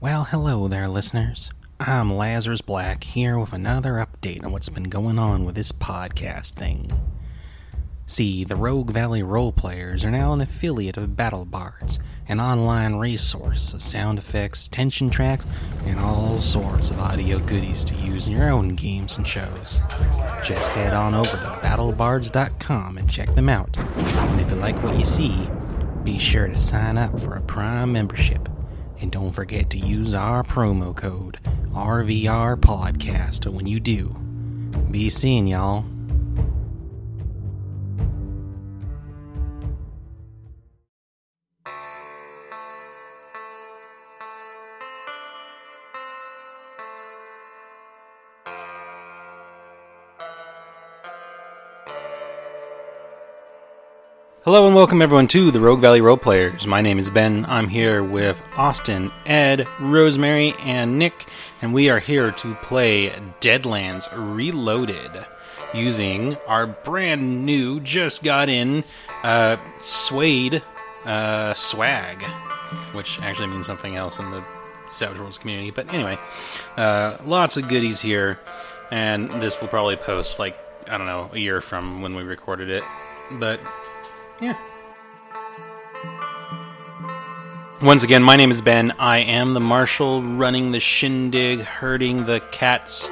Well, 0.00 0.24
hello 0.24 0.68
there, 0.68 0.88
listeners. 0.88 1.50
I'm 1.80 2.12
Lazarus 2.12 2.60
Black 2.60 3.04
here 3.04 3.38
with 3.38 3.52
another 3.52 3.94
update 3.94 4.44
on 4.44 4.52
what's 4.52 4.68
been 4.68 4.84
going 4.84 5.18
on 5.18 5.44
with 5.44 5.54
this 5.54 5.72
podcast 5.72 6.52
thing. 6.52 6.92
See, 8.06 8.44
the 8.44 8.56
Rogue 8.56 8.90
Valley 8.90 9.22
Roleplayers 9.22 10.04
are 10.04 10.10
now 10.10 10.34
an 10.34 10.42
affiliate 10.42 10.98
of 10.98 11.16
Battle 11.16 11.46
Bards, 11.46 11.98
an 12.28 12.38
online 12.38 12.96
resource 12.96 13.72
of 13.72 13.80
sound 13.80 14.18
effects, 14.18 14.68
tension 14.68 15.08
tracks, 15.08 15.46
and 15.86 15.98
all 15.98 16.36
sorts 16.36 16.90
of 16.90 17.00
audio 17.00 17.38
goodies 17.38 17.82
to 17.86 17.94
use 17.94 18.26
in 18.26 18.34
your 18.34 18.50
own 18.50 18.74
games 18.74 19.16
and 19.16 19.26
shows. 19.26 19.80
Just 20.42 20.68
head 20.68 20.92
on 20.92 21.14
over 21.14 21.30
to 21.30 21.58
battlebards.com 21.62 22.98
and 22.98 23.08
check 23.08 23.34
them 23.34 23.48
out. 23.48 23.74
And 23.78 24.40
if 24.40 24.50
you 24.50 24.56
like 24.56 24.82
what 24.82 24.98
you 24.98 25.04
see, 25.04 25.48
be 26.02 26.18
sure 26.18 26.48
to 26.48 26.58
sign 26.58 26.98
up 26.98 27.18
for 27.18 27.36
a 27.36 27.40
Prime 27.40 27.90
membership. 27.92 28.50
And 29.00 29.10
don't 29.10 29.32
forget 29.32 29.70
to 29.70 29.78
use 29.78 30.14
our 30.14 30.42
promo 30.42 30.94
code 30.96 31.38
RVR 31.72 32.56
Podcast 32.56 33.52
when 33.52 33.66
you 33.66 33.80
do. 33.80 34.08
Be 34.90 35.10
seeing 35.10 35.46
y'all. 35.46 35.84
Hello 54.44 54.66
and 54.66 54.74
welcome 54.74 55.00
everyone 55.00 55.26
to 55.28 55.50
the 55.50 55.58
Rogue 55.58 55.80
Valley 55.80 56.02
Role 56.02 56.18
Players. 56.18 56.66
My 56.66 56.82
name 56.82 56.98
is 56.98 57.08
Ben. 57.08 57.46
I'm 57.48 57.66
here 57.66 58.04
with 58.04 58.44
Austin, 58.58 59.10
Ed, 59.24 59.66
Rosemary, 59.80 60.52
and 60.58 60.98
Nick, 60.98 61.24
and 61.62 61.72
we 61.72 61.88
are 61.88 61.98
here 61.98 62.30
to 62.30 62.54
play 62.56 63.08
Deadlands 63.40 64.06
Reloaded 64.12 65.24
using 65.72 66.36
our 66.46 66.66
brand 66.66 67.46
new, 67.46 67.80
just 67.80 68.22
got 68.22 68.50
in, 68.50 68.84
uh, 69.22 69.56
Suede 69.78 70.62
uh, 71.06 71.54
swag, 71.54 72.22
which 72.92 73.18
actually 73.22 73.46
means 73.46 73.64
something 73.64 73.96
else 73.96 74.18
in 74.18 74.30
the 74.30 74.44
Savage 74.90 75.18
Worlds 75.18 75.38
community. 75.38 75.70
But 75.70 75.88
anyway, 75.88 76.18
uh, 76.76 77.16
lots 77.24 77.56
of 77.56 77.66
goodies 77.66 78.02
here, 78.02 78.38
and 78.90 79.40
this 79.40 79.62
will 79.62 79.68
probably 79.68 79.96
post 79.96 80.38
like 80.38 80.58
I 80.86 80.98
don't 80.98 81.06
know 81.06 81.30
a 81.32 81.38
year 81.38 81.62
from 81.62 82.02
when 82.02 82.14
we 82.14 82.24
recorded 82.24 82.68
it, 82.68 82.84
but 83.30 83.58
yeah. 84.40 84.56
Once 87.82 88.02
again, 88.02 88.22
my 88.22 88.34
name 88.34 88.50
is 88.50 88.62
Ben. 88.62 88.92
I 88.92 89.18
am 89.18 89.52
the 89.52 89.60
marshal 89.60 90.22
running 90.22 90.72
the 90.72 90.80
shindig, 90.80 91.60
herding 91.60 92.24
the 92.24 92.40
cats, 92.50 93.10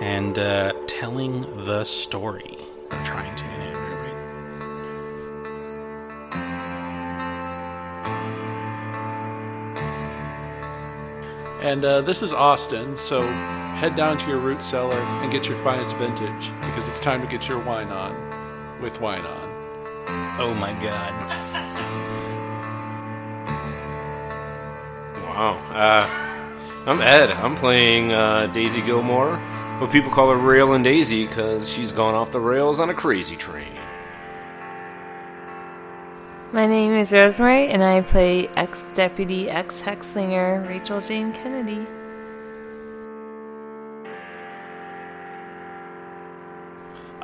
and 0.00 0.38
uh, 0.38 0.72
telling 0.86 1.42
the 1.64 1.84
story. 1.84 2.56
I'm 2.90 3.04
trying 3.04 3.36
to. 3.36 3.44
anyway. 3.44 4.12
And 11.60 11.84
uh, 11.84 12.00
this 12.00 12.22
is 12.22 12.32
Austin, 12.32 12.96
so 12.96 13.26
head 13.76 13.94
down 13.94 14.16
to 14.16 14.26
your 14.26 14.38
root 14.38 14.62
cellar 14.62 15.00
and 15.00 15.30
get 15.30 15.48
your 15.48 15.62
finest 15.62 15.96
vintage 15.96 16.50
because 16.62 16.88
it's 16.88 17.00
time 17.00 17.20
to 17.20 17.26
get 17.26 17.46
your 17.46 17.58
wine 17.58 17.88
on 17.88 18.80
with 18.80 18.94
Wynon. 19.00 19.53
Oh 20.06 20.54
my 20.58 20.72
god. 20.74 21.12
Wow. 25.22 25.54
Uh, 25.72 26.90
I'm 26.90 27.00
Ed. 27.00 27.30
I'm 27.30 27.56
playing 27.56 28.12
uh, 28.12 28.46
Daisy 28.46 28.80
Gilmore, 28.82 29.40
but 29.80 29.90
people 29.90 30.10
call 30.10 30.30
her 30.30 30.36
Rail 30.36 30.74
and 30.74 30.84
Daisy 30.84 31.26
because 31.26 31.68
she's 31.68 31.92
gone 31.92 32.14
off 32.14 32.30
the 32.30 32.40
rails 32.40 32.78
on 32.78 32.90
a 32.90 32.94
crazy 32.94 33.36
train. 33.36 33.72
My 36.52 36.66
name 36.66 36.92
is 36.92 37.10
Rosemary, 37.10 37.68
and 37.68 37.82
I 37.82 38.02
play 38.02 38.48
ex 38.56 38.84
deputy 38.94 39.50
ex 39.50 39.80
Hexslinger 39.80 40.68
Rachel 40.68 41.00
Jane 41.00 41.32
Kennedy. 41.32 41.84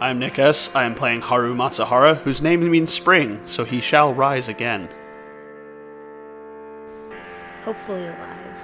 I'm 0.03 0.19
Nick 0.19 0.39
S. 0.39 0.75
I 0.75 0.85
am 0.85 0.95
playing 0.95 1.21
Haru 1.21 1.55
Matsuhara, 1.55 2.17
whose 2.17 2.41
name 2.41 2.69
means 2.71 2.91
spring, 2.91 3.39
so 3.45 3.65
he 3.65 3.83
shall 3.83 4.15
rise 4.15 4.49
again. 4.49 4.89
Hopefully 7.65 8.07
alive. 8.07 8.57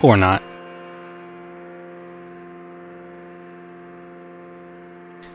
Or 0.00 0.16
not. 0.16 0.42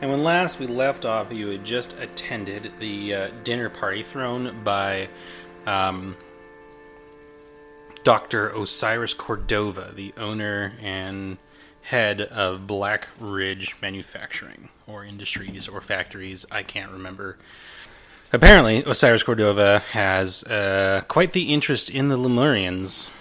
And 0.02 0.10
when 0.10 0.20
last 0.20 0.60
we 0.60 0.66
left 0.66 1.06
off, 1.06 1.32
you 1.32 1.50
had 1.50 1.64
just 1.64 1.96
attended 2.00 2.72
the 2.80 3.14
uh, 3.14 3.30
dinner 3.44 3.70
party 3.70 4.02
thrown 4.02 4.64
by 4.64 5.10
um, 5.68 6.18
Dr. 8.04 8.50
Osiris 8.50 9.14
Cordova, 9.14 9.92
the 9.96 10.12
owner 10.18 10.74
and 10.82 11.38
head 11.84 12.22
of 12.22 12.66
Black 12.68 13.08
Ridge 13.20 13.76
Manufacturing, 13.82 14.70
or 14.88 15.04
Industries, 15.04 15.68
or 15.68 15.82
Factories. 15.82 16.46
I 16.52 16.64
can't 16.64 16.92
remember. 16.92 17.38
Apparently, 18.32 18.84
Osiris 18.84 19.24
Cordova 19.24 19.80
has 19.92 20.44
uh, 20.46 21.04
quite 21.08 21.34
the 21.34 21.54
interest 21.54 21.90
in 21.90 22.08
the 22.08 22.18
Lemurians. 22.18 23.12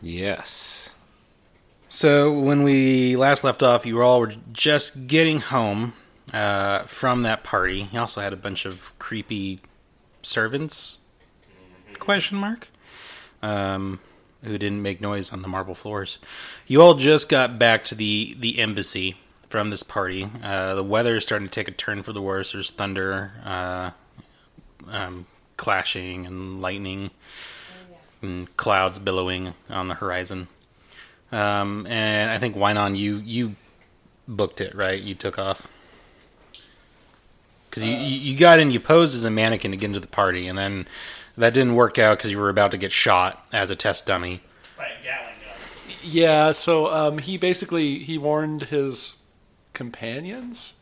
Yes. 0.00 0.90
So 1.88 2.32
when 2.32 2.62
we 2.62 3.16
last 3.16 3.44
left 3.44 3.62
off, 3.62 3.86
you 3.86 4.02
all 4.02 4.20
were 4.20 4.34
just 4.52 5.06
getting 5.06 5.40
home 5.40 5.92
uh, 6.32 6.84
from 6.84 7.22
that 7.22 7.44
party. 7.44 7.88
You 7.92 8.00
also 8.00 8.20
had 8.20 8.32
a 8.32 8.36
bunch 8.36 8.64
of 8.64 8.98
creepy 8.98 9.60
servants? 10.22 11.00
Question 11.98 12.38
mark. 12.38 12.68
Um, 13.42 14.00
who 14.44 14.58
didn't 14.58 14.82
make 14.82 15.00
noise 15.00 15.32
on 15.32 15.42
the 15.42 15.48
marble 15.48 15.74
floors. 15.74 16.18
You 16.66 16.82
all 16.82 16.94
just 16.94 17.28
got 17.28 17.58
back 17.58 17.84
to 17.84 17.94
the 17.94 18.36
the 18.38 18.58
embassy 18.58 19.16
from 19.48 19.70
this 19.70 19.82
party. 19.82 20.28
Uh, 20.42 20.74
the 20.74 20.84
weather 20.84 21.16
is 21.16 21.24
starting 21.24 21.46
to 21.46 21.52
take 21.52 21.68
a 21.68 21.72
turn 21.72 22.02
for 22.02 22.12
the 22.12 22.22
worse. 22.22 22.52
There's 22.52 22.70
thunder, 22.70 23.32
uh, 23.44 23.90
um, 24.88 25.26
clashing, 25.56 26.26
and 26.26 26.62
lightning, 26.62 27.10
and 28.22 28.54
clouds 28.56 28.98
billowing 28.98 29.54
on 29.68 29.88
the 29.88 29.94
horizon. 29.94 30.48
Um, 31.30 31.86
and 31.86 32.30
I 32.30 32.38
think 32.38 32.56
Wynon, 32.56 32.96
you 32.96 33.18
you 33.18 33.56
booked 34.26 34.60
it 34.60 34.74
right. 34.74 35.00
You 35.00 35.14
took 35.14 35.38
off 35.38 35.68
because 37.68 37.86
you, 37.86 37.92
you 37.92 38.32
you 38.32 38.38
got 38.38 38.58
in. 38.58 38.70
You 38.70 38.80
posed 38.80 39.14
as 39.14 39.24
a 39.24 39.30
mannequin 39.30 39.70
to 39.70 39.76
get 39.76 39.86
into 39.86 40.00
the 40.00 40.06
party, 40.06 40.48
and 40.48 40.58
then 40.58 40.86
that 41.36 41.54
didn't 41.54 41.74
work 41.74 41.98
out 41.98 42.18
because 42.18 42.30
you 42.30 42.38
were 42.38 42.48
about 42.50 42.70
to 42.72 42.78
get 42.78 42.92
shot 42.92 43.46
as 43.52 43.70
a 43.70 43.76
test 43.76 44.06
dummy. 44.06 44.40
By 44.76 44.86
a 44.86 45.02
Gatling 45.02 45.34
gun. 45.44 45.96
Yeah, 46.02 46.52
so 46.52 46.92
um, 46.92 47.18
he 47.18 47.36
basically 47.38 47.98
he 48.00 48.18
warned 48.18 48.64
his 48.64 49.22
companions, 49.72 50.78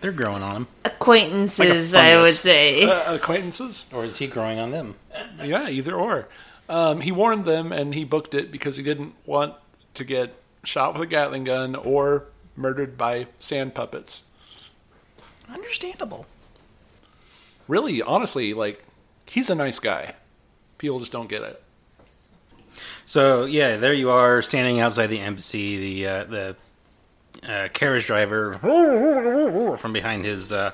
They're 0.00 0.12
growing 0.12 0.42
on 0.42 0.54
him, 0.56 0.66
Acquaintances, 0.84 1.92
Like 1.92 2.04
a 2.04 2.08
I 2.18 2.20
would 2.20 2.34
say. 2.34 2.84
uh, 2.84 3.14
acquaintances. 3.14 3.88
or 3.92 4.04
is 4.04 4.18
he 4.18 4.26
growing 4.26 4.58
on 4.58 4.70
them? 4.70 4.94
Yeah, 5.42 5.68
either 5.68 5.94
or. 5.94 6.28
Um, 6.68 7.00
he 7.00 7.10
warned 7.12 7.46
them, 7.46 7.72
and 7.72 7.94
he 7.94 8.04
booked 8.04 8.34
it 8.34 8.52
because 8.52 8.76
he 8.76 8.82
didn't 8.82 9.14
want 9.24 9.54
to 9.94 10.04
get 10.04 10.34
shot 10.64 10.92
with 10.92 11.02
a 11.02 11.06
Gatling 11.06 11.44
gun 11.44 11.74
or 11.74 12.24
murdered 12.56 12.98
by 12.98 13.26
sand 13.38 13.74
puppets. 13.74 14.24
Understandable. 15.52 16.26
Really, 17.68 18.02
honestly, 18.02 18.54
like 18.54 18.84
he's 19.26 19.50
a 19.50 19.54
nice 19.54 19.78
guy. 19.78 20.14
People 20.78 20.98
just 20.98 21.12
don't 21.12 21.28
get 21.28 21.42
it. 21.42 21.62
So 23.04 23.44
yeah, 23.44 23.76
there 23.76 23.92
you 23.94 24.10
are, 24.10 24.42
standing 24.42 24.80
outside 24.80 25.08
the 25.08 25.20
embassy. 25.20 25.78
The 26.02 26.06
uh, 26.06 26.24
the 26.24 26.56
uh, 27.48 27.68
carriage 27.72 28.06
driver 28.06 28.54
from 29.78 29.92
behind 29.92 30.24
his 30.24 30.52
uh, 30.52 30.72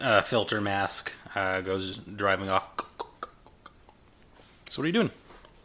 uh, 0.00 0.22
filter 0.22 0.60
mask 0.60 1.12
uh, 1.34 1.60
goes 1.62 1.96
driving 1.96 2.48
off. 2.50 2.68
So 4.68 4.80
what 4.80 4.84
are 4.84 4.86
you 4.86 4.92
doing? 4.92 5.10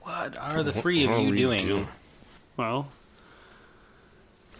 What 0.01 0.38
are 0.38 0.63
the 0.63 0.72
three 0.74 1.04
of 1.04 1.12
What 1.12 1.19
are 1.19 1.24
you 1.24 1.36
doing? 1.36 1.68
doing? 1.68 1.88
Well, 2.58 2.88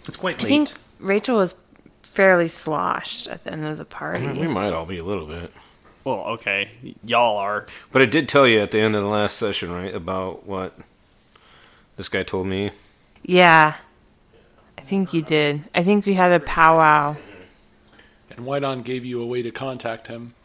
It's 0.08 0.18
quite 0.18 0.38
I 0.40 0.44
late. 0.44 0.50
think 0.50 0.72
Rachel 1.00 1.38
was 1.38 1.56
fairly 2.04 2.48
sloshed 2.48 3.28
at 3.28 3.44
the 3.44 3.52
end 3.52 3.66
of 3.66 3.78
the 3.78 3.86
party. 3.86 4.28
We 4.28 4.48
might 4.48 4.74
all 4.74 4.86
be 4.86 4.98
a 4.98 5.04
little 5.04 5.26
bit. 5.26 5.52
Well, 6.06 6.24
okay, 6.34 6.70
y'all 7.04 7.38
are. 7.38 7.66
But 7.92 8.04
I 8.04 8.06
did 8.06 8.30
tell 8.30 8.48
you 8.48 8.60
at 8.60 8.70
the 8.70 8.80
end 8.80 8.96
of 8.96 9.02
the 9.02 9.08
last 9.08 9.38
session, 9.38 9.72
right, 9.72 9.94
about 9.94 10.46
what 10.46 10.78
this 11.98 12.10
guy 12.10 12.22
told 12.22 12.46
me. 12.46 12.70
Yeah. 13.24 13.74
I 14.78 14.82
think 14.82 15.16
you 15.16 15.24
did. 15.24 15.64
I 15.74 15.84
think 15.84 16.06
we 16.06 16.14
had 16.14 16.32
a 16.32 16.40
powwow. 16.40 17.16
And 18.30 18.46
Wynon 18.46 18.84
gave 18.84 19.04
you 19.04 19.20
a 19.20 19.26
way 19.26 19.42
to 19.42 19.50
contact 19.50 20.06
him 20.06 20.36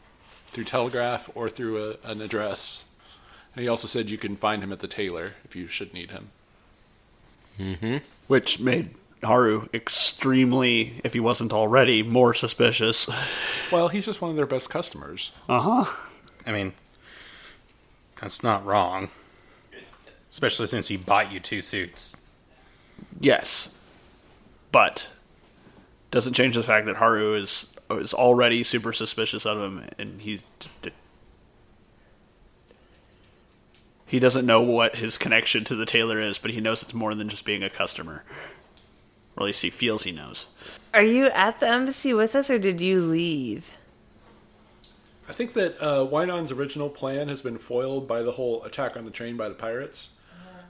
through 0.46 0.64
telegraph 0.64 1.28
or 1.34 1.50
through 1.50 1.90
a, 1.90 2.08
an 2.08 2.22
address. 2.22 2.86
And 3.54 3.62
he 3.62 3.68
also 3.68 3.86
said 3.86 4.08
you 4.08 4.16
can 4.16 4.36
find 4.36 4.62
him 4.62 4.72
at 4.72 4.80
the 4.80 4.88
tailor 4.88 5.32
if 5.44 5.54
you 5.54 5.68
should 5.68 5.92
need 5.92 6.10
him. 6.10 6.30
Mm-hmm. 7.58 7.96
Which 8.28 8.60
made 8.60 8.94
Haru 9.22 9.68
extremely, 9.74 11.00
if 11.04 11.12
he 11.12 11.20
wasn't 11.20 11.52
already, 11.52 12.02
more 12.02 12.34
suspicious. 12.34 13.08
Well, 13.70 13.86
he's 13.88 14.04
just 14.04 14.20
one 14.20 14.30
of 14.30 14.36
their 14.36 14.46
best 14.46 14.68
customers. 14.68 15.30
Uh 15.48 15.60
huh. 15.84 15.96
I 16.44 16.50
mean, 16.50 16.72
that's 18.20 18.42
not 18.42 18.64
wrong. 18.66 19.10
Especially 20.28 20.66
since 20.66 20.88
he 20.88 20.96
bought 20.96 21.32
you 21.32 21.38
two 21.38 21.62
suits. 21.62 22.16
Yes. 23.20 23.76
But 24.72 25.12
doesn't 26.10 26.34
change 26.34 26.56
the 26.56 26.62
fact 26.62 26.86
that 26.86 26.96
Haru 26.96 27.34
is 27.34 27.72
is 27.90 28.14
already 28.14 28.62
super 28.62 28.92
suspicious 28.92 29.44
of 29.44 29.58
him 29.60 29.88
and 29.98 30.20
he's 30.20 30.44
he 34.06 34.18
doesn't 34.18 34.44
know 34.44 34.60
what 34.60 34.96
his 34.96 35.16
connection 35.16 35.62
to 35.64 35.76
the 35.76 35.86
tailor 35.86 36.20
is, 36.20 36.38
but 36.38 36.50
he 36.50 36.60
knows 36.60 36.82
it's 36.82 36.92
more 36.92 37.14
than 37.14 37.28
just 37.28 37.44
being 37.44 37.62
a 37.62 37.70
customer. 37.70 38.24
Or 39.36 39.44
at 39.44 39.46
least 39.46 39.62
he 39.62 39.70
feels 39.70 40.04
he 40.04 40.12
knows. 40.12 40.46
Are 40.92 41.02
you 41.02 41.26
at 41.26 41.60
the 41.60 41.68
embassy 41.68 42.12
with 42.12 42.34
us, 42.34 42.50
or 42.50 42.58
did 42.58 42.80
you 42.80 43.00
leave? 43.02 43.70
I 45.28 45.32
think 45.32 45.52
that 45.54 45.80
uh, 45.80 46.04
Wynon's 46.06 46.50
original 46.50 46.88
plan 46.90 47.28
has 47.28 47.40
been 47.40 47.56
foiled 47.58 48.08
by 48.08 48.22
the 48.22 48.32
whole 48.32 48.64
attack 48.64 48.96
on 48.96 49.04
the 49.04 49.10
train 49.12 49.36
by 49.36 49.48
the 49.48 49.54
pirates. 49.54 50.16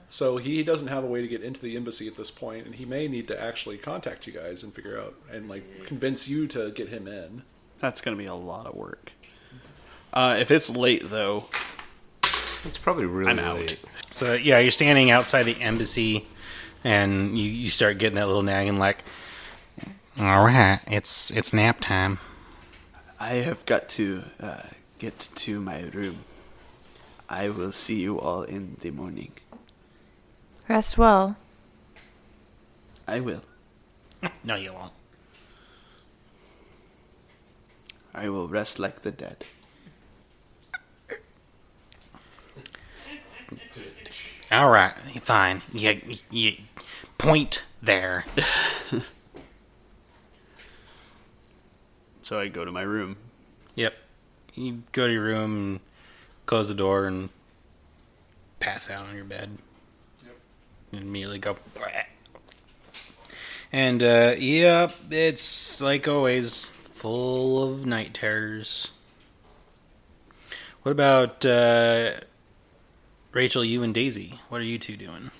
So 0.09 0.35
he 0.35 0.61
doesn't 0.61 0.89
have 0.89 1.05
a 1.05 1.07
way 1.07 1.21
to 1.21 1.27
get 1.27 1.41
into 1.41 1.61
the 1.61 1.77
embassy 1.77 2.05
at 2.05 2.17
this 2.17 2.29
point, 2.29 2.65
and 2.65 2.75
he 2.75 2.83
may 2.83 3.07
need 3.07 3.29
to 3.29 3.41
actually 3.41 3.77
contact 3.77 4.27
you 4.27 4.33
guys 4.33 4.61
and 4.61 4.73
figure 4.73 4.99
out 4.99 5.15
and 5.31 5.47
like 5.47 5.63
convince 5.85 6.27
you 6.27 6.47
to 6.47 6.69
get 6.71 6.89
him 6.89 7.07
in. 7.07 7.43
That's 7.79 8.01
going 8.01 8.17
to 8.17 8.21
be 8.21 8.27
a 8.27 8.35
lot 8.35 8.65
of 8.67 8.75
work. 8.75 9.13
Uh, 10.13 10.35
if 10.39 10.51
it's 10.51 10.69
late 10.69 11.09
though, 11.09 11.45
It's 12.65 12.77
probably 12.77 13.05
really 13.05 13.31
I'm 13.31 13.39
out. 13.39 13.59
late. 13.59 13.79
So 14.11 14.33
yeah, 14.33 14.59
you're 14.59 14.69
standing 14.71 15.09
outside 15.11 15.43
the 15.43 15.59
embassy, 15.61 16.27
and 16.83 17.37
you, 17.37 17.45
you 17.45 17.69
start 17.69 17.97
getting 17.97 18.15
that 18.15 18.27
little 18.27 18.41
nagging 18.41 18.77
like, 18.77 19.03
"All 20.19 20.43
right, 20.43 20.79
it's 20.87 21.31
it's 21.31 21.53
nap 21.53 21.79
time." 21.81 22.19
I 23.19 23.35
have 23.35 23.65
got 23.65 23.87
to 23.89 24.23
uh, 24.39 24.63
get 24.97 25.29
to 25.35 25.61
my 25.61 25.83
room. 25.93 26.25
I 27.29 27.49
will 27.49 27.71
see 27.71 28.01
you 28.01 28.19
all 28.19 28.43
in 28.43 28.77
the 28.81 28.91
morning. 28.91 29.31
Rest 30.67 30.97
well. 30.97 31.37
I 33.07 33.19
will. 33.19 33.43
No, 34.43 34.55
you 34.55 34.73
won't. 34.73 34.91
I 38.13 38.29
will 38.29 38.47
rest 38.47 38.79
like 38.79 39.01
the 39.01 39.11
dead. 39.11 39.45
All 44.51 44.69
right, 44.69 44.93
fine. 45.21 45.61
You, 45.73 46.01
you 46.29 46.55
point 47.17 47.63
there. 47.81 48.25
so 52.21 52.37
I 52.37 52.49
go 52.49 52.65
to 52.65 52.71
my 52.71 52.81
room. 52.81 53.15
Yep. 53.75 53.93
You 54.53 54.83
go 54.91 55.07
to 55.07 55.13
your 55.13 55.23
room, 55.23 55.55
and 55.55 55.79
close 56.45 56.67
the 56.67 56.73
door, 56.73 57.05
and 57.05 57.29
pass 58.59 58.89
out 58.89 59.07
on 59.07 59.15
your 59.15 59.23
bed. 59.23 59.57
Yep. 60.25 60.35
And 60.91 61.01
immediately 61.03 61.39
go. 61.39 61.55
"Bleh." 61.73 62.03
And 63.71 64.03
uh, 64.03 64.35
yep, 64.37 64.93
it's 65.09 65.79
like 65.79 66.09
always 66.09 66.67
full 66.67 67.63
of 67.63 67.85
night 67.85 68.13
terrors. 68.13 68.91
What 70.83 70.91
about 70.91 71.45
uh, 71.45 72.15
Rachel, 73.33 73.63
you 73.63 73.83
and 73.83 73.93
Daisy? 73.93 74.39
What 74.49 74.61
are 74.61 74.65
you 74.65 74.77
two 74.77 74.97
doing? 74.97 75.31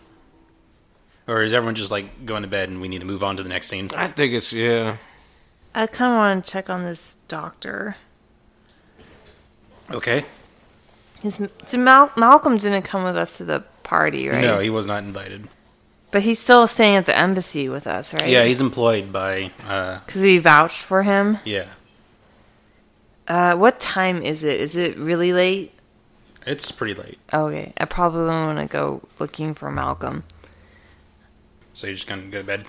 Or 1.27 1.41
is 1.43 1.53
everyone 1.53 1.75
just 1.75 1.91
like 1.91 2.25
going 2.25 2.41
to 2.43 2.47
bed 2.47 2.69
and 2.69 2.81
we 2.81 2.87
need 2.87 2.99
to 2.99 3.05
move 3.05 3.23
on 3.23 3.37
to 3.37 3.43
the 3.43 3.49
next 3.49 3.67
scene? 3.67 3.89
I 3.95 4.07
think 4.07 4.33
it's 4.33 4.51
yeah. 4.51 4.97
I 5.73 5.87
kind 5.87 6.11
of 6.13 6.17
want 6.17 6.45
to 6.45 6.51
check 6.51 6.69
on 6.69 6.83
this 6.83 7.15
doctor. 7.27 7.95
Okay. 9.89 10.25
His, 11.21 11.47
so 11.65 11.77
Mal- 11.77 12.11
Malcolm 12.17 12.57
didn't 12.57 12.81
come 12.83 13.03
with 13.03 13.15
us 13.15 13.37
to 13.37 13.45
the 13.45 13.59
party, 13.83 14.27
right? 14.27 14.41
No, 14.41 14.59
he 14.59 14.69
was 14.69 14.85
not 14.85 15.03
invited. 15.03 15.47
But 16.11 16.23
he's 16.23 16.39
still 16.39 16.67
staying 16.67 16.95
at 16.95 17.05
the 17.05 17.17
embassy 17.17 17.69
with 17.69 17.87
us, 17.87 18.13
right? 18.13 18.27
Yeah, 18.27 18.43
he's 18.43 18.59
employed 18.59 19.13
by. 19.13 19.51
Uh, 19.65 19.99
Because 20.05 20.21
we 20.21 20.39
vouched 20.39 20.79
for 20.79 21.03
him. 21.03 21.37
yeah, 21.45 21.67
Uh, 23.27 23.55
what 23.55 23.79
time 23.79 24.21
is 24.21 24.43
it? 24.43 24.59
Is 24.59 24.75
it 24.75 24.97
really 24.97 25.31
late? 25.31 25.71
It's 26.45 26.71
pretty 26.71 26.93
late. 26.93 27.19
Okay, 27.33 27.73
I 27.77 27.85
probably 27.85 28.25
want 28.25 28.59
to 28.59 28.65
go 28.67 29.01
looking 29.19 29.53
for 29.53 29.71
Malcolm 29.71 30.23
So 31.73 31.87
you're 31.87 31.95
just 31.95 32.07
gonna 32.07 32.23
go 32.23 32.39
to 32.39 32.43
bed. 32.43 32.65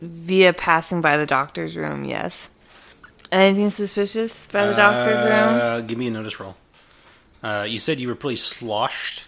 via 0.00 0.52
passing 0.52 1.00
by 1.00 1.16
the 1.16 1.26
doctor's 1.26 1.76
room. 1.76 2.04
Yes. 2.04 2.48
Anything 3.30 3.70
suspicious 3.70 4.46
by 4.48 4.66
the 4.66 4.74
doctor's 4.74 5.22
room? 5.22 5.54
Uh, 5.60 5.80
give 5.80 5.96
me 5.96 6.08
a 6.08 6.10
notice 6.10 6.38
roll. 6.38 6.54
Uh, 7.42 7.64
you 7.68 7.78
said 7.78 7.98
you 7.98 8.08
were 8.08 8.14
pretty 8.14 8.36
sloshed. 8.36 9.24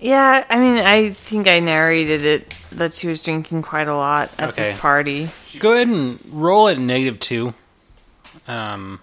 Yeah, 0.00 0.44
I 0.50 0.58
mean, 0.58 0.78
I 0.84 1.10
think 1.10 1.46
I 1.46 1.60
narrated 1.60 2.22
it 2.24 2.54
that 2.72 2.94
she 2.94 3.06
was 3.06 3.22
drinking 3.22 3.62
quite 3.62 3.86
a 3.86 3.94
lot 3.94 4.30
at 4.38 4.50
Okay. 4.50 4.70
this 4.72 4.80
party. 4.80 5.30
Go 5.60 5.72
ahead 5.72 5.86
and 5.88 6.18
roll 6.30 6.68
at 6.68 6.78
negative 6.78 7.20
two. 7.20 7.54
Um, 8.48 9.00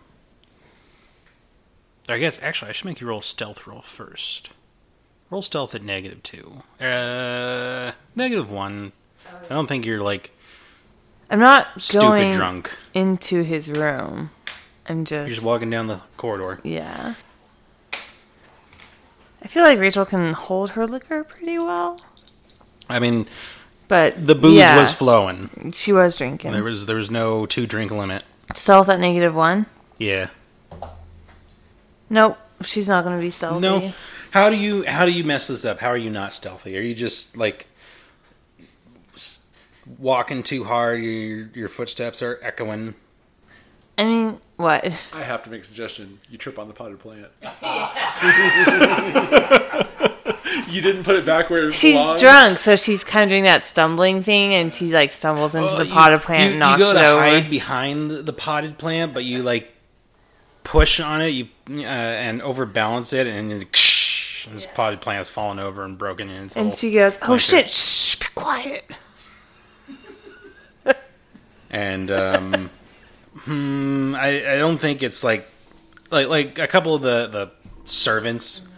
I 2.11 2.19
guess 2.19 2.39
actually 2.41 2.69
I 2.69 2.73
should 2.73 2.85
make 2.85 3.01
you 3.01 3.07
roll 3.07 3.21
stealth 3.21 3.65
roll 3.67 3.81
first. 3.81 4.49
Roll 5.29 5.41
stealth 5.41 5.73
at 5.75 5.83
negative 5.83 6.21
two. 6.23 6.63
Uh, 6.79 7.93
negative 8.15 8.51
one. 8.51 8.91
I 9.49 9.53
don't 9.53 9.67
think 9.67 9.85
you're 9.85 10.01
like 10.01 10.31
I'm 11.29 11.39
not 11.39 11.81
stupid 11.81 12.01
going 12.05 12.31
drunk. 12.31 12.71
into 12.93 13.43
his 13.43 13.69
room. 13.71 14.31
I'm 14.87 15.05
just, 15.05 15.27
You're 15.27 15.35
just 15.35 15.45
walking 15.45 15.69
down 15.69 15.87
the 15.87 16.01
corridor. 16.17 16.59
yeah. 16.63 17.13
I 19.43 19.47
feel 19.47 19.63
like 19.63 19.79
Rachel 19.79 20.05
can 20.05 20.33
hold 20.33 20.71
her 20.71 20.85
liquor 20.85 21.23
pretty 21.23 21.57
well, 21.57 21.99
I 22.87 22.99
mean, 22.99 23.25
but 23.87 24.27
the 24.27 24.35
booze 24.35 24.57
yeah, 24.57 24.77
was 24.77 24.91
flowing. 24.93 25.71
She 25.73 25.91
was 25.91 26.15
drinking. 26.15 26.51
There 26.51 26.63
was 26.63 26.85
there 26.85 26.97
was 26.97 27.09
no 27.09 27.45
two 27.47 27.65
drink 27.65 27.91
limit. 27.91 28.23
Stealth 28.53 28.87
at 28.89 28.99
negative 28.99 29.33
one. 29.33 29.65
Yeah. 29.97 30.27
Nope, 32.11 32.37
she's 32.61 32.87
not 32.89 33.03
going 33.05 33.15
to 33.17 33.21
be 33.21 33.29
stealthy. 33.31 33.61
No. 33.61 33.93
How 34.31 34.49
do 34.49 34.57
you 34.57 34.83
how 34.85 35.05
do 35.05 35.11
you 35.13 35.23
mess 35.23 35.47
this 35.47 35.63
up? 35.65 35.79
How 35.79 35.87
are 35.87 35.97
you 35.97 36.09
not 36.09 36.33
stealthy? 36.33 36.77
Are 36.77 36.81
you 36.81 36.93
just 36.93 37.37
like 37.37 37.67
s- 39.13 39.47
walking 39.97 40.43
too 40.43 40.65
hard? 40.65 41.01
Your 41.01 41.47
your 41.53 41.69
footsteps 41.69 42.21
are 42.21 42.37
echoing. 42.43 42.95
I 43.97 44.03
mean, 44.05 44.37
what? 44.57 44.85
I 45.13 45.23
have 45.23 45.41
to 45.43 45.49
make 45.49 45.61
a 45.61 45.65
suggestion. 45.65 46.19
You 46.29 46.37
trip 46.37 46.59
on 46.59 46.67
the 46.67 46.73
potted 46.73 46.99
plant. 46.99 47.27
you 50.69 50.81
didn't 50.81 51.03
put 51.03 51.15
it 51.15 51.25
back 51.25 51.49
where 51.49 51.69
it 51.69 51.73
She's 51.73 51.95
belonged. 51.95 52.19
drunk, 52.19 52.57
so 52.57 52.75
she's 52.75 53.03
kind 53.03 53.23
of 53.23 53.29
doing 53.29 53.43
that 53.43 53.65
stumbling 53.65 54.23
thing, 54.23 54.53
and 54.53 54.73
she 54.73 54.91
like 54.93 55.11
stumbles 55.11 55.55
into 55.55 55.67
Well, 55.67 55.77
the 55.77 55.87
you- 55.87 55.93
potted 55.93 56.21
plant 56.21 56.43
you, 56.43 56.49
and 56.51 56.59
knocks 56.59 56.79
you 56.79 56.85
go 56.85 56.91
it 56.91 56.93
to 56.95 57.07
over. 57.07 57.21
hide 57.23 57.49
behind 57.49 58.11
the, 58.11 58.21
the 58.21 58.33
potted 58.33 58.77
plant, 58.77 59.13
but 59.13 59.23
you 59.23 59.43
like 59.43 59.70
push 60.71 61.01
on 61.01 61.21
it, 61.21 61.27
you 61.27 61.47
uh, 61.69 61.81
and 61.83 62.41
overbalance 62.41 63.11
it, 63.11 63.27
and 63.27 63.51
then 63.51 63.59
this 63.59 64.65
potted 64.73 65.01
plant 65.01 65.19
is 65.19 65.27
falling 65.27 65.59
over 65.59 65.83
and 65.83 65.97
broken 65.97 66.29
in. 66.29 66.45
Its 66.45 66.55
and 66.55 66.73
she 66.73 66.93
goes, 66.93 67.17
"Oh 67.23 67.37
shit! 67.37 67.69
Shh, 67.69 68.15
be 68.15 68.25
quiet." 68.33 68.89
and 71.69 72.09
um, 72.09 72.69
hmm, 73.39 74.15
I, 74.15 74.53
I 74.53 74.57
don't 74.59 74.77
think 74.77 75.03
it's 75.03 75.25
like 75.25 75.45
like 76.09 76.29
like 76.29 76.57
a 76.57 76.67
couple 76.67 76.95
of 76.95 77.01
the 77.01 77.27
the 77.27 77.51
servants 77.83 78.69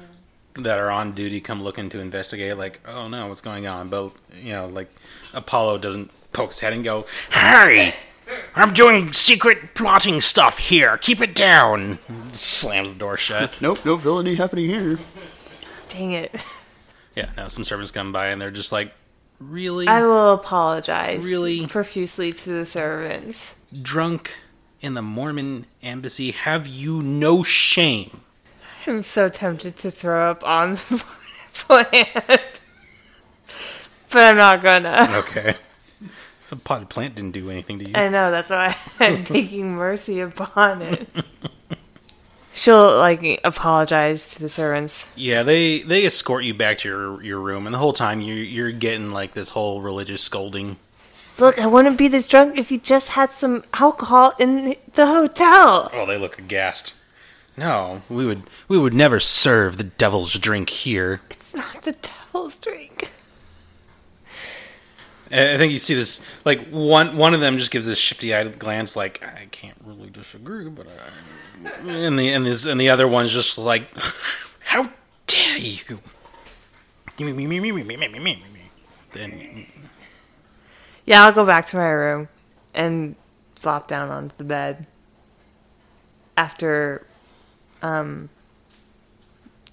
that 0.55 0.79
are 0.79 0.89
on 0.89 1.11
duty 1.11 1.41
come 1.41 1.61
looking 1.61 1.89
to 1.89 1.99
investigate 1.99 2.57
like 2.57 2.79
oh 2.87 3.07
no 3.07 3.27
what's 3.27 3.41
going 3.41 3.65
on 3.65 3.89
but 3.89 4.11
you 4.39 4.51
know 4.51 4.67
like 4.67 4.87
apollo 5.33 5.79
doesn't 5.79 6.11
poke 6.31 6.51
his 6.51 6.59
head 6.59 6.73
and 6.73 6.83
go 6.83 7.07
hey 7.31 7.91
i'm 8.55 8.73
doing 8.73 9.11
secret 9.13 9.73
plotting 9.75 10.19
stuff 10.21 10.57
here 10.57 10.97
keep 10.97 11.21
it 11.21 11.33
down 11.35 11.99
slams 12.33 12.91
the 12.91 12.97
door 12.99 13.17
shut 13.17 13.55
Nope, 13.61 13.83
no 13.85 13.95
villainy 13.95 14.35
happening 14.35 14.67
here. 14.69 14.99
Dang 15.89 16.11
it! 16.13 16.33
yeah 17.15 17.29
now 17.37 17.47
some 17.47 17.63
servants 17.63 17.91
come 17.91 18.11
by 18.11 18.27
and 18.27 18.41
they're 18.41 18.51
just 18.51 18.71
like 18.71 18.93
really 19.39 19.87
I 19.87 20.01
will 20.03 20.33
apologize 20.33 21.23
Really? 21.23 21.67
profusely 21.67 22.31
to 22.33 22.49
the 22.49 22.65
servants. 22.65 23.55
drunk 23.81 24.35
in 24.81 24.93
the 24.95 25.01
mormon 25.01 25.65
embassy 25.81 26.31
have 26.31 26.67
you 26.67 27.01
no 27.03 27.43
shame 27.43 28.21
I'm 28.85 29.01
so 29.03 29.29
tempted 29.29 29.77
to 29.77 29.91
throw 29.91 30.29
up 30.31 30.43
on 30.43 30.71
the 30.89 31.03
potted 31.53 32.07
plant, 32.13 32.61
but 34.09 34.19
I'm 34.21 34.35
not 34.37 34.61
gonna. 34.61 35.07
Okay. 35.19 35.55
The 36.53 36.59
potted 36.59 36.87
plant 36.87 37.15
didn't 37.15 37.31
do 37.31 37.49
anything 37.49 37.79
to 37.79 37.85
you. 37.85 37.93
I 37.95 38.09
know 38.09 38.29
that's 38.29 38.51
why 38.51 38.77
I'm 38.99 39.23
taking 39.25 39.73
mercy 39.73 40.19
upon 40.19 40.83
it. 40.83 41.09
She'll 42.53 42.95
like 42.95 43.41
apologize 43.43 44.35
to 44.35 44.39
the 44.39 44.49
servants. 44.49 45.03
Yeah, 45.15 45.41
they 45.41 45.79
they 45.79 46.05
escort 46.05 46.43
you 46.43 46.53
back 46.53 46.77
to 46.79 46.89
your 46.89 47.23
your 47.23 47.39
room, 47.39 47.65
and 47.65 47.73
the 47.73 47.79
whole 47.79 47.91
time 47.91 48.21
you 48.21 48.35
you're 48.35 48.69
getting 48.69 49.09
like 49.09 49.33
this 49.33 49.49
whole 49.49 49.81
religious 49.81 50.21
scolding. 50.21 50.77
Look, 51.39 51.57
I 51.57 51.65
wouldn't 51.65 51.97
be 51.97 52.07
this 52.07 52.27
drunk 52.27 52.59
if 52.59 52.71
you 52.71 52.77
just 52.77 53.09
had 53.09 53.33
some 53.33 53.63
alcohol 53.73 54.33
in 54.37 54.75
the 54.93 55.07
hotel. 55.07 55.89
Oh, 55.91 56.05
they 56.05 56.19
look 56.19 56.37
aghast. 56.37 56.93
No, 57.57 58.03
we 58.09 58.27
would 58.27 58.43
we 58.67 58.77
would 58.77 58.93
never 58.93 59.19
serve 59.19 59.77
the 59.77 59.85
devil's 59.85 60.35
drink 60.35 60.69
here. 60.69 61.21
It's 61.31 61.55
not 61.55 61.81
the 61.81 61.93
devil's 61.93 62.57
drink. 62.57 63.09
I 65.33 65.57
think 65.57 65.71
you 65.71 65.79
see 65.79 65.95
this 65.95 66.25
like 66.45 66.69
one 66.69 67.17
one 67.17 67.33
of 67.33 67.41
them 67.41 67.57
just 67.57 67.71
gives 67.71 67.87
this 67.87 67.97
shifty 67.97 68.35
eyed 68.35 68.59
glance, 68.59 68.95
like 68.95 69.23
I 69.23 69.47
can't 69.49 69.77
really 69.83 70.11
disagree, 70.11 70.69
but 70.69 70.87
I, 70.87 71.69
and 71.89 72.19
the 72.19 72.31
and 72.31 72.45
this 72.45 72.65
and 72.65 72.79
the 72.79 72.89
other 72.89 73.07
one's 73.07 73.33
just 73.33 73.57
like, 73.57 73.87
how 74.63 74.89
dare 75.25 75.57
you? 75.57 75.99
Then 79.11 79.65
Yeah, 81.05 81.25
I'll 81.25 81.31
go 81.31 81.45
back 81.45 81.65
to 81.67 81.77
my 81.77 81.89
room 81.89 82.29
and 82.73 83.15
flop 83.55 83.87
down 83.87 84.09
onto 84.09 84.35
the 84.37 84.43
bed 84.43 84.85
after 86.37 87.07
um 87.81 88.29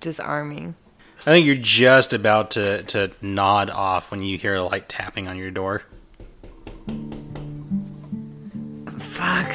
disarming. 0.00 0.74
I 1.20 1.24
think 1.24 1.44
you're 1.44 1.54
just 1.56 2.14
about 2.14 2.52
to 2.52 2.82
to 2.84 3.10
nod 3.20 3.68
off 3.68 4.10
when 4.10 4.22
you 4.22 4.38
hear 4.38 4.54
a 4.54 4.62
light 4.62 4.88
tapping 4.88 5.28
on 5.28 5.36
your 5.36 5.50
door. 5.50 5.82
Fuck. 8.98 9.54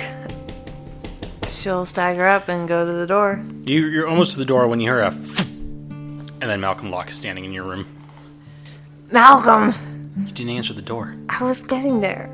She'll 1.49 1.87
stagger 1.87 2.27
up 2.27 2.49
and 2.49 2.67
go 2.67 2.85
to 2.85 2.93
the 2.93 3.07
door. 3.07 3.43
You, 3.65 3.87
you're 3.87 4.07
almost 4.07 4.33
to 4.33 4.37
the 4.37 4.45
door 4.45 4.67
when 4.67 4.79
you 4.79 4.91
hear 4.91 4.99
a, 4.99 5.07
and 5.07 6.39
then 6.41 6.61
Malcolm 6.61 6.89
Locke 6.89 7.09
is 7.09 7.15
standing 7.15 7.45
in 7.45 7.51
your 7.51 7.63
room. 7.63 7.87
Malcolm! 9.09 9.73
You 10.23 10.31
didn't 10.33 10.51
answer 10.51 10.73
the 10.73 10.83
door. 10.83 11.15
I 11.29 11.43
was 11.43 11.63
getting 11.63 11.99
there. 11.99 12.29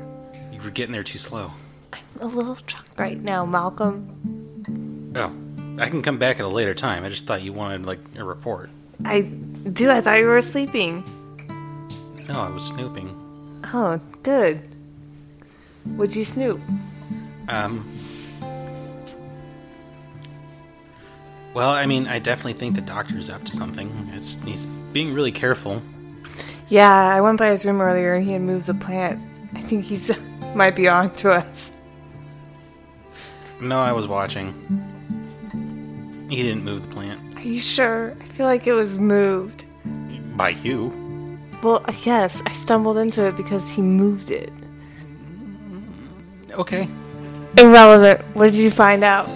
You 0.52 0.60
were 0.60 0.70
getting 0.70 0.92
there 0.92 1.02
too 1.02 1.16
slow. 1.18 1.52
I'm 1.94 2.00
a 2.20 2.26
little 2.26 2.58
drunk 2.66 2.86
right 2.98 3.18
now, 3.18 3.46
Malcolm. 3.46 5.14
Oh, 5.16 5.32
I 5.82 5.88
can 5.88 6.02
come 6.02 6.18
back 6.18 6.38
at 6.38 6.44
a 6.44 6.48
later 6.48 6.74
time. 6.74 7.02
I 7.02 7.08
just 7.08 7.24
thought 7.24 7.40
you 7.40 7.54
wanted 7.54 7.86
like 7.86 8.00
a 8.16 8.24
report. 8.24 8.68
I 9.04 9.22
do. 9.72 9.90
I 9.90 10.00
thought 10.00 10.18
you 10.18 10.26
were 10.26 10.40
sleeping. 10.40 11.04
No, 12.28 12.40
I 12.40 12.48
was 12.48 12.64
snooping. 12.64 13.18
Oh, 13.72 14.00
good. 14.22 14.60
Would 15.86 16.14
you 16.14 16.24
snoop? 16.24 16.60
Um. 17.48 17.86
Well, 21.54 21.70
I 21.70 21.84
mean, 21.86 22.06
I 22.06 22.18
definitely 22.18 22.54
think 22.54 22.74
the 22.76 22.80
doctor's 22.80 23.28
up 23.28 23.44
to 23.44 23.56
something. 23.56 24.10
It's 24.14 24.42
he's 24.42 24.66
being 24.92 25.12
really 25.12 25.32
careful. 25.32 25.82
Yeah, 26.68 26.90
I 27.14 27.20
went 27.20 27.38
by 27.38 27.50
his 27.50 27.66
room 27.66 27.80
earlier 27.82 28.14
and 28.14 28.24
he 28.24 28.32
had 28.32 28.40
moved 28.40 28.66
the 28.66 28.74
plant. 28.74 29.20
I 29.54 29.60
think 29.60 29.84
he's 29.84 30.10
might 30.54 30.74
be 30.74 30.88
on 30.88 31.14
to 31.16 31.32
us. 31.32 31.70
No, 33.60 33.78
I 33.78 33.92
was 33.92 34.06
watching. 34.06 34.54
He 36.30 36.42
didn't 36.42 36.64
move 36.64 36.82
the 36.82 36.88
plant 36.88 37.36
Are 37.36 37.42
you 37.42 37.58
sure? 37.58 38.16
I 38.32 38.34
feel 38.34 38.46
like 38.46 38.66
it 38.66 38.72
was 38.72 38.98
moved. 38.98 39.66
by 40.38 40.50
you. 40.50 41.38
Well, 41.62 41.84
yes, 42.02 42.40
I 42.46 42.52
stumbled 42.52 42.96
into 42.96 43.26
it 43.26 43.36
because 43.36 43.70
he 43.70 43.82
moved 43.82 44.30
it. 44.30 44.50
Okay. 46.52 46.88
Irrelevant. 47.58 48.22
What 48.34 48.46
did 48.46 48.54
you 48.54 48.70
find 48.70 49.04
out? 49.04 49.28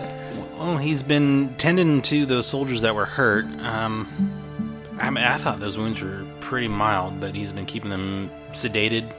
Well, 0.56 0.78
he's 0.78 1.02
been 1.02 1.54
tending 1.58 2.00
to 2.02 2.24
those 2.24 2.46
soldiers 2.46 2.80
that 2.80 2.94
were 2.94 3.04
hurt. 3.04 3.44
Um, 3.58 4.08
I 4.98 5.10
mean, 5.10 5.24
I 5.24 5.36
thought 5.36 5.60
those 5.60 5.76
wounds 5.76 6.00
were 6.00 6.24
pretty 6.40 6.68
mild, 6.68 7.20
but 7.20 7.34
he's 7.34 7.52
been 7.52 7.66
keeping 7.66 7.90
them 7.90 8.30
sedated. 8.52 9.12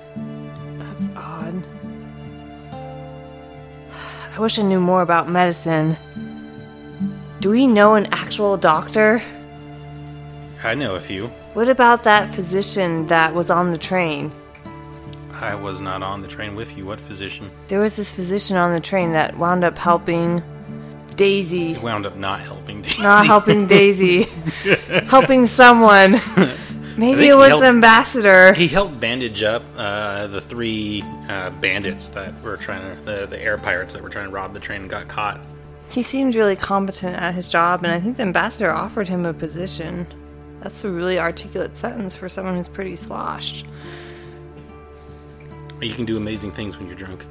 That's 0.80 1.16
odd. 1.16 1.64
I 4.36 4.40
wish 4.40 4.58
I 4.58 4.64
knew 4.64 4.80
more 4.80 5.04
about 5.04 5.30
medicine. 5.30 5.98
Do 7.42 7.52
we 7.52 7.68
know 7.68 7.94
an 7.94 8.08
actual 8.08 8.58
doctor? 8.58 9.22
I 10.64 10.74
know 10.76 10.96
a 10.96 11.00
few. 11.02 11.28
What 11.54 11.70
about 11.70 12.04
that 12.04 12.34
physician 12.34 13.08
that 13.08 13.34
was 13.34 13.50
on 13.50 13.72
the 13.72 13.78
train? 13.78 14.32
I 15.34 15.54
was 15.56 15.82
not 15.82 16.02
on 16.02 16.22
the 16.22 16.28
train 16.28 16.56
with 16.56 16.76
you. 16.78 16.86
What 16.86 17.00
physician? 17.00 17.50
There 17.68 17.80
was 17.80 17.96
this 17.96 18.14
physician 18.14 18.58
on 18.58 18.72
the 18.74 18.80
train 18.80 19.12
that 19.14 19.38
wound 19.38 19.64
up 19.64 19.78
helping 19.78 20.42
Daisy. 21.16 21.74
He 21.76 21.80
wound 21.80 22.06
up 22.06 22.16
not 22.16 22.40
helping 22.40 22.82
Daisy. 22.82 23.02
Not 23.04 23.26
helping 23.26 23.68
Daisy. 23.78 24.24
helping 25.06 25.46
someone. 25.48 26.20
Maybe 26.98 27.28
it 27.28 27.36
was 27.36 27.46
he 27.46 27.50
helped- 27.50 27.62
the 27.62 27.68
ambassador. 27.68 28.54
He 28.54 28.68
helped 28.68 29.00
bandage 29.00 29.44
up 29.44 29.62
uh, 29.78 30.26
the 30.28 30.42
three 30.42 31.04
uh, 31.30 31.52
bandits 31.52 32.08
that 32.10 32.40
were 32.42 32.58
trying 32.58 32.98
to, 32.98 33.02
the, 33.04 33.28
the 33.28 33.40
air 33.40 33.60
pirates 33.60 33.94
that 33.94 34.02
were 34.02 34.10
trying 34.10 34.26
to 34.26 34.32
rob 34.32 34.54
the 34.56 34.60
train 34.60 34.82
and 34.82 34.90
got 34.90 35.08
caught. 35.08 35.40
He 35.90 36.02
seemed 36.02 36.34
really 36.34 36.56
competent 36.56 37.16
at 37.16 37.36
his 37.36 37.48
job, 37.48 37.84
and 37.84 37.94
I 37.94 38.00
think 38.00 38.18
the 38.18 38.24
ambassador 38.24 38.72
offered 38.72 39.08
him 39.08 39.26
a 39.28 39.34
position. 39.34 40.08
That's 40.62 40.84
a 40.84 40.90
really 40.90 41.20
articulate 41.20 41.76
sentence 41.76 42.16
for 42.16 42.28
someone 42.28 42.56
who's 42.56 42.68
pretty 42.68 42.96
sloshed. 42.96 43.66
You 45.82 45.94
can 45.94 46.06
do 46.06 46.18
amazing 46.18 46.52
things 46.52 46.78
when 46.78 46.88
you're 46.88 46.96
drunk. 46.96 47.26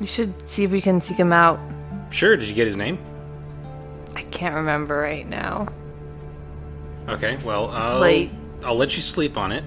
You 0.00 0.06
should 0.06 0.48
see 0.48 0.64
if 0.64 0.70
we 0.70 0.80
can 0.80 1.00
seek 1.00 1.16
him 1.16 1.32
out. 1.32 1.60
Sure, 2.10 2.36
did 2.36 2.48
you 2.48 2.54
get 2.54 2.66
his 2.66 2.76
name? 2.76 2.98
I 4.14 4.22
can't 4.22 4.54
remember 4.54 4.98
right 4.98 5.28
now. 5.28 5.68
Okay, 7.08 7.38
well, 7.44 7.70
I'll, 7.70 8.00
late. 8.00 8.30
I'll 8.64 8.74
let 8.74 8.96
you 8.96 9.02
sleep 9.02 9.36
on 9.36 9.52
it. 9.52 9.64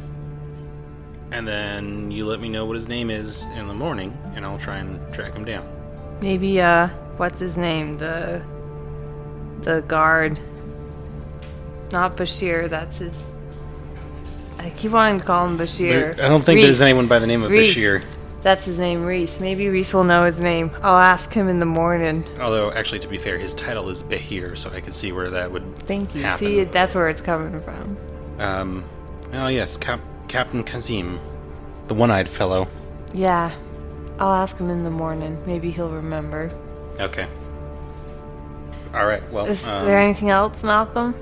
And 1.31 1.47
then 1.47 2.11
you 2.11 2.25
let 2.25 2.41
me 2.41 2.49
know 2.49 2.65
what 2.65 2.75
his 2.75 2.89
name 2.89 3.09
is 3.09 3.43
in 3.55 3.67
the 3.67 3.73
morning, 3.73 4.17
and 4.35 4.45
I'll 4.45 4.59
try 4.59 4.77
and 4.77 5.13
track 5.13 5.33
him 5.33 5.45
down. 5.45 5.65
Maybe 6.21 6.59
uh 6.61 6.89
what's 7.17 7.39
his 7.39 7.57
name? 7.57 7.97
The 7.97 8.43
the 9.61 9.81
guard. 9.87 10.39
Not 11.91 12.17
Bashir, 12.17 12.69
that's 12.69 12.97
his 12.99 13.23
I 14.59 14.69
keep 14.69 14.91
wanting 14.91 15.19
to 15.21 15.25
call 15.25 15.47
him 15.47 15.57
Bashir. 15.57 15.89
There- 15.89 16.25
I 16.25 16.29
don't 16.29 16.43
think 16.43 16.57
Reese. 16.57 16.65
there's 16.65 16.81
anyone 16.81 17.07
by 17.07 17.17
the 17.19 17.25
name 17.27 17.41
of 17.43 17.49
Reese. 17.49 17.75
Bashir. 17.75 18.03
That's 18.41 18.65
his 18.65 18.79
name, 18.79 19.03
Reese. 19.05 19.39
Maybe 19.39 19.67
Reese 19.69 19.93
will 19.93 20.03
know 20.03 20.25
his 20.25 20.39
name. 20.39 20.71
I'll 20.81 20.97
ask 20.97 21.31
him 21.31 21.47
in 21.47 21.59
the 21.59 21.65
morning. 21.65 22.23
Although, 22.39 22.71
actually, 22.71 22.99
to 22.99 23.07
be 23.07 23.17
fair, 23.17 23.37
his 23.37 23.53
title 23.53 23.89
is 23.89 24.01
Bahir, 24.03 24.57
so 24.57 24.71
I 24.71 24.81
could 24.81 24.93
see 24.93 25.11
where 25.11 25.29
that 25.29 25.51
would 25.51 25.75
Thank 25.87 26.15
you. 26.15 26.23
happen. 26.23 26.37
See, 26.47 26.63
that's 26.63 26.95
where 26.95 27.09
it's 27.09 27.21
coming 27.21 27.61
from. 27.61 27.97
Um, 28.39 28.83
oh 29.33 29.47
yes, 29.47 29.77
Cap- 29.77 30.01
Captain 30.27 30.63
Kazim, 30.63 31.19
the 31.87 31.93
one-eyed 31.93 32.27
fellow. 32.27 32.67
Yeah. 33.13 33.51
I'll 34.19 34.33
ask 34.33 34.57
him 34.57 34.69
in 34.69 34.83
the 34.83 34.89
morning. 34.91 35.37
Maybe 35.47 35.71
he'll 35.71 35.89
remember. 35.89 36.51
Okay. 36.99 37.27
All 38.93 39.05
right. 39.05 39.23
Well, 39.31 39.45
Is 39.45 39.65
um, 39.67 39.85
there 39.85 39.99
anything 39.99 40.29
else, 40.29 40.63
Malcolm? 40.63 41.15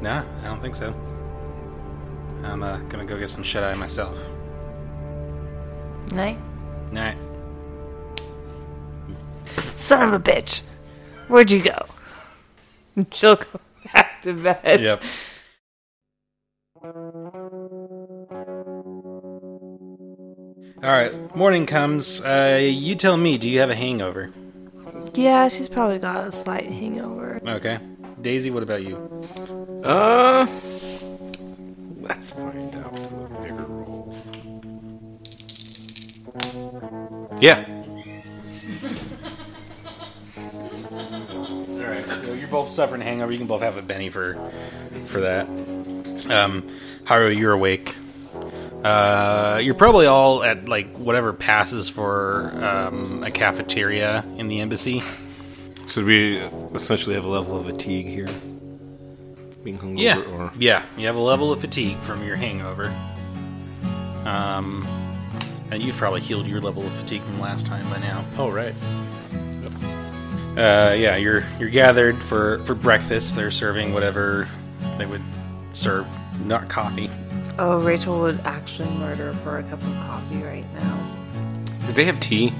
Nah, 0.00 0.24
I 0.42 0.46
don't 0.46 0.60
think 0.60 0.74
so. 0.74 0.94
I'm 2.44 2.62
uh, 2.62 2.78
gonna 2.88 3.04
go 3.04 3.18
get 3.18 3.30
some 3.30 3.42
shut 3.42 3.64
eye 3.64 3.74
myself. 3.74 4.18
Night. 6.12 6.38
Night. 6.92 7.16
Son 9.76 10.02
of 10.02 10.14
a 10.14 10.20
bitch. 10.20 10.62
Where'd 11.28 11.50
you 11.50 11.62
go? 11.62 11.86
She'll 13.12 13.36
go 13.36 13.60
back 13.92 14.22
to 14.22 14.34
bed. 14.34 14.80
Yep. 14.80 15.02
All 20.82 20.92
right. 20.92 21.36
Morning 21.36 21.66
comes. 21.66 22.20
Uh, 22.22 22.58
you 22.62 22.94
tell 22.94 23.16
me. 23.16 23.36
Do 23.36 23.48
you 23.48 23.58
have 23.58 23.70
a 23.70 23.74
hangover? 23.74 24.30
Yeah, 25.14 25.48
she's 25.48 25.68
probably 25.68 25.98
got 25.98 26.28
a 26.28 26.32
slight 26.32 26.66
hangover. 26.66 27.40
Okay. 27.46 27.78
Daisy, 28.22 28.50
what 28.50 28.62
about 28.62 28.82
you? 28.82 28.96
Uh, 29.84 30.46
let's 32.00 32.30
find 32.30 32.74
out 32.74 32.98
a 32.98 33.42
bigger 33.42 33.64
roll. 33.64 34.14
Yeah. 37.40 37.64
All 41.70 41.90
right. 41.90 42.06
So 42.06 42.32
you're 42.32 42.48
both 42.48 42.70
suffering 42.70 43.00
hangover. 43.00 43.30
You 43.32 43.38
can 43.38 43.46
both 43.46 43.62
have 43.62 43.76
a 43.76 43.82
Benny 43.82 44.08
for 44.08 44.34
for 45.06 45.20
that. 45.20 45.46
Um, 46.30 46.68
Haru, 47.04 47.30
you're 47.30 47.52
awake. 47.52 47.94
Uh, 48.82 49.60
you're 49.62 49.74
probably 49.74 50.06
all 50.06 50.42
at 50.42 50.68
like 50.68 50.96
whatever 50.96 51.32
passes 51.32 51.88
for 51.88 52.52
um, 52.62 53.22
a 53.24 53.30
cafeteria 53.30 54.24
in 54.36 54.48
the 54.48 54.60
embassy. 54.60 55.02
Should 55.88 56.04
we 56.04 56.38
essentially 56.74 57.14
have 57.14 57.24
a 57.24 57.28
level 57.28 57.58
of 57.58 57.64
fatigue 57.64 58.08
here? 58.08 58.28
Being 59.64 59.78
hungover 59.78 59.98
Yeah, 60.02 60.20
or 60.32 60.52
yeah. 60.58 60.84
You 60.98 61.06
have 61.06 61.16
a 61.16 61.20
level 61.20 61.50
of 61.50 61.60
fatigue 61.60 61.96
from 61.98 62.22
your 62.24 62.36
hangover. 62.36 62.94
Um, 64.26 64.86
and 65.70 65.82
you've 65.82 65.96
probably 65.96 66.20
healed 66.20 66.46
your 66.46 66.60
level 66.60 66.86
of 66.86 66.92
fatigue 66.92 67.22
from 67.22 67.40
last 67.40 67.66
time 67.66 67.88
by 67.88 67.98
now. 68.00 68.22
Oh 68.36 68.50
right. 68.50 68.74
uh, 70.58 70.94
yeah, 70.94 71.16
you're 71.16 71.44
you're 71.58 71.70
gathered 71.70 72.22
for 72.22 72.58
for 72.60 72.74
breakfast. 72.74 73.34
They're 73.34 73.50
serving 73.50 73.94
whatever 73.94 74.46
they 74.98 75.06
would 75.06 75.22
serve, 75.72 76.06
not 76.44 76.68
coffee. 76.68 77.10
Oh, 77.58 77.78
Rachel 77.80 78.20
would 78.20 78.40
actually 78.44 78.90
murder 78.98 79.32
for 79.42 79.58
a 79.58 79.62
cup 79.62 79.82
of 79.82 79.94
coffee 80.06 80.42
right 80.42 80.74
now. 80.74 81.86
Did 81.86 81.94
they 81.94 82.04
have 82.04 82.20
tea? 82.20 82.52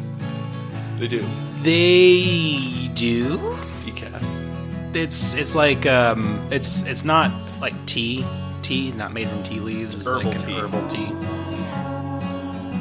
They 0.96 1.08
do. 1.08 1.24
They 1.62 2.88
do. 2.94 3.38
Decaf. 3.80 4.22
It's 4.94 5.34
it's 5.34 5.54
like 5.54 5.86
um, 5.86 6.46
it's 6.50 6.82
it's 6.82 7.04
not 7.04 7.30
like 7.60 7.74
tea. 7.86 8.24
Tea 8.62 8.92
not 8.92 9.12
made 9.12 9.28
from 9.28 9.42
tea 9.42 9.60
leaves. 9.60 9.94
It's 9.94 10.04
Herbal 10.06 10.30
like 10.30 10.38
an 10.40 10.46
tea. 10.46 10.54
Herbal 10.54 10.86
tea. 10.88 11.12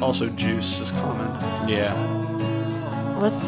Also, 0.02 0.28
juice 0.30 0.80
is 0.80 0.90
common. 0.92 1.26
Yeah. 1.68 1.92
What's 3.18 3.38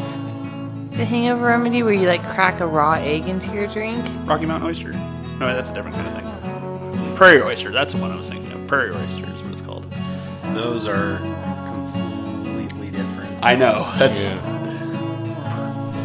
the 0.97 1.05
hangover 1.05 1.45
remedy 1.45 1.81
where 1.83 1.93
you 1.93 2.07
like 2.07 2.23
crack 2.29 2.59
a 2.59 2.67
raw 2.67 2.93
egg 2.93 3.27
into 3.27 3.53
your 3.53 3.67
drink? 3.67 4.03
Rocky 4.25 4.45
Mountain 4.45 4.67
oyster. 4.69 4.91
No, 4.91 5.47
that's 5.53 5.69
a 5.69 5.73
different 5.73 5.95
kind 5.95 6.07
of 6.07 6.13
thing. 6.13 7.15
Prairie 7.15 7.41
oyster. 7.41 7.71
That's 7.71 7.93
the 7.93 7.99
one 8.01 8.11
I 8.11 8.17
was 8.17 8.29
thinking 8.29 8.51
of. 8.51 8.67
Prairie 8.67 8.91
oyster 8.91 9.23
is 9.33 9.41
what 9.43 9.53
it's 9.53 9.61
called. 9.61 9.85
Those 10.53 10.87
are 10.87 11.17
completely 11.19 12.89
different. 12.91 13.33
I 13.41 13.55
know. 13.55 13.91
That's 13.97 14.31
Yeah. 14.31 14.50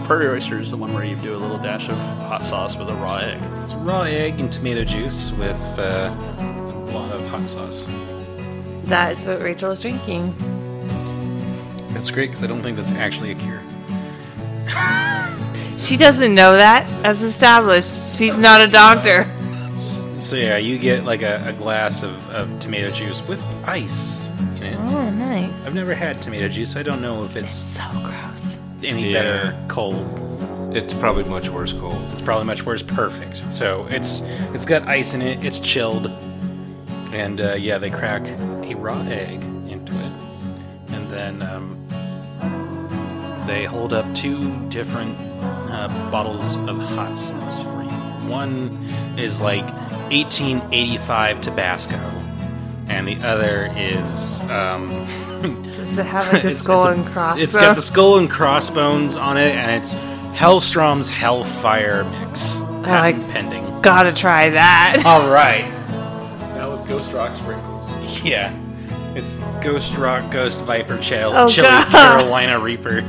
Prairie 0.06 0.28
oyster 0.28 0.60
is 0.60 0.70
the 0.70 0.76
one 0.76 0.94
where 0.94 1.04
you 1.04 1.16
do 1.16 1.34
a 1.34 1.36
little 1.36 1.58
dash 1.58 1.88
of 1.88 1.96
hot 1.98 2.44
sauce 2.44 2.76
with 2.76 2.88
a 2.88 2.94
raw 2.94 3.16
egg. 3.16 3.40
It's 3.64 3.74
raw 3.74 4.02
egg 4.02 4.38
and 4.38 4.52
tomato 4.52 4.84
juice 4.84 5.32
with 5.32 5.60
uh, 5.76 6.14
a 6.38 6.90
lot 6.92 7.10
of 7.10 7.26
hot 7.26 7.48
sauce. 7.48 7.90
That 8.84 9.12
is 9.18 9.24
what 9.24 9.42
Rachel 9.42 9.72
is 9.72 9.80
drinking. 9.80 10.32
That's 11.90 12.12
great 12.12 12.30
because 12.30 12.44
I 12.44 12.46
don't 12.46 12.62
think 12.62 12.76
that's 12.76 12.92
actually 12.92 13.32
a 13.32 13.34
cure. 13.34 13.62
She 15.78 15.98
doesn't 15.98 16.34
know 16.34 16.54
that, 16.54 16.86
as 17.04 17.20
established. 17.20 18.16
She's 18.16 18.38
not 18.38 18.62
a 18.62 18.66
doctor. 18.66 19.30
So 19.76 20.34
yeah, 20.36 20.56
you 20.56 20.78
get 20.78 21.04
like 21.04 21.20
a, 21.20 21.42
a 21.46 21.52
glass 21.52 22.02
of, 22.02 22.30
of 22.30 22.58
tomato 22.60 22.90
juice 22.90 23.20
with 23.28 23.44
ice 23.66 24.30
in 24.56 24.62
it. 24.62 24.76
Oh, 24.78 25.10
nice. 25.10 25.66
I've 25.66 25.74
never 25.74 25.94
had 25.94 26.22
tomato 26.22 26.48
juice, 26.48 26.72
so 26.72 26.80
I 26.80 26.82
don't 26.82 27.02
know 27.02 27.24
if 27.24 27.36
it's 27.36 27.52
So 27.52 27.82
gross. 28.02 28.55
Any 28.82 29.12
Yeah. 29.12 29.22
better 29.22 29.56
cold. 29.68 30.22
It's 30.74 30.92
probably 30.94 31.24
much 31.24 31.48
worse 31.48 31.72
cold. 31.72 31.96
It's 32.12 32.20
probably 32.20 32.44
much 32.44 32.64
worse. 32.66 32.82
Perfect. 32.82 33.42
So 33.50 33.86
it's 33.90 34.22
it's 34.52 34.64
got 34.64 34.86
ice 34.88 35.14
in 35.14 35.22
it. 35.22 35.42
It's 35.44 35.58
chilled, 35.58 36.10
and 37.12 37.40
uh, 37.40 37.54
yeah, 37.54 37.78
they 37.78 37.88
crack 37.90 38.26
a 38.64 38.74
raw 38.74 39.00
egg 39.08 39.42
into 39.68 39.92
it, 39.94 40.12
and 40.92 41.10
then 41.10 41.42
um, 41.42 41.78
they 43.46 43.64
hold 43.64 43.92
up 43.92 44.04
two 44.14 44.54
different 44.68 45.16
uh, 45.70 45.88
bottles 46.10 46.56
of 46.68 46.76
hot 46.78 47.16
sauce 47.16 47.62
for 47.62 47.82
you. 47.82 47.88
One 48.30 48.86
is 49.16 49.40
like 49.40 49.64
1885 50.10 51.40
Tabasco, 51.40 51.98
and 52.88 53.06
the 53.08 53.16
other 53.26 53.72
is 53.76 54.40
um, 54.50 54.88
Does 55.62 55.98
it 55.98 56.06
have 56.06 56.32
like 56.32 56.44
a 56.44 56.48
It's- 56.48 56.58
skull 56.62 56.86
it's 56.88 56.98
a- 56.98 57.00
and 57.02 57.06
crossbones? 57.12 57.42
It's 57.42 57.56
got 57.56 57.76
the 57.76 57.82
skull 57.82 58.18
and 58.18 58.30
crossbones 58.30 59.16
on 59.16 59.36
it, 59.36 59.54
and 59.54 59.70
it's 59.72 59.94
Hellstrom's 60.34 61.08
Hellfire 61.08 62.04
mix. 62.04 62.56
I- 62.58 63.12
Patent 63.12 63.28
pending. 63.30 63.80
Gotta 63.82 64.12
try 64.12 64.50
that. 64.50 65.02
All 65.06 65.28
right. 65.30 65.68
Now 66.54 66.76
with 66.76 66.88
Ghost 66.88 67.12
Rock 67.12 67.34
sprinkles. 67.36 68.22
Yeah. 68.22 68.52
It's 69.14 69.38
Ghost 69.62 69.96
Rock, 69.96 70.30
Ghost 70.30 70.60
Viper, 70.62 70.98
Chill, 70.98 71.32
Oh, 71.34 71.48
Chili, 71.48 71.68
God. 71.68 71.88
Carolina 71.90 72.58
Reaper. 72.60 73.00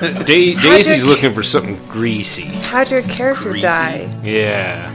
Da- 0.00 0.54
Daisy's 0.54 1.04
looking 1.04 1.34
for 1.34 1.42
something 1.42 1.76
greasy. 1.86 2.44
How'd 2.44 2.90
your 2.90 3.02
character 3.02 3.50
Greasy. 3.50 3.60
die? 3.66 4.20
Yeah. 4.22 4.90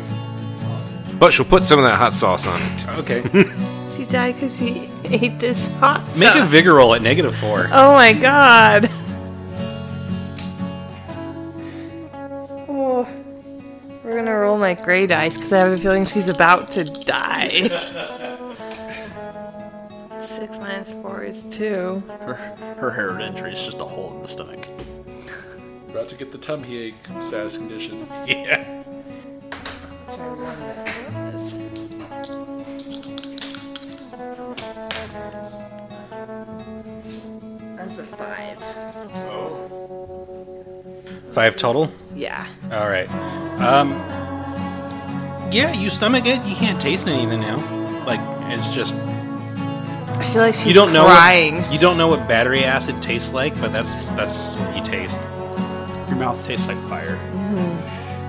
But 1.19 1.31
she'll 1.33 1.45
put 1.45 1.65
some 1.65 1.79
of 1.79 1.85
that 1.85 1.97
hot 1.97 2.13
sauce 2.13 2.45
on 2.47 2.59
it. 2.61 2.87
Okay. 2.99 3.21
She 3.95 4.03
died 4.03 4.35
because 4.35 4.57
she 4.57 4.89
ate 5.05 5.39
this 5.39 5.67
hot 5.75 6.03
Make 6.17 6.35
a 6.35 6.45
vigor 6.45 6.73
roll 6.73 6.93
at 6.95 7.01
negative 7.01 7.33
four. 7.33 7.69
Oh 7.71 7.93
my 7.93 8.11
god. 8.11 8.89
Oh, 12.67 13.07
we're 14.03 14.15
gonna 14.17 14.35
roll 14.35 14.57
my 14.57 14.73
gray 14.73 15.07
dice 15.07 15.35
because 15.35 15.53
I 15.53 15.59
have 15.59 15.71
a 15.71 15.77
feeling 15.77 16.03
she's 16.03 16.27
about 16.27 16.69
to 16.71 16.83
die. 16.83 17.47
Six 20.27 20.57
minus 20.59 20.91
four 20.91 21.23
is 21.23 21.43
two. 21.43 22.03
Her, 22.19 22.33
her 22.77 22.91
hereditary 22.91 23.53
is 23.53 23.63
just 23.63 23.79
a 23.79 23.85
hole 23.85 24.13
in 24.17 24.21
the 24.23 24.27
stomach. 24.27 24.67
About 25.87 26.09
to 26.09 26.15
get 26.15 26.33
the 26.33 26.37
tummy 26.37 26.75
ache 26.77 26.95
status 27.21 27.55
condition. 27.55 28.05
Yeah. 28.27 28.83
Five. 38.17 38.59
Five 41.33 41.55
total. 41.55 41.91
Yeah. 42.15 42.45
All 42.71 42.87
right. 42.87 43.09
Um. 43.61 43.91
Yeah, 45.51 45.73
you 45.73 45.89
stomach 45.89 46.25
it. 46.25 46.43
You 46.45 46.55
can't 46.55 46.79
taste 46.81 47.07
anything 47.07 47.41
now. 47.41 47.57
Like 48.05 48.19
it's 48.51 48.73
just 48.73 48.95
I 48.95 50.23
feel 50.31 50.41
like 50.41 50.53
she's 50.53 50.67
you 50.67 50.73
don't 50.73 50.93
know. 50.93 51.05
What, 51.05 51.71
you 51.73 51.79
don't 51.79 51.97
know 51.97 52.07
what 52.07 52.27
battery 52.27 52.63
acid 52.63 53.01
tastes 53.01 53.33
like, 53.33 53.59
but 53.61 53.71
that's 53.73 53.93
that's 54.11 54.55
what 54.55 54.75
you 54.75 54.83
taste. 54.83 55.19
Your 56.07 56.17
mouth 56.17 56.43
tastes 56.45 56.67
like 56.67 56.77
fire. 56.87 57.17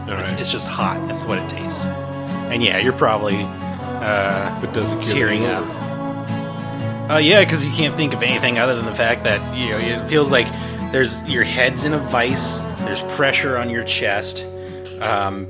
All 0.08 0.18
It's, 0.20 0.30
right. 0.32 0.40
it's 0.40 0.50
just 0.52 0.66
hot. 0.68 1.04
That's 1.08 1.24
what 1.24 1.38
it 1.38 1.48
tastes. 1.48 1.86
And 1.86 2.62
yeah, 2.62 2.78
you're 2.78 2.92
probably 2.92 3.38
uh, 3.42 4.60
But 4.60 4.72
does 4.72 4.92
it 4.92 5.02
tearing 5.14 5.42
you 5.42 5.48
up. 5.48 5.64
Over? 7.06 7.14
Uh, 7.14 7.18
yeah, 7.18 7.40
because 7.40 7.64
you 7.64 7.72
can't 7.72 7.94
think 7.94 8.14
of 8.14 8.22
anything 8.22 8.58
other 8.58 8.74
than 8.74 8.84
the 8.84 8.94
fact 8.94 9.24
that 9.24 9.56
you 9.56 9.70
know 9.70 9.78
it 9.78 10.08
feels 10.08 10.30
like 10.30 10.46
there's 10.92 11.22
your 11.28 11.44
head's 11.44 11.84
in 11.84 11.94
a 11.94 11.98
vice. 11.98 12.58
There's 12.80 13.02
pressure 13.14 13.56
on 13.58 13.70
your 13.70 13.84
chest. 13.84 14.44
Um, 15.00 15.46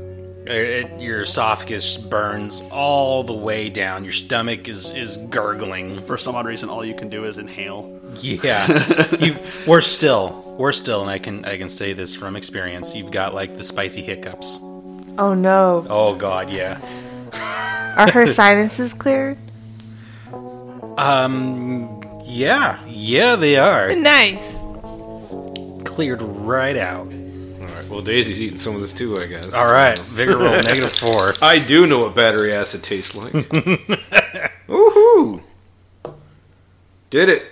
it, 0.47 1.01
your 1.01 1.23
esophagus 1.23 1.97
burns 1.97 2.63
all 2.71 3.25
the 3.25 3.35
way 3.35 3.69
down. 3.69 4.05
Your 4.05 4.13
stomach 4.13 4.69
is 4.69 4.91
is 4.91 5.17
gurgling. 5.17 6.03
For 6.03 6.17
some 6.17 6.35
odd 6.35 6.47
reason, 6.47 6.69
all 6.69 6.85
you 6.85 6.95
can 6.95 7.09
do 7.09 7.25
is 7.25 7.39
inhale. 7.39 8.01
Yeah, 8.21 9.15
you. 9.19 9.37
Worse 9.67 9.87
still, 9.87 10.57
worse 10.59 10.79
still, 10.79 11.03
and 11.03 11.11
I 11.11 11.19
can 11.19 11.45
I 11.45 11.59
can 11.59 11.69
say 11.69 11.93
this 11.93 12.15
from 12.15 12.37
experience. 12.37 12.95
You've 12.95 13.11
got 13.11 13.35
like 13.35 13.57
the 13.57 13.65
spicy 13.65 14.03
hiccups. 14.03 14.59
Oh 15.19 15.35
no. 15.35 15.87
Oh 15.89 16.15
God, 16.15 16.51
yeah. 16.51 16.81
Are 17.97 18.11
her 18.11 18.27
sinuses 18.33 18.93
cleared? 18.93 19.39
Um, 20.99 22.03
yeah, 22.25 22.85
yeah, 22.87 23.37
they 23.37 23.57
are 23.59 23.95
Nice. 23.95 24.55
cleared 25.85 26.23
right 26.23 26.77
out. 26.77 27.07
All 27.07 27.67
right. 27.67 27.89
Well, 27.91 28.03
Daisy's 28.03 28.41
eating 28.41 28.59
some 28.59 28.75
of 28.75 28.81
this 28.81 28.93
too, 28.95 29.17
I 29.19 29.27
guess. 29.27 29.53
All 29.53 29.71
right, 29.71 29.99
vigor 29.99 30.39
roll 30.39 30.53
negative 30.63 30.93
four. 30.93 31.35
I 31.43 31.59
do 31.59 31.87
know 31.87 32.01
what 32.01 32.15
battery 32.15 32.53
acid 32.53 32.83
tastes 32.83 33.15
like. 33.17 33.33
Woohoo! 34.69 35.43
Did 37.11 37.29
it. 37.29 37.45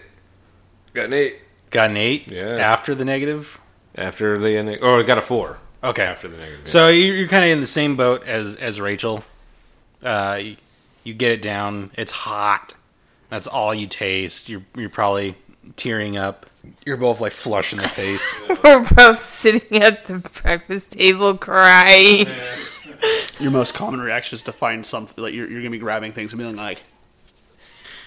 Got 0.95 1.07
an 1.07 1.13
eight. 1.15 1.37
Got 1.71 1.91
an 1.91 1.97
eight. 1.97 2.31
Yeah. 2.31 2.57
After 2.57 2.95
the 2.95 3.05
negative. 3.05 3.61
After 3.95 4.39
the 4.39 4.57
ending. 4.57 4.83
Or 4.83 5.01
I 5.01 5.03
got 5.05 5.19
a 5.19 5.23
four. 5.23 5.59
Okay. 5.83 6.05
After 6.05 6.29
the 6.29 6.37
negative. 6.37 6.69
So 6.69 6.89
you're, 6.89 7.15
you're 7.15 7.29
kind 7.29 7.45
of 7.45 7.51
in 7.51 7.61
the 7.61 7.67
same 7.67 7.97
boat 7.97 8.27
as 8.27 8.55
as 8.57 8.81
Rachel. 8.81 9.25
Uh, 10.03 10.39
you, 10.43 10.57
you 11.05 11.15
get 11.15 11.33
it 11.33 11.43
down. 11.43 11.91
It's 11.97 12.13
hot. 12.13 12.75
That's 13.29 13.47
all 13.47 13.75
you 13.75 13.87
taste. 13.87 14.49
You're 14.49 14.65
you're 14.77 14.91
probably 14.91 15.37
tearing 15.77 16.17
up. 16.17 16.47
You're 16.85 16.97
both 16.97 17.21
like 17.21 17.33
flush 17.33 17.73
in 17.73 17.79
the 17.79 17.89
face. 17.89 18.41
We're 18.65 18.89
both 18.89 19.29
sitting 19.35 19.83
at 19.83 20.07
the 20.07 20.19
breakfast 20.19 20.93
table 20.93 21.37
crying. 21.37 22.27
Your 23.39 23.51
most 23.51 23.75
common 23.75 24.01
reaction 24.01 24.37
is 24.37 24.43
to 24.45 24.53
find 24.53 24.85
something 24.87 25.23
like 25.23 25.35
you're, 25.35 25.49
you're 25.51 25.61
gonna 25.61 25.71
be 25.71 25.79
grabbing 25.79 26.13
things 26.13 26.33
and 26.33 26.41
being 26.41 26.57
like, 26.57 26.83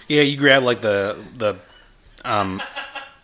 yeah, 0.08 0.22
you 0.22 0.36
grab 0.36 0.62
like 0.62 0.80
the 0.80 1.18
the 1.36 1.56
um 2.24 2.62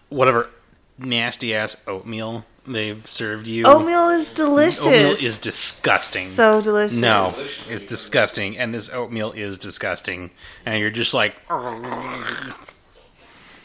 whatever 0.09 0.51
nasty 0.99 1.55
ass 1.55 1.83
oatmeal 1.89 2.45
they've 2.67 3.07
served 3.09 3.47
you. 3.47 3.65
Oatmeal 3.67 4.09
is 4.11 4.31
delicious. 4.33 4.81
Oatmeal 4.85 5.17
is 5.21 5.39
disgusting. 5.39 6.27
so 6.29 6.61
delicious. 6.63 6.97
No, 6.97 7.33
it's 7.69 7.85
disgusting, 7.85 8.59
and 8.59 8.75
this 8.75 8.93
oatmeal 8.93 9.33
is 9.33 9.59
disgusting, 9.59 10.31
and 10.67 10.81
you're 10.81 10.91
just 10.91 11.15
like, 11.15 11.37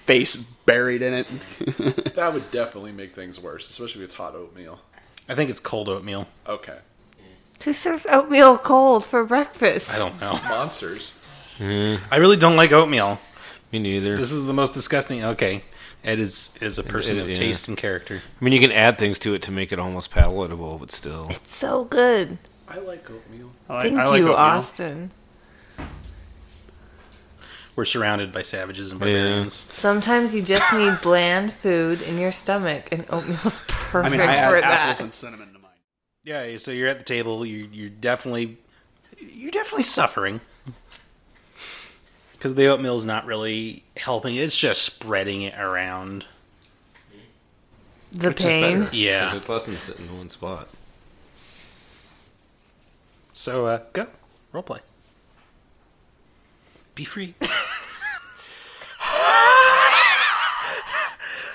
face 0.06 0.36
buried 0.36 1.02
in 1.02 1.14
it. 1.14 1.28
That 2.20 2.34
would 2.34 2.52
definitely 2.52 2.92
make 2.92 3.16
things 3.16 3.40
worse, 3.40 3.70
especially 3.70 4.02
if 4.02 4.06
it's 4.06 4.16
hot 4.16 4.36
oatmeal. 4.36 4.80
I 5.30 5.36
think 5.36 5.50
it's 5.50 5.60
cold 5.62 5.88
oatmeal. 5.88 6.28
Okay. 6.46 6.78
Who 7.64 7.72
serves 7.72 8.06
oatmeal 8.08 8.58
cold 8.58 9.06
for 9.06 9.24
breakfast? 9.24 9.90
I 9.92 9.98
don't 9.98 10.20
know. 10.20 10.34
Monsters. 10.50 11.18
I 11.62 12.18
really 12.18 12.36
don't 12.38 12.56
like 12.58 12.72
oatmeal. 12.74 13.20
Me 13.72 13.80
neither. 13.80 14.18
This 14.18 14.32
is 14.32 14.46
the 14.46 14.54
most 14.54 14.74
disgusting. 14.74 15.24
Okay, 15.24 15.64
Ed 16.04 16.20
is 16.20 16.58
is 16.62 16.80
a 16.80 16.84
person 16.84 17.18
Ed- 17.18 17.22
of 17.24 17.30
yeah. 17.30 17.36
taste 17.36 17.68
and 17.68 17.78
character. 17.78 18.22
I 18.40 18.44
mean, 18.44 18.54
you 18.54 18.60
can 18.60 18.72
add 18.72 18.98
things 18.98 19.20
to 19.20 19.34
it 19.34 19.42
to 19.44 19.52
make 19.52 19.72
it 19.72 19.80
almost 19.80 20.12
palatable, 20.12 20.78
but 20.78 20.92
still. 20.92 21.28
It's 21.30 21.56
so 21.56 21.84
good. 21.86 22.38
I 22.68 22.78
like 22.80 23.10
oatmeal. 23.10 23.52
I 23.68 23.74
like, 23.74 23.84
Thank 23.84 24.00
I 24.00 24.06
like 24.06 24.20
you, 24.20 24.24
oatmeal. 24.30 24.36
Austin. 24.38 25.12
We're 27.76 27.86
surrounded 27.86 28.32
by 28.32 28.42
savages 28.42 28.92
and 28.92 29.00
Yeah. 29.00 29.06
barbarians. 29.06 29.54
Sometimes 29.54 30.36
you 30.36 30.42
just 30.42 30.72
need 30.74 30.98
bland 31.02 31.54
food 31.54 32.02
in 32.02 32.18
your 32.18 32.32
stomach, 32.32 32.90
and 32.92 33.06
oatmeal's 33.10 33.62
perfect 33.68 34.06
I 34.06 34.10
mean, 34.10 34.22
I 34.22 34.36
add 34.36 34.50
for 34.50 34.58
apples 34.58 35.02
and 35.02 35.14
cinnamon 35.14 35.54
to 35.54 35.60
mine. 35.60 35.72
Yeah, 36.24 36.58
so 36.58 36.72
you're 36.72 36.90
at 36.90 37.00
the 37.00 37.06
table. 37.06 37.46
You 37.46 37.70
you're 37.72 37.90
definitely 37.90 38.58
you're 39.18 39.52
definitely 39.52 39.84
suffering 39.84 40.42
because 42.39 42.56
the 42.56 42.67
oatmeal 42.67 42.95
is 42.97 43.06
not 43.06 43.25
really 43.25 43.84
helping. 43.97 44.36
It's 44.38 44.58
just 44.58 44.82
spreading 44.84 45.41
it 45.41 45.60
around. 45.60 46.23
The 48.13 48.30
Which 48.30 48.38
pain. 48.39 48.62
better, 48.86 48.95
Yeah. 48.95 49.25
because 49.25 49.41
It 49.43 49.47
doesn't 49.47 49.78
sit 49.78 49.99
in 49.99 50.17
one 50.17 50.30
spot. 50.30 50.69
So 53.34 53.67
uh, 53.67 53.82
go 53.91 54.08
role 54.54 54.63
play. 54.63 54.80
Be 56.95 57.04
free. 57.04 57.36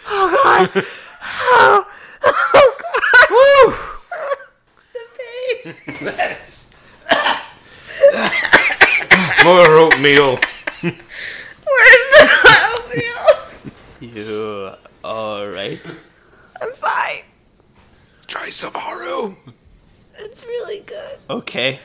Oh 0.06 0.30
god! 0.44 0.70
Oh, 1.56 1.86
woo! 3.30 3.74
The 4.92 5.04
pain. 5.18 5.74
Yes. 6.02 6.66
More 9.44 9.66
oatmeal. 9.66 10.38
You 14.00 14.70
all 15.02 15.48
right? 15.48 15.80
I'm 16.60 16.72
fine. 16.74 17.22
Try 18.26 18.50
some 18.50 18.72
Haru. 18.74 19.34
It's 20.16 20.44
really 20.44 20.84
good. 20.84 21.18
Okay. 21.30 21.78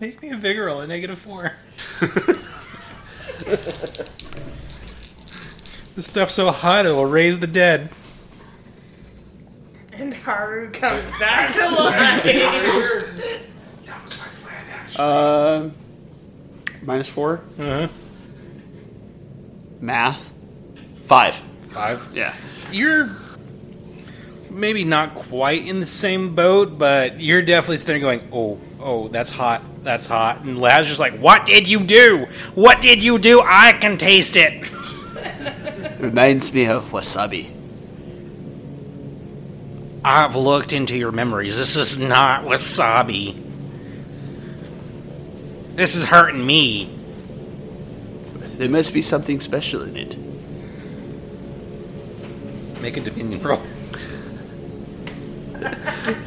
Make 0.00 0.20
me 0.20 0.30
a 0.30 0.36
vigor 0.36 0.64
roll 0.66 0.80
a 0.80 0.86
negative 0.86 1.18
four. 1.18 1.52
this 5.94 6.06
stuff's 6.06 6.34
so 6.34 6.50
hot 6.50 6.86
it 6.86 6.90
will 6.90 7.06
raise 7.06 7.38
the 7.38 7.46
dead. 7.46 7.88
And 9.92 10.12
Haru 10.12 10.70
comes 10.70 11.02
back 11.20 11.52
to 11.52 11.60
life. 11.60 12.24
That 13.84 14.04
was 14.04 14.42
my 14.44 14.50
plan. 14.96 15.64
Um, 15.64 15.72
minus 16.82 17.08
four. 17.08 17.42
Uh-huh. 17.58 17.88
Math. 19.84 20.32
Five. 21.04 21.34
Five. 21.68 22.10
Yeah. 22.14 22.34
You're 22.72 23.10
maybe 24.48 24.82
not 24.82 25.14
quite 25.14 25.66
in 25.66 25.78
the 25.78 25.86
same 25.86 26.34
boat, 26.34 26.78
but 26.78 27.20
you're 27.20 27.42
definitely 27.42 27.76
sitting 27.76 28.00
there 28.00 28.16
going, 28.16 28.28
"Oh, 28.32 28.58
oh, 28.80 29.08
that's 29.08 29.28
hot, 29.28 29.62
that's 29.84 30.06
hot." 30.06 30.42
And 30.44 30.58
Laz's 30.58 30.88
just 30.88 31.00
like, 31.00 31.18
"What 31.18 31.44
did 31.44 31.68
you 31.68 31.80
do? 31.80 32.26
What 32.54 32.80
did 32.80 33.04
you 33.04 33.18
do? 33.18 33.42
I 33.44 33.72
can 33.72 33.98
taste 33.98 34.36
it." 34.36 34.70
Reminds 36.00 36.54
me 36.54 36.66
of 36.66 36.90
wasabi. 36.90 37.50
I've 40.02 40.34
looked 40.34 40.72
into 40.72 40.96
your 40.96 41.12
memories. 41.12 41.58
This 41.58 41.76
is 41.76 41.98
not 41.98 42.44
wasabi. 42.44 43.36
This 45.76 45.94
is 45.94 46.04
hurting 46.04 46.44
me. 46.46 46.93
There 48.58 48.68
must 48.68 48.94
be 48.94 49.02
something 49.02 49.40
special 49.40 49.82
in 49.82 49.96
it. 49.96 50.16
Make 52.80 52.96
a 52.96 53.00
dominion 53.00 53.42
roll. 53.42 53.62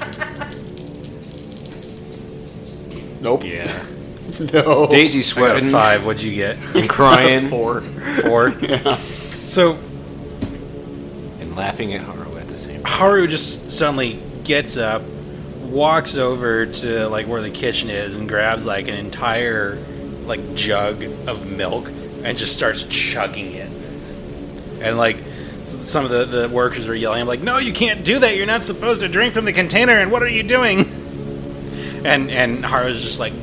Nope. 3.21 3.43
Yeah. 3.43 3.85
No. 4.53 4.85
Daisy 4.87 5.19
I 5.19 5.21
got 5.21 5.23
a 5.23 5.23
sweating 5.23 5.69
five. 5.71 6.05
What'd 6.05 6.21
you 6.21 6.35
get? 6.35 6.57
and 6.75 6.89
crying 6.89 7.47
Four. 7.47 7.81
Four. 8.21 8.49
Yeah. 8.59 8.99
So 9.45 9.75
and 11.39 11.55
laughing 11.55 11.93
at 11.93 12.03
Haru 12.03 12.37
at 12.37 12.49
the 12.49 12.57
same 12.57 12.83
time. 12.83 12.91
Haru 12.91 13.25
just 13.27 13.71
suddenly 13.71 14.21
gets 14.43 14.75
up, 14.75 15.01
walks 15.61 16.17
over 16.17 16.65
to 16.65 17.07
like 17.07 17.27
where 17.27 17.41
the 17.41 17.49
kitchen 17.49 17.89
is, 17.89 18.17
and 18.17 18.27
grabs 18.27 18.65
like 18.65 18.89
an 18.89 18.95
entire 18.95 19.77
like 20.25 20.55
jug 20.55 21.03
of 21.27 21.47
milk 21.47 21.89
and 22.23 22.37
just 22.37 22.55
starts 22.55 22.83
chugging 22.85 23.53
it. 23.53 23.71
And 24.81 24.97
like 24.97 25.23
some 25.63 26.05
of 26.05 26.11
the, 26.11 26.25
the 26.25 26.49
workers 26.49 26.87
are 26.87 26.95
yelling, 26.95 27.21
I'm 27.21 27.27
like, 27.27 27.41
no, 27.41 27.57
you 27.57 27.73
can't 27.73 28.05
do 28.05 28.19
that. 28.19 28.35
You're 28.35 28.45
not 28.45 28.63
supposed 28.63 29.01
to 29.01 29.07
drink 29.09 29.33
from 29.33 29.45
the 29.45 29.53
container. 29.53 29.93
And 29.93 30.11
what 30.11 30.23
are 30.23 30.29
you 30.29 30.43
doing? 30.43 31.05
And 32.05 32.29
and 32.29 32.63
Haru's 32.63 33.01
just 33.01 33.19
like 33.19 33.33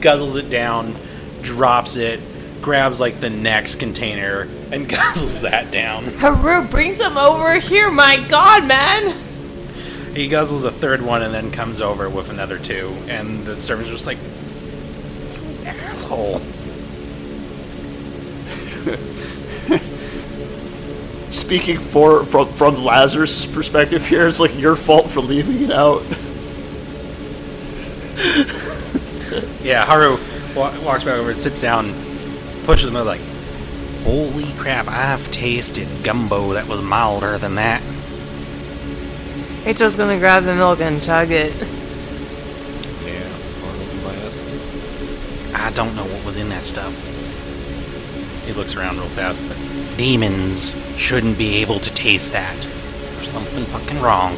guzzles 0.00 0.36
it 0.36 0.50
down, 0.50 0.98
drops 1.40 1.96
it, 1.96 2.20
grabs 2.60 3.00
like 3.00 3.20
the 3.20 3.30
next 3.30 3.76
container, 3.76 4.42
and 4.70 4.88
guzzles 4.88 5.42
that 5.42 5.70
down. 5.70 6.04
Haru, 6.04 6.66
bring 6.68 6.92
some 6.94 7.16
over 7.16 7.54
here. 7.54 7.90
My 7.90 8.16
God, 8.28 8.66
man. 8.66 9.30
He 10.14 10.28
guzzles 10.28 10.64
a 10.64 10.70
third 10.70 11.00
one 11.00 11.22
and 11.22 11.32
then 11.32 11.50
comes 11.50 11.80
over 11.80 12.10
with 12.10 12.28
another 12.28 12.58
two, 12.58 12.88
and 13.08 13.46
the 13.46 13.58
servant's 13.58 13.88
are 13.88 13.94
just 13.94 14.06
like, 14.06 14.18
"You 14.18 15.64
asshole. 15.64 16.42
Speaking 21.30 21.78
for 21.80 22.26
from 22.26 22.52
from 22.52 22.84
Lazarus' 22.84 23.46
perspective 23.46 24.04
here, 24.06 24.26
it's 24.26 24.40
like 24.40 24.54
your 24.58 24.76
fault 24.76 25.10
for 25.10 25.20
leaving 25.20 25.62
it 25.62 25.70
out. 25.70 26.04
Yeah, 29.62 29.86
Haru 29.86 30.18
wa- 30.56 30.76
walks 30.80 31.04
back 31.04 31.14
over 31.14 31.30
and 31.30 31.38
sits 31.38 31.60
down, 31.60 31.94
pushes 32.64 32.86
them 32.86 32.96
out 32.96 33.06
like, 33.06 33.20
holy 34.02 34.52
crap, 34.54 34.88
I've 34.88 35.30
tasted 35.30 36.02
gumbo 36.02 36.52
that 36.54 36.66
was 36.66 36.80
milder 36.82 37.38
than 37.38 37.54
that. 37.54 37.80
Rachel's 39.64 39.94
gonna 39.94 40.18
grab 40.18 40.42
the 40.44 40.54
milk 40.54 40.80
and 40.80 41.00
chug 41.00 41.30
it. 41.30 41.54
Yeah. 43.04 43.28
Haru 43.60 44.00
last. 44.02 44.42
I 45.54 45.70
don't 45.70 45.94
know 45.94 46.04
what 46.06 46.24
was 46.24 46.36
in 46.36 46.48
that 46.48 46.64
stuff. 46.64 47.00
He 48.44 48.52
looks 48.52 48.74
around 48.74 48.98
real 48.98 49.08
fast, 49.08 49.46
but 49.48 49.56
demons 49.96 50.76
shouldn't 50.96 51.38
be 51.38 51.56
able 51.56 51.78
to 51.80 51.90
taste 51.94 52.32
that. 52.32 52.62
There's 53.12 53.30
something 53.30 53.64
fucking 53.66 54.00
wrong. 54.00 54.36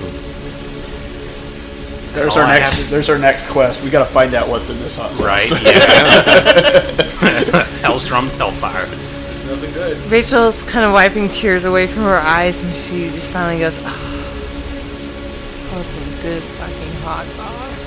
There's 2.12 2.37
our 2.37 2.45
I 2.45 2.59
next. 2.61 2.83
have. 2.83 2.90
There's 2.90 3.09
our 3.09 3.19
next 3.19 3.49
quest. 3.49 3.83
We 3.83 3.90
gotta 3.90 4.11
find 4.11 4.35
out 4.35 4.49
what's 4.49 4.71
in 4.71 4.79
this 4.79 4.97
hot 4.97 5.17
sauce. 5.17 5.27
Right? 5.27 5.51
Yeah. 5.64 7.64
Hellstrom's 7.83 8.35
Hellfire. 8.37 8.87
It's 9.31 9.43
nothing 9.45 9.73
good. 9.73 9.99
Rachel's 10.11 10.62
kind 10.64 10.85
of 10.85 10.93
wiping 10.93 11.29
tears 11.29 11.64
away 11.64 11.87
from 11.87 12.03
her 12.05 12.21
eyes, 12.21 12.61
and 12.62 12.73
she 12.73 13.09
just 13.09 13.31
finally 13.33 13.59
goes, 13.61 13.79
"Oh, 13.83 15.71
oh 15.75 15.83
some 15.83 16.05
good 16.21 16.43
fucking 16.59 16.93
hot 17.03 17.27
sauce." 17.33 17.81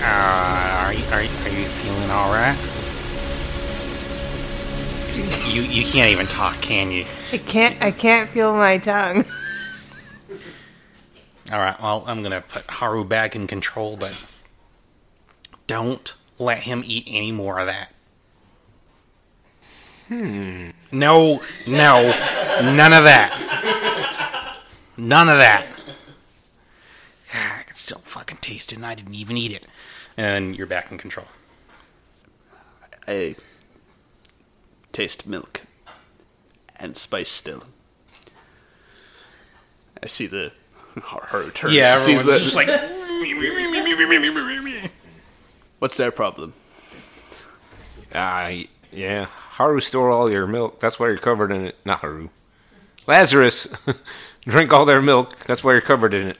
Uh, 0.00 0.84
are, 0.86 0.92
you, 0.92 1.04
are, 1.06 1.22
you- 1.22 1.36
are 1.44 1.48
you 1.48 1.66
feeling 1.66 2.10
all 2.10 2.30
right? 2.32 2.58
You 5.14 5.62
you 5.62 5.84
can't 5.84 6.10
even 6.10 6.26
talk, 6.26 6.60
can 6.60 6.90
you? 6.90 7.06
I 7.32 7.38
can't. 7.38 7.80
I 7.80 7.92
can't 7.92 8.28
feel 8.30 8.54
my 8.56 8.78
tongue. 8.78 9.24
All 11.52 11.60
right. 11.60 11.80
Well, 11.80 12.02
I'm 12.06 12.22
gonna 12.22 12.40
put 12.40 12.64
Haru 12.68 13.04
back 13.04 13.36
in 13.36 13.46
control, 13.46 13.96
but 13.96 14.26
don't 15.68 16.14
let 16.40 16.64
him 16.64 16.82
eat 16.84 17.04
any 17.08 17.30
more 17.30 17.60
of 17.60 17.66
that. 17.66 17.90
Hmm. 20.08 20.70
No, 20.90 21.42
no, 21.66 22.02
none 22.62 22.92
of 22.92 23.04
that. 23.04 24.58
None 24.96 25.28
of 25.28 25.38
that. 25.38 25.66
Ah, 27.32 27.60
I 27.60 27.62
can 27.62 27.76
still 27.76 27.98
fucking 27.98 28.38
taste 28.38 28.72
it, 28.72 28.76
and 28.76 28.86
I 28.86 28.94
didn't 28.94 29.14
even 29.14 29.36
eat 29.36 29.52
it. 29.52 29.66
And 30.16 30.56
you're 30.56 30.66
back 30.66 30.90
in 30.90 30.98
control. 30.98 31.26
I 33.06 33.36
taste 34.94 35.26
milk 35.26 35.62
and 36.76 36.96
spice 36.96 37.28
still. 37.28 37.64
I 40.02 40.06
see 40.06 40.26
the 40.26 40.52
her 40.94 41.50
turns. 41.50 41.74
Yeah, 41.74 41.96
sees 41.96 42.20
everyone's 42.20 42.40
the, 42.40 42.44
just 42.44 42.56
like. 42.56 42.68
What's 45.80 45.96
their 45.96 46.12
problem? 46.12 46.54
Ah, 48.14 48.52
yeah. 48.92 49.26
Haru 49.26 49.80
store 49.80 50.10
all 50.10 50.30
your 50.30 50.46
milk. 50.46 50.80
That's 50.80 50.98
why 50.98 51.08
you're 51.08 51.18
covered 51.18 51.52
in 51.52 51.66
it. 51.66 51.76
Not 51.84 52.00
Haru. 52.00 52.30
Lazarus. 53.06 53.68
Drink 54.42 54.72
all 54.72 54.84
their 54.84 55.02
milk. 55.02 55.36
That's 55.46 55.64
why 55.64 55.72
you're 55.72 55.80
covered 55.80 56.14
in 56.14 56.28
it. 56.28 56.38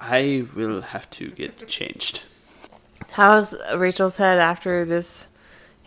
I 0.00 0.46
will 0.54 0.80
have 0.80 1.08
to 1.10 1.30
get 1.30 1.68
changed. 1.68 2.22
How's 3.12 3.54
Rachel's 3.74 4.16
head 4.16 4.38
after 4.38 4.84
this 4.84 5.27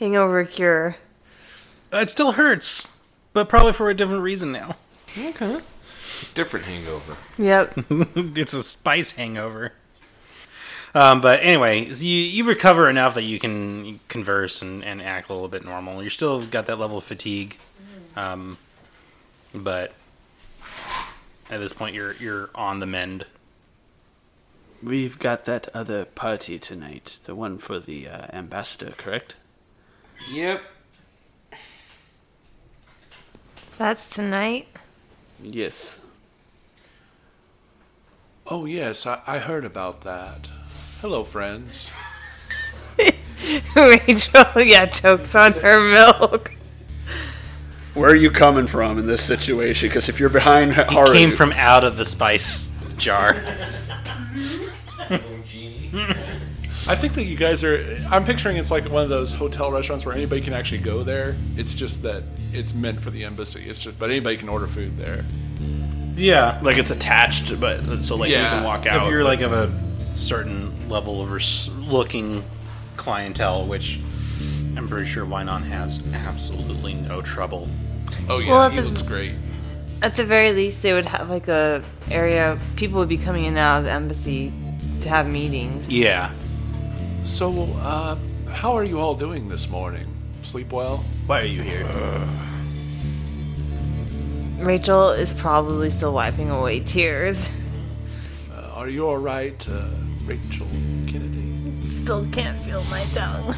hangover 0.01 0.43
cure? 0.43 0.97
It 1.93 2.09
still 2.09 2.33
hurts, 2.33 2.99
but 3.33 3.47
probably 3.47 3.71
for 3.71 3.89
a 3.89 3.93
different 3.93 4.23
reason 4.23 4.51
now. 4.51 4.75
Okay. 5.17 5.59
Different 6.33 6.65
hangover. 6.65 7.17
Yep. 7.37 7.73
it's 8.35 8.53
a 8.53 8.63
spice 8.63 9.11
hangover. 9.11 9.73
Um, 10.93 11.21
but 11.21 11.41
anyway, 11.41 11.93
so 11.93 12.03
you, 12.03 12.17
you 12.17 12.43
recover 12.43 12.89
enough 12.89 13.13
that 13.13 13.23
you 13.23 13.39
can 13.39 13.99
converse 14.07 14.61
and, 14.61 14.83
and 14.83 15.01
act 15.01 15.29
a 15.29 15.33
little 15.33 15.47
bit 15.47 15.63
normal. 15.63 16.01
You're 16.01 16.09
still 16.09 16.41
got 16.41 16.65
that 16.65 16.79
level 16.79 16.97
of 16.97 17.03
fatigue, 17.03 17.57
um, 18.15 18.57
but 19.53 19.93
at 21.49 21.59
this 21.61 21.71
point 21.71 21.95
you're 21.95 22.13
you're 22.15 22.49
on 22.53 22.81
the 22.81 22.85
mend. 22.85 23.25
We've 24.83 25.17
got 25.17 25.45
that 25.45 25.69
other 25.73 26.05
party 26.05 26.59
tonight, 26.59 27.19
the 27.23 27.35
one 27.35 27.57
for 27.57 27.79
the 27.79 28.07
uh, 28.07 28.27
ambassador, 28.33 28.93
correct? 28.97 29.35
Yep. 30.29 30.62
That's 33.77 34.07
tonight. 34.07 34.67
Yes. 35.41 35.99
Oh, 38.47 38.65
yes, 38.65 39.07
I, 39.07 39.21
I 39.25 39.39
heard 39.39 39.65
about 39.65 40.01
that. 40.01 40.47
Hello, 41.01 41.23
friends. 41.23 41.89
Rachel, 43.75 44.45
yeah, 44.57 44.86
chokes 44.86 45.34
on 45.34 45.53
her 45.53 45.79
milk. 45.79 46.51
Where 47.93 48.12
are 48.12 48.15
you 48.15 48.29
coming 48.29 48.67
from 48.67 48.99
in 48.99 49.07
this 49.07 49.23
situation? 49.23 49.89
Because 49.89 50.10
if 50.10 50.19
you're 50.19 50.29
behind 50.29 50.71
It 50.71 50.89
Haru, 50.89 51.13
came 51.13 51.31
from 51.31 51.51
out 51.53 51.84
of 51.84 51.97
the 51.97 52.05
spice 52.05 52.71
jar. 52.97 53.36
I 56.88 56.96
think 56.96 57.13
that 57.15 57.24
you 57.26 57.36
guys 57.36 57.63
are. 57.63 57.78
I'm 58.10 58.24
picturing 58.24 58.58
it's 58.58 58.72
like 58.72 58.89
one 58.89 59.04
of 59.04 59.10
those 59.10 59.34
hotel 59.34 59.72
restaurants 59.72 60.06
where 60.06 60.15
anybody 60.15 60.41
can 60.41 60.54
actually 60.54 60.80
go 60.80 61.04
there. 61.04 61.36
It's 61.56 61.76
just 61.76 62.02
that 62.04 62.24
it's 62.52 62.74
meant 62.74 63.02
for 63.02 63.12
the 63.12 63.24
embassy. 63.24 63.70
It's 63.70 63.82
just, 63.82 64.00
but 64.00 64.10
anybody 64.10 64.38
can 64.38 64.50
order 64.50 64.67
food 64.67 64.98
there. 64.98 65.26
Yeah, 66.15 66.60
like 66.62 66.78
it's 66.78 66.91
attached, 66.91 67.60
but 67.60 68.02
so 68.02 68.15
like 68.15 68.30
you 68.30 68.36
can 68.36 68.63
walk 68.63 68.86
out. 68.86 69.04
if 69.06 69.12
you're 69.12 69.24
like 69.24 69.41
of 69.41 69.54
a 69.54 69.72
certain 70.15 70.89
level 70.89 71.22
of 71.22 71.32
res- 71.32 71.70
looking 71.78 72.44
clientele, 72.98 73.65
which 73.65 74.00
I'm 74.76 74.88
pretty 74.89 75.08
sure 75.10 75.26
Wynon 75.26 75.63
has 75.63 76.04
absolutely 76.13 76.94
no 76.96 77.22
trouble. 77.22 77.70
Oh 78.28 78.39
yeah, 78.39 78.50
Well, 78.52 78.70
he 78.70 78.76
the- 78.78 78.84
looks 78.84 79.04
great. 79.04 79.34
At 80.02 80.15
the 80.15 80.24
very 80.26 80.52
least, 80.52 80.82
they 80.82 80.94
would 80.94 81.06
have 81.06 81.30
like 81.30 81.48
a 81.48 81.84
area. 82.10 82.58
People 82.76 82.98
would 83.00 83.10
be 83.10 83.17
coming 83.20 83.44
in 83.46 83.50
and 83.50 83.60
out 83.60 83.78
of 83.80 83.84
the 83.86 83.91
embassy 83.91 84.52
to 85.02 85.10
have 85.10 85.28
meetings. 85.28 85.91
Yeah, 85.91 86.32
So, 87.23 87.63
uh, 87.81 88.17
how 88.51 88.75
are 88.75 88.84
you 88.84 88.99
all 88.99 89.13
doing 89.15 89.47
this 89.47 89.69
morning? 89.69 90.07
Sleep 90.41 90.71
well? 90.71 91.05
why 91.27 91.41
are 91.41 91.45
you 91.45 91.62
here? 91.62 91.86
Rachel 94.57 95.10
is 95.10 95.31
probably 95.34 95.89
still 95.91 96.13
wiping 96.13 96.49
away 96.49 96.79
tears. 96.79 97.49
Uh, 98.55 98.62
are 98.73 98.89
you 98.89 99.07
all 99.07 99.17
right, 99.17 99.67
uh, 99.69 99.88
Rachel 100.25 100.67
Kennedy? 101.07 101.91
Still 101.91 102.25
can't 102.27 102.62
feel 102.63 102.84
my 102.86 103.03
tongue. 103.13 103.53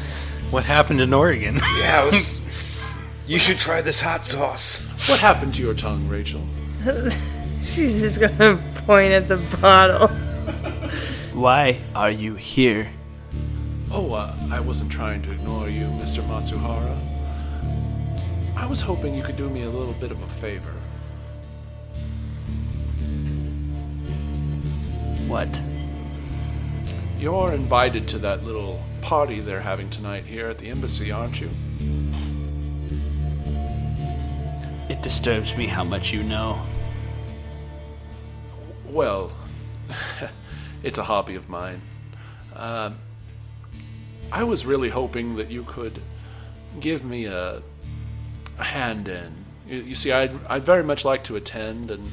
what 0.50 0.64
happened 0.64 1.00
in 1.00 1.12
Oregon? 1.14 1.58
Yeah, 1.78 2.06
it 2.06 2.12
was, 2.12 2.40
you 3.26 3.38
should 3.38 3.58
try 3.58 3.80
this 3.80 4.00
hot 4.00 4.26
sauce. 4.26 4.82
What 5.08 5.20
happened 5.20 5.54
to 5.54 5.62
your 5.62 5.74
tongue, 5.74 6.06
Rachel? 6.08 6.42
She's 7.62 8.00
just 8.00 8.20
gonna 8.20 8.62
point 8.86 9.12
at 9.12 9.26
the 9.26 9.38
bottle. 9.60 10.08
Why 11.32 11.78
are 11.96 12.10
you 12.10 12.34
here? 12.34 12.92
Oh, 13.90 14.12
uh, 14.12 14.34
I 14.50 14.60
wasn't 14.60 14.90
trying 14.90 15.22
to 15.22 15.30
ignore 15.30 15.68
you, 15.68 15.84
Mr. 15.84 16.22
Matsuhara. 16.26 16.98
I 18.56 18.66
was 18.66 18.80
hoping 18.80 19.14
you 19.14 19.22
could 19.22 19.36
do 19.36 19.48
me 19.48 19.62
a 19.62 19.70
little 19.70 19.94
bit 19.94 20.10
of 20.10 20.20
a 20.22 20.28
favor. 20.28 20.72
What? 25.26 25.60
You're 27.18 27.52
invited 27.52 28.08
to 28.08 28.18
that 28.18 28.44
little 28.44 28.82
party 29.00 29.40
they're 29.40 29.60
having 29.60 29.90
tonight 29.90 30.24
here 30.24 30.48
at 30.48 30.58
the 30.58 30.68
embassy, 30.68 31.10
aren't 31.10 31.40
you? 31.40 31.50
It 34.88 35.02
disturbs 35.02 35.56
me 35.56 35.66
how 35.66 35.84
much 35.84 36.12
you 36.12 36.22
know. 36.22 36.60
Well, 38.86 39.32
it's 40.82 40.98
a 40.98 41.04
hobby 41.04 41.34
of 41.34 41.48
mine. 41.48 41.80
Um 42.54 42.98
I 44.34 44.42
was 44.42 44.66
really 44.66 44.88
hoping 44.88 45.36
that 45.36 45.48
you 45.48 45.62
could 45.62 46.02
give 46.80 47.04
me 47.04 47.26
a, 47.26 47.62
a 48.58 48.64
hand 48.64 49.06
in. 49.06 49.32
You, 49.68 49.82
you 49.82 49.94
see, 49.94 50.10
I'd, 50.10 50.44
I'd 50.46 50.64
very 50.64 50.82
much 50.82 51.04
like 51.04 51.22
to 51.24 51.36
attend, 51.36 51.92
and 51.92 52.10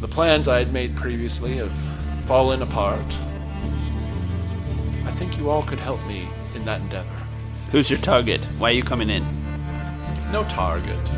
the 0.00 0.06
plans 0.06 0.46
I 0.46 0.60
had 0.60 0.72
made 0.72 0.94
previously 0.94 1.56
have 1.56 1.72
fallen 2.26 2.62
apart. 2.62 3.18
I 5.04 5.10
think 5.16 5.36
you 5.36 5.50
all 5.50 5.64
could 5.64 5.80
help 5.80 6.00
me 6.06 6.28
in 6.54 6.64
that 6.64 6.80
endeavor. 6.80 7.26
Who's 7.72 7.90
your 7.90 7.98
target? 7.98 8.44
Why 8.58 8.70
are 8.70 8.74
you 8.74 8.84
coming 8.84 9.10
in? 9.10 9.24
No 10.30 10.44
target. 10.44 11.10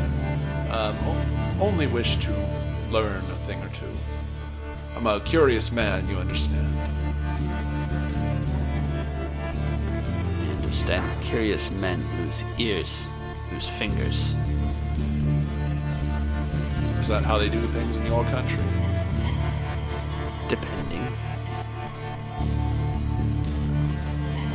Um, 0.71 0.97
o- 1.05 1.57
only 1.67 1.85
wish 1.85 2.15
to 2.15 2.31
learn 2.89 3.23
a 3.29 3.37
thing 3.45 3.61
or 3.61 3.69
two. 3.69 3.95
I'm 4.95 5.05
a 5.05 5.19
curious 5.19 5.71
man, 5.71 6.09
you 6.09 6.17
understand. 6.17 7.00
I 10.71 11.17
curious 11.19 11.69
men 11.69 12.07
lose 12.17 12.45
ears, 12.57 13.07
lose 13.51 13.67
fingers. 13.67 14.35
Is 16.97 17.09
that 17.09 17.25
how 17.25 17.37
they 17.37 17.49
do 17.49 17.67
things 17.67 17.97
in 17.97 18.05
your 18.05 18.23
country? 18.25 18.63
Depending. 20.47 21.05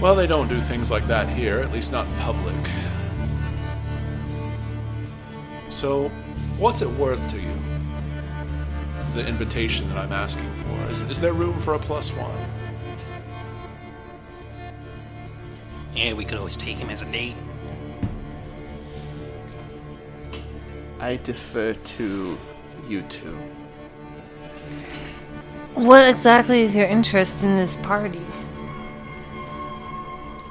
Well, 0.00 0.14
they 0.14 0.26
don't 0.26 0.48
do 0.48 0.58
things 0.62 0.90
like 0.90 1.06
that 1.06 1.28
here, 1.28 1.60
at 1.60 1.70
least 1.70 1.92
not 1.92 2.06
in 2.06 2.14
public. 2.14 2.56
So, 5.68 6.08
what's 6.56 6.80
it 6.80 6.90
worth 6.90 7.24
to 7.28 7.38
you? 7.38 7.54
The 9.14 9.26
invitation 9.26 9.86
that 9.90 9.98
I'm 9.98 10.12
asking 10.12 10.50
for. 10.64 10.90
Is, 10.90 11.02
is 11.10 11.20
there 11.20 11.34
room 11.34 11.58
for 11.60 11.74
a 11.74 11.78
plus 11.78 12.10
one? 12.16 12.55
Yeah, 15.96 16.12
we 16.12 16.24
could 16.24 16.38
always 16.38 16.56
take 16.56 16.76
him 16.76 16.90
as 16.90 17.02
a 17.02 17.06
date. 17.06 17.36
I 21.00 21.16
defer 21.16 21.74
to 21.74 22.38
you 22.86 23.02
two. 23.02 23.38
What 25.74 26.08
exactly 26.08 26.60
is 26.62 26.74
your 26.74 26.86
interest 26.86 27.44
in 27.44 27.56
this 27.56 27.76
party? 27.76 28.22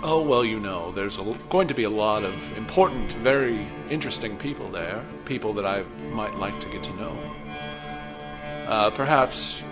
Oh, 0.04 0.22
well, 0.22 0.46
you 0.46 0.60
know, 0.60 0.92
there's 0.92 1.18
a, 1.18 1.24
l- 1.24 1.34
going 1.50 1.68
to 1.68 1.74
be 1.74 1.84
a 1.84 1.90
lot 1.90 2.24
of 2.24 2.58
important, 2.58 3.12
very 3.14 3.68
interesting 3.90 4.38
people 4.38 4.70
there. 4.70 5.04
People 5.26 5.52
that 5.54 5.66
I 5.66 5.82
might 6.12 6.36
like 6.36 6.60
to 6.60 6.70
get 6.70 6.84
to 6.84 6.94
know. 6.94 7.18
Uh, 8.68 8.92
perhaps 8.92 9.64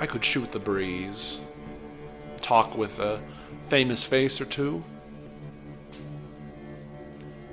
I 0.00 0.06
could 0.06 0.24
shoot 0.24 0.50
the 0.50 0.58
breeze, 0.58 1.40
talk 2.40 2.74
with 2.76 2.98
a 3.00 3.20
famous 3.68 4.04
face 4.04 4.40
or 4.40 4.44
two. 4.44 4.84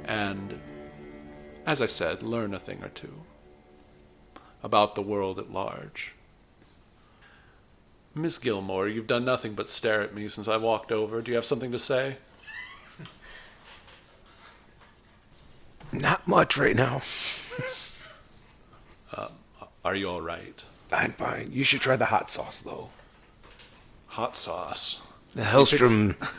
And, 0.05 0.59
as 1.65 1.81
I 1.81 1.87
said, 1.87 2.23
learn 2.23 2.53
a 2.53 2.59
thing 2.59 2.83
or 2.83 2.89
two 2.89 3.13
about 4.63 4.95
the 4.95 5.01
world 5.01 5.39
at 5.39 5.51
large. 5.51 6.13
Miss 8.13 8.37
Gilmore, 8.37 8.87
you've 8.87 9.07
done 9.07 9.23
nothing 9.23 9.53
but 9.53 9.69
stare 9.69 10.01
at 10.01 10.13
me 10.13 10.27
since 10.27 10.47
I 10.47 10.57
walked 10.57 10.91
over. 10.91 11.21
Do 11.21 11.31
you 11.31 11.35
have 11.35 11.45
something 11.45 11.71
to 11.71 11.79
say? 11.79 12.17
Not 15.93 16.27
much 16.27 16.57
right 16.57 16.75
now. 16.75 17.01
Uh, 19.13 19.27
are 19.83 19.93
you 19.93 20.07
all 20.07 20.21
right? 20.21 20.63
I'm 20.89 21.11
fine. 21.11 21.49
You 21.51 21.65
should 21.65 21.81
try 21.81 21.97
the 21.97 22.05
hot 22.05 22.31
sauce, 22.31 22.61
though. 22.61 22.91
Hot 24.07 24.37
sauce. 24.37 25.01
The 25.35 25.43
Hellstrom. 25.43 26.15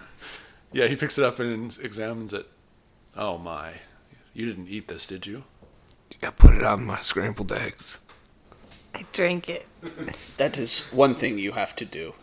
Yeah, 0.74 0.86
he 0.86 0.96
picks 0.96 1.18
it 1.18 1.24
up 1.24 1.38
and 1.38 1.76
examines 1.82 2.32
it. 2.32 2.46
Oh 3.14 3.36
my. 3.36 3.74
You 4.32 4.46
didn't 4.46 4.68
eat 4.68 4.88
this, 4.88 5.06
did 5.06 5.26
you? 5.26 5.44
I 6.22 6.30
put 6.30 6.54
it 6.54 6.62
on 6.62 6.86
my 6.86 7.02
scrambled 7.02 7.52
eggs. 7.52 8.00
I 8.94 9.04
drank 9.12 9.50
it. 9.50 9.66
That 10.38 10.56
is 10.56 10.80
one 10.92 11.14
thing 11.14 11.38
you 11.38 11.52
have 11.52 11.76
to 11.76 11.84
do. 11.84 12.14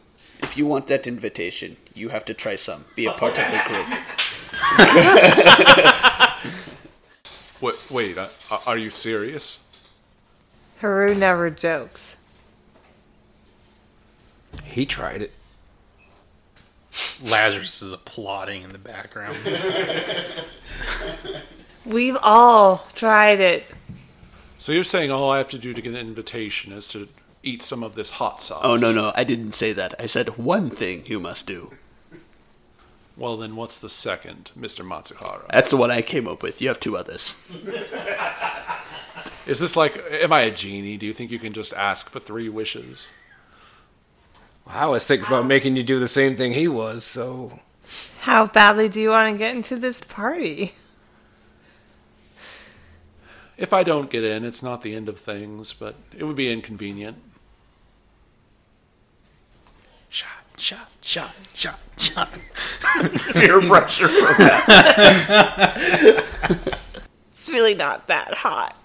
If 0.41 0.57
you 0.57 0.65
want 0.65 0.87
that 0.87 1.05
invitation, 1.05 1.77
you 1.93 2.09
have 2.09 2.25
to 2.25 2.33
try 2.33 2.55
some. 2.55 2.85
Be 2.95 3.05
a 3.05 3.11
part 3.11 3.37
of 3.37 3.45
the 3.51 3.61
group. 3.67 3.85
Wait, 7.61 7.91
wait 7.91 8.17
uh, 8.17 8.29
are 8.65 8.77
you 8.77 8.89
serious? 8.89 9.59
Haru 10.79 11.13
never 11.13 11.49
jokes. 11.49 12.15
He 14.63 14.85
tried 14.85 15.23
it. 15.23 15.33
Lazarus 17.21 17.81
is 17.81 17.91
applauding 17.91 18.63
in 18.63 18.69
the 18.69 18.77
background. 18.77 19.37
We've 21.85 22.17
all 22.21 22.85
tried 22.95 23.39
it. 23.39 23.65
So 24.57 24.71
you're 24.71 24.83
saying 24.83 25.11
all 25.11 25.31
I 25.31 25.37
have 25.37 25.49
to 25.49 25.57
do 25.57 25.73
to 25.73 25.81
get 25.81 25.93
an 25.93 25.99
invitation 25.99 26.73
is 26.73 26.87
to 26.89 27.07
eat 27.43 27.61
some 27.61 27.83
of 27.83 27.95
this 27.95 28.11
hot 28.11 28.41
sauce? 28.41 28.61
Oh 28.63 28.75
no 28.75 28.91
no, 28.91 29.11
I 29.15 29.23
didn't 29.23 29.53
say 29.53 29.73
that. 29.73 29.95
I 29.99 30.05
said 30.05 30.37
one 30.37 30.69
thing 30.69 31.03
you 31.05 31.19
must 31.19 31.47
do. 31.47 31.71
Well, 33.17 33.35
then 33.35 33.57
what's 33.57 33.77
the 33.77 33.89
second, 33.89 34.51
Mr. 34.57 34.85
Matsuhara? 34.85 35.51
That's 35.51 35.71
the 35.71 35.77
one 35.77 35.91
I 35.91 36.01
came 36.01 36.25
up 36.25 36.41
with. 36.41 36.61
You 36.61 36.69
have 36.69 36.79
two 36.79 36.95
others. 36.95 37.35
Is 39.45 39.59
this 39.59 39.75
like, 39.75 40.01
am 40.09 40.31
I 40.31 40.41
a 40.41 40.51
genie? 40.51 40.95
Do 40.95 41.05
you 41.05 41.13
think 41.13 41.29
you 41.29 41.39
can 41.39 41.51
just 41.51 41.73
ask 41.73 42.09
for 42.09 42.19
three 42.19 42.47
wishes? 42.47 43.07
I 44.69 44.85
was 44.85 45.05
thinking 45.05 45.27
about 45.27 45.47
making 45.47 45.75
you 45.75 45.83
do 45.83 45.99
the 45.99 46.07
same 46.07 46.35
thing 46.35 46.53
he 46.53 46.67
was, 46.67 47.03
so. 47.03 47.59
How 48.21 48.45
badly 48.45 48.87
do 48.87 49.01
you 49.01 49.09
want 49.09 49.33
to 49.33 49.37
get 49.37 49.55
into 49.55 49.77
this 49.77 49.99
party? 50.01 50.73
If 53.57 53.73
I 53.73 53.83
don't 53.83 54.09
get 54.09 54.23
in, 54.23 54.45
it's 54.45 54.63
not 54.63 54.83
the 54.83 54.95
end 54.95 55.09
of 55.09 55.19
things, 55.19 55.73
but 55.73 55.95
it 56.17 56.23
would 56.23 56.35
be 56.35 56.51
inconvenient. 56.51 57.17
Shot, 60.09 60.29
shot, 60.57 60.89
shot, 61.01 61.35
shot, 61.53 61.79
shot. 61.97 62.29
Peer 63.33 63.61
pressure. 63.61 64.07
It's 67.31 67.47
really 67.49 67.73
not 67.73 68.07
that 68.07 68.33
hot. 68.33 68.75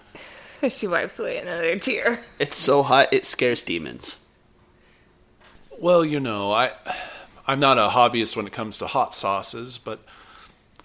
She 0.69 0.87
wipes 0.87 1.19
away 1.19 1.37
another 1.37 1.77
tear. 1.77 2.21
It's 2.39 2.55
so 2.55 2.83
hot 2.83 3.09
it 3.11 3.25
scares 3.25 3.61
demons. 3.61 4.24
Well, 5.79 6.03
you 6.05 6.19
know, 6.19 6.51
I, 6.51 6.71
I'm 7.47 7.59
not 7.59 7.77
a 7.77 7.89
hobbyist 7.89 8.35
when 8.35 8.47
it 8.47 8.53
comes 8.53 8.77
to 8.77 8.87
hot 8.87 9.13
sauces, 9.13 9.77
but 9.77 9.99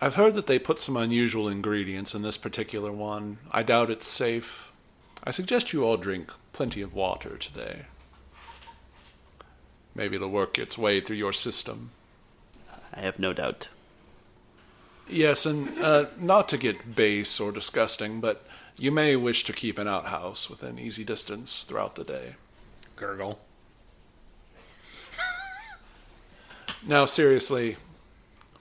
I've 0.00 0.14
heard 0.14 0.34
that 0.34 0.46
they 0.46 0.58
put 0.58 0.80
some 0.80 0.96
unusual 0.96 1.48
ingredients 1.48 2.14
in 2.14 2.22
this 2.22 2.36
particular 2.36 2.92
one. 2.92 3.38
I 3.50 3.62
doubt 3.62 3.90
it's 3.90 4.06
safe. 4.06 4.70
I 5.24 5.30
suggest 5.30 5.72
you 5.72 5.84
all 5.84 5.96
drink 5.96 6.30
plenty 6.52 6.80
of 6.80 6.94
water 6.94 7.36
today. 7.36 7.82
Maybe 9.94 10.16
it'll 10.16 10.30
work 10.30 10.58
its 10.58 10.78
way 10.78 11.00
through 11.00 11.16
your 11.16 11.32
system. 11.32 11.90
I 12.94 13.00
have 13.00 13.18
no 13.18 13.32
doubt. 13.32 13.68
Yes, 15.08 15.44
and 15.44 15.78
uh, 15.78 16.06
not 16.18 16.48
to 16.50 16.56
get 16.56 16.94
base 16.94 17.40
or 17.40 17.52
disgusting, 17.52 18.20
but 18.20 18.46
you 18.78 18.92
may 18.92 19.16
wish 19.16 19.44
to 19.44 19.52
keep 19.52 19.78
an 19.78 19.88
outhouse 19.88 20.48
within 20.48 20.78
easy 20.78 21.04
distance 21.04 21.64
throughout 21.64 21.96
the 21.96 22.04
day. 22.04 22.34
Gurgle. 22.96 23.38
Now, 26.86 27.04
seriously, 27.04 27.76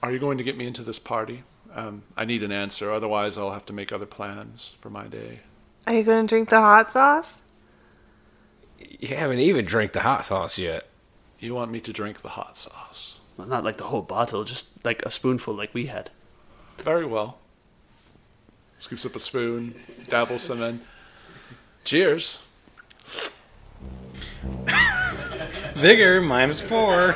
are 0.03 0.11
you 0.11 0.19
going 0.19 0.37
to 0.37 0.43
get 0.43 0.57
me 0.57 0.67
into 0.67 0.83
this 0.83 0.99
party? 0.99 1.43
Um, 1.73 2.03
I 2.17 2.25
need 2.25 2.43
an 2.43 2.51
answer, 2.51 2.91
otherwise, 2.91 3.37
I'll 3.37 3.51
have 3.51 3.65
to 3.67 3.73
make 3.73 3.91
other 3.91 4.05
plans 4.05 4.75
for 4.81 4.89
my 4.89 5.07
day. 5.07 5.39
Are 5.87 5.93
you 5.93 6.03
going 6.03 6.25
to 6.25 6.29
drink 6.29 6.49
the 6.49 6.59
hot 6.59 6.91
sauce? 6.91 7.39
You 8.77 9.15
haven't 9.15 9.39
even 9.39 9.65
drank 9.65 9.93
the 9.93 10.01
hot 10.01 10.25
sauce 10.25 10.57
yet. 10.57 10.83
You 11.39 11.55
want 11.55 11.71
me 11.71 11.79
to 11.81 11.93
drink 11.93 12.21
the 12.21 12.29
hot 12.29 12.57
sauce? 12.57 13.19
Well, 13.37 13.47
not 13.47 13.63
like 13.63 13.77
the 13.77 13.85
whole 13.85 14.01
bottle, 14.01 14.43
just 14.43 14.83
like 14.83 15.05
a 15.05 15.11
spoonful 15.11 15.53
like 15.53 15.73
we 15.73 15.85
had. 15.85 16.09
Very 16.79 17.05
well. 17.05 17.37
Scoops 18.79 19.05
up 19.05 19.15
a 19.15 19.19
spoon, 19.19 19.75
dabbles 20.09 20.43
some 20.43 20.61
in. 20.61 20.81
Cheers. 21.85 22.45
Vigor 25.75 26.21
minus 26.21 26.59
four. 26.59 27.15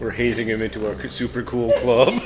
We're 0.00 0.10
hazing 0.10 0.48
him 0.48 0.62
into 0.62 0.88
our 0.88 1.08
super 1.10 1.42
cool 1.42 1.70
club. 1.72 2.08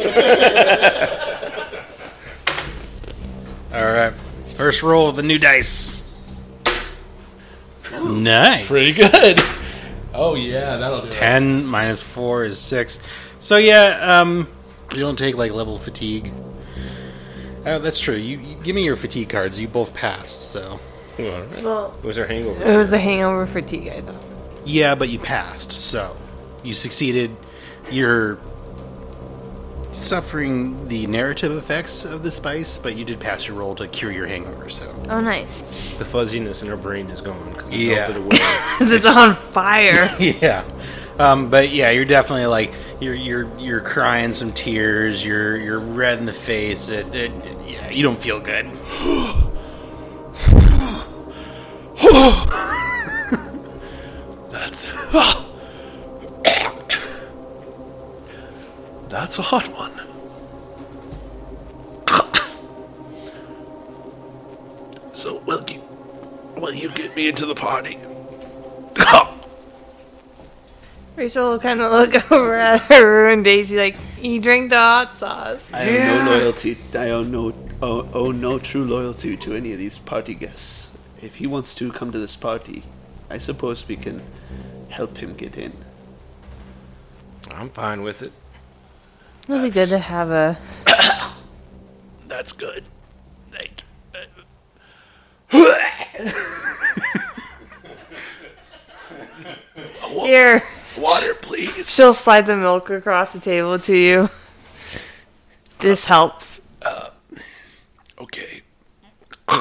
All 3.73 3.83
right. 3.93 4.13
First 4.57 4.83
roll 4.85 5.09
of 5.09 5.17
the 5.17 5.23
new 5.23 5.39
dice. 5.39 6.03
Nice. 7.93 8.67
Pretty 8.67 8.93
good. 8.93 9.39
Oh, 10.13 10.37
yeah, 10.37 10.77
that'll 10.77 11.01
do 11.01 11.07
it. 11.09 11.11
10 11.13 11.67
minus 11.67 12.01
4 12.01 12.45
is 12.45 12.59
6. 12.61 13.01
So, 13.41 13.57
yeah, 13.57 14.21
um, 14.21 14.47
you 14.93 15.01
don't 15.01 15.19
take, 15.19 15.37
like, 15.37 15.51
level 15.53 15.77
fatigue. 15.77 16.33
Uh, 17.67 17.81
that's 17.81 17.99
true. 17.99 18.15
You, 18.15 18.39
you 18.39 18.55
Give 18.63 18.77
me 18.77 18.85
your 18.85 18.95
fatigue 18.97 19.29
cards. 19.31 19.59
You 19.61 19.67
both 19.67 19.93
passed, 19.93 20.51
so. 20.53 20.79
Well, 21.19 21.95
It 22.03 22.07
was 22.07 22.19
our 22.19 22.27
hangover. 22.27 22.63
it 22.63 22.77
was 22.77 22.91
the 22.91 22.99
hangover 22.99 23.47
fatigue, 23.47 23.89
I 23.89 24.03
thought. 24.03 24.23
Yeah, 24.65 24.95
but 24.95 25.09
you 25.09 25.19
passed, 25.19 25.73
so. 25.73 26.17
You 26.63 26.75
succeeded. 26.75 27.37
You're 27.91 28.39
suffering 29.93 30.89
the 30.89 31.07
narrative 31.07 31.53
effects 31.57 32.05
of 32.05 32.23
the 32.25 32.31
spice, 32.31 32.79
but 32.79 32.97
you 32.97 33.05
did 33.05 33.21
pass 33.21 33.47
your 33.47 33.57
roll 33.57 33.75
to 33.77 33.87
cure 33.87 34.11
your 34.11 34.27
hangover, 34.27 34.69
so. 34.69 34.93
Oh, 35.09 35.21
nice. 35.21 35.61
The 35.99 36.05
fuzziness 36.05 36.63
in 36.63 36.71
our 36.71 36.77
brain 36.77 37.09
is 37.11 37.21
gone 37.21 37.53
because 37.53 37.71
it 37.71 37.77
Yeah. 37.79 37.95
melted 38.09 38.17
away. 38.17 38.29
'Cause 38.79 38.91
it's 38.91 39.07
on 39.07 39.37
fire. 39.37 40.15
yeah 40.19 40.65
um, 41.21 41.49
but 41.49 41.71
yeah 41.71 41.91
you're 41.91 42.05
definitely 42.05 42.47
like 42.47 42.73
you're 43.01 43.15
you're 43.15 43.49
you're 43.59 43.81
crying 43.81 44.33
some 44.33 44.51
tears 44.53 45.25
you're 45.25 45.57
you're 45.57 45.79
red 45.79 46.19
in 46.19 46.25
the 46.25 46.33
face 46.33 46.89
it, 46.89 47.07
it, 47.15 47.31
yeah 47.69 47.89
you 47.89 48.03
don't 48.03 48.21
feel 48.21 48.41
good 48.41 48.67
That's. 54.51 55.44
That's 59.15 59.39
a 59.39 59.43
hot 59.43 59.69
one. 59.69 59.93
So, 65.13 65.39
will 65.47 65.65
you, 65.71 65.81
will 66.57 66.75
you 66.75 66.91
get 66.91 67.15
me 67.15 67.29
into 67.29 67.47
the 67.47 67.55
party? 67.55 67.97
Rachel 71.17 71.51
will 71.51 71.61
kind 71.61 71.81
of 71.81 71.93
look 71.93 72.33
over 72.33 72.57
at 72.57 72.81
her 72.81 73.29
and 73.29 73.45
Daisy 73.45 73.77
like, 73.77 73.95
you 74.21 74.41
drink 74.41 74.71
the 74.71 74.79
hot 74.79 75.17
sauce. 75.17 75.73
I 75.73 75.83
have 75.83 76.27
no 76.27 76.33
loyalty. 76.33 76.77
I 76.93 77.11
owe 77.11 77.23
no, 77.23 77.55
owe, 77.81 78.09
owe 78.13 78.33
no 78.33 78.59
true 78.59 78.85
loyalty 78.85 79.37
to 79.37 79.55
any 79.55 79.73
of 79.73 79.79
these 79.79 79.97
party 79.97 80.35
guests. 80.35 80.91
If 81.23 81.37
he 81.37 81.47
wants 81.47 81.73
to 81.75 81.93
come 81.93 82.11
to 82.11 82.19
this 82.19 82.35
party, 82.35 82.83
I 83.31 83.39
suppose 83.39 83.87
we 83.87 83.97
can 83.97 84.25
help 84.89 85.19
him 85.19 85.37
get 85.37 85.57
in. 85.57 85.73
I'm 87.53 87.71
fine 87.71 88.03
with 88.03 88.21
it. 88.21 88.33
It'll 89.49 89.63
be 89.63 89.71
good 89.71 89.89
to 89.89 89.99
have 89.99 90.31
a. 90.31 90.59
That's 92.29 92.53
good. 92.53 92.85
Thank 93.53 93.83
Here, 100.23 100.63
Water, 100.97 101.35
please. 101.35 101.91
she'll 101.91 102.15
slide 102.15 102.47
the 102.47 102.57
milk 102.57 102.89
across 102.89 103.33
the 103.33 103.41
table 103.41 103.79
to 103.81 103.95
you. 103.95 104.31
This 105.81 106.05
helps. 106.07 106.63
Uh, 106.81 107.11
okay. 108.19 108.63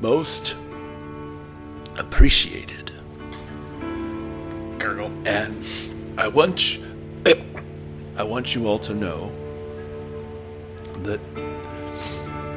Most 0.00 0.54
appreciated. 1.98 2.92
gurgle 4.78 5.12
And 5.26 5.64
I 6.16 6.28
want 6.28 6.76
you, 6.76 6.84
I 8.16 8.22
want 8.22 8.54
you 8.54 8.66
all 8.66 8.78
to 8.78 8.94
know 8.94 9.30
that 11.02 11.20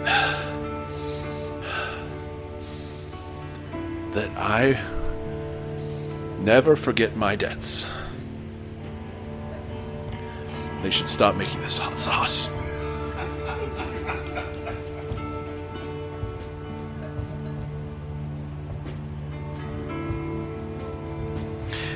that 4.13 4.29
I 4.37 4.79
never 6.39 6.75
forget 6.75 7.15
my 7.15 7.35
debts. 7.35 7.87
They 10.81 10.89
should 10.89 11.09
stop 11.09 11.35
making 11.35 11.61
this 11.61 11.77
hot 11.77 11.99
sauce. 11.99 12.49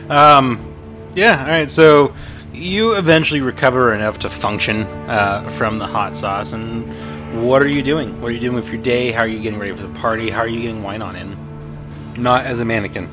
Um 0.10 0.74
yeah 1.16 1.42
all 1.42 1.50
right 1.50 1.72
so 1.72 2.14
you 2.54 2.96
eventually 2.98 3.42
recover 3.42 3.94
enough 3.94 4.20
to 4.20 4.30
function 4.30 4.84
uh, 5.10 5.50
from 5.52 5.78
the 5.78 5.86
hot 5.88 6.16
sauce 6.16 6.54
and 6.54 7.46
what 7.46 7.62
are 7.62 7.68
you 7.68 7.82
doing 7.82 8.22
what 8.22 8.30
are 8.30 8.34
you 8.34 8.40
doing 8.40 8.56
with 8.56 8.68
your 8.72 8.82
day 8.82 9.12
how 9.12 9.22
are 9.22 9.28
you 9.28 9.40
getting 9.40 9.60
ready 9.60 9.74
for 9.74 9.86
the 9.86 10.00
party 10.00 10.30
how 10.30 10.40
are 10.40 10.48
you 10.48 10.62
getting 10.62 10.82
Wynon 10.82 11.20
in 11.20 12.22
not 12.22 12.46
as 12.46 12.60
a 12.62 12.66
mannequin 12.66 13.10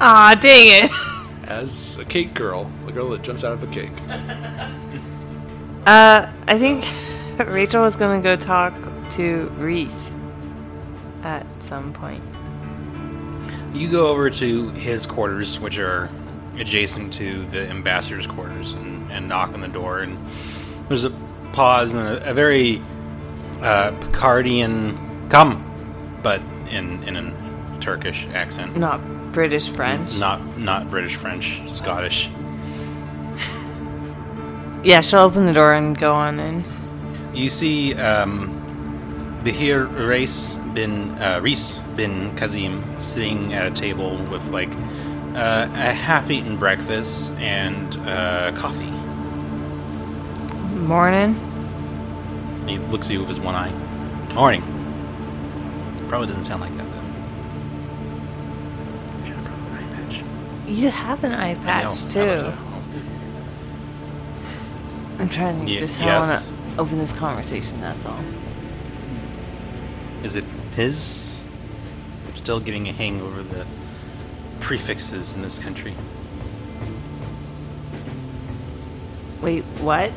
Aw, 0.00 0.34
dang 0.40 0.84
it. 0.84 0.90
As 1.48 1.98
a 1.98 2.04
cake 2.04 2.34
girl, 2.34 2.70
the 2.86 2.92
girl 2.92 3.10
that 3.10 3.22
jumps 3.22 3.44
out 3.44 3.52
of 3.52 3.62
a 3.62 3.66
cake. 3.66 3.92
Uh, 5.84 6.30
I 6.46 6.58
think 6.58 6.84
Rachel 7.52 7.84
is 7.86 7.96
gonna 7.96 8.22
go 8.22 8.36
talk 8.36 8.72
to 9.10 9.48
Reese 9.56 10.12
at 11.24 11.44
some 11.64 11.92
point. 11.92 12.22
You 13.74 13.90
go 13.90 14.06
over 14.06 14.30
to 14.30 14.70
his 14.70 15.06
quarters, 15.06 15.58
which 15.58 15.80
are 15.80 16.08
adjacent 16.56 17.12
to 17.14 17.44
the 17.46 17.68
ambassador's 17.68 18.26
quarters, 18.26 18.72
and, 18.74 19.10
and 19.10 19.28
knock 19.28 19.52
on 19.54 19.60
the 19.60 19.68
door. 19.68 20.00
And 20.00 20.18
there's 20.88 21.04
a 21.04 21.10
pause 21.52 21.94
and 21.94 22.06
a, 22.06 22.30
a 22.30 22.34
very 22.34 22.80
uh, 23.62 23.92
Picardian 24.00 25.30
"come," 25.30 26.18
but 26.22 26.40
in 26.70 27.02
in 27.04 27.16
a 27.16 27.78
Turkish 27.80 28.26
accent, 28.34 28.76
Not 28.76 29.00
British 29.32 29.68
French. 29.68 30.18
not 30.18 30.40
not 30.58 30.90
British, 30.90 31.16
French, 31.16 31.62
Scottish. 31.68 32.28
Yeah, 34.84 35.00
she'll 35.00 35.20
open 35.20 35.46
the 35.46 35.52
door 35.52 35.74
and 35.74 35.96
go 35.96 36.12
on 36.12 36.40
in. 36.40 36.64
You 37.32 37.48
see 37.48 37.94
um, 37.94 38.50
Bahir 39.44 39.86
Reis 40.08 40.56
bin 40.74 41.12
uh, 41.22 41.40
Reis 41.40 41.78
bin 41.96 42.34
Kazim 42.36 42.82
sitting 43.00 43.54
at 43.54 43.66
a 43.66 43.70
table 43.70 44.16
with 44.24 44.44
like 44.50 44.72
uh, 45.34 45.68
a 45.72 45.92
half-eaten 45.92 46.56
breakfast 46.56 47.32
and 47.38 47.96
uh, 48.08 48.52
coffee. 48.54 48.90
Morning. 50.76 51.34
He 52.66 52.78
looks 52.78 53.06
at 53.06 53.12
you 53.12 53.20
with 53.20 53.28
his 53.28 53.40
one 53.40 53.54
eye. 53.54 53.72
Morning. 54.34 54.62
Probably 56.08 56.26
doesn't 56.28 56.44
sound 56.44 56.60
like 56.60 56.76
that 56.76 56.84
though. 56.90 57.02
Should 59.26 59.36
have 59.36 59.44
brought 59.44 59.58
an 59.58 59.74
eye 59.74 59.94
patch. 59.94 60.22
You 60.66 60.90
have 60.90 61.24
an 61.24 61.32
eye 61.32 61.54
patch 61.54 62.12
too. 62.12 62.52
I'm 65.18 65.28
trying 65.28 65.54
to 65.54 65.58
think 65.58 65.70
Ye- 65.70 65.78
just 65.78 65.98
how 65.98 66.18
I 66.18 66.20
want 66.26 66.42
to 66.42 66.54
open 66.78 66.98
this 66.98 67.12
conversation. 67.12 67.80
That's 67.80 68.04
all. 68.04 68.22
Is 70.24 70.36
it 70.36 70.44
his? 70.74 71.42
I'm 72.26 72.36
still 72.36 72.60
getting 72.60 72.88
a 72.88 72.92
hang 72.92 73.20
over 73.22 73.42
the 73.42 73.66
prefixes 74.62 75.34
in 75.34 75.42
this 75.42 75.58
country. 75.58 75.94
Wait, 79.42 79.64
what? 79.80 80.12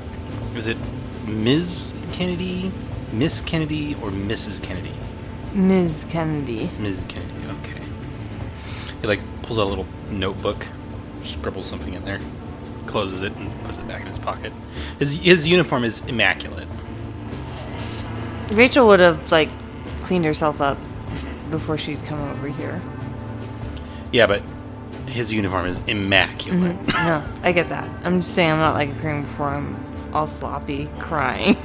Is 0.55 0.67
it 0.67 0.77
Ms. 1.25 1.95
Kennedy, 2.13 2.71
Miss 3.11 3.41
Kennedy, 3.41 3.95
or 3.95 4.11
Mrs. 4.11 4.61
Kennedy? 4.61 4.93
Ms. 5.53 6.05
Kennedy. 6.09 6.69
Ms. 6.79 7.05
Kennedy. 7.09 7.47
Okay. 7.59 7.81
He 9.01 9.07
like 9.07 9.19
pulls 9.41 9.57
out 9.57 9.65
a 9.65 9.69
little 9.69 9.87
notebook, 10.11 10.67
scribbles 11.23 11.67
something 11.67 11.93
in 11.93 12.05
there, 12.05 12.19
closes 12.85 13.23
it, 13.23 13.35
and 13.35 13.51
puts 13.63 13.79
it 13.79 13.87
back 13.87 14.01
in 14.01 14.07
his 14.07 14.19
pocket. 14.19 14.53
His 14.99 15.13
his 15.13 15.47
uniform 15.47 15.83
is 15.83 16.05
immaculate. 16.07 16.67
Rachel 18.51 18.87
would 18.87 18.99
have 18.99 19.31
like 19.31 19.49
cleaned 20.01 20.25
herself 20.25 20.61
up 20.61 20.77
before 21.49 21.79
she'd 21.79 22.03
come 22.05 22.21
over 22.29 22.47
here. 22.47 22.79
Yeah, 24.11 24.27
but 24.27 24.41
his 25.07 25.31
uniform 25.33 25.65
is 25.67 25.79
immaculate. 25.87 26.77
Mm-hmm. 26.77 27.05
No, 27.05 27.23
I 27.43 27.51
get 27.51 27.69
that. 27.69 27.89
I'm 28.03 28.21
just 28.21 28.33
saying 28.33 28.51
I'm 28.51 28.59
not 28.59 28.73
like 28.73 28.89
appearing 28.91 29.23
before 29.23 29.49
I'm 29.49 29.77
all 30.13 30.27
sloppy, 30.27 30.89
crying. 30.99 31.57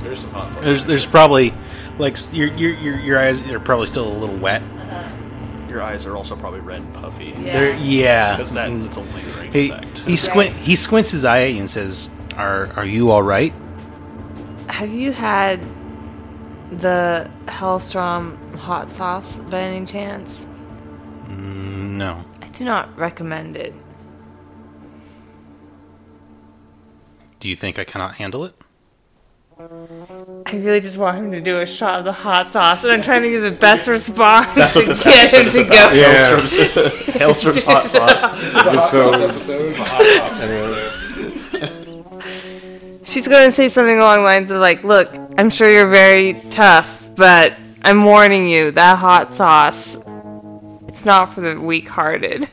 There's 0.00 0.20
some 0.20 0.32
hot 0.32 0.50
sauce. 0.50 0.64
There's 0.64 0.84
there's 0.84 1.06
probably 1.06 1.54
like 1.98 2.16
your 2.32 2.48
your 2.54 2.72
your, 2.74 2.98
your 2.98 3.18
eyes 3.18 3.42
are 3.48 3.60
probably 3.60 3.86
still 3.86 4.08
a 4.08 4.16
little 4.18 4.36
wet. 4.36 4.60
Uh-huh. 4.62 5.68
Your 5.70 5.80
eyes 5.82 6.04
are 6.06 6.16
also 6.16 6.34
probably 6.36 6.60
red 6.60 6.80
and 6.80 6.94
puffy. 6.94 7.32
They're- 7.32 7.76
yeah. 7.76 8.36
Because 8.36 8.52
that, 8.54 8.68
mm. 8.70 8.82
that's 8.82 8.96
a 8.96 9.00
lingering 9.00 9.52
He 9.52 9.70
effect. 9.70 9.98
he 10.00 10.16
squint 10.16 10.56
he 10.56 10.76
squints 10.76 11.10
his 11.10 11.24
eye 11.24 11.42
at 11.44 11.52
you 11.52 11.60
and 11.60 11.70
says, 11.70 12.10
"Are 12.36 12.72
are 12.74 12.84
you 12.84 13.10
all 13.10 13.22
right?" 13.22 13.54
Have 14.68 14.92
you 14.92 15.12
had 15.12 15.60
the 16.72 17.30
Hellstrom 17.46 18.56
hot 18.56 18.92
sauce 18.94 19.38
by 19.38 19.60
any 19.60 19.86
chance? 19.86 20.44
Mm, 21.26 21.96
no. 21.96 22.24
I 22.40 22.46
do 22.48 22.64
not 22.64 22.96
recommend 22.98 23.56
it. 23.56 23.74
Do 27.40 27.48
you 27.48 27.56
think 27.56 27.78
I 27.78 27.84
cannot 27.84 28.14
handle 28.16 28.44
it? 28.44 28.54
I 29.58 29.64
really 30.56 30.80
just 30.80 30.96
want 30.96 31.18
him 31.18 31.30
to 31.32 31.40
do 31.40 31.60
a 31.60 31.66
shot 31.66 31.98
of 32.00 32.04
the 32.04 32.12
hot 32.12 32.50
sauce, 32.50 32.82
and 32.82 32.92
I'm 32.92 33.02
trying 33.02 33.22
to 33.22 33.30
get 33.30 33.40
the 33.40 33.50
best 33.52 33.86
response 33.86 34.48
That's 34.56 34.72
to 34.74 34.80
what 34.80 34.86
this 34.88 35.04
get 35.04 35.32
him 35.32 35.40
episode 35.42 35.46
is 35.48 35.54
to 35.54 35.66
about. 35.66 35.90
go. 35.90 35.96
Yeah. 35.96 36.14
Hailstrom's, 36.16 36.56
Hailstrom's 37.14 37.64
hot 37.64 37.88
sauce. 37.88 38.20
The 38.22 38.28
hot 38.62 38.90
so- 38.90 39.12
sauce. 39.12 39.46
The 39.46 39.84
hot 39.84 40.32
sauce 40.32 40.40
episode. 40.40 40.98
She's 43.04 43.28
going 43.28 43.50
to 43.50 43.52
say 43.54 43.68
something 43.68 43.98
along 43.98 44.18
the 44.20 44.24
lines 44.24 44.50
of 44.50 44.60
like, 44.60 44.82
"Look, 44.84 45.14
I'm 45.36 45.50
sure 45.50 45.68
you're 45.70 45.90
very 45.90 46.34
tough, 46.50 47.12
but 47.14 47.54
I'm 47.82 48.04
warning 48.04 48.48
you, 48.48 48.70
that 48.72 48.98
hot 48.98 49.32
sauce, 49.34 49.96
it's 50.92 51.04
not 51.04 51.34
for 51.34 51.40
the 51.40 51.58
weak-hearted." 51.60 52.48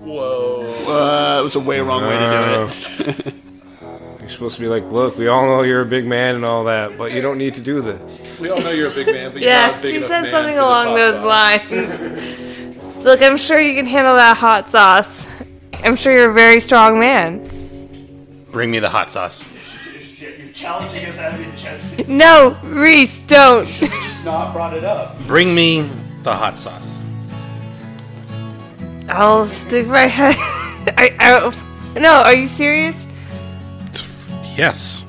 Whoa. 0.00 0.60
Uh, 0.86 1.40
it 1.40 1.44
was 1.44 1.56
a 1.56 1.60
way 1.60 1.80
wrong 1.80 2.02
way 2.02 2.18
to 2.18 2.70
do 3.04 3.10
it. 3.28 3.34
You're 4.20 4.28
supposed 4.30 4.56
to 4.56 4.62
be 4.62 4.68
like, 4.68 4.84
look, 4.84 5.18
we 5.18 5.28
all 5.28 5.44
know 5.46 5.60
you're 5.62 5.82
a 5.82 5.86
big 5.86 6.06
man 6.06 6.34
and 6.36 6.44
all 6.46 6.64
that, 6.64 6.96
but 6.96 7.12
you 7.12 7.20
don't 7.20 7.36
need 7.36 7.54
to 7.56 7.60
do 7.60 7.82
this. 7.82 8.40
We 8.40 8.48
all 8.48 8.58
know 8.58 8.70
you're 8.70 8.90
a 8.90 8.94
big 8.94 9.06
man, 9.08 9.30
but 9.32 9.42
you're 9.42 9.50
not 9.52 9.68
a 9.68 9.72
Yeah, 9.74 9.82
big 9.82 9.90
she 9.90 9.96
enough 9.98 10.08
said 10.08 10.30
something 10.30 10.56
along 10.58 10.94
those 10.94 11.14
sauce. 11.16 11.70
lines. 11.70 12.96
Look, 13.04 13.20
I'm 13.20 13.36
sure 13.36 13.60
you 13.60 13.74
can 13.74 13.84
handle 13.84 14.14
that 14.16 14.38
hot 14.38 14.70
sauce. 14.70 15.26
I'm 15.84 15.94
sure 15.94 16.14
you're 16.14 16.30
a 16.30 16.34
very 16.34 16.58
strong 16.60 16.98
man. 16.98 17.46
Bring 18.50 18.70
me 18.70 18.78
the 18.78 18.88
hot 18.88 19.12
sauce. 19.12 19.50
You're 20.22 20.52
challenging 20.54 21.04
us 21.04 21.18
out 21.18 21.34
of 21.34 21.44
your 21.44 21.54
chest. 21.54 22.08
No, 22.08 22.56
Reese, 22.62 23.20
don't. 23.24 23.66
Just 23.66 24.24
not 24.24 24.54
brought 24.54 24.72
it 24.74 24.84
up. 24.84 25.20
Bring 25.26 25.54
me 25.54 25.82
the 26.22 26.34
hot 26.34 26.58
sauce. 26.58 27.04
I'll 29.08 29.46
stick 29.46 29.86
my 29.86 30.06
head. 30.06 30.34
I, 30.96 31.14
I, 31.20 31.98
no, 32.00 32.22
are 32.24 32.34
you 32.34 32.46
serious? 32.46 32.96
Yes. 34.56 35.06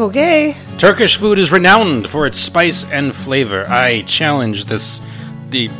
Okay. 0.00 0.56
Turkish 0.78 1.16
food 1.16 1.38
is 1.38 1.52
renowned 1.52 2.08
for 2.08 2.26
its 2.26 2.38
spice 2.38 2.90
and 2.90 3.14
flavor. 3.14 3.66
I 3.68 4.02
challenge 4.02 4.64
this. 4.66 5.02
The 5.50 5.70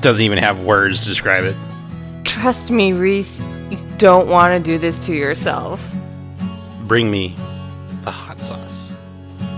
doesn't 0.00 0.24
even 0.24 0.38
have 0.38 0.62
words 0.62 1.02
to 1.04 1.08
describe 1.08 1.44
it. 1.44 1.56
Trust 2.24 2.70
me, 2.70 2.92
Reese. 2.92 3.40
You 3.70 3.78
don't 3.96 4.28
want 4.28 4.52
to 4.52 4.70
do 4.72 4.76
this 4.78 5.04
to 5.06 5.14
yourself. 5.14 5.82
Bring 6.82 7.10
me 7.10 7.34
the 8.02 8.10
hot 8.10 8.42
sauce. 8.42 8.92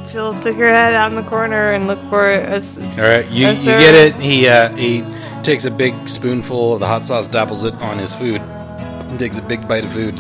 She'll 0.09 0.33
stick 0.35 0.55
her 0.57 0.69
head 0.69 0.95
out 0.95 1.11
in 1.11 1.17
the 1.17 1.29
corner 1.29 1.73
and 1.73 1.89
look 1.89 1.99
for 2.09 2.31
a. 2.31 2.43
s- 2.59 2.77
All 2.79 3.05
right, 3.05 3.29
you, 3.29 3.49
you 3.49 3.65
get 3.65 3.95
it. 3.95 4.15
He 4.15 4.47
uh, 4.47 4.69
he 4.77 5.01
takes 5.47 5.65
a 5.65 5.71
big 5.71 6.09
spoonful 6.09 6.75
of 6.75 6.81
the 6.81 6.87
hot 6.89 7.05
sauce, 7.05 7.29
dapples 7.29 7.65
it 7.65 7.73
on 7.81 7.99
his 7.99 8.13
food, 8.13 8.41
and 8.41 9.17
takes 9.17 9.37
a 9.37 9.43
big 9.43 9.69
bite 9.69 9.85
of 9.85 9.93
food. 9.93 10.19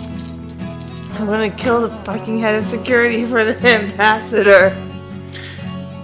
I'm 1.18 1.26
gonna 1.26 1.50
kill 1.50 1.80
the 1.80 1.88
fucking 2.04 2.38
head 2.38 2.54
of 2.54 2.64
security 2.64 3.26
for 3.26 3.42
the 3.42 3.56
ambassador. 3.68 4.68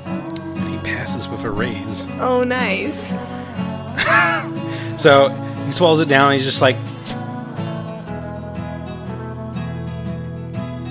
And 0.07 0.69
he 0.69 0.77
passes 0.79 1.29
with 1.29 1.45
a 1.45 1.51
raise. 1.51 2.09
Oh, 2.19 2.43
nice. 2.43 3.07
So 4.99 5.31
he 5.65 5.73
swallows 5.73 6.01
it 6.01 6.09
down. 6.09 6.31
And 6.31 6.41
he's 6.41 6.45
just 6.45 6.61
like, 6.61 6.77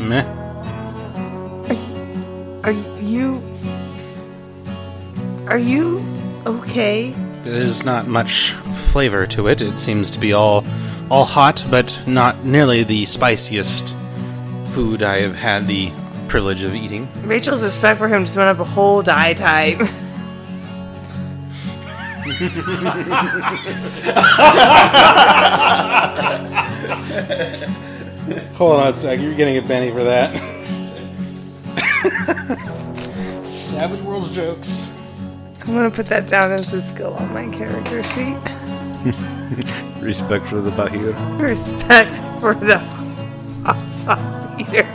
meh. 0.01 0.25
Are, 2.63 2.71
Are 2.71 2.71
you. 2.71 3.43
Are 5.47 5.57
you 5.57 6.03
okay? 6.45 7.15
There's 7.43 7.83
not 7.83 8.07
much 8.07 8.51
flavor 8.91 9.25
to 9.27 9.47
it. 9.47 9.61
It 9.61 9.77
seems 9.79 10.11
to 10.11 10.19
be 10.19 10.33
all 10.33 10.63
all 11.09 11.25
hot, 11.25 11.63
but 11.69 12.01
not 12.07 12.45
nearly 12.45 12.83
the 12.83 13.03
spiciest 13.05 13.93
food 14.67 15.03
I 15.03 15.19
have 15.21 15.35
had 15.35 15.67
the 15.67 15.91
privilege 16.27 16.63
of 16.63 16.73
eating. 16.73 17.09
Rachel's 17.27 17.63
respect 17.63 17.97
for 17.97 18.07
him 18.07 18.23
just 18.23 18.37
went 18.37 18.47
up 18.47 18.59
a 18.59 18.63
whole 18.63 19.01
die 19.01 19.33
type. 19.33 19.79
Hold 28.55 28.79
on 28.79 28.87
a 28.87 28.93
sec. 28.93 29.19
You're 29.19 29.33
getting 29.33 29.57
a 29.57 29.61
Benny 29.61 29.91
for 29.91 30.03
that. 30.03 30.31
Savage 33.43 34.01
World 34.01 34.31
jokes. 34.31 34.91
I'm 35.61 35.73
gonna 35.73 35.91
put 35.91 36.07
that 36.07 36.27
down 36.27 36.51
as 36.51 36.73
a 36.73 36.81
skill 36.81 37.13
on 37.13 37.33
my 37.33 37.47
character 37.49 38.03
sheet. 38.03 38.35
Respect 40.01 40.47
for 40.47 40.61
the 40.61 40.71
Bahir. 40.71 41.13
Respect 41.39 42.15
for 42.39 42.55
the 42.55 42.79
hot 43.63 43.91
sauce 43.99 44.47
eater. 44.59 44.87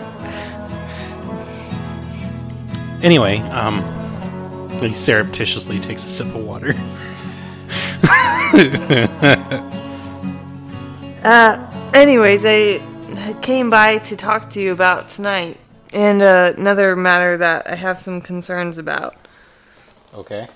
Anyway, 3.03 3.39
um, 3.51 3.83
he 4.81 4.93
surreptitiously 4.93 5.81
takes 5.81 6.05
a 6.05 6.09
sip 6.09 6.29
of 6.29 6.45
water. 6.45 6.75
Anyways, 11.97 12.45
I 12.45 12.81
came 13.41 13.71
by 13.71 13.99
to 13.99 14.17
talk 14.17 14.51
to 14.51 14.61
you 14.61 14.73
about 14.73 15.09
tonight 15.09 15.59
and 15.93 16.21
uh, 16.21 16.53
another 16.57 16.95
matter 16.95 17.39
that 17.39 17.67
I 17.67 17.75
have 17.75 17.99
some 17.99 18.21
concerns 18.21 18.77
about. 18.77 19.17
Okay. 20.15 20.49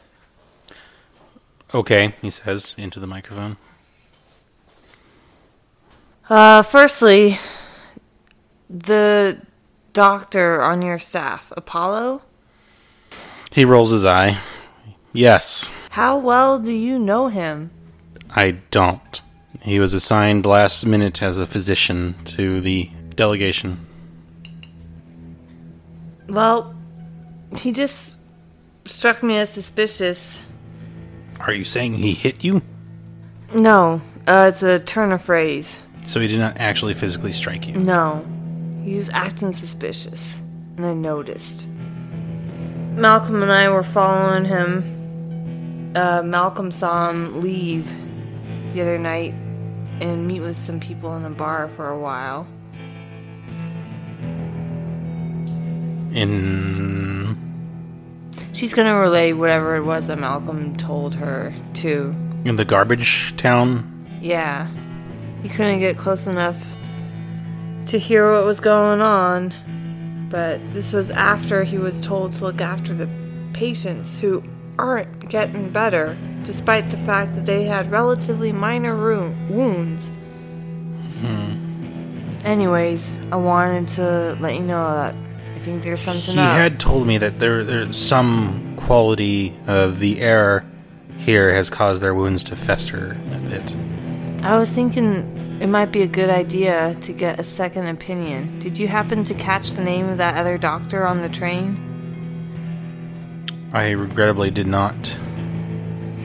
Okay, 1.72 2.14
he 2.20 2.30
says 2.30 2.74
into 2.78 2.98
the 2.98 3.06
microphone. 3.06 3.56
Uh, 6.28 6.62
firstly, 6.62 7.38
the 8.68 9.40
doctor 9.92 10.62
on 10.62 10.82
your 10.82 10.98
staff, 10.98 11.52
Apollo. 11.56 12.22
He 13.50 13.64
rolls 13.64 13.90
his 13.90 14.06
eye. 14.06 14.38
Yes, 15.12 15.70
How 15.90 16.18
well 16.18 16.60
do 16.60 16.72
you 16.72 16.98
know 16.98 17.26
him? 17.26 17.72
I 18.30 18.52
don't. 18.70 19.20
He 19.60 19.80
was 19.80 19.92
assigned 19.92 20.46
last 20.46 20.86
minute 20.86 21.20
as 21.20 21.36
a 21.38 21.46
physician 21.46 22.14
to 22.26 22.60
the 22.60 22.88
delegation. 23.16 23.86
Well, 26.28 26.74
he 27.58 27.72
just 27.72 28.19
struck 28.90 29.22
me 29.22 29.38
as 29.38 29.50
suspicious. 29.50 30.42
Are 31.40 31.52
you 31.52 31.64
saying 31.64 31.94
he 31.94 32.12
hit 32.12 32.44
you? 32.44 32.62
No, 33.54 34.00
uh, 34.26 34.46
it's 34.48 34.62
a 34.62 34.78
turn 34.78 35.12
of 35.12 35.22
phrase. 35.22 35.80
So 36.04 36.20
he 36.20 36.28
did 36.28 36.38
not 36.38 36.56
actually 36.58 36.94
physically 36.94 37.32
strike 37.32 37.66
you. 37.66 37.74
No, 37.74 38.24
he 38.84 38.94
was 38.94 39.08
acting 39.10 39.52
suspicious, 39.52 40.40
and 40.76 40.86
I 40.86 40.94
noticed. 40.94 41.66
Malcolm 42.94 43.42
and 43.42 43.50
I 43.50 43.68
were 43.68 43.82
following 43.82 44.44
him. 44.44 45.92
Uh, 45.96 46.22
Malcolm 46.22 46.70
saw 46.70 47.10
him 47.10 47.40
leave 47.40 47.90
the 48.74 48.82
other 48.82 48.98
night 48.98 49.32
and 50.00 50.26
meet 50.26 50.40
with 50.40 50.58
some 50.58 50.80
people 50.80 51.16
in 51.16 51.24
a 51.24 51.30
bar 51.30 51.68
for 51.68 51.88
a 51.88 51.98
while. 51.98 52.46
In 56.12 57.49
She's 58.52 58.74
gonna 58.74 58.98
relay 58.98 59.32
whatever 59.32 59.76
it 59.76 59.84
was 59.84 60.06
that 60.08 60.18
Malcolm 60.18 60.76
told 60.76 61.14
her, 61.14 61.54
to. 61.74 62.14
in 62.44 62.56
the 62.56 62.64
garbage 62.64 63.36
town. 63.36 64.18
Yeah. 64.20 64.68
He 65.42 65.48
couldn't 65.48 65.80
get 65.80 65.96
close 65.96 66.26
enough 66.26 66.56
to 67.86 67.98
hear 67.98 68.32
what 68.32 68.44
was 68.44 68.60
going 68.60 69.00
on, 69.00 69.54
but 70.30 70.60
this 70.72 70.92
was 70.92 71.10
after 71.10 71.64
he 71.64 71.78
was 71.78 72.00
told 72.04 72.32
to 72.32 72.44
look 72.44 72.60
after 72.60 72.94
the 72.94 73.08
patients 73.52 74.18
who 74.18 74.42
aren't 74.78 75.28
getting 75.28 75.70
better, 75.70 76.16
despite 76.42 76.90
the 76.90 76.96
fact 76.98 77.34
that 77.34 77.46
they 77.46 77.64
had 77.64 77.90
relatively 77.90 78.52
minor 78.52 78.96
ru- 78.96 79.34
wounds. 79.48 80.08
Hmm. 81.20 82.38
Anyways, 82.44 83.14
I 83.32 83.36
wanted 83.36 83.88
to 83.88 84.36
let 84.40 84.54
you 84.54 84.62
know 84.62 84.94
that 84.94 85.14
think 85.60 85.82
there's 85.82 86.00
something 86.00 86.34
He 86.34 86.40
up. 86.40 86.56
had 86.56 86.80
told 86.80 87.06
me 87.06 87.18
that 87.18 87.38
there 87.38 87.62
there's 87.64 87.98
some 87.98 88.74
quality 88.76 89.56
of 89.66 89.98
the 89.98 90.20
air 90.20 90.64
here 91.18 91.52
has 91.52 91.68
caused 91.70 92.02
their 92.02 92.14
wounds 92.14 92.42
to 92.44 92.56
fester 92.56 93.16
a 93.32 93.38
bit. 93.38 93.76
I 94.42 94.56
was 94.56 94.72
thinking 94.74 95.58
it 95.60 95.68
might 95.68 95.92
be 95.92 96.00
a 96.02 96.06
good 96.06 96.30
idea 96.30 96.94
to 97.02 97.12
get 97.12 97.38
a 97.38 97.44
second 97.44 97.86
opinion. 97.88 98.58
Did 98.58 98.78
you 98.78 98.88
happen 98.88 99.22
to 99.24 99.34
catch 99.34 99.72
the 99.72 99.82
name 99.84 100.08
of 100.08 100.16
that 100.16 100.36
other 100.36 100.56
doctor 100.56 101.06
on 101.06 101.20
the 101.20 101.28
train? 101.28 101.86
I 103.72 103.90
regrettably 103.90 104.50
did 104.50 104.66
not. 104.66 104.94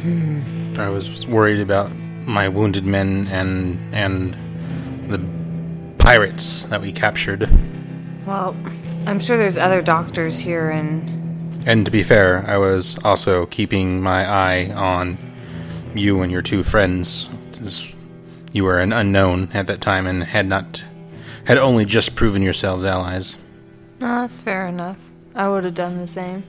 Hmm. 0.01 0.75
I 0.77 0.89
was 0.89 1.27
worried 1.27 1.59
about 1.59 1.91
my 2.25 2.47
wounded 2.47 2.85
men 2.85 3.27
and 3.27 3.93
and 3.93 4.33
the 5.11 5.19
pirates 6.03 6.63
that 6.65 6.81
we 6.81 6.91
captured. 6.91 7.49
Well, 8.25 8.55
I'm 9.07 9.19
sure 9.19 9.37
there's 9.37 9.57
other 9.57 9.81
doctors 9.81 10.39
here 10.39 10.71
and 10.71 11.63
And 11.67 11.85
to 11.85 11.91
be 11.91 12.03
fair, 12.03 12.43
I 12.47 12.57
was 12.57 12.97
also 13.03 13.45
keeping 13.45 14.01
my 14.01 14.27
eye 14.27 14.73
on 14.73 15.17
you 15.93 16.21
and 16.21 16.31
your 16.31 16.41
two 16.41 16.63
friends. 16.63 17.29
You 18.51 18.63
were 18.63 18.79
an 18.79 18.93
unknown 18.93 19.51
at 19.53 19.67
that 19.67 19.81
time 19.81 20.07
and 20.07 20.23
had 20.23 20.47
not 20.47 20.83
had 21.45 21.57
only 21.57 21.85
just 21.85 22.15
proven 22.15 22.41
yourselves 22.41 22.85
allies. 22.85 23.37
No, 23.99 24.21
that's 24.21 24.39
fair 24.39 24.67
enough. 24.67 24.97
I 25.35 25.47
would 25.47 25.63
have 25.63 25.73
done 25.73 25.97
the 25.97 26.07
same. 26.07 26.43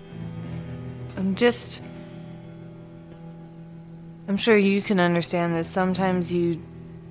I'm 1.16 1.34
just. 1.34 1.82
I'm 4.28 4.36
sure 4.36 4.56
you 4.56 4.82
can 4.82 4.98
understand 4.98 5.54
that 5.56 5.66
sometimes 5.66 6.32
you 6.32 6.62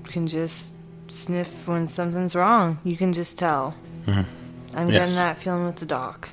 can 0.03 0.27
just 0.27 0.73
sniff 1.07 1.67
when 1.67 1.87
something's 1.87 2.35
wrong. 2.35 2.79
You 2.83 2.97
can 2.97 3.13
just 3.13 3.37
tell. 3.37 3.75
Mm-hmm. 4.05 4.34
I'm 4.75 4.89
Yes. 4.89 5.09
getting 5.11 5.15
that 5.15 5.37
feeling 5.37 5.65
with 5.65 5.77
the 5.77 5.85
doc. 5.85 6.29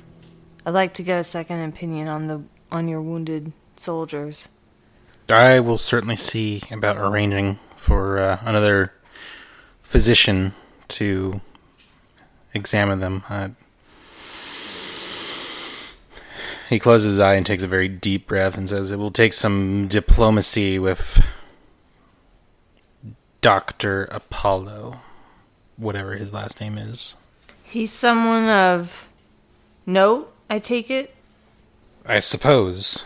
I'd 0.65 0.71
like 0.73 0.93
to 0.95 1.03
get 1.03 1.19
a 1.19 1.23
second 1.23 1.63
opinion 1.63 2.07
on 2.07 2.27
the 2.27 2.43
on 2.71 2.87
your 2.87 3.01
wounded 3.01 3.53
soldiers. 3.75 4.49
I 5.29 5.59
will 5.59 5.77
certainly 5.77 6.17
see 6.17 6.61
about 6.69 6.97
arranging 6.97 7.59
for 7.75 8.19
uh, 8.19 8.39
another 8.43 8.93
physician 9.81 10.53
to 10.89 11.39
examine 12.53 12.99
them. 12.99 13.23
Uh, 13.29 13.49
he 16.69 16.79
closes 16.79 17.11
his 17.11 17.19
eye 17.19 17.35
and 17.35 17.45
takes 17.45 17.63
a 17.63 17.67
very 17.67 17.87
deep 17.87 18.27
breath 18.27 18.57
and 18.57 18.67
says, 18.67 18.91
It 18.91 18.97
will 18.97 19.11
take 19.11 19.33
some 19.33 19.87
diplomacy 19.87 20.79
with 20.79 21.23
Dr. 23.41 24.05
Apollo, 24.05 24.99
whatever 25.77 26.15
his 26.15 26.33
last 26.33 26.59
name 26.59 26.77
is. 26.77 27.15
He's 27.73 27.91
someone 27.91 28.47
of 28.49 29.09
note, 29.87 30.31
I 30.47 30.59
take 30.59 30.91
it. 30.91 31.15
I 32.05 32.19
suppose. 32.19 33.03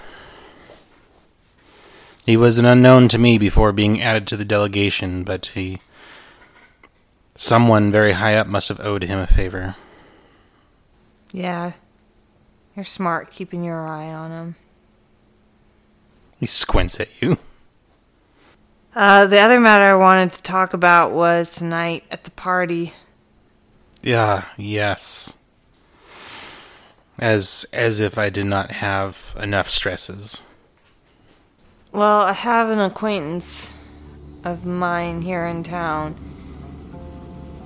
He 2.26 2.36
was 2.36 2.58
an 2.58 2.66
unknown 2.66 3.08
to 3.08 3.18
me 3.18 3.38
before 3.38 3.72
being 3.72 4.02
added 4.02 4.28
to 4.28 4.36
the 4.36 4.44
delegation, 4.44 5.24
but 5.24 5.46
he. 5.54 5.80
Someone 7.36 7.94
very 7.94 8.12
high 8.12 8.36
up 8.36 8.48
must 8.48 8.68
have 8.68 8.82
owed 8.82 9.04
him 9.04 9.20
a 9.20 9.26
favor. 9.26 9.78
Yeah. 11.32 11.72
You're 12.76 12.84
smart 12.84 13.32
keeping 13.32 13.64
your 13.64 13.88
eye 13.88 14.14
on 14.14 14.32
him. 14.32 14.56
He 16.42 16.46
squints 16.46 17.00
at 17.00 17.22
you. 17.22 17.38
Uh, 18.94 19.28
the 19.28 19.40
other 19.40 19.62
matter 19.62 19.86
I 19.86 19.96
wanted 19.96 20.32
to 20.32 20.44
talk 20.44 20.74
about 20.74 21.14
was 21.14 21.56
tonight 21.56 22.04
at 22.12 22.26
the 22.26 22.32
party. 22.32 22.92
Yeah, 24.08 24.46
yes. 24.56 25.36
As 27.20 27.66
as 27.74 28.00
if 28.00 28.18
I 28.18 28.30
did 28.30 28.46
not 28.46 28.72
have 28.72 29.36
enough 29.38 29.70
stresses. 29.70 30.46
Well, 31.92 32.22
I 32.22 32.32
have 32.32 32.70
an 32.70 32.80
acquaintance 32.80 33.70
of 34.46 34.66
mine 34.66 35.24
here 35.24 35.46
in 35.46 35.62
town. 35.62 36.16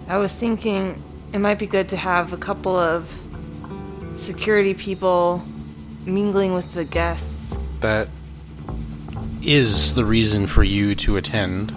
I 0.08 0.18
was 0.18 0.34
thinking 0.34 1.04
it 1.32 1.38
might 1.38 1.60
be 1.60 1.68
good 1.68 1.88
to 1.89 1.98
have 1.98 2.34
a 2.34 2.38
couple 2.38 2.76
of 2.76 3.16
security 4.16 4.74
people 4.74 5.46
mingling 6.06 6.56
with 6.56 6.74
the 6.74 6.86
guests. 6.86 7.56
That 7.82 8.08
is 9.44 9.94
the 9.94 10.06
reason 10.06 10.48
for 10.48 10.64
you 10.64 10.96
to 10.96 11.18
attend. 11.18 11.72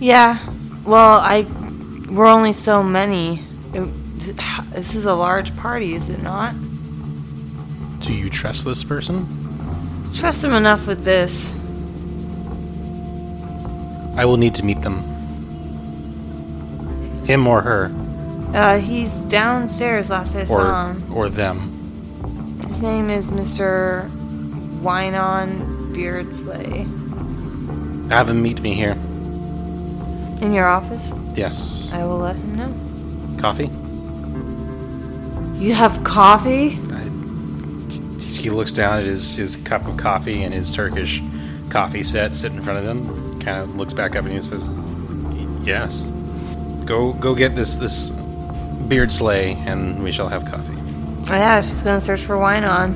Yeah, 0.00 0.38
well, 0.84 1.18
I 1.18 1.46
we're 2.10 2.26
only 2.26 2.52
so 2.52 2.82
many. 2.82 3.42
It, 3.74 3.84
this 4.72 4.94
is 4.94 5.04
a 5.04 5.14
large 5.14 5.54
party, 5.56 5.94
is 5.94 6.08
it 6.08 6.22
not? 6.22 6.54
Do 8.00 8.12
you 8.12 8.30
trust 8.30 8.64
this 8.64 8.84
person? 8.84 9.26
Trust 10.14 10.42
him 10.44 10.52
enough 10.54 10.86
with 10.86 11.04
this. 11.04 11.52
I 14.18 14.24
will 14.24 14.36
need 14.38 14.54
to 14.56 14.64
meet 14.64 14.80
them. 14.82 15.02
Him 17.26 17.46
or 17.46 17.60
her, 17.60 17.90
Uh, 18.54 18.78
he's 18.78 19.12
downstairs. 19.24 20.08
Last 20.08 20.36
I 20.36 20.44
saw 20.44 20.54
or 20.54 20.92
him. 20.92 21.12
or 21.12 21.28
them. 21.28 22.60
His 22.68 22.80
name 22.82 23.10
is 23.10 23.30
Mr. 23.30 24.08
Wynon 24.80 25.92
Beardsley. 25.92 26.86
Have 28.14 28.28
him 28.30 28.40
meet 28.42 28.60
me 28.62 28.74
here. 28.74 28.92
In 30.40 30.52
your 30.52 30.68
office? 30.68 31.12
Yes. 31.34 31.90
I 31.92 32.04
will 32.04 32.18
let 32.18 32.36
him 32.36 32.54
know. 32.56 32.72
Coffee? 33.38 33.70
You 35.62 35.74
have 35.74 36.02
coffee? 36.04 36.78
He 38.20 38.50
looks 38.50 38.72
down 38.72 38.98
at 39.00 39.04
his, 39.06 39.36
his 39.36 39.56
cup 39.56 39.86
of 39.86 39.96
coffee 39.96 40.42
and 40.42 40.54
his 40.54 40.72
Turkish 40.72 41.20
coffee 41.70 42.02
set 42.02 42.36
sitting 42.36 42.58
in 42.58 42.64
front 42.64 42.78
of 42.78 42.84
him. 42.84 43.40
Kind 43.40 43.58
of 43.58 43.74
looks 43.74 43.92
back 43.92 44.14
up 44.16 44.24
and 44.24 44.34
he 44.34 44.42
says, 44.42 44.68
"Yes. 45.64 46.10
Go 46.84 47.12
go 47.14 47.34
get 47.34 47.56
this 47.56 47.76
this 47.76 48.10
Beardsley 48.88 49.54
and 49.66 50.02
we 50.02 50.12
shall 50.12 50.28
have 50.28 50.44
coffee." 50.44 50.74
Oh, 51.28 51.34
yeah, 51.34 51.60
she's 51.60 51.82
gonna 51.82 52.00
search 52.00 52.20
for 52.20 52.36
Wynon. 52.36 52.94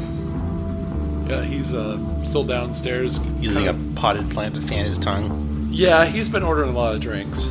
Yeah, 1.28 1.42
he's 1.42 1.74
uh, 1.74 1.98
still 2.24 2.44
downstairs. 2.44 3.18
Using 3.40 3.64
kind 3.64 3.96
a 3.96 4.00
potted 4.00 4.30
plant 4.30 4.54
to 4.54 4.62
fan 4.62 4.84
his 4.84 4.98
tongue. 4.98 5.68
Yeah, 5.72 6.04
he's 6.04 6.28
been 6.28 6.42
ordering 6.42 6.70
a 6.70 6.72
lot 6.72 6.94
of 6.94 7.00
drinks. 7.00 7.46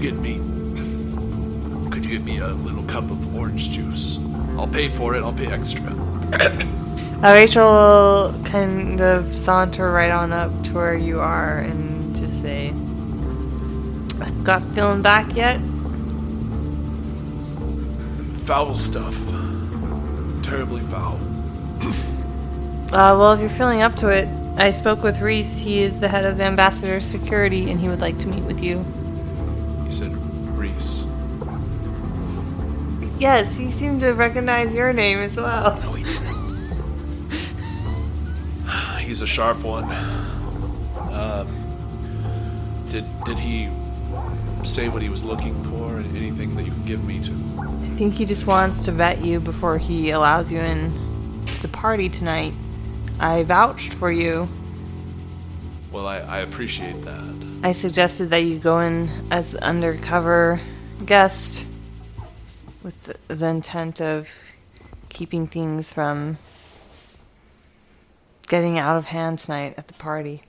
Get 0.00 0.14
me? 0.14 0.38
Could 1.90 2.06
you 2.06 2.12
get 2.12 2.24
me 2.24 2.38
a 2.38 2.48
little 2.48 2.82
cup 2.84 3.04
of 3.10 3.36
orange 3.36 3.70
juice? 3.70 4.18
I'll 4.56 4.66
pay 4.66 4.88
for 4.88 5.14
it. 5.14 5.22
I'll 5.22 5.32
pay 5.32 5.46
extra. 5.46 5.94
Uh, 7.22 7.34
Rachel 7.34 7.70
will 7.70 8.44
kind 8.44 8.98
of 9.02 9.30
saunter 9.34 9.92
right 9.92 10.10
on 10.10 10.32
up 10.32 10.50
to 10.64 10.72
where 10.72 10.96
you 10.96 11.20
are 11.20 11.58
and 11.58 12.16
just 12.16 12.40
say, 12.40 12.72
"Got 14.42 14.62
feeling 14.62 15.02
back 15.02 15.36
yet?" 15.36 15.60
Foul 18.46 18.74
stuff. 18.74 19.14
Terribly 20.42 20.80
foul. 20.80 21.20
Uh, 22.90 23.14
well, 23.16 23.32
if 23.34 23.40
you're 23.40 23.50
feeling 23.50 23.82
up 23.82 23.94
to 23.94 24.08
it, 24.08 24.26
I 24.56 24.70
spoke 24.70 25.02
with 25.02 25.20
Reese. 25.20 25.58
He 25.58 25.80
is 25.80 26.00
the 26.00 26.08
head 26.08 26.24
of 26.24 26.38
the 26.38 26.44
ambassador's 26.44 27.04
security, 27.06 27.70
and 27.70 27.78
he 27.78 27.88
would 27.88 28.00
like 28.00 28.18
to 28.20 28.28
meet 28.28 28.42
with 28.42 28.62
you. 28.62 28.84
You 29.90 29.96
said 29.96 30.12
Reese. 30.56 31.02
Yes, 33.18 33.56
he 33.56 33.72
seemed 33.72 33.98
to 34.02 34.12
recognize 34.12 34.72
your 34.72 34.92
name 34.92 35.18
as 35.18 35.34
well. 35.34 35.80
No, 35.80 35.94
he 35.94 36.04
didn't. 36.04 36.60
He's 39.00 39.20
a 39.20 39.26
sharp 39.26 39.58
one. 39.64 39.90
Um, 41.12 41.48
did 42.88 43.04
did 43.24 43.36
he 43.36 43.68
say 44.62 44.88
what 44.88 45.02
he 45.02 45.08
was 45.08 45.24
looking 45.24 45.60
for? 45.64 45.96
Anything 46.16 46.54
that 46.54 46.62
you 46.62 46.70
can 46.70 46.84
give 46.84 47.02
me 47.02 47.20
to? 47.22 47.32
I 47.58 47.88
think 47.96 48.14
he 48.14 48.24
just 48.24 48.46
wants 48.46 48.82
to 48.82 48.92
vet 48.92 49.24
you 49.24 49.40
before 49.40 49.76
he 49.76 50.10
allows 50.10 50.52
you 50.52 50.60
in 50.60 51.44
to 51.48 51.62
the 51.62 51.68
party 51.68 52.08
tonight. 52.08 52.54
I 53.18 53.42
vouched 53.42 53.94
for 53.94 54.12
you. 54.12 54.48
Well, 55.90 56.06
I, 56.06 56.18
I 56.18 56.38
appreciate 56.42 57.02
that. 57.02 57.39
I 57.62 57.72
suggested 57.72 58.30
that 58.30 58.44
you 58.44 58.58
go 58.58 58.80
in 58.80 59.10
as 59.30 59.54
undercover 59.56 60.60
guest 61.04 61.66
with 62.82 63.02
the, 63.04 63.34
the 63.34 63.46
intent 63.46 64.00
of 64.00 64.30
keeping 65.10 65.46
things 65.46 65.92
from 65.92 66.38
getting 68.48 68.78
out 68.78 68.96
of 68.96 69.06
hand 69.06 69.40
tonight 69.40 69.74
at 69.76 69.88
the 69.88 69.94
party. 69.94 70.42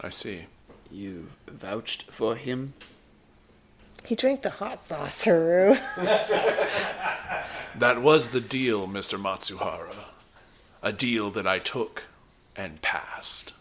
I 0.00 0.10
see. 0.10 0.46
You 0.90 1.28
vouched 1.46 2.02
for 2.10 2.36
him? 2.36 2.74
He 4.04 4.14
drank 4.14 4.42
the 4.42 4.50
hot 4.50 4.84
sauce, 4.84 5.24
Haru. 5.24 5.76
That 7.74 8.02
was 8.02 8.30
the 8.30 8.40
deal, 8.40 8.86
Mr. 8.86 9.18
Matsuhara. 9.18 9.94
A 10.82 10.92
deal 10.92 11.30
that 11.30 11.46
I 11.46 11.58
took 11.58 12.04
and 12.54 12.82
passed. 12.82 13.54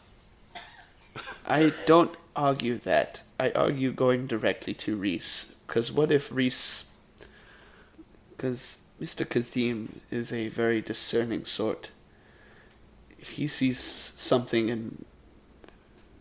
I 1.48 1.72
don't 1.86 2.14
argue 2.36 2.78
that. 2.80 3.24
I 3.40 3.52
argue 3.52 3.92
going 3.92 4.28
directly 4.28 4.74
to 4.76 4.96
Reese. 4.96 5.56
Because 5.68 5.92
what 5.92 6.12
if 6.12 6.32
Reese. 6.32 6.92
Because 8.32 8.84
Mr. 9.02 9.28
Kazim 9.28 10.02
is 10.10 10.32
a 10.32 10.50
very 10.50 10.82
discerning 10.82 11.46
sort. 11.46 11.92
If 13.20 13.30
he 13.30 13.48
sees 13.48 13.80
something 13.80 14.70
in 14.70 15.06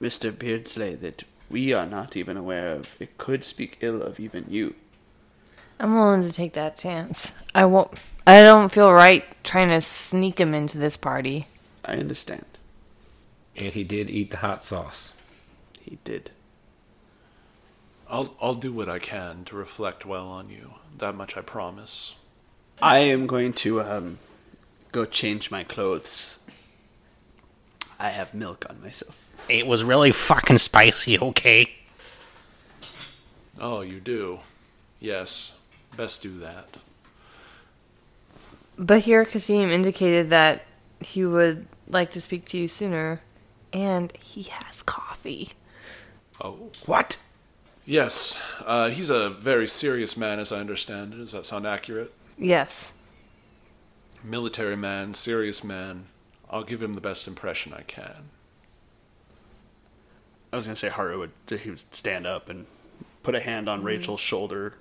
Mr. 0.01 0.37
Beardsley 0.37 0.95
that 0.97 1.25
we 1.51 1.73
are 1.73 1.87
not 1.87 2.17
even 2.17 2.37
aware 2.37 2.73
of, 2.73 2.97
it 2.99 3.19
could 3.19 3.45
speak 3.45 3.79
ill 3.81 4.03
of 4.03 4.21
even 4.21 4.45
you. 4.49 4.75
I'm 5.79 5.95
willing 5.95 6.23
to 6.23 6.33
take 6.33 6.53
that 6.55 6.77
chance. 6.77 7.33
I 7.55 7.65
won't. 7.65 7.91
I 8.27 8.43
don't 8.43 8.71
feel 8.71 8.93
right 8.93 9.25
trying 9.43 9.71
to 9.71 9.81
sneak 9.81 10.39
him 10.39 10.55
into 10.55 10.79
this 10.79 10.97
party. 10.97 11.47
I 11.85 11.95
understand. 11.95 12.45
And 13.57 13.73
he 13.73 13.83
did 13.83 14.11
eat 14.11 14.31
the 14.31 14.37
hot 14.39 14.65
sauce. 14.65 15.15
He 15.81 15.99
did. 16.05 16.31
I'll 18.09 18.35
I'll 18.41 18.55
do 18.55 18.73
what 18.73 18.89
I 18.89 18.99
can 18.99 19.45
to 19.47 19.57
reflect 19.57 20.05
well 20.05 20.29
on 20.29 20.51
you. 20.51 20.75
That 20.99 21.15
much 21.15 21.37
I 21.37 21.41
promise. 21.41 22.17
I 22.83 22.99
am 22.99 23.27
going 23.27 23.53
to 23.55 23.81
um, 23.81 24.19
go 24.93 25.05
change 25.05 25.51
my 25.51 25.65
clothes. 25.65 26.41
I 27.99 28.09
have 28.09 28.33
milk 28.33 28.65
on 28.71 28.81
myself. 28.83 29.17
It 29.49 29.67
was 29.67 29.85
really 29.85 30.13
fucking 30.13 30.59
spicy, 30.59 31.19
okay? 31.19 31.71
Oh, 33.59 33.83
you 33.83 34.01
do. 34.01 34.41
Yes. 34.99 35.61
Best 35.97 36.23
do 36.23 36.39
that. 36.39 36.77
Bahir 38.79 39.29
Kazim 39.29 39.69
indicated 39.71 40.31
that 40.31 40.65
he 41.01 41.27
would 41.27 41.67
like 41.89 42.11
to 42.13 42.21
speak 42.21 42.47
to 42.47 42.59
you 42.59 42.69
sooner, 42.69 43.21
and 43.73 44.11
he 44.17 44.45
has 44.45 44.81
coffee. 44.83 45.51
Oh. 46.41 46.71
What? 46.87 47.19
Yes. 47.85 48.41
Uh, 48.65 48.91
he's 48.91 49.11
a 49.11 49.31
very 49.31 49.67
serious 49.67 50.17
man, 50.17 50.39
as 50.39 50.53
I 50.53 50.61
understand 50.61 51.15
it. 51.15 51.17
Does 51.19 51.33
that 51.33 51.47
sound 51.47 51.67
accurate? 51.67 52.15
Yes. 52.39 52.93
Military 54.23 54.77
man, 54.77 55.15
serious 55.15 55.65
man. 55.65 56.07
I'll 56.51 56.65
give 56.65 56.83
him 56.83 56.95
the 56.95 57.01
best 57.01 57.27
impression 57.27 57.73
I 57.73 57.83
can. 57.83 58.31
I 60.53 60.57
was 60.57 60.67
gonna 60.67 60.77
say 60.77 60.89
Haru 60.89 61.19
would 61.21 61.61
he 61.61 61.71
would 61.71 61.81
stand 61.95 62.27
up 62.27 62.49
and 62.49 62.67
put 63.23 63.35
a 63.35 63.41
hand 63.41 63.69
on 63.69 63.85
Rachel's 63.85 64.21
shoulder, 64.21 64.75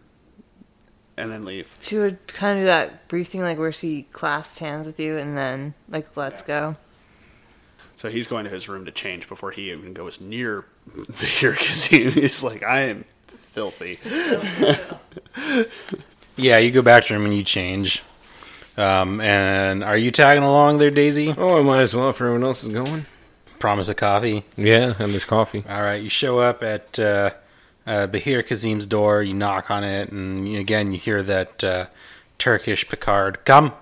and 1.16 1.32
then 1.32 1.46
leave. 1.46 1.72
She 1.80 1.98
would 1.98 2.26
kind 2.28 2.58
of 2.58 2.64
do 2.64 2.66
that 2.66 3.08
brief 3.08 3.28
thing, 3.28 3.42
like 3.42 3.60
where 3.60 3.72
she 3.72 4.04
clasped 4.12 4.58
hands 4.60 4.88
with 4.88 5.00
you, 5.00 5.18
and 5.18 5.38
then 5.38 5.76
like 5.88 6.18
let's 6.18 6.42
go. 6.42 6.76
So 8.00 8.10
he's 8.10 8.28
going 8.28 8.46
to 8.46 8.50
his 8.50 8.70
room 8.70 8.86
to 8.86 8.92
change 8.92 9.28
before 9.28 9.52
he 9.52 9.72
even 9.74 9.92
goes 9.92 10.22
near 10.22 10.64
Bahir 10.90 11.58
Kazim. 11.58 12.12
He's 12.12 12.42
like, 12.42 12.64
I 12.64 12.82
am 12.84 13.04
filthy. 13.28 14.00
Yeah, 16.38 16.58
you 16.60 16.72
go 16.72 16.82
back 16.82 17.04
to 17.04 17.14
him 17.14 17.26
and 17.26 17.36
you 17.36 17.44
change. 17.44 18.02
Um, 18.78 19.20
and 19.20 19.84
are 19.84 19.98
you 19.98 20.10
tagging 20.10 20.44
along 20.44 20.78
there, 20.78 20.90
Daisy? 20.90 21.36
Oh, 21.38 21.60
I 21.60 21.62
might 21.62 21.82
as 21.82 21.94
well 21.94 22.10
if 22.10 22.22
everyone 22.22 22.46
else 22.46 22.64
is 22.64 22.72
going. 22.72 23.06
Promise 23.60 23.90
a 23.90 23.94
coffee. 23.94 24.46
Yeah, 24.56 24.94
and 25.00 25.12
there's 25.12 25.26
coffee. 25.26 25.66
All 25.68 25.82
right, 25.82 26.02
you 26.02 26.08
show 26.08 26.40
up 26.40 26.64
at 26.64 26.98
uh, 26.98 27.32
uh, 27.86 28.08
Bahir 28.08 28.48
Kazim's 28.48 28.88
door. 28.88 29.22
You 29.22 29.34
knock 29.34 29.70
on 29.70 29.84
it, 29.84 30.14
and 30.14 30.56
again 30.56 30.94
you 30.94 30.98
hear 30.98 31.22
that 31.24 31.62
uh, 31.62 31.86
Turkish 32.38 32.88
Picard. 32.88 33.44
Come. 33.44 33.74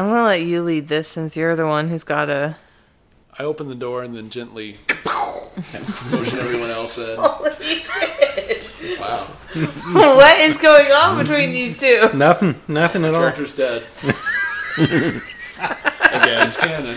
I'm 0.00 0.08
gonna 0.08 0.24
let 0.24 0.40
you 0.40 0.62
lead 0.62 0.88
this 0.88 1.08
since 1.08 1.36
you're 1.36 1.54
the 1.54 1.66
one 1.66 1.90
who's 1.90 2.04
got 2.04 2.30
a. 2.30 2.56
I 3.38 3.42
I 3.42 3.44
open 3.44 3.68
the 3.68 3.74
door 3.74 4.02
and 4.02 4.16
then 4.16 4.30
gently 4.30 4.78
motion 6.10 6.38
everyone 6.38 6.70
else 6.70 6.96
in. 6.96 7.18
Holy 7.18 7.62
shit! 7.62 8.98
Wow. 8.98 9.24
what 10.14 10.40
is 10.40 10.56
going 10.56 10.90
on 10.90 11.18
between 11.18 11.52
these 11.52 11.78
two? 11.78 12.08
Nothing. 12.14 12.58
Nothing 12.66 13.04
at 13.04 13.14
all. 13.14 13.20
Character's 13.20 13.54
dead. 13.54 13.84
Again, 14.78 16.46
it's 16.46 16.56
canon. 16.56 16.96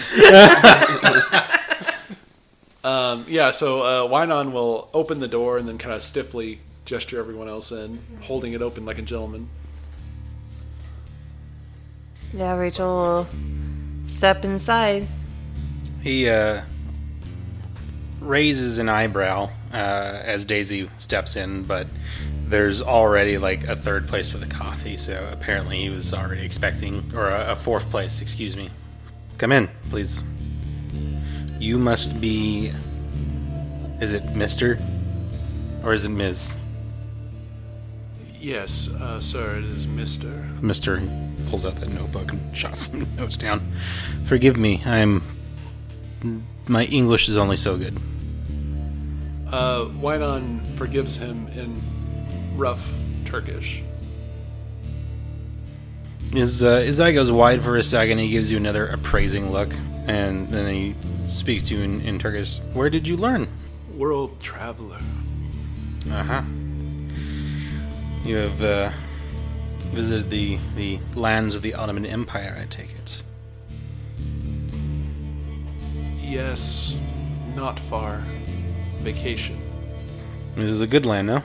um, 2.86 3.26
yeah, 3.28 3.52
so 3.52 3.82
uh, 3.82 4.10
Wynon 4.10 4.54
will 4.54 4.88
open 4.94 5.20
the 5.20 5.28
door 5.28 5.58
and 5.58 5.68
then 5.68 5.78
kind 5.78 5.94
of 5.94 6.02
stiffly 6.02 6.62
gesture 6.86 7.20
everyone 7.20 7.50
else 7.50 7.74
in, 7.74 8.00
holding 8.22 8.54
it 8.54 8.62
open 8.62 8.86
like 8.86 8.98
a 8.98 9.02
gentleman. 9.02 9.50
Yeah, 12.34 12.56
Rachel 12.56 12.96
will 12.96 13.28
step 14.08 14.44
inside. 14.44 15.08
He 16.02 16.28
uh, 16.28 16.64
raises 18.20 18.80
an 18.80 18.90
eyebrow 18.90 19.50
uh, 19.72 20.22
as 20.24 20.44
Daisy 20.44 20.90
steps 20.98 21.36
in, 21.36 21.64
but 21.64 21.88
there's 22.48 22.82
already 22.82 23.38
like 23.38 23.66
a 23.66 23.76
third 23.76 24.08
place 24.08 24.30
for 24.30 24.40
the 24.40 24.48
coffee, 24.48 24.98
so 24.98 25.30
apparently 25.32 25.80
he 25.80 25.90
was 25.90 26.14
already 26.14 26.44
expecting, 26.44 27.12
or 27.16 27.30
a, 27.30 27.52
a 27.52 27.56
fourth 27.56 27.90
place, 27.90 28.22
excuse 28.22 28.58
me. 28.58 28.70
Come 29.38 29.52
in, 29.52 29.70
please. 29.90 30.24
You 31.60 31.78
must 31.78 32.20
be. 32.20 32.74
Is 34.02 34.14
it 34.14 34.36
Mister? 34.36 34.80
Or 35.84 35.94
is 35.94 36.06
it 36.06 36.10
Ms.? 36.10 36.58
Yes, 38.40 38.90
uh, 38.96 39.20
sir, 39.22 39.58
it 39.58 39.66
is 39.66 39.88
Mister. 39.88 40.30
Mister 40.62 41.00
pulls 41.50 41.66
out 41.66 41.76
that 41.78 41.90
notebook 41.90 42.32
and 42.32 42.58
shots 42.58 42.90
some 42.92 43.08
notes 43.16 43.38
down. 43.38 43.72
Forgive 44.26 44.58
me, 44.58 44.82
I'm. 44.86 45.24
My 46.68 46.86
English 46.86 47.28
is 47.28 47.38
only 47.38 47.58
so 47.58 47.78
good. 47.78 47.98
Uh, 49.52 49.86
Wynon 50.02 50.76
forgives 50.78 51.18
him 51.18 51.48
in 51.50 51.82
rough 52.56 52.82
Turkish. 53.26 53.84
His, 56.32 56.64
uh, 56.64 56.80
his 56.80 57.00
eye 57.00 57.12
goes 57.12 57.32
wide 57.32 57.62
for 57.62 57.78
a 57.78 57.84
second. 57.84 58.18
He 58.18 58.30
gives 58.30 58.50
you 58.50 58.58
another 58.58 58.88
appraising 58.88 59.52
look, 59.52 59.72
and 60.08 60.50
then 60.50 60.74
he 60.74 60.96
speaks 61.30 61.62
to 61.64 61.76
you 61.76 61.84
in, 61.84 62.02
in 62.02 62.18
Turkish. 62.18 62.60
Where 62.74 62.90
did 62.90 63.08
you 63.08 63.18
learn? 63.18 63.48
World 63.96 64.42
traveler. 64.42 65.02
Uh 66.10 66.24
huh. 66.24 66.42
You 68.26 68.38
have 68.38 68.64
uh, 68.64 68.92
visited 69.94 70.30
the, 70.30 70.60
the 70.76 71.00
lands 71.16 71.56
of 71.56 71.62
the 71.62 71.76
Ottoman 71.76 72.06
Empire, 72.06 72.58
I 72.60 72.66
take 72.66 72.94
it. 72.96 73.22
Yes, 76.18 76.98
not 77.56 77.80
far. 77.80 78.24
Vacation. 79.02 79.60
This 80.56 80.72
is 80.72 80.82
a 80.82 80.88
good 80.88 81.06
land, 81.06 81.28
no? 81.28 81.44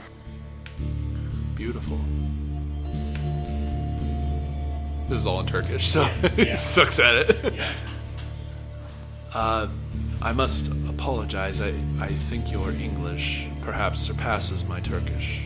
Beautiful. 1.55 1.99
This 5.09 5.19
is 5.19 5.27
all 5.27 5.39
in 5.41 5.45
Turkish, 5.45 5.87
so 5.87 6.03
he 6.35 6.55
sucks 6.55 6.99
at 6.99 7.15
it. 7.29 7.53
Uh, 9.33 9.67
I 10.21 10.33
must 10.33 10.71
apologize. 10.87 11.61
I, 11.61 11.73
I 11.99 12.13
think 12.29 12.51
your 12.51 12.71
English 12.71 13.47
perhaps 13.61 13.99
surpasses 13.99 14.63
my 14.63 14.79
Turkish. 14.79 15.41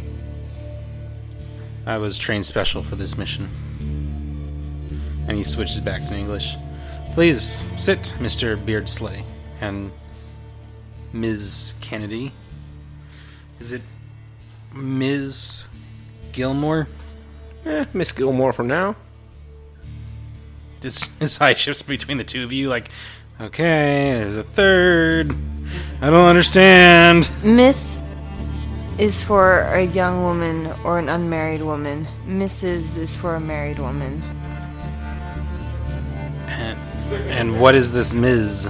I 1.86 1.97
was 1.97 2.17
trained 2.17 2.45
special 2.45 2.81
for 2.84 2.95
this 2.95 3.17
mission. 3.17 3.49
And 5.27 5.38
he 5.38 5.43
switches 5.43 5.79
back 5.79 6.07
to 6.07 6.13
English. 6.15 6.55
Please 7.11 7.65
sit, 7.77 8.13
Mr. 8.19 8.63
Beardsley. 8.63 9.25
And 9.61 9.91
Ms. 11.11 11.75
Kennedy. 11.81 12.31
Is 13.59 13.71
it 13.71 13.81
Ms. 14.73 15.67
Gilmore? 16.31 16.88
Eh, 17.65 17.86
Miss 17.93 18.11
Gilmore 18.11 18.51
for 18.51 18.63
now. 18.63 18.95
This 20.81 21.15
his 21.19 21.39
eye 21.39 21.53
shifts 21.53 21.81
between 21.81 22.17
the 22.17 22.23
two 22.23 22.43
of 22.43 22.51
you, 22.51 22.67
like, 22.67 22.89
okay, 23.39 24.13
there's 24.15 24.36
a 24.36 24.43
third. 24.43 25.36
I 26.01 26.09
don't 26.09 26.27
understand. 26.27 27.29
Miss 27.43 27.97
is 28.97 29.23
for 29.23 29.61
a 29.61 29.83
young 29.83 30.21
woman 30.21 30.67
or 30.83 30.99
an 30.99 31.09
unmarried 31.09 31.63
woman. 31.63 32.07
Mrs. 32.27 32.97
is 32.97 33.17
for 33.17 33.35
a 33.35 33.39
married 33.39 33.79
woman. 33.79 34.21
And, 36.47 36.79
and 37.29 37.59
what 37.59 37.73
is 37.73 37.91
this 37.91 38.13
Ms.? 38.13 38.69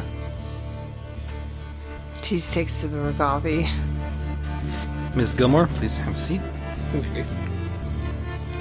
She 2.24 2.40
takes 2.40 2.72
a 2.72 2.76
sip 2.76 2.94
of 2.94 3.04
her 3.04 3.14
coffee. 3.14 3.68
Ms. 5.14 5.34
Gilmore, 5.34 5.68
please 5.68 5.98
have 5.98 6.14
a 6.14 6.18
seat. 6.18 6.42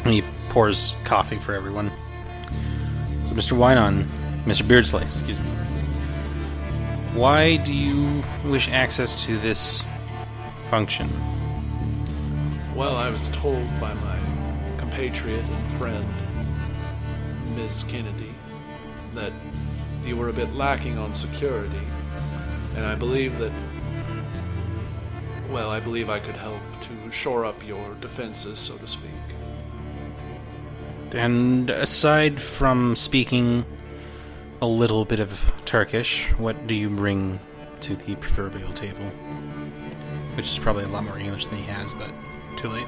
And 0.04 0.12
he 0.12 0.24
pours 0.48 0.94
coffee 1.04 1.38
for 1.38 1.54
everyone. 1.54 1.92
So, 3.28 3.34
Mr. 3.34 3.56
Wynon, 3.56 4.08
Mr. 4.44 4.66
Beardsley, 4.66 5.04
excuse 5.04 5.38
me. 5.38 5.46
Why 7.14 7.56
do 7.58 7.72
you 7.72 8.24
wish 8.44 8.68
access 8.68 9.24
to 9.26 9.38
this 9.38 9.86
function? 10.66 11.31
Well, 12.74 12.96
I 12.96 13.10
was 13.10 13.28
told 13.28 13.68
by 13.78 13.92
my 13.92 14.18
compatriot 14.78 15.44
and 15.44 15.70
friend, 15.72 16.08
Ms. 17.54 17.84
Kennedy, 17.84 18.34
that 19.14 19.32
you 20.04 20.16
were 20.16 20.30
a 20.30 20.32
bit 20.32 20.54
lacking 20.54 20.96
on 20.96 21.14
security, 21.14 21.82
and 22.74 22.86
I 22.86 22.94
believe 22.94 23.38
that. 23.38 23.52
Well, 25.50 25.68
I 25.68 25.80
believe 25.80 26.08
I 26.08 26.18
could 26.18 26.34
help 26.34 26.62
to 26.80 27.10
shore 27.10 27.44
up 27.44 27.62
your 27.66 27.94
defenses, 28.00 28.58
so 28.58 28.78
to 28.78 28.88
speak. 28.88 29.10
And 31.12 31.68
aside 31.68 32.40
from 32.40 32.96
speaking 32.96 33.66
a 34.62 34.66
little 34.66 35.04
bit 35.04 35.20
of 35.20 35.52
Turkish, 35.66 36.30
what 36.38 36.66
do 36.66 36.74
you 36.74 36.88
bring 36.88 37.38
to 37.80 37.96
the 37.96 38.16
proverbial 38.16 38.72
table? 38.72 39.10
Which 40.36 40.46
is 40.46 40.58
probably 40.58 40.84
a 40.84 40.88
lot 40.88 41.04
more 41.04 41.18
English 41.18 41.48
than 41.48 41.58
he 41.58 41.64
has, 41.64 41.92
but 41.92 42.10
too 42.56 42.68
late. 42.68 42.86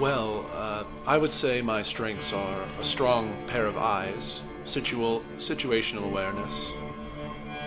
Well, 0.00 0.44
uh, 0.52 0.84
I 1.06 1.18
would 1.18 1.32
say 1.32 1.62
my 1.62 1.82
strengths 1.82 2.32
are 2.32 2.62
a 2.80 2.84
strong 2.84 3.36
pair 3.46 3.66
of 3.66 3.76
eyes, 3.76 4.40
situal, 4.64 5.22
situational 5.36 6.04
awareness, 6.04 6.70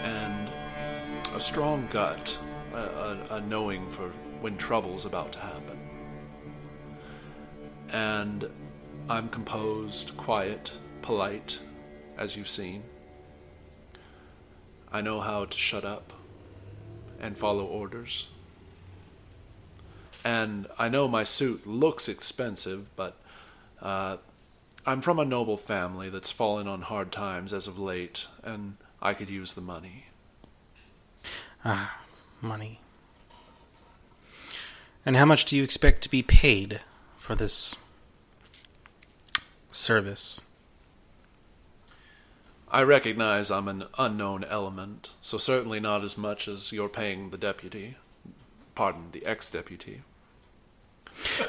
and 0.03 0.51
a 1.33 1.39
strong 1.39 1.87
gut, 1.89 2.37
a, 2.73 2.77
a, 2.77 3.35
a 3.35 3.41
knowing 3.41 3.89
for 3.89 4.09
when 4.41 4.57
trouble's 4.57 5.05
about 5.05 5.31
to 5.33 5.39
happen. 5.39 5.79
And 7.89 8.49
I'm 9.09 9.29
composed, 9.29 10.17
quiet, 10.17 10.71
polite, 11.01 11.59
as 12.17 12.35
you've 12.35 12.49
seen. 12.49 12.83
I 14.91 15.01
know 15.01 15.21
how 15.21 15.45
to 15.45 15.57
shut 15.57 15.85
up 15.85 16.11
and 17.19 17.37
follow 17.37 17.65
orders. 17.65 18.27
And 20.27 20.67
I 20.77 20.89
know 20.89 21.07
my 21.07 21.23
suit 21.23 21.65
looks 21.65 22.09
expensive, 22.09 22.93
but 22.97 23.15
uh, 23.81 24.17
I'm 24.85 24.99
from 24.99 25.19
a 25.19 25.23
noble 25.23 25.55
family 25.55 26.09
that's 26.09 26.31
fallen 26.31 26.67
on 26.67 26.81
hard 26.81 27.13
times 27.13 27.53
as 27.53 27.65
of 27.65 27.79
late, 27.79 28.27
and 28.43 28.75
I 29.01 29.13
could 29.13 29.29
use 29.29 29.53
the 29.53 29.61
money. 29.61 30.07
Ah, 31.63 32.01
money. 32.41 32.81
And 35.05 35.15
how 35.15 35.23
much 35.23 35.45
do 35.45 35.55
you 35.55 35.63
expect 35.63 36.01
to 36.01 36.11
be 36.11 36.23
paid 36.23 36.81
for 37.15 37.33
this 37.33 37.77
service? 39.71 40.41
I 42.69 42.83
recognize 42.83 43.49
I'm 43.49 43.69
an 43.69 43.85
unknown 43.97 44.43
element, 44.43 45.13
so 45.21 45.37
certainly 45.37 45.79
not 45.79 46.03
as 46.03 46.17
much 46.17 46.49
as 46.49 46.73
you're 46.73 46.89
paying 46.89 47.29
the 47.29 47.37
deputy. 47.37 47.95
Pardon, 48.75 49.07
the 49.13 49.25
ex 49.25 49.49
deputy. 49.49 50.01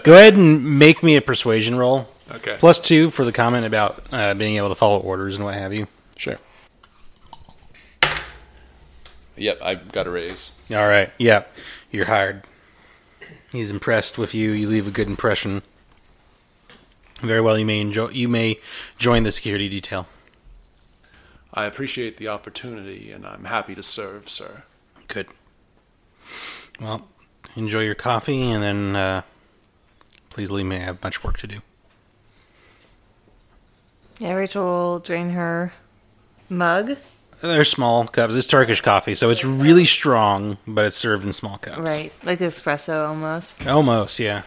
Go 0.03 0.15
ahead 0.15 0.35
and 0.35 0.79
make 0.79 1.03
me 1.03 1.17
a 1.17 1.23
persuasion 1.23 1.77
roll. 1.77 2.09
Okay. 2.31 2.57
Plus 2.59 2.79
two 2.79 3.11
for 3.11 3.25
the 3.25 3.33
comment 3.33 3.65
about 3.65 4.03
uh, 4.13 4.35
being 4.35 4.57
able 4.57 4.69
to 4.69 4.75
follow 4.75 5.01
orders 5.01 5.37
and 5.37 5.45
what 5.45 5.55
have 5.55 5.73
you. 5.73 5.87
Sure. 6.17 6.37
Yep, 9.37 9.61
I 9.63 9.75
got 9.77 10.07
a 10.07 10.11
raise. 10.11 10.53
All 10.71 10.89
right. 10.89 11.11
Yep. 11.19 11.53
you're 11.91 12.07
hired. 12.07 12.43
He's 13.51 13.71
impressed 13.71 14.19
with 14.19 14.35
you. 14.35 14.51
You 14.51 14.69
leave 14.69 14.87
a 14.87 14.91
good 14.91 15.07
impression. 15.07 15.63
Very 17.21 17.41
well. 17.41 17.59
You 17.59 17.65
may 17.65 17.81
enjoy. 17.81 18.09
You 18.11 18.29
may 18.29 18.61
join 18.99 19.23
the 19.23 19.33
security 19.33 19.69
detail. 19.69 20.07
I 21.55 21.65
appreciate 21.65 22.19
the 22.19 22.29
opportunity, 22.29 23.11
and 23.11 23.27
I'm 23.27 23.45
happy 23.45 23.75
to 23.75 23.83
serve, 23.83 24.29
sir. 24.29 24.63
Good. 25.09 25.29
Well, 26.81 27.09
enjoy 27.57 27.83
your 27.83 27.95
coffee, 27.95 28.51
and 28.51 28.63
then 28.63 28.97
uh, 28.97 29.23
please 30.39 30.53
leave 30.53 30.67
me. 30.67 30.77
I 30.77 30.83
have 30.83 31.03
much 31.03 31.25
work 31.25 31.37
to 31.39 31.49
do. 31.49 31.59
Yeah, 34.21 34.35
Rachel 34.35 34.65
will 34.65 34.99
drain 35.01 35.31
her 35.31 35.73
mug. 36.49 36.97
They're 37.41 37.65
small 37.65 38.07
cups. 38.07 38.37
It's 38.37 38.47
Turkish 38.47 38.81
coffee, 38.81 39.17
so 39.17 39.31
it's 39.31 39.45
really 39.45 39.85
strong, 39.85 40.59
but 40.65 40.85
it's 40.85 40.95
served 40.95 41.25
in 41.27 41.33
small 41.33 41.59
cups. 41.59 41.79
Right, 41.79 42.13
like 42.23 42.39
espresso 42.39 43.09
almost. 43.09 43.67
Almost, 43.67 44.21
yeah. 44.21 44.43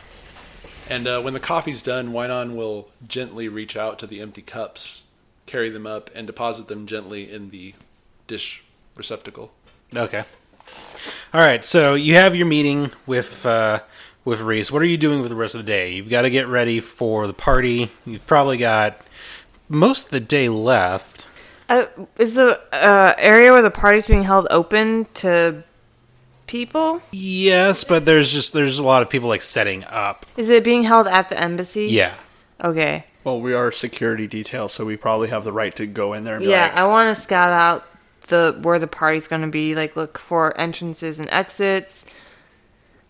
And 0.88 1.08
uh, 1.08 1.22
when 1.24 1.34
the 1.34 1.42
coffee's 1.42 1.84
done, 1.84 2.14
Wynon 2.14 2.56
will 2.56 2.88
gently 3.06 3.50
reach 3.50 3.76
out 3.76 4.00
to 4.00 4.08
the 4.08 4.22
empty 4.22 4.42
cups, 4.42 5.10
carry 5.46 5.70
them 5.70 5.86
up, 5.86 6.10
and 6.16 6.26
deposit 6.26 6.70
them 6.70 6.88
gently 6.88 7.30
in 7.30 7.50
the 7.50 7.74
dish 8.28 8.64
receptacle. 8.96 9.52
Okay. 9.94 10.24
All 11.34 11.42
right. 11.42 11.66
So 11.66 11.96
you 11.96 12.16
have 12.16 12.34
your 12.34 12.48
meeting 12.48 12.92
with 13.06 13.46
uh, 13.46 13.82
with 14.26 14.42
Reese. 14.42 14.72
What 14.72 14.82
are 14.82 14.86
you 14.86 14.98
doing 14.98 15.22
for 15.24 15.30
the 15.30 15.36
rest 15.36 15.56
of 15.56 15.66
the 15.66 15.72
day? 15.72 15.94
You've 15.94 16.10
got 16.10 16.24
to 16.24 16.30
get 16.30 16.48
ready 16.48 16.80
for 16.80 17.28
the 17.28 17.34
party. 17.34 17.90
You've 18.06 18.26
probably 18.28 18.58
got 18.58 19.02
most 19.70 20.06
of 20.06 20.12
the 20.12 20.20
day 20.20 20.50
left. 20.50 21.26
Uh, 21.70 21.86
is 22.18 22.36
the 22.36 22.60
uh, 22.74 23.14
area 23.18 23.52
where 23.52 23.62
the 23.62 23.72
party's 23.72 24.08
being 24.08 24.24
held 24.24 24.48
open 24.52 25.08
to 25.16 25.64
people? 26.46 27.02
Yes, 27.12 27.84
but 27.84 28.04
there's 28.04 28.32
just 28.32 28.54
there's 28.54 28.80
a 28.80 28.84
lot 28.84 29.02
of 29.02 29.10
people 29.10 29.30
like 29.30 29.42
setting 29.42 29.86
up. 29.86 30.26
Is 30.38 30.50
it 30.50 30.64
being 30.64 30.84
held 30.84 31.08
at 31.08 31.30
the 31.30 31.40
embassy? 31.40 31.88
Yeah. 31.88 32.14
Okay. 32.64 33.06
Well, 33.24 33.40
we 33.40 33.54
are 33.54 33.72
security 33.72 34.28
detail, 34.28 34.68
so 34.68 34.84
we 34.84 34.98
probably 34.98 35.30
have 35.30 35.44
the 35.44 35.52
right 35.54 35.76
to 35.76 35.88
go 35.88 36.14
in 36.14 36.24
there 36.24 36.36
and 36.36 36.44
be 36.44 36.50
Yeah, 36.50 36.64
like, 36.64 36.76
I 36.76 36.88
want 36.88 37.16
to 37.16 37.22
scout 37.22 37.52
out 37.52 37.88
the 38.28 38.60
where 38.62 38.80
the 38.80 38.88
party's 38.88 39.28
going 39.28 39.44
to 39.44 39.48
be. 39.48 39.74
Like, 39.76 39.96
look 39.96 40.18
for 40.18 40.58
entrances 40.60 41.20
and 41.20 41.30
exits. 41.30 42.06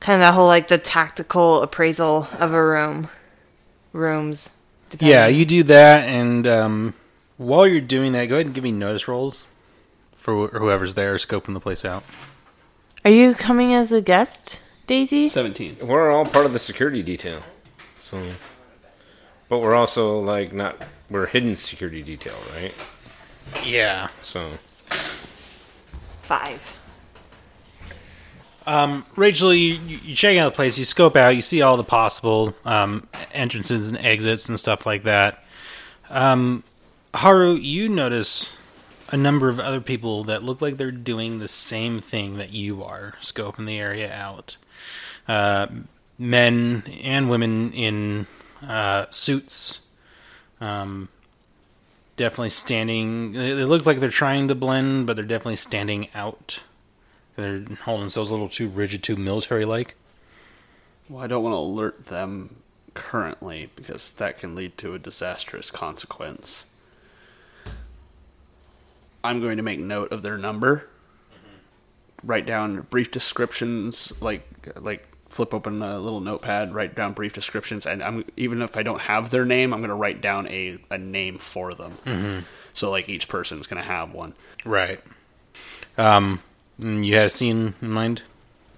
Kind 0.02 0.16
of 0.22 0.28
that 0.28 0.34
whole 0.34 0.47
like 0.47 0.68
the 0.68 0.78
tactical 0.78 1.62
appraisal 1.62 2.28
of 2.39 2.52
a 2.54 2.64
room, 2.66 3.08
rooms. 3.93 4.49
depending. 4.89 5.14
Yeah, 5.14 5.28
you 5.28 5.45
do 5.45 5.64
that, 5.64 6.10
and 6.10 6.45
um, 6.47 6.93
while 7.38 7.66
you're 7.68 7.80
doing 7.82 8.12
that, 8.14 8.26
go 8.26 8.36
ahead 8.36 8.47
and 8.47 8.56
give 8.56 8.64
me 8.64 8.72
notice 8.72 9.08
rolls 9.08 9.45
for 10.14 10.47
wh- 10.47 10.52
whoever's 10.58 10.95
there 10.95 11.16
scoping 11.16 11.54
the 11.54 11.60
place 11.60 11.86
out. 11.86 12.04
Are 13.06 13.12
you 13.12 13.34
coming 13.36 13.74
as 13.74 13.91
a 13.91 14.02
guest, 14.02 14.60
Daisy? 14.88 15.30
17. 15.30 15.78
We're 15.88 16.12
all 16.12 16.26
part 16.26 16.45
of 16.45 16.54
the 16.54 16.60
security 16.60 17.02
detail, 17.04 17.41
so. 17.99 18.22
But 19.49 19.60
we're 19.60 19.76
also 19.76 20.20
like 20.20 20.52
not. 20.52 20.88
We're 21.12 21.28
hidden 21.28 21.56
security 21.56 22.02
detail, 22.02 22.36
right? 22.56 22.74
Yeah. 23.66 24.08
So 24.24 24.49
Five. 26.22 26.80
Um, 28.68 29.05
Rachel, 29.16 29.53
you, 29.53 29.74
you 29.76 30.16
check 30.16 30.38
out 30.38 30.51
the 30.51 30.55
place, 30.55 30.78
you 30.78 30.86
scope 30.86 31.16
out, 31.16 31.36
you 31.36 31.41
see 31.41 31.62
all 31.62 31.78
the 31.78 31.84
possible 31.84 32.55
um, 32.64 33.07
entrances 33.34 33.89
and 33.89 33.97
exits 33.97 34.49
and 34.49 34.59
stuff 34.59 34.86
like 34.86 35.03
that. 35.03 35.43
Um, 36.09 36.64
Haru, 37.14 37.55
you 37.55 37.89
notice 37.89 38.55
a 39.09 39.18
number 39.18 39.49
of 39.49 39.59
other 39.59 39.82
people 39.82 40.24
that 40.26 40.43
look 40.43 40.62
like 40.62 40.78
they're 40.78 40.91
doing 40.91 41.39
the 41.39 41.47
same 41.47 41.99
thing 41.99 42.38
that 42.38 42.53
you 42.53 42.84
are, 42.84 43.16
scoping 43.22 43.66
the 43.66 43.78
area 43.80 44.12
out. 44.14 44.57
Uh, 45.28 45.68
men 46.18 46.84
and 47.03 47.30
women 47.30 47.74
in 47.74 48.28
uh, 48.66 49.05
suits, 49.09 49.82
um, 50.62 51.09
definitely 52.16 52.49
standing. 52.51 53.34
They 53.34 53.53
they 53.53 53.66
look 53.66 53.86
like 53.86 53.99
they're 53.99 54.09
trying 54.09 54.47
to 54.47 54.55
blend, 54.55 55.07
but 55.07 55.16
they're 55.16 55.26
definitely 55.26 55.55
standing 55.57 56.07
out. 56.14 56.62
They're 57.36 57.64
holding 57.84 58.02
themselves 58.02 58.30
a 58.30 58.34
little 58.34 58.50
too 58.50 58.68
rigid, 58.68 59.04
too 59.04 59.16
military-like. 59.16 59.96
Well, 61.10 61.24
I 61.24 61.28
don't 61.28 61.44
want 61.44 61.54
to 61.54 61.58
alert 61.58 62.06
them 62.06 62.58
currently 62.94 63.70
because 63.76 64.12
that 64.14 64.38
can 64.38 64.56
lead 64.56 64.78
to 64.80 64.94
a 64.94 65.00
disastrous 65.00 65.72
consequence. 65.72 66.68
I'm 69.24 69.42
going 69.42 69.58
to 69.58 69.64
make 69.64 69.80
note 69.80 70.12
of 70.12 70.24
their 70.24 70.38
number. 70.38 70.88
Write 72.24 72.46
down 72.46 72.82
brief 72.90 73.12
descriptions, 73.12 74.14
like 74.22 74.46
like 74.80 75.08
flip 75.30 75.54
open 75.54 75.82
a 75.82 75.98
little 76.00 76.20
notepad, 76.20 76.74
write 76.74 76.94
down 76.94 77.14
brief 77.14 77.34
descriptions, 77.34 77.86
and 77.86 78.04
I'm 78.04 78.26
even 78.38 78.62
if 78.62 78.78
I 78.78 78.84
don't 78.84 79.02
have 79.02 79.32
their 79.32 79.46
name, 79.46 79.74
I'm 79.74 79.80
going 79.80 79.90
to 79.90 79.96
write 79.96 80.22
down 80.22 80.48
a, 80.48 80.78
a 80.90 80.98
name 80.98 81.40
for 81.40 81.74
them. 81.74 82.46
So 82.74 82.92
like 82.92 83.10
each 83.10 83.28
person's 83.28 83.68
going 83.68 83.82
to 83.82 83.88
have 83.88 84.14
one. 84.14 84.34
Right. 84.66 85.00
Um, 85.98 86.42
mm, 86.82 87.06
you 87.06 87.16
had 87.16 87.28
a 87.28 87.30
scene 87.30 87.74
in 87.82 87.90
mind? 87.90 88.24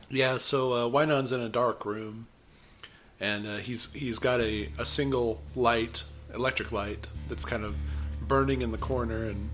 Yeah, 0.10 0.38
so 0.38 0.74
uh, 0.74 0.90
Wynon's 0.90 1.32
in 1.32 1.42
a 1.42 1.50
dark 1.50 1.86
room, 1.86 2.28
and 3.20 3.48
uh, 3.48 3.58
he's 3.58 3.92
he's 3.94 4.20
got 4.20 4.42
a, 4.42 4.70
a 4.78 4.86
single 4.86 5.42
light, 5.56 6.04
electric 6.34 6.72
light, 6.72 7.08
that's 7.28 7.46
kind 7.46 7.64
of 7.64 7.76
burning 8.22 8.62
in 8.62 8.72
the 8.72 8.78
corner, 8.78 9.26
and 9.26 9.50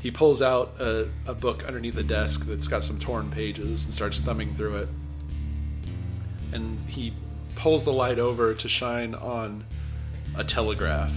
he 0.00 0.10
pulls 0.10 0.42
out 0.42 0.74
a, 0.80 1.08
a 1.26 1.34
book 1.34 1.64
underneath 1.64 1.94
the 1.94 2.02
desk 2.02 2.44
that's 2.44 2.68
got 2.68 2.84
some 2.84 2.98
torn 2.98 3.30
pages 3.30 3.84
and 3.84 3.94
starts 3.94 4.20
thumbing 4.20 4.54
through 4.54 4.76
it. 4.76 4.88
And 6.52 6.78
he 6.88 7.14
pulls 7.54 7.84
the 7.84 7.92
light 7.92 8.18
over 8.18 8.52
to 8.52 8.68
shine 8.68 9.14
on 9.14 9.64
a 10.36 10.44
telegraph. 10.44 11.14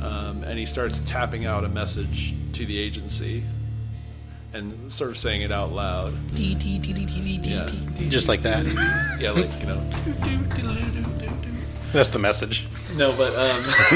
Um, 0.00 0.42
and 0.42 0.58
he 0.58 0.66
starts 0.66 0.98
tapping 1.00 1.46
out 1.46 1.64
a 1.64 1.68
message 1.68 2.34
to 2.54 2.66
the 2.66 2.76
agency 2.76 3.44
and 4.52 4.92
sort 4.92 5.10
of 5.10 5.18
saying 5.18 5.42
it 5.42 5.52
out 5.52 5.72
loud. 5.72 6.14
Yeah. 6.34 7.70
Just 8.08 8.28
like 8.28 8.42
that. 8.42 8.66
Yeah, 9.18 9.30
like 9.32 9.50
you 9.60 9.66
know. 9.66 9.80
That's 11.92 12.08
the 12.08 12.18
message. 12.18 12.66
No, 12.94 13.12
but 13.16 13.34
um, 13.34 13.62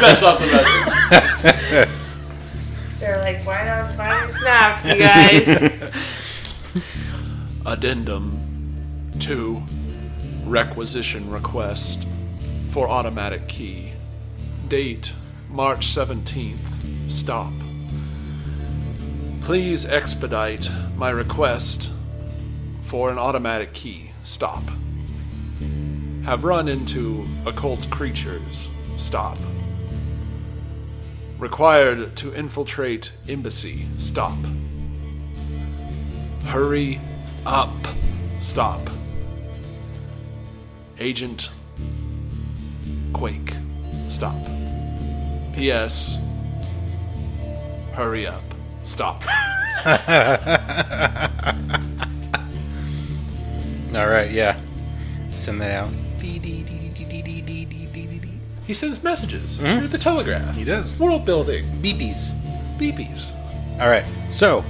that's 0.00 0.22
not 0.22 0.40
the 0.40 0.46
message. 0.46 1.88
They're 2.98 3.18
like, 3.18 3.46
why 3.46 3.64
not 3.64 3.92
finally 3.92 4.32
snaps, 4.32 4.86
you 4.86 4.98
guys? 4.98 5.92
Addendum 7.66 8.38
to 9.20 9.62
requisition 10.44 11.30
request 11.30 12.06
for 12.70 12.88
automatic 12.88 13.46
key. 13.48 13.92
Date 14.68 15.12
March 15.50 15.86
seventeenth. 15.88 16.60
Stop. 17.08 17.52
Please 19.48 19.86
expedite 19.86 20.70
my 20.94 21.08
request 21.08 21.90
for 22.82 23.10
an 23.10 23.16
automatic 23.16 23.72
key. 23.72 24.10
Stop. 24.22 24.62
Have 26.22 26.44
run 26.44 26.68
into 26.68 27.26
occult 27.46 27.88
creatures. 27.90 28.68
Stop. 28.96 29.38
Required 31.38 32.14
to 32.16 32.34
infiltrate 32.34 33.10
embassy. 33.26 33.86
Stop. 33.96 34.36
Hurry 36.44 37.00
up. 37.46 37.72
Stop. 38.40 38.90
Agent 40.98 41.48
Quake. 43.14 43.54
Stop. 44.08 44.44
P.S. 45.54 46.22
Hurry 47.94 48.26
up. 48.26 48.42
Stop. 48.88 49.22
All 53.94 54.08
right, 54.08 54.30
yeah. 54.30 54.58
Send 55.34 55.60
that 55.60 55.76
out. 55.76 55.92
He 58.66 58.72
sends 58.72 59.02
messages 59.04 59.58
through 59.58 59.88
the 59.88 59.98
telegraph. 59.98 60.56
He 60.56 60.64
does. 60.64 60.98
World 60.98 61.26
building. 61.26 61.66
BBs. 61.82 62.32
Beepies. 62.78 63.30
All 63.78 63.90
right, 63.90 64.06
so 64.30 64.64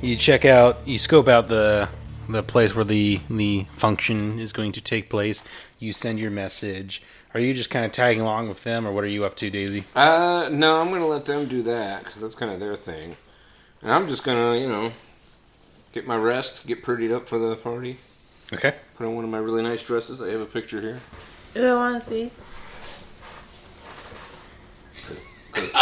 you 0.00 0.14
check 0.14 0.44
out, 0.44 0.86
you 0.86 0.98
scope 0.98 1.26
out 1.26 1.48
the 1.48 1.88
the 2.28 2.44
place 2.44 2.72
where 2.72 2.84
the 2.84 3.20
the 3.28 3.66
function 3.74 4.38
is 4.38 4.52
going 4.52 4.70
to 4.72 4.80
take 4.80 5.10
place. 5.10 5.42
You 5.80 5.92
send 5.92 6.20
your 6.20 6.30
message. 6.30 7.02
Are 7.34 7.40
you 7.40 7.54
just 7.54 7.70
kind 7.70 7.84
of 7.86 7.92
tagging 7.92 8.20
along 8.20 8.48
with 8.48 8.62
them, 8.62 8.86
or 8.86 8.92
what 8.92 9.04
are 9.04 9.08
you 9.08 9.24
up 9.24 9.36
to, 9.36 9.48
Daisy? 9.50 9.84
Uh, 9.96 10.48
no, 10.52 10.80
I'm 10.80 10.90
gonna 10.90 11.06
let 11.06 11.24
them 11.24 11.46
do 11.46 11.62
that 11.62 12.04
because 12.04 12.20
that's 12.20 12.34
kind 12.34 12.52
of 12.52 12.60
their 12.60 12.76
thing, 12.76 13.16
and 13.80 13.90
I'm 13.92 14.06
just 14.08 14.22
gonna, 14.22 14.56
you 14.58 14.68
know, 14.68 14.92
get 15.92 16.06
my 16.06 16.16
rest, 16.16 16.66
get 16.66 16.82
prettied 16.84 17.10
up 17.12 17.26
for 17.28 17.38
the 17.38 17.56
party, 17.56 17.96
Okay. 18.52 18.74
put 18.96 19.06
on 19.06 19.14
one 19.14 19.24
of 19.24 19.30
my 19.30 19.38
really 19.38 19.62
nice 19.62 19.82
dresses. 19.82 20.20
I 20.20 20.28
have 20.28 20.40
a 20.42 20.46
picture 20.46 20.80
here. 20.80 21.00
Do 21.54 21.66
I 21.66 21.74
want 21.74 22.02
to 22.02 22.08
see? 22.08 22.30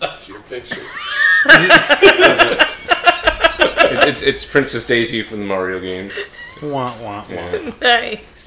That's 0.00 0.28
your 0.28 0.40
picture. 0.42 0.82
It, 3.92 4.06
it's, 4.08 4.22
it's 4.22 4.44
Princess 4.44 4.86
Daisy 4.86 5.20
from 5.22 5.40
the 5.40 5.44
Mario 5.46 5.80
games. 5.80 6.16
Wah 6.62 6.94
wah 7.00 7.00
wah. 7.02 7.24
Yeah. 7.28 7.72
Nice. 7.82 8.39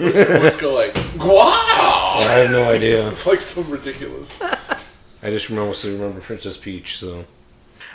Let's 0.00 0.60
go 0.60 0.74
like, 0.74 0.94
wow! 1.18 2.16
I 2.20 2.32
have 2.44 2.50
no 2.50 2.64
idea. 2.70 2.92
It's 2.94 3.26
like 3.26 3.40
so 3.40 3.62
ridiculous. 3.62 4.40
I 5.22 5.30
just 5.30 5.48
remember, 5.48 5.68
also 5.68 5.92
remember 5.92 6.20
Princess 6.20 6.56
Peach. 6.56 6.98
So 6.98 7.24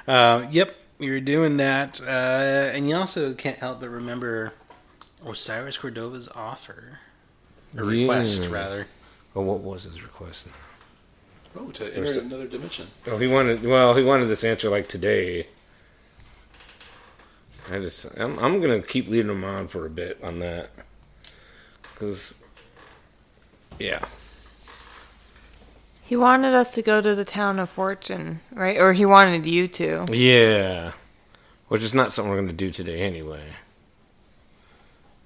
Uh, 0.07 0.45
yep, 0.51 0.75
you're 0.99 1.21
doing 1.21 1.57
that, 1.57 2.01
uh, 2.01 2.05
and 2.73 2.89
you 2.89 2.95
also 2.95 3.33
can't 3.33 3.57
help 3.57 3.79
but 3.79 3.89
remember 3.89 4.53
Osiris 5.25 5.77
Cordova's 5.77 6.27
offer, 6.35 6.99
or 7.77 7.85
request, 7.85 8.43
Yeah. 8.43 8.49
rather. 8.51 8.87
oh, 9.35 9.41
what 9.41 9.59
was 9.61 9.83
his 9.85 10.03
request? 10.03 10.47
Oh, 11.57 11.69
to 11.71 11.85
enter 11.95 12.19
another 12.19 12.47
dimension. 12.47 12.87
Oh, 13.07 13.17
he 13.17 13.27
wanted. 13.27 13.63
Well, 13.63 13.95
he 13.95 14.03
wanted 14.03 14.25
this 14.25 14.43
answer 14.43 14.69
like 14.69 14.89
today. 14.89 15.47
I 17.71 17.79
just, 17.79 18.07
I'm, 18.19 18.37
I'm 18.39 18.59
gonna 18.59 18.81
keep 18.81 19.07
leading 19.07 19.31
him 19.31 19.43
on 19.45 19.67
for 19.69 19.85
a 19.85 19.89
bit 19.89 20.17
on 20.21 20.39
that, 20.39 20.71
because, 22.03 22.35
yeah, 23.79 24.03
He 26.05 26.17
wanted 26.17 26.53
us 26.53 26.73
to 26.75 26.81
go 26.81 27.01
to 27.01 27.15
the 27.15 27.23
town 27.25 27.59
of 27.59 27.69
Fortune, 27.69 28.41
right? 28.51 28.77
Or 28.77 28.91
he 28.93 29.05
wanted 29.05 29.45
you 29.47 29.67
to. 29.69 30.05
yeah, 30.11 30.91
which 31.69 31.81
is 31.81 31.93
not 31.93 32.11
something 32.11 32.29
we're 32.29 32.41
gonna 32.41 32.51
do 32.51 32.71
today 32.71 32.99
anyway. 33.01 33.41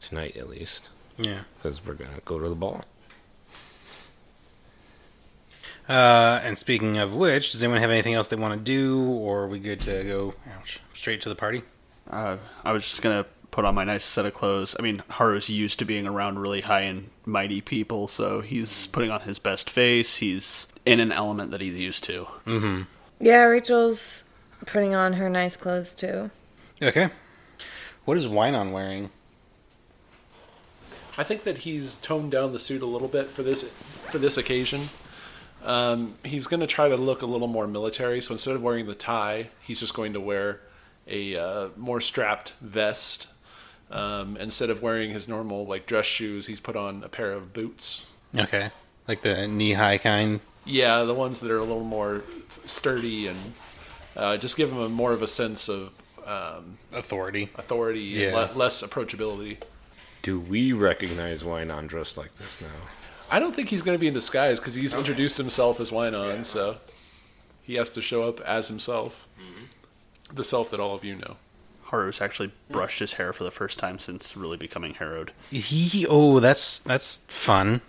Tonight, 0.01 0.37
at 0.37 0.47
least, 0.49 0.91
Yeah. 1.17 1.39
because 1.57 1.83
we're 1.85 1.95
gonna 1.95 2.21
go 2.25 2.39
to 2.39 2.47
the 2.47 2.55
ball. 2.55 2.85
Uh, 5.89 6.39
and 6.43 6.57
speaking 6.57 6.97
of 6.97 7.13
which, 7.13 7.51
does 7.53 7.63
anyone 7.63 7.81
have 7.81 7.89
anything 7.89 8.13
else 8.13 8.27
they 8.27 8.35
want 8.35 8.53
to 8.53 8.59
do, 8.63 9.01
or 9.09 9.43
are 9.43 9.47
we 9.47 9.57
good 9.57 9.79
to 9.81 10.03
go 10.03 10.35
ouch, 10.55 10.79
straight 10.93 11.21
to 11.21 11.29
the 11.29 11.35
party? 11.35 11.63
Uh, 12.09 12.37
I 12.63 12.71
was 12.71 12.83
just 12.83 13.01
gonna 13.01 13.25
put 13.57 13.65
on 13.65 13.73
my 13.73 13.83
nice 13.83 14.05
set 14.05 14.23
of 14.23 14.35
clothes. 14.35 14.75
I 14.77 14.83
mean, 14.83 15.01
Haru's 15.09 15.49
used 15.49 15.79
to 15.79 15.85
being 15.85 16.05
around 16.05 16.37
really 16.37 16.61
high 16.61 16.81
and 16.81 17.09
mighty 17.25 17.59
people, 17.59 18.07
so 18.07 18.41
he's 18.41 18.85
putting 18.85 19.09
on 19.09 19.21
his 19.21 19.39
best 19.39 19.71
face. 19.71 20.17
He's 20.17 20.71
in 20.85 20.99
an 20.99 21.11
element 21.11 21.49
that 21.49 21.59
he's 21.59 21.75
used 21.75 22.03
to. 22.03 22.27
Yeah, 23.19 23.41
Rachel's 23.45 24.25
putting 24.67 24.93
on 24.93 25.13
her 25.13 25.27
nice 25.27 25.55
clothes 25.55 25.95
too. 25.95 26.29
Okay. 26.83 27.09
What 28.05 28.15
is 28.15 28.27
Wynon 28.27 28.73
wearing? 28.73 29.09
I 31.17 31.23
think 31.23 31.43
that 31.45 31.57
he's 31.57 31.95
toned 31.95 32.29
down 32.29 32.53
the 32.53 32.59
suit 32.59 32.83
a 32.83 32.85
little 32.85 33.07
bit 33.07 33.31
for 33.31 33.41
this 33.41 33.71
for 34.11 34.19
this 34.19 34.37
occasion. 34.37 34.81
Um, 35.65 36.13
he's 36.23 36.45
going 36.45 36.59
to 36.59 36.67
try 36.67 36.89
to 36.89 36.95
look 36.95 37.23
a 37.23 37.25
little 37.25 37.47
more 37.47 37.65
military. 37.65 38.21
So 38.21 38.33
instead 38.33 38.53
of 38.53 38.61
wearing 38.61 38.85
the 38.85 38.93
tie, 38.93 39.49
he's 39.63 39.79
just 39.79 39.95
going 39.95 40.13
to 40.13 40.21
wear 40.21 40.61
a 41.07 41.35
uh, 41.35 41.69
more 41.75 42.01
strapped 42.01 42.53
vest. 42.61 43.33
Um, 43.89 44.35
instead 44.37 44.69
of 44.69 44.81
wearing 44.81 45.11
his 45.11 45.27
normal 45.29 45.65
like 45.65 45.85
dress 45.85 46.05
shoes, 46.05 46.45
he's 46.47 46.59
put 46.59 46.75
on 46.75 47.03
a 47.03 47.09
pair 47.09 47.31
of 47.31 47.53
boots. 47.53 48.07
Okay. 48.37 48.69
Like 49.07 49.21
the 49.21 49.47
knee 49.47 49.73
high 49.73 49.97
kind? 49.97 50.41
Yeah, 50.65 51.03
the 51.03 51.13
ones 51.13 51.39
that 51.39 51.49
are 51.51 51.57
a 51.59 51.63
little 51.63 51.83
more 51.85 52.23
sturdy 52.65 53.27
and 53.27 53.39
uh, 54.17 54.35
just 54.37 54.57
give 54.57 54.69
him 54.71 54.79
a 54.79 54.89
more 54.89 55.13
of 55.13 55.21
a 55.21 55.27
sense 55.27 55.69
of 55.69 55.93
um, 56.25 56.77
Authority. 56.91 57.49
authority 57.55 58.01
Yeah. 58.01 58.37
and 58.39 58.55
le- 58.55 58.57
less 58.57 58.83
approachability. 58.83 59.57
Do 60.23 60.41
we 60.41 60.73
recognize 60.73 61.43
Wynon 61.43 61.87
dressed 61.87 62.17
like 62.17 62.33
this 62.33 62.59
now? 62.61 62.67
I 63.31 63.39
don't 63.39 63.55
think 63.55 63.69
he's 63.69 63.81
going 63.81 63.95
to 63.95 63.99
be 63.99 64.09
in 64.09 64.13
disguise 64.13 64.59
because 64.59 64.73
he's 64.73 64.93
introduced 64.93 65.37
himself 65.37 65.79
as 65.79 65.91
Wynon, 65.91 66.43
so 66.43 66.77
he 67.63 67.75
has 67.75 67.89
to 67.91 68.01
show 68.01 68.27
up 68.27 68.41
as 68.41 68.67
himself, 68.67 69.25
the 70.33 70.43
self 70.43 70.71
that 70.71 70.81
all 70.81 70.93
of 70.95 71.05
you 71.05 71.15
know. 71.15 71.37
Haru's 71.87 72.19
actually 72.21 72.51
brushed 72.69 72.99
his 72.99 73.13
hair 73.13 73.31
for 73.33 73.43
the 73.43 73.51
first 73.51 73.79
time 73.79 73.97
since 73.99 74.35
really 74.35 74.57
becoming 74.57 74.93
Harrowed. 74.95 75.31
He, 75.49 76.05
oh, 76.09 76.39
that's 76.39 76.79
that's 76.79 77.25
fun. 77.27 77.81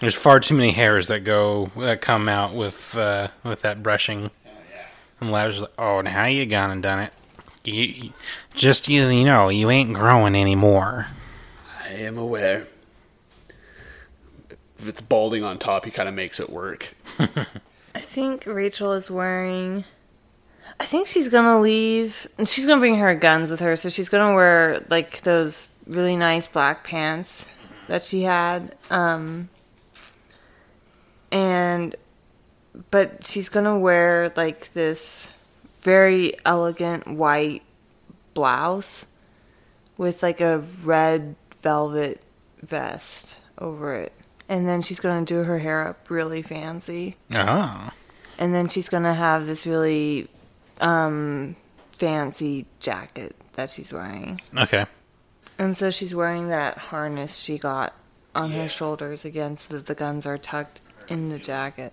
There's 0.00 0.14
far 0.14 0.40
too 0.40 0.54
many 0.54 0.70
hairs 0.70 1.08
that 1.08 1.24
go 1.24 1.70
that 1.76 2.00
come 2.00 2.28
out 2.28 2.54
with 2.54 2.96
uh, 2.96 3.28
with 3.44 3.62
that 3.62 3.82
brushing. 3.82 4.30
And 5.20 5.30
Lazarus 5.30 5.60
like, 5.62 5.72
oh, 5.78 6.00
now 6.00 6.24
you 6.26 6.46
gone 6.46 6.70
and 6.70 6.82
done 6.82 7.00
it. 7.00 7.12
You, 7.64 7.82
you- 7.84 8.12
just 8.54 8.88
you, 8.88 9.06
you 9.08 9.24
know, 9.24 9.48
you 9.50 9.70
ain't 9.70 9.92
growing 9.94 10.34
anymore. 10.34 11.08
I 11.84 11.92
am 11.94 12.16
aware. 12.18 12.66
If 14.78 14.88
it's 14.88 15.00
balding 15.02 15.44
on 15.44 15.58
top, 15.58 15.84
he 15.84 15.90
kind 15.90 16.08
of 16.08 16.14
makes 16.14 16.40
it 16.40 16.48
work. 16.50 16.94
I 17.94 18.00
think 18.00 18.44
Rachel 18.46 18.92
is 18.92 19.10
wearing. 19.10 19.84
I 20.80 20.86
think 20.86 21.06
she's 21.06 21.28
gonna 21.28 21.60
leave. 21.60 22.26
And 22.38 22.48
she's 22.48 22.66
gonna 22.66 22.80
bring 22.80 22.96
her 22.96 23.14
guns 23.14 23.50
with 23.50 23.60
her, 23.60 23.76
so 23.76 23.88
she's 23.90 24.08
gonna 24.08 24.34
wear 24.34 24.84
like 24.88 25.20
those 25.20 25.68
really 25.86 26.16
nice 26.16 26.46
black 26.46 26.84
pants 26.84 27.44
that 27.86 28.04
she 28.04 28.22
had. 28.22 28.74
Um, 28.90 29.48
and. 31.30 31.94
But 32.90 33.24
she's 33.26 33.48
gonna 33.48 33.78
wear 33.78 34.32
like 34.36 34.72
this 34.72 35.30
very 35.82 36.34
elegant 36.46 37.06
white 37.06 37.62
blouse 38.32 39.06
with 39.98 40.22
like 40.22 40.40
a 40.40 40.64
red 40.82 41.34
velvet 41.62 42.22
vest 42.62 43.36
over 43.58 43.96
it. 43.96 44.12
And 44.48 44.66
then 44.68 44.82
she's 44.82 45.00
gonna 45.00 45.26
do 45.26 45.42
her 45.42 45.58
hair 45.58 45.88
up 45.88 46.08
really 46.08 46.42
fancy 46.42 47.16
Oh, 47.34 47.90
and 48.38 48.54
then 48.54 48.68
she's 48.68 48.88
gonna 48.88 49.14
have 49.14 49.46
this 49.46 49.66
really 49.66 50.28
um 50.80 51.54
fancy 51.92 52.66
jacket 52.80 53.36
that 53.54 53.70
she's 53.70 53.92
wearing 53.92 54.40
okay. 54.56 54.86
and 55.58 55.76
so 55.76 55.90
she's 55.90 56.14
wearing 56.14 56.48
that 56.48 56.78
harness 56.78 57.36
she 57.36 57.58
got 57.58 57.94
on 58.34 58.50
her 58.52 58.68
shoulders 58.68 59.24
again 59.24 59.56
so 59.56 59.74
that 59.76 59.86
the 59.86 59.94
guns 59.94 60.24
are 60.26 60.38
tucked 60.38 60.80
in 61.08 61.28
the 61.28 61.38
jacket 61.38 61.92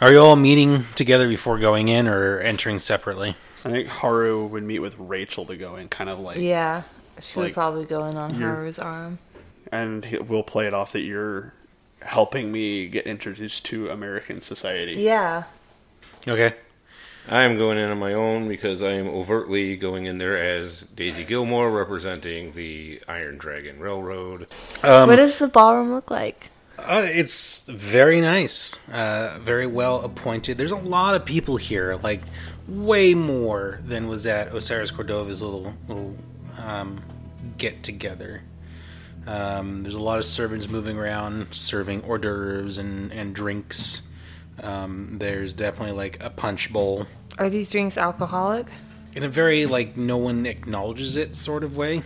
Are 0.00 0.12
you 0.12 0.18
all 0.20 0.36
meeting 0.36 0.84
together 0.94 1.28
before 1.28 1.58
going 1.58 1.88
in, 1.88 2.06
or 2.06 2.38
entering 2.40 2.78
separately? 2.78 3.36
I 3.64 3.70
think 3.70 3.88
Haru 3.88 4.46
would 4.46 4.62
meet 4.62 4.78
with 4.78 4.94
Rachel 4.98 5.44
to 5.46 5.56
go 5.56 5.76
in, 5.76 5.88
kind 5.88 6.08
of 6.08 6.18
like, 6.20 6.38
yeah 6.38 6.82
she 7.20 7.38
would 7.38 7.52
probably 7.54 7.84
go 7.84 8.04
in 8.06 8.16
on 8.16 8.34
Haru's 8.34 8.78
arm 8.78 9.18
and 9.72 10.04
we'll 10.28 10.42
play 10.42 10.66
it 10.66 10.74
off 10.74 10.92
that 10.92 11.02
you're 11.02 11.52
helping 12.02 12.50
me 12.50 12.86
get 12.88 13.06
introduced 13.06 13.64
to 13.66 13.88
American 13.90 14.40
society. 14.40 14.94
yeah 15.02 15.44
Okay. 16.26 16.54
I 17.32 17.44
am 17.44 17.56
going 17.56 17.78
in 17.78 17.88
on 17.88 17.98
my 18.00 18.12
own 18.12 18.48
because 18.48 18.82
I 18.82 18.94
am 18.94 19.06
overtly 19.06 19.76
going 19.76 20.06
in 20.06 20.18
there 20.18 20.36
as 20.36 20.80
Daisy 20.82 21.22
Gilmore 21.22 21.70
representing 21.70 22.50
the 22.50 23.00
Iron 23.06 23.38
Dragon 23.38 23.78
Railroad. 23.78 24.48
what 24.82 25.14
does 25.14 25.38
the 25.38 25.46
ballroom 25.46 25.92
look 25.92 26.10
like 26.10 26.50
Uh, 26.76 27.06
it's 27.06 27.68
very 27.68 28.20
nice, 28.20 28.80
uh, 28.88 29.38
very 29.40 29.68
well 29.68 30.04
appointed. 30.04 30.58
There's 30.58 30.72
a 30.72 30.76
lot 30.76 31.14
of 31.14 31.24
people 31.24 31.56
here, 31.56 32.00
like 32.02 32.20
way 32.66 33.14
more 33.14 33.80
than 33.84 34.08
was 34.08 34.26
at 34.26 34.52
Osiris 34.52 34.90
Cordova's 34.90 35.40
little 35.40 35.72
little 35.86 36.16
um, 36.58 37.00
get 37.58 37.84
together. 37.84 38.42
Um, 39.28 39.84
there's 39.84 39.94
a 39.94 40.02
lot 40.02 40.18
of 40.18 40.24
servants 40.24 40.68
moving 40.68 40.98
around, 40.98 41.46
serving 41.52 42.02
hors 42.02 42.18
d'oeuvres 42.18 42.78
and 42.78 43.12
and 43.12 43.36
drinks. 43.36 44.02
Um, 44.62 45.16
there's 45.18 45.54
definitely 45.54 45.94
like 45.94 46.22
a 46.22 46.28
punch 46.30 46.72
bowl 46.72 47.06
are 47.40 47.48
these 47.50 47.70
drinks 47.70 47.96
alcoholic 47.98 48.66
in 49.14 49.24
a 49.24 49.28
very 49.28 49.66
like 49.66 49.96
no 49.96 50.16
one 50.18 50.46
acknowledges 50.46 51.16
it 51.16 51.36
sort 51.36 51.64
of 51.64 51.76
way. 51.76 52.02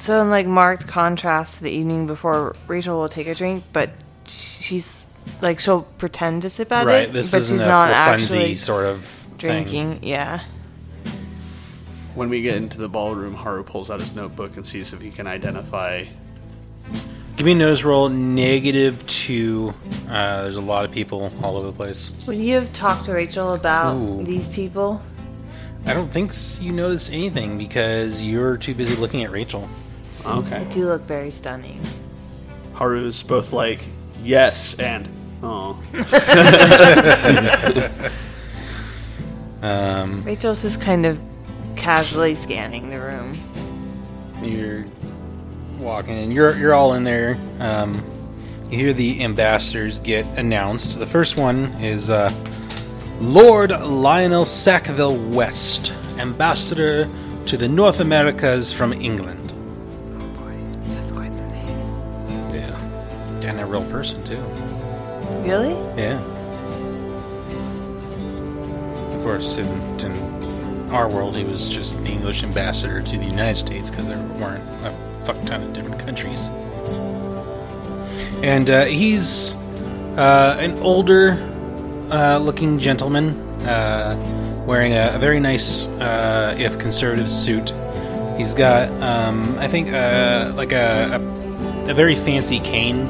so 0.00 0.20
in 0.20 0.30
like 0.30 0.46
marked 0.46 0.88
contrast 0.88 1.58
to 1.58 1.62
the 1.62 1.70
evening 1.70 2.06
before 2.08 2.56
rachel 2.66 2.98
will 2.98 3.08
take 3.08 3.28
a 3.28 3.34
drink 3.34 3.62
but 3.72 3.90
she's 4.26 5.06
like 5.40 5.60
she'll 5.60 5.82
pretend 5.98 6.42
to 6.42 6.50
sip 6.50 6.72
at 6.72 6.86
right. 6.86 7.08
it 7.08 7.12
This 7.12 7.30
but 7.30 7.42
isn't 7.42 7.58
she's 7.58 7.64
a 7.64 7.68
not 7.68 7.88
for 7.90 7.94
actually 7.94 8.52
funsy 8.54 8.56
sort 8.56 8.86
of 8.86 9.04
thing. 9.04 9.36
drinking 9.38 9.98
yeah 10.02 10.40
When 12.14 12.30
we 12.30 12.40
get 12.40 12.56
into 12.56 12.78
the 12.78 12.88
ballroom, 12.88 13.34
Haru 13.34 13.62
pulls 13.62 13.90
out 13.90 14.00
his 14.00 14.14
notebook 14.14 14.56
and 14.56 14.64
sees 14.66 14.94
if 14.94 15.02
he 15.02 15.10
can 15.10 15.26
identify. 15.26 16.06
Give 17.36 17.44
me 17.44 17.52
a 17.52 17.54
nose 17.54 17.84
roll, 17.84 18.08
negative 18.08 19.06
two. 19.06 19.70
Uh, 20.08 20.42
there's 20.44 20.56
a 20.56 20.60
lot 20.60 20.86
of 20.86 20.92
people 20.92 21.30
all 21.44 21.56
over 21.56 21.66
the 21.66 21.72
place. 21.72 22.26
Would 22.26 22.38
you 22.38 22.54
have 22.54 22.72
talked 22.72 23.04
to 23.06 23.12
Rachel 23.12 23.52
about 23.52 23.94
Ooh. 23.96 24.24
these 24.24 24.48
people? 24.48 25.02
I 25.84 25.92
don't 25.92 26.10
think 26.10 26.32
you 26.60 26.72
notice 26.72 27.10
anything 27.10 27.58
because 27.58 28.22
you're 28.22 28.56
too 28.56 28.74
busy 28.74 28.96
looking 28.96 29.22
at 29.22 29.30
Rachel. 29.30 29.68
They 30.24 30.30
Okay. 30.30 30.66
do 30.70 30.86
look 30.86 31.02
very 31.02 31.30
stunning. 31.30 31.80
Haru's 32.72 33.22
both 33.22 33.52
like, 33.52 33.80
yes, 34.22 34.78
and 34.80 35.06
oh. 35.42 35.80
Um, 39.62 40.22
Rachel's 40.22 40.62
just 40.62 40.80
kind 40.80 41.06
of 41.06 41.18
casually 41.76 42.34
scanning 42.34 42.90
the 42.90 43.00
room. 43.00 43.38
you're 44.42 44.84
walking, 45.78 46.18
and 46.18 46.32
you're 46.32 46.56
you're 46.56 46.74
all 46.74 46.94
in 46.94 47.04
there. 47.04 47.36
Um, 47.60 48.02
you 48.70 48.78
hear 48.78 48.92
the 48.92 49.22
ambassadors 49.22 49.98
get 50.00 50.26
announced. 50.38 50.98
The 50.98 51.06
first 51.06 51.36
one 51.36 51.66
is 51.82 52.10
uh, 52.10 52.32
Lord 53.20 53.70
Lionel 53.70 54.44
Sackville 54.44 55.16
West, 55.30 55.92
ambassador 56.18 57.08
to 57.46 57.56
the 57.56 57.68
North 57.68 58.00
Americas 58.00 58.72
from 58.72 58.92
England, 58.92 59.52
Oh 60.18 60.26
boy, 60.30 60.92
That's 60.94 61.12
quite 61.12 61.30
the 61.36 61.46
name. 61.46 62.50
Yeah. 62.52 63.48
and 63.48 63.60
a 63.60 63.66
real 63.66 63.84
person 63.88 64.22
too. 64.24 64.42
Really? 65.48 65.70
Yeah. 65.96 66.20
Of 69.14 69.22
course, 69.22 69.58
in, 69.58 69.66
in 70.00 70.90
our 70.90 71.08
world, 71.08 71.36
he 71.36 71.44
was 71.44 71.68
just 71.68 72.02
the 72.02 72.10
English 72.10 72.42
ambassador 72.42 73.00
to 73.00 73.16
the 73.18 73.24
United 73.24 73.58
States 73.58 73.90
because 73.90 74.08
there 74.08 74.18
weren't 74.40 74.62
a 74.84 74.92
fuck 75.26 75.44
ton 75.44 75.60
of 75.60 75.72
different 75.72 75.98
countries. 75.98 76.48
And 78.44 78.70
uh, 78.70 78.84
he's 78.84 79.54
uh, 80.16 80.56
an 80.60 80.78
older 80.78 81.32
uh, 82.12 82.38
looking 82.38 82.78
gentleman 82.78 83.30
uh, 83.66 84.64
wearing 84.64 84.92
a, 84.92 85.10
a 85.14 85.18
very 85.18 85.40
nice, 85.40 85.88
uh, 85.88 86.54
if 86.56 86.78
conservative, 86.78 87.28
suit. 87.28 87.72
He's 88.36 88.54
got, 88.54 88.88
um, 89.02 89.58
I 89.58 89.66
think, 89.66 89.88
like 90.56 90.70
a, 90.70 91.18
a, 91.18 91.90
a 91.90 91.94
very 91.94 92.14
fancy 92.14 92.60
cane 92.60 93.06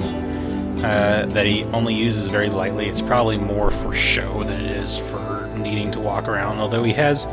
that 0.77 1.45
he 1.45 1.65
only 1.65 1.95
uses 1.95 2.29
very 2.29 2.49
lightly. 2.49 2.87
It's 2.87 3.03
probably 3.03 3.37
more 3.37 3.71
for 3.71 3.93
show 3.93 4.43
than 4.45 4.65
it 4.65 4.71
is 4.71 4.97
for 4.97 5.53
needing 5.59 5.91
to 5.91 6.01
walk 6.01 6.29
around. 6.29 6.61
Although 6.61 6.85
he 6.85 6.93
has 6.93 7.25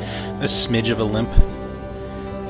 a 0.41 0.47
smidge 0.47 0.89
of 0.91 0.99
a 0.99 1.03
limp, 1.03 1.29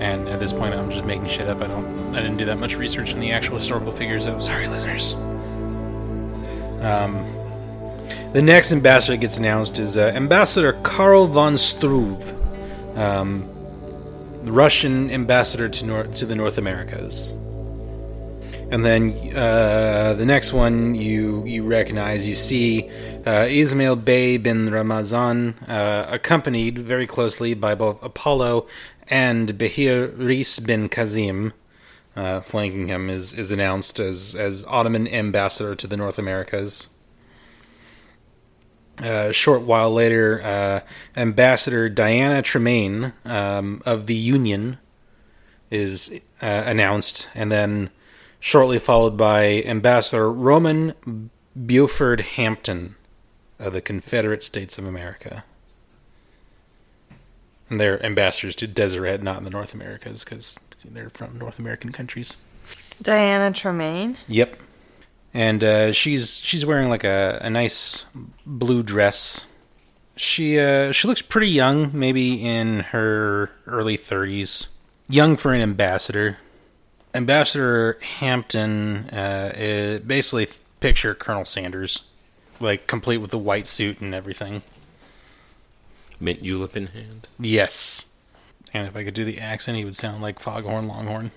and 0.04 0.28
at 0.28 0.39
this 0.39 0.51
point, 0.51 0.74
I'm 0.74 0.91
just 0.91 1.06
making 1.06 1.28
shit 1.28 1.47
up. 1.47 1.62
I 1.62 1.68
don't, 1.68 2.14
I 2.14 2.22
didn't 2.22 2.36
do 2.36 2.45
that 2.45 2.58
much 2.58 2.76
research 2.76 3.14
on 3.14 3.22
the 3.22 3.32
actual 3.32 3.58
historical 3.58 3.91
figures. 3.91 4.26
Oh, 4.28 4.39
sorry, 4.41 4.68
listeners. 4.68 5.14
Um, 6.84 7.26
the 8.34 8.41
next 8.41 8.74
ambassador 8.74 9.16
gets 9.16 9.38
announced 9.38 9.80
is 9.80 9.95
uh, 9.95 10.12
Ambassador 10.14 10.74
Karl 10.84 11.28
von 11.28 11.58
Struve, 11.58 12.34
um, 12.97 13.47
Russian 14.43 15.10
ambassador 15.10 15.70
to 15.70 16.04
to 16.04 16.26
the 16.26 16.36
North 16.36 16.58
Americas. 16.58 17.32
And 18.72 18.84
then 18.84 19.14
uh, 19.36 20.16
the 20.18 20.26
next 20.26 20.51
one 20.51 20.95
you 20.95 21.45
you 21.45 21.64
recognize, 21.64 22.26
you 22.26 22.34
see 22.34 22.89
uh, 23.26 23.45
Ismail 23.47 23.97
Bey 23.97 24.38
bin 24.38 24.66
Ramazan, 24.66 25.54
uh, 25.68 26.08
accompanied 26.10 26.80
very 26.80 27.06
closely 27.08 27.54
by 27.54 27.76
both 27.76 28.01
Apollo 28.04 28.68
and 29.14 29.59
Bahir 29.59 30.11
Reis 30.18 30.59
bin 30.59 30.89
Kazim. 30.89 31.53
Uh, 32.16 32.41
flanking 32.41 32.88
him 32.88 33.11
is, 33.11 33.34
is 33.34 33.51
announced 33.51 33.99
as, 33.99 34.34
as 34.34 34.66
Ottoman 34.68 35.07
ambassador 35.07 35.76
to 35.76 35.86
the 35.86 35.95
North 35.95 36.18
Americas. 36.18 36.89
Uh, 38.99 39.28
a 39.30 39.34
short 39.34 39.61
while 39.61 39.91
later, 39.91 40.41
uh, 40.43 40.80
Ambassador 41.16 41.89
Diana 41.89 42.41
Tremaine 42.41 43.14
um, 43.24 43.84
of 43.86 44.07
the 44.07 44.16
Union 44.16 44.80
is 45.70 46.20
uh, 46.41 46.64
announced, 46.66 47.28
and 47.36 47.51
then 47.51 47.91
shortly 48.39 48.80
followed 48.80 49.16
by 49.16 49.64
Ambassador 49.64 50.32
Roman 50.32 51.30
Buford 51.55 52.22
Hampton 52.22 52.95
of 53.59 53.74
the 53.74 53.82
Confederate 53.82 54.43
States 54.43 54.80
of 54.80 54.86
America. 54.86 55.43
And 57.74 57.82
they're 57.82 58.06
ambassadors 58.06 58.56
to 58.58 58.68
Deseret, 58.68 59.24
not 59.24 59.40
in 59.40 59.46
the 59.46 59.50
North 59.50 59.74
Americas, 59.74 60.24
because 60.24 60.60
they're 60.86 61.10
from 61.10 61.40
North 61.40 61.58
American 61.58 61.92
countries. 61.92 62.38
Diana 63.02 63.52
Tremaine. 63.52 64.16
Yep. 64.28 64.60
And 65.34 65.64
uh, 65.64 65.92
she's 65.92 66.38
she's 66.38 66.68
wearing 66.68 66.90
like 66.90 67.04
a, 67.04 67.40
a 67.42 67.50
nice 67.50 68.06
blue 68.46 68.84
dress, 68.84 69.48
She 70.16 70.60
uh, 70.60 70.92
she 70.92 71.08
looks 71.08 71.22
pretty 71.22 71.50
young, 71.50 71.90
maybe 71.94 72.44
in 72.46 72.80
her 72.80 73.50
early 73.66 73.98
thirties. 73.98 74.68
Young 75.10 75.38
for 75.38 75.54
an 75.54 75.62
ambassador. 75.62 76.38
Ambassador 77.16 77.98
Hampton 78.02 79.10
uh, 79.10 79.54
is 79.56 80.00
basically 80.02 80.48
picture 80.80 81.14
Colonel 81.14 81.46
Sanders, 81.46 82.04
like 82.60 82.88
complete 82.88 83.18
with 83.18 83.32
the 83.32 83.40
white 83.40 83.68
suit 83.68 84.02
and 84.02 84.14
everything. 84.14 84.62
Mint 86.20 86.43
julep 86.43 86.76
in 86.78 86.88
hand. 86.88 87.28
Yes. 87.39 88.14
And 88.74 88.88
if 88.88 88.95
I 88.95 89.03
could 89.03 89.14
do 89.14 89.26
the 89.26 89.39
accent, 89.39 89.78
he 89.78 89.86
would 89.86 89.95
sound 89.95 90.22
like 90.22 90.39
Foghorn 90.39 90.88
Leghorn. 90.88 91.32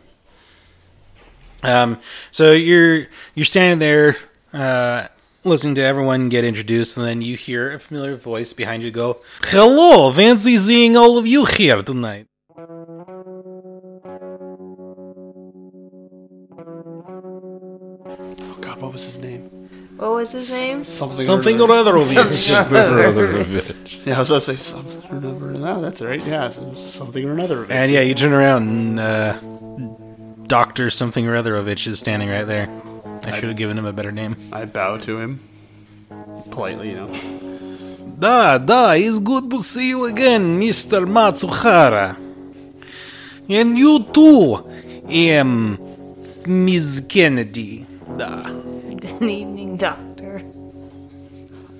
Um, 1.63 1.99
so 2.31 2.53
you're 2.53 3.07
you're 3.35 3.45
standing 3.45 3.79
there, 3.79 4.17
uh, 4.53 5.09
listening 5.45 5.75
to 5.77 5.83
everyone 5.83 6.29
get 6.29 6.45
introduced, 6.45 6.97
and 6.97 7.07
then 7.07 7.23
you 7.23 7.37
hear 7.37 7.73
a 7.73 7.79
familiar 7.79 8.17
voice 8.17 8.53
behind 8.53 8.83
you 8.83 8.91
go, 8.91 9.21
"Hello, 9.43 10.13
fancy 10.13 10.57
seeing 10.57 10.97
all 10.97 11.19
of 11.19 11.27
you 11.27 11.45
here 11.45 11.83
tonight." 11.83 12.27
What 19.97 20.13
was 20.13 20.33
his 20.33 20.51
name? 20.51 20.85
Something. 20.85 21.25
Something 21.25 21.61
or 21.61 21.71
other 21.73 21.97
of 21.97 22.13
you. 22.13 22.21
Yeah, 22.21 24.17
I 24.17 24.19
was 24.19 24.29
gonna 24.29 24.41
say 24.41 24.57
something 24.57 25.03
or 25.11 25.17
another. 25.17 25.53
No, 25.53 25.81
that's 25.81 26.03
right. 26.03 26.25
Yeah, 26.25 26.51
something 26.51 27.25
or 27.25 27.33
another. 27.33 27.67
And 27.71 27.91
yeah, 27.91 28.03
you 28.03 28.15
turn 28.15 28.33
around 28.33 28.69
and 28.69 29.01
uh, 29.01 29.39
Doctor 30.47 30.91
something 30.91 31.27
or 31.27 31.35
other 31.35 31.57
of 31.57 31.67
it 31.69 31.87
is 31.87 31.99
standing 31.99 32.29
right 32.29 32.45
there. 32.45 32.69
I 33.23 33.33
should 33.33 33.49
have 33.49 33.57
given 33.57 33.79
him 33.79 33.87
a 33.87 33.93
better 33.93 34.13
name. 34.13 34.37
I 34.53 34.67
bow 34.67 34.99
to 34.99 35.19
him 35.19 35.41
politely, 36.51 36.91
you 36.91 36.97
know. 36.97 37.09
Da, 38.19 38.59
da, 38.59 38.93
it's 38.93 39.19
good 39.19 39.51
to 39.51 39.63
see 39.63 39.89
you 39.89 40.05
again, 40.05 40.61
Mr. 40.61 41.07
Matsuhara. 41.07 42.17
And 43.49 43.79
you 43.79 44.05
too, 44.13 44.57
um, 45.41 45.79
Ms. 46.47 47.07
Kennedy. 47.09 47.87
Da. 48.17 48.66
Good 49.21 49.31
evening, 49.31 49.79
Doctor. 49.79 50.43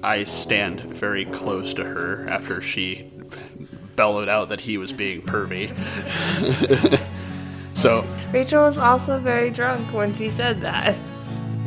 I 0.03 0.25
stand 0.25 0.81
very 0.81 1.27
close 1.27 1.75
to 1.75 1.85
her 1.85 2.27
after 2.31 2.63
she 2.63 3.11
bellowed 3.95 4.31
out 4.31 4.49
that 4.49 4.61
he 4.61 4.79
was 4.79 4.91
being 4.91 5.21
pervy. 5.21 5.69
so 7.75 8.07
Rachel 8.33 8.63
was 8.63 8.79
also 8.79 9.19
very 9.19 9.51
drunk 9.51 9.93
when 9.93 10.15
she 10.15 10.31
said 10.31 10.63
that. 10.63 10.97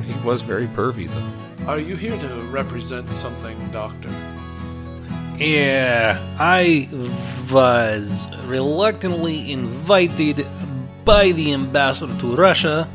He 0.05 0.25
was 0.25 0.41
very 0.41 0.65
pervy, 0.65 1.07
though. 1.07 1.67
Are 1.67 1.77
you 1.77 1.95
here 1.95 2.17
to 2.17 2.27
represent 2.49 3.07
something, 3.09 3.55
Doctor? 3.69 4.09
Yeah, 5.37 6.19
I 6.39 6.89
was 7.51 8.27
reluctantly 8.45 9.51
invited 9.51 10.47
by 11.05 11.31
the 11.31 11.53
ambassador 11.53 12.17
to 12.21 12.35
Russia 12.35 12.89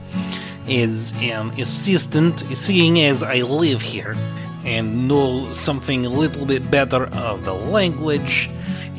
as 0.69 1.13
an 1.21 1.51
assistant, 1.61 2.41
seeing 2.57 3.01
as 3.01 3.23
I 3.23 3.43
live 3.43 3.83
here 3.83 4.17
and 4.65 5.07
know 5.07 5.51
something 5.53 6.07
a 6.07 6.09
little 6.09 6.47
bit 6.47 6.71
better 6.71 7.07
of 7.15 7.45
the 7.45 7.53
language 7.53 8.51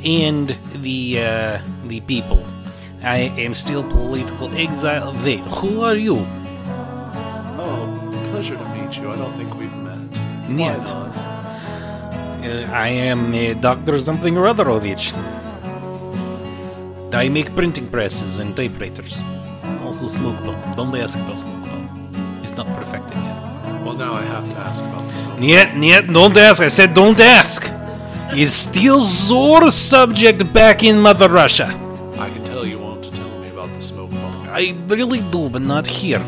and 0.03 0.55
the 0.75 1.19
uh, 1.21 1.61
the 1.87 2.01
people. 2.01 2.45
I 3.01 3.29
am 3.37 3.53
still 3.53 3.83
political 3.83 4.53
exile. 4.55 5.13
Wait, 5.23 5.39
who 5.39 5.81
are 5.81 5.95
you? 5.95 6.25
Oh, 7.57 8.27
pleasure 8.31 8.55
to 8.57 8.69
meet 8.69 8.97
you. 8.97 9.11
I 9.11 9.15
don't 9.15 9.33
think 9.33 9.53
we've 9.55 9.75
met. 9.77 9.99
Yet. 10.49 10.89
Uh, 12.45 12.69
I 12.71 12.89
am 12.89 13.33
uh, 13.33 13.37
a 13.37 13.53
Dr. 13.55 13.97
Something 13.99 14.35
Rodorovich. 14.35 15.13
I 17.13 17.29
make 17.29 17.55
printing 17.55 17.87
presses 17.87 18.39
and 18.39 18.55
typewriters. 18.55 19.21
Also 19.85 20.07
smoke 20.07 20.43
bomb. 20.43 20.55
Don't 20.75 20.95
ask 20.95 21.17
about 21.19 21.37
smoke 21.37 21.69
bomb. 21.69 21.85
It's 22.41 22.55
not 22.55 22.67
perfected 22.75 23.17
yet. 23.17 23.37
Well, 23.85 23.93
now 23.93 24.13
I 24.13 24.23
have 24.23 24.43
to 24.51 24.57
ask 24.59 24.83
about 24.83 25.07
this. 25.07 25.23
one. 25.23 25.39
Niet, 25.39 25.75
niet, 25.75 26.13
don't 26.13 26.37
ask. 26.37 26.61
I 26.63 26.69
said 26.69 26.93
don't 26.93 27.19
ask. 27.19 27.71
Is 28.35 28.53
still 28.53 28.99
sore 28.99 29.71
subject 29.71 30.51
back 30.51 30.83
in 30.83 30.99
Mother 30.99 31.29
Russia. 31.29 31.67
I 32.17 32.29
can 32.29 32.43
tell 32.43 32.65
you 32.65 32.79
want 32.79 33.03
to 33.03 33.11
tell 33.11 33.29
me 33.39 33.49
about 33.49 33.73
the 33.75 33.81
smoke 33.81 34.09
bomb. 34.09 34.47
I 34.49 34.75
really 34.87 35.21
do, 35.31 35.49
but 35.49 35.61
not 35.61 35.85
here. 35.87 36.21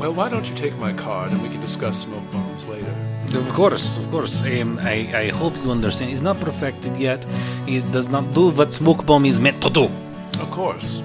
Well, 0.00 0.12
why 0.14 0.28
don't 0.30 0.48
you 0.48 0.54
take 0.54 0.76
my 0.78 0.92
card 0.94 1.30
and 1.32 1.42
we 1.42 1.48
can 1.48 1.60
discuss 1.60 1.98
smoke 2.02 2.24
bombs 2.32 2.66
later? 2.66 2.92
Of 3.34 3.52
course, 3.52 3.96
of 3.98 4.10
course. 4.10 4.42
Um, 4.42 4.78
I, 4.82 5.10
I 5.14 5.28
hope 5.28 5.54
you 5.64 5.70
understand. 5.70 6.12
It's 6.12 6.22
not 6.22 6.40
perfected 6.40 6.96
yet. 6.96 7.26
It 7.66 7.84
does 7.92 8.08
not 8.08 8.32
do 8.34 8.50
what 8.50 8.72
smoke 8.72 9.04
bomb 9.06 9.24
is 9.26 9.40
meant 9.40 9.60
to 9.62 9.70
do. 9.70 9.84
Of 10.40 10.50
course 10.50 11.02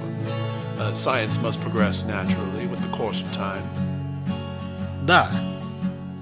Uh, 0.88 0.94
science 0.94 1.38
must 1.40 1.61
progress 1.61 2.05
naturally 2.05 2.66
with 2.66 2.80
the 2.82 2.88
course 2.96 3.20
of 3.22 3.30
time. 3.32 3.62
Da, 5.07 5.28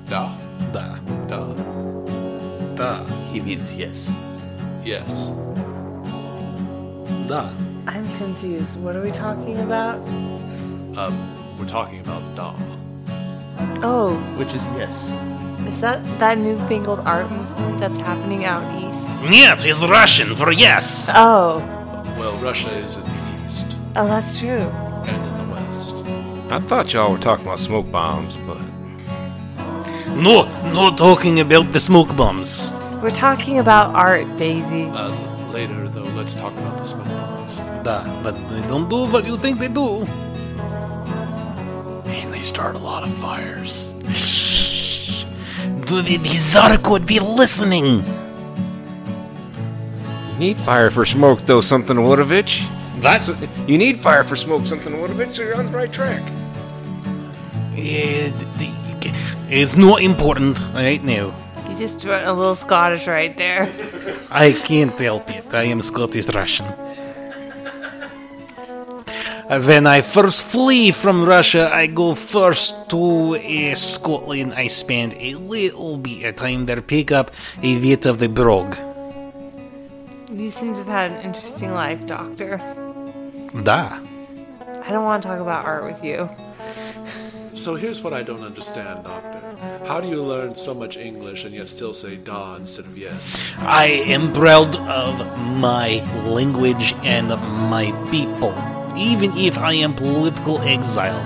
Da, 0.08 0.34
da, 0.72 0.96
da. 1.26 1.52
da, 2.74 3.04
He 3.32 3.40
means 3.40 3.74
yes. 3.74 4.10
Yes. 4.84 5.22
da. 7.28 7.50
I'm 7.86 8.06
confused. 8.18 8.78
What 8.80 8.94
are 8.96 9.02
we 9.02 9.10
talking 9.10 9.58
about? 9.60 9.96
Um, 10.98 11.16
we're 11.58 11.66
talking 11.66 12.00
about 12.00 12.22
da. 12.36 12.54
Oh, 13.82 14.16
Which 14.36 14.54
is 14.54 14.62
yes. 14.76 15.12
is 15.66 15.80
that 15.80 16.02
that 16.18 16.36
newfangled 16.38 17.00
art 17.00 17.30
movement 17.30 17.78
that's 17.78 17.96
happening 17.96 18.44
out 18.44 18.62
east? 18.82 19.00
Нет, 19.30 19.64
is 19.64 19.80
Russian 19.84 20.34
for 20.34 20.52
yes. 20.52 21.08
Oh, 21.14 21.58
Well, 22.18 22.34
Russia 22.42 22.70
is 22.76 22.96
in 22.96 23.02
the 23.04 23.08
east 23.08 23.15
oh, 23.97 24.07
that's 24.07 24.39
true. 24.39 24.49
and 25.07 25.41
in 25.41 25.49
the 25.49 25.53
west. 25.53 25.93
I 26.51 26.59
thought 26.59 26.93
y'all 26.93 27.11
were 27.11 27.17
talking 27.17 27.45
about 27.45 27.59
smoke 27.59 27.91
bombs, 27.91 28.35
but 28.47 28.61
No, 30.15 30.45
no 30.73 30.95
talking 30.95 31.39
about 31.39 31.71
the 31.73 31.79
smoke 31.79 32.15
bombs. 32.15 32.71
We're 33.01 33.11
talking 33.11 33.59
about 33.59 33.93
art, 33.95 34.25
Daisy. 34.37 34.85
Uh, 34.89 35.11
later, 35.51 35.87
though, 35.89 36.09
let's 36.17 36.35
talk 36.35 36.53
about 36.53 36.77
the 36.79 36.85
smoke 36.85 37.05
bombs. 37.07 37.55
Da, 37.83 38.03
but 38.23 38.33
they 38.49 38.61
don't 38.67 38.89
do 38.89 39.05
what 39.05 39.27
you 39.27 39.37
think 39.37 39.59
they 39.59 39.67
do. 39.67 40.03
and 42.07 42.33
they 42.33 42.41
start 42.41 42.75
a 42.75 42.79
lot 42.79 43.03
of 43.03 43.13
fires. 43.19 43.87
Shh. 44.09 45.25
The, 45.85 46.01
the, 46.01 46.17
the 46.17 46.29
Zark 46.29 46.89
would 46.89 47.05
be 47.05 47.19
listening. 47.19 48.03
you 50.33 50.39
need 50.39 50.57
fire 50.57 50.89
for 50.89 51.05
smoke, 51.05 51.41
though, 51.41 51.61
something 51.61 51.95
Wodovich. 51.97 52.65
That? 53.01 53.27
You 53.67 53.77
need 53.77 53.99
fire 53.99 54.23
for 54.23 54.35
smoke, 54.35 54.65
something 54.65 54.93
a 54.93 54.99
little 54.99 55.15
bit, 55.15 55.33
so 55.33 55.43
you're 55.43 55.55
on 55.55 55.67
the 55.67 55.77
right 55.77 55.91
track. 55.91 56.23
The, 57.75 58.33
it's 59.49 59.75
not 59.75 60.01
important 60.01 60.59
right 60.73 61.03
now. 61.03 61.33
You 61.69 61.77
just 61.77 62.03
went 62.05 62.25
a 62.27 62.33
little 62.33 62.55
Scottish 62.55 63.07
right 63.07 63.37
there. 63.37 63.69
I 64.31 64.51
can't 64.51 64.99
help 64.99 65.29
it. 65.29 65.53
I 65.53 65.63
am 65.63 65.79
Scottish 65.79 66.27
Russian. 66.27 66.65
When 69.47 69.87
I 69.87 70.01
first 70.01 70.43
flee 70.43 70.91
from 70.91 71.23
Russia, 71.23 71.69
I 71.73 71.87
go 71.87 72.15
first 72.15 72.89
to 72.89 73.35
uh, 73.37 73.75
Scotland. 73.75 74.53
I 74.53 74.67
spend 74.67 75.13
a 75.13 75.35
little 75.35 75.97
bit 75.97 76.25
of 76.25 76.35
time 76.35 76.65
there, 76.65 76.81
pick 76.81 77.13
up 77.13 77.31
a 77.61 77.79
bit 77.79 78.05
of 78.05 78.19
the 78.19 78.27
brogue. 78.27 78.75
You 80.29 80.49
seem 80.49 80.73
to 80.73 80.79
have 80.79 80.87
had 80.87 81.11
an 81.11 81.21
interesting 81.21 81.71
life, 81.71 82.05
Doctor. 82.05 82.59
Da. 83.63 83.99
I 84.83 84.91
don't 84.91 85.03
want 85.03 85.23
to 85.23 85.29
talk 85.29 85.39
about 85.39 85.65
art 85.65 85.83
with 85.83 86.03
you. 86.03 86.29
So 87.57 87.75
here's 87.75 88.03
what 88.03 88.13
I 88.13 88.21
don't 88.21 88.43
understand, 88.43 89.03
Doctor. 89.03 89.39
How 89.87 89.99
do 89.99 90.07
you 90.07 90.21
learn 90.21 90.55
so 90.55 90.73
much 90.75 90.95
English 90.95 91.43
and 91.43 91.55
yet 91.55 91.67
still 91.67 91.93
say 91.93 92.15
da 92.15 92.55
instead 92.55 92.85
of 92.85 92.95
yes? 92.97 93.51
I 93.57 93.85
am 94.05 94.31
proud 94.31 94.77
of 94.77 95.17
my 95.57 95.99
language 96.27 96.93
and 97.03 97.29
my 97.69 97.91
people, 98.11 98.53
even 98.95 99.35
if 99.35 99.57
I 99.57 99.73
am 99.73 99.95
political 99.95 100.61
exile. 100.61 101.17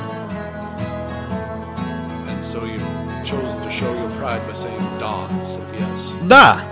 And 2.30 2.46
so 2.46 2.64
you've 2.64 2.82
chosen 3.26 3.62
to 3.62 3.70
show 3.70 3.92
your 3.94 4.10
pride 4.12 4.48
by 4.48 4.54
saying 4.54 4.80
da 5.00 5.28
instead 5.38 5.62
of 5.68 5.76
yes. 5.76 6.14
Da. 6.30 6.64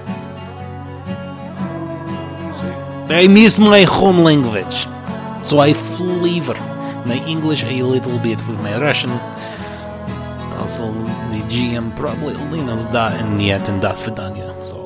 See? 2.53 3.13
I 3.13 3.27
miss 3.27 3.59
my 3.59 3.81
home 3.83 4.19
language, 4.19 4.87
so 5.49 5.57
I 5.57 5.73
flavor 5.73 6.53
my 7.07 7.17
English 7.25 7.63
a 7.63 7.81
little 7.81 8.19
bit 8.19 8.37
with 8.47 8.61
my 8.61 8.79
Russian. 8.79 9.09
Also, 10.59 10.91
the 11.31 11.41
GM 11.49 11.95
probably 11.95 12.35
only 12.35 12.61
knows 12.61 12.85
that 12.91 13.19
and 13.19 13.41
yet 13.41 13.67
and 13.67 13.81
das 13.81 14.03
vidanya, 14.03 14.53
so. 14.63 14.77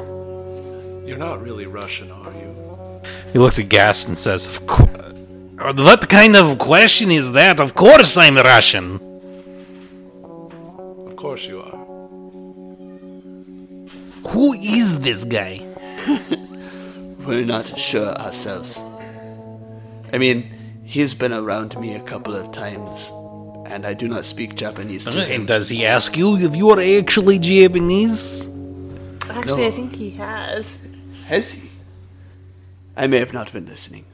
You're 1.05 1.17
not 1.17 1.41
really 1.41 1.65
Russian, 1.65 2.09
are 2.11 2.31
you? 2.31 2.55
He 3.33 3.39
looks 3.39 3.57
aghast 3.57 4.07
and 4.07 4.17
says, 4.17 4.47
Of 4.47 4.65
course. 4.65 4.89
What 5.59 6.07
kind 6.07 6.37
of 6.37 6.57
question 6.59 7.11
is 7.11 7.33
that? 7.33 7.59
Of 7.59 7.75
course 7.75 8.15
I'm 8.15 8.37
Russian. 8.37 9.01
Of 11.07 11.15
course 11.17 11.45
you 11.45 11.59
are. 11.59 11.77
Who 14.31 14.53
is 14.53 15.01
this 15.01 15.25
guy? 15.25 15.59
We're 17.25 17.45
not 17.45 17.67
sure 17.77 18.13
ourselves. 18.15 18.81
I 20.13 20.19
mean, 20.19 20.52
he's 20.93 21.15
been 21.15 21.33
around 21.33 21.75
me 21.79 21.95
a 21.95 22.03
couple 22.03 22.35
of 22.35 22.51
times, 22.51 23.11
and 23.65 23.83
I 23.83 23.93
do 23.95 24.07
not 24.07 24.25
speak 24.25 24.53
Japanese 24.53 25.05
to 25.05 25.25
him. 25.25 25.41
And 25.41 25.47
does 25.47 25.69
he 25.69 25.85
ask 25.85 26.15
you 26.15 26.37
if 26.37 26.55
you 26.55 26.69
are 26.69 26.79
actually 26.99 27.39
Japanese? 27.39 28.47
Actually, 29.27 29.65
I 29.67 29.71
think 29.71 29.95
he 29.95 30.11
has. 30.11 30.69
Has 31.25 31.51
he? 31.51 31.69
I 32.95 33.07
may 33.07 33.17
have 33.17 33.33
not 33.33 33.51
been 33.51 33.65
listening. 33.65 34.05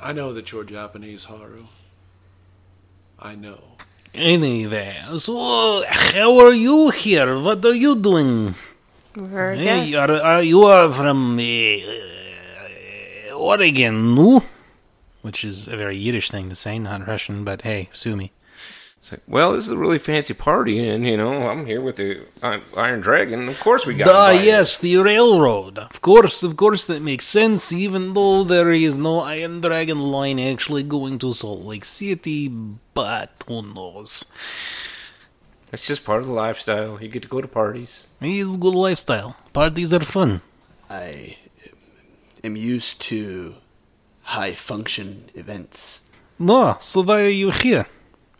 I 0.00 0.12
know 0.12 0.32
that 0.32 0.52
you're 0.52 0.62
Japanese, 0.62 1.24
Haru. 1.24 1.66
I 3.18 3.34
know. 3.34 3.60
Anyway, 4.14 4.94
so 5.18 5.82
how 5.88 6.38
are 6.38 6.52
you 6.52 6.90
here? 6.90 7.36
What 7.40 7.64
are 7.64 7.74
you 7.74 7.96
doing? 7.96 8.54
We're 9.16 9.54
Hey, 9.54 9.94
are, 9.94 10.10
are 10.10 10.42
you 10.42 10.62
are 10.62 10.92
from 10.92 11.38
uh, 11.38 11.42
uh, 11.42 13.34
Oregon, 13.34 14.14
no? 14.14 14.42
Which 15.24 15.42
is 15.42 15.66
a 15.66 15.74
very 15.74 15.96
Yiddish 15.96 16.30
thing 16.30 16.50
to 16.50 16.54
say, 16.54 16.78
not 16.78 17.08
Russian, 17.08 17.44
but 17.44 17.62
hey, 17.62 17.88
sue 17.94 18.14
me. 18.14 18.30
It's 18.98 19.12
like, 19.12 19.22
well, 19.26 19.52
this 19.52 19.64
is 19.64 19.70
a 19.70 19.76
really 19.78 19.98
fancy 19.98 20.34
party, 20.34 20.86
and 20.86 21.06
you 21.06 21.16
know, 21.16 21.48
I'm 21.48 21.64
here 21.64 21.80
with 21.80 21.96
the 21.96 22.26
Iron 22.76 23.00
Dragon. 23.00 23.48
Of 23.48 23.58
course, 23.58 23.86
we 23.86 23.94
got. 23.94 24.08
Ah, 24.08 24.32
invited. 24.32 24.46
yes, 24.46 24.78
the 24.78 24.98
railroad. 24.98 25.78
Of 25.78 26.02
course, 26.02 26.42
of 26.42 26.58
course, 26.58 26.84
that 26.84 27.00
makes 27.00 27.24
sense, 27.24 27.72
even 27.72 28.12
though 28.12 28.44
there 28.44 28.70
is 28.70 28.98
no 28.98 29.20
Iron 29.20 29.62
Dragon 29.62 29.98
line 29.98 30.38
actually 30.38 30.82
going 30.82 31.18
to 31.20 31.32
Salt 31.32 31.62
Lake 31.62 31.86
City, 31.86 32.48
but 32.92 33.30
who 33.48 33.62
knows? 33.62 34.26
That's 35.70 35.86
just 35.86 36.04
part 36.04 36.20
of 36.20 36.26
the 36.26 36.34
lifestyle. 36.34 36.98
You 37.00 37.08
get 37.08 37.22
to 37.22 37.28
go 37.28 37.40
to 37.40 37.48
parties. 37.48 38.06
It's 38.20 38.56
a 38.56 38.58
good 38.58 38.74
lifestyle. 38.74 39.36
Parties 39.54 39.94
are 39.94 40.00
fun. 40.00 40.42
I 40.90 41.38
am 42.42 42.56
used 42.56 43.00
to 43.08 43.56
high 44.24 44.52
function 44.52 45.30
events. 45.34 46.08
No, 46.38 46.76
so 46.80 47.02
why 47.02 47.22
are 47.22 47.28
you 47.28 47.50
here? 47.50 47.86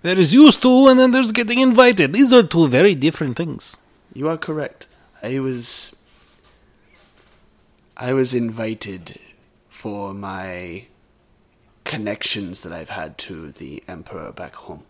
There 0.03 0.19
is 0.19 0.35
used 0.35 0.61
to, 0.63 0.89
and 0.89 1.01
then 1.01 1.13
there's 1.13 1.33
getting 1.33 1.61
invited. 1.61 2.13
These 2.13 2.33
are 2.33 2.43
two 2.43 2.69
very 2.69 2.95
different 2.95 3.37
things. 3.37 3.79
You 4.13 4.29
are 4.29 4.37
correct. 4.37 4.87
I 5.23 5.39
was. 5.39 5.97
I 7.97 8.13
was 8.13 8.35
invited 8.35 9.19
for 9.69 10.13
my 10.13 10.87
connections 11.85 12.63
that 12.63 12.73
I've 12.73 12.91
had 12.91 13.17
to 13.19 13.51
the 13.53 13.83
Emperor 13.87 14.33
back 14.33 14.55
home. 14.55 14.83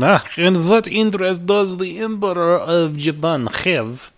Ah, 0.00 0.24
and 0.36 0.68
what 0.68 0.86
interest 0.86 1.46
does 1.46 1.78
the 1.78 1.98
Emperor 1.98 2.58
of 2.58 2.96
Japan 2.96 3.46
have 3.46 4.10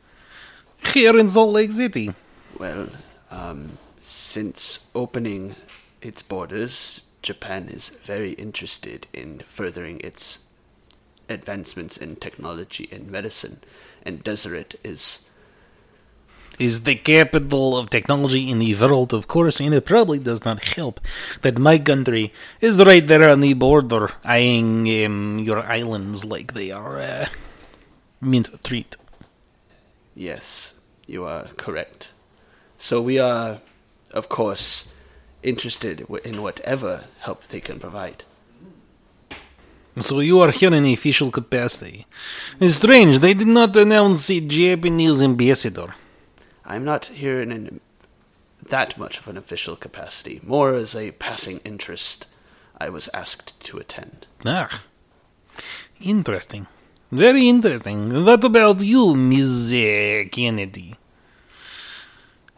here 0.93 1.19
in 1.19 1.29
Salt 1.29 1.53
Lake 1.53 1.71
City? 1.71 2.15
Well, 2.59 2.89
um, 3.31 3.79
since 3.99 4.91
opening 4.95 5.55
its 6.03 6.23
borders, 6.23 7.03
Japan 7.23 7.69
is 7.69 7.91
very 8.05 8.33
interested 8.33 9.07
in 9.13 9.41
furthering 9.47 10.01
its 10.01 10.49
advancements 11.29 11.97
in 11.97 12.17
technology 12.17 12.89
and 12.93 13.11
medicine, 13.11 13.61
and 14.05 14.23
Deseret 14.23 14.75
is 14.85 15.31
Is 16.59 16.85
the 16.85 16.97
capital 16.97 17.79
of 17.79 17.89
technology 17.89 18.51
in 18.51 18.59
the 18.59 18.75
world, 18.75 19.15
of 19.15 19.27
course, 19.27 19.59
and 19.59 19.73
it 19.75 19.87
probably 19.87 20.19
does 20.19 20.45
not 20.45 20.77
help 20.77 21.01
that 21.41 21.59
my 21.59 21.79
country 21.79 22.33
is 22.61 22.85
right 22.85 23.07
there 23.07 23.31
on 23.31 23.41
the 23.41 23.55
border, 23.55 24.11
eyeing 24.25 24.87
um, 25.05 25.39
your 25.39 25.61
islands 25.61 26.25
like 26.25 26.53
they 26.53 26.71
are 26.71 27.01
uh, 27.01 27.27
mint 28.21 28.51
treat. 28.63 28.97
Yes, 30.15 30.79
you 31.07 31.25
are 31.25 31.49
correct. 31.57 32.13
So 32.77 33.01
we 33.01 33.19
are, 33.19 33.61
of 34.13 34.29
course, 34.29 34.93
interested 35.43 36.07
in 36.25 36.43
whatever 36.43 37.05
help 37.21 37.47
they 37.49 37.61
can 37.61 37.79
provide. 37.79 38.25
So 40.01 40.21
you 40.21 40.41
are 40.41 40.51
here 40.51 40.73
in 40.73 40.87
official 40.87 41.31
capacity. 41.31 42.07
It's 42.59 42.77
strange, 42.77 43.19
they 43.19 43.35
did 43.35 43.49
not 43.49 43.77
announce 43.77 44.31
a 44.31 44.41
Japanese 44.41 45.21
ambassador. 45.21 45.95
I'm 46.65 46.85
not 46.85 47.07
here 47.07 47.41
in 47.41 47.53
an, 47.53 47.81
that 48.63 48.97
much 48.97 49.19
of 49.19 49.29
an 49.29 49.37
official 49.37 49.77
capacity, 49.77 50.41
more 50.43 50.75
as 50.75 50.95
a 50.95 51.11
passing 51.13 51.61
interest. 51.65 52.27
I 52.81 52.89
was 52.89 53.09
asked 53.13 53.61
to 53.65 53.79
attend. 53.79 54.27
Ah, 54.47 54.85
interesting. 56.01 56.67
Very 57.11 57.49
interesting. 57.49 58.25
What 58.25 58.43
about 58.45 58.83
you, 58.83 59.15
Ms. 59.15 59.75
uh, 59.75 60.29
Kennedy? 60.31 60.97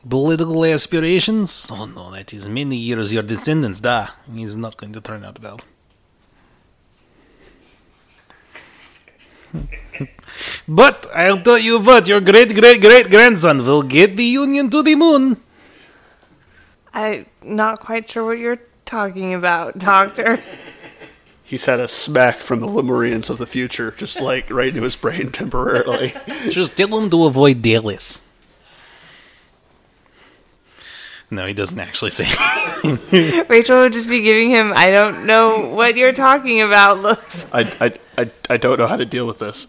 Political 0.09 0.65
aspirations? 0.67 1.71
Oh 1.73 1.87
no, 1.87 2.11
that 2.13 2.33
is 2.35 2.49
many 2.49 2.77
years 2.77 3.13
your 3.13 3.23
descendants, 3.23 3.81
da. 3.81 4.09
Is 4.37 4.57
not 4.57 4.77
going 4.77 4.93
to 4.93 5.01
turn 5.01 5.25
out 5.25 5.41
well. 5.43 5.61
but 10.69 11.07
I'll 11.15 11.41
tell 11.41 11.59
you 11.59 11.79
what, 11.81 12.07
your 12.07 12.21
great 12.21 12.55
great 12.55 12.81
great 12.81 13.09
grandson 13.09 13.65
will 13.65 13.83
get 13.83 14.17
the 14.17 14.25
Union 14.25 14.69
to 14.71 14.83
the 14.83 14.95
moon. 14.95 15.41
I'm 16.93 17.27
not 17.43 17.81
quite 17.81 18.09
sure 18.09 18.25
what 18.27 18.39
you're 18.39 18.63
talking 18.85 19.35
about, 19.35 19.79
Doctor. 19.79 20.43
He's 21.45 21.67
had 21.67 21.79
a 21.79 21.89
smack 21.89 22.37
from 22.37 22.61
the 22.61 22.67
Lemurians 22.67 23.29
of 23.29 23.39
the 23.39 23.47
future, 23.47 23.91
just 23.97 24.21
like 24.21 24.51
right 24.51 24.69
into 24.69 24.83
his 24.83 24.97
brain 24.97 25.31
temporarily. 25.31 26.15
Just 26.49 26.75
tell 26.75 26.99
him 26.99 27.11
to 27.11 27.27
avoid 27.27 27.61
Dallas. 27.61 28.27
No, 31.35 31.47
he 31.47 31.53
doesn't 31.53 31.79
actually 31.81 32.13
say. 32.13 32.29
Rachel 33.49 33.81
would 33.81 33.93
just 33.93 34.09
be 34.09 34.23
giving 34.23 34.51
him, 34.51 34.73
I 34.75 34.93
don't 34.93 35.27
know 35.27 35.69
what 35.71 35.97
you're 35.97 36.13
talking 36.13 36.63
about, 36.63 37.01
looks. 37.01 37.45
I, 37.53 37.63
I, 37.81 38.23
I, 38.23 38.31
I 38.51 38.57
don't 38.57 38.79
know 38.79 38.87
how 38.87 38.97
to 38.97 39.05
deal 39.05 39.27
with 39.27 39.41
this. 39.41 39.67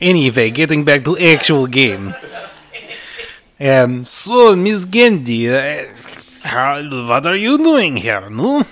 Anyway, 0.00 0.50
getting 0.50 0.84
back 0.84 1.04
to 1.04 1.18
actual 1.18 1.66
game. 1.66 2.14
Um, 3.58 4.04
so 4.04 4.54
Miss 4.54 4.86
Gendy, 4.86 5.50
uh, 5.50 5.88
how, 6.46 6.80
what 7.08 7.26
are 7.26 7.36
you 7.36 7.58
doing 7.58 7.96
here? 7.96 8.30
No, 8.30 8.64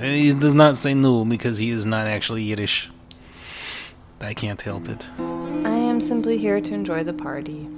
he 0.00 0.34
does 0.34 0.54
not 0.54 0.76
say 0.76 0.94
no 0.94 1.24
because 1.24 1.58
he 1.58 1.70
is 1.70 1.86
not 1.86 2.08
actually 2.08 2.42
Yiddish. 2.42 2.90
I 4.20 4.34
can't 4.34 4.60
help 4.60 4.88
it. 4.88 5.08
I 5.18 5.76
am 5.76 6.00
simply 6.00 6.38
here 6.38 6.60
to 6.60 6.74
enjoy 6.74 7.04
the 7.04 7.12
party. 7.12 7.68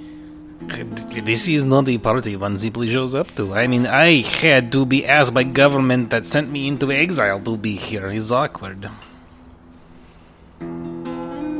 This 0.67 1.47
is 1.47 1.63
not 1.65 1.89
a 1.89 1.97
party 1.97 2.35
one 2.35 2.57
simply 2.57 2.89
shows 2.89 3.15
up 3.15 3.27
to. 3.35 3.53
I 3.53 3.67
mean, 3.67 3.87
I 3.87 4.21
had 4.21 4.71
to 4.73 4.85
be 4.85 5.05
asked 5.05 5.33
by 5.33 5.43
government 5.43 6.11
that 6.11 6.25
sent 6.25 6.51
me 6.51 6.67
into 6.67 6.91
exile 6.91 7.39
to 7.41 7.57
be 7.57 7.75
here. 7.75 8.07
It's 8.07 8.31
awkward. 8.31 8.89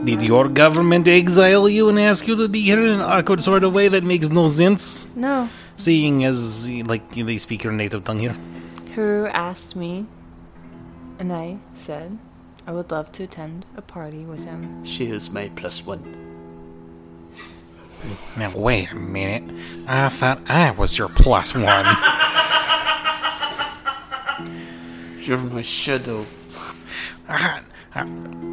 Did 0.04 0.22
your 0.22 0.48
government 0.48 1.08
exile 1.08 1.68
you 1.68 1.90
and 1.90 2.00
ask 2.00 2.28
you 2.28 2.36
to 2.38 2.48
be 2.48 2.62
here 2.62 2.80
in 2.86 2.94
an 2.94 3.02
awkward 3.02 3.42
sort 3.42 3.64
of 3.64 3.74
way 3.74 3.88
that 3.90 4.04
makes 4.04 4.30
no 4.30 4.48
sense? 4.48 5.16
No. 5.16 5.50
Seeing 5.76 6.24
as, 6.24 6.70
like, 6.70 7.12
they 7.12 7.38
speak 7.38 7.64
your 7.64 7.74
native 7.74 8.04
tongue 8.04 8.20
here. 8.20 8.36
Who 8.96 9.28
asked 9.28 9.76
me, 9.76 10.06
and 11.20 11.34
I 11.34 11.58
said 11.74 12.18
I 12.66 12.72
would 12.72 12.92
love 12.92 13.12
to 13.14 13.24
attend 13.24 13.66
a 13.76 13.82
party 13.82 14.24
with 14.26 14.44
him. 14.44 14.84
She 14.86 15.08
is 15.08 15.30
my 15.30 15.50
plus 15.56 15.86
one. 15.86 16.27
Now, 18.38 18.52
wait 18.56 18.92
a 18.92 18.96
minute. 18.96 19.44
I 19.88 20.10
thought 20.10 20.40
I 20.50 20.72
was 20.72 20.98
your 20.98 21.10
plus 21.10 21.54
one. 21.56 21.86
You're 25.22 25.38
my 25.40 25.62
shadow. 25.62 26.26
I, 27.28 27.62
I, 27.94 28.08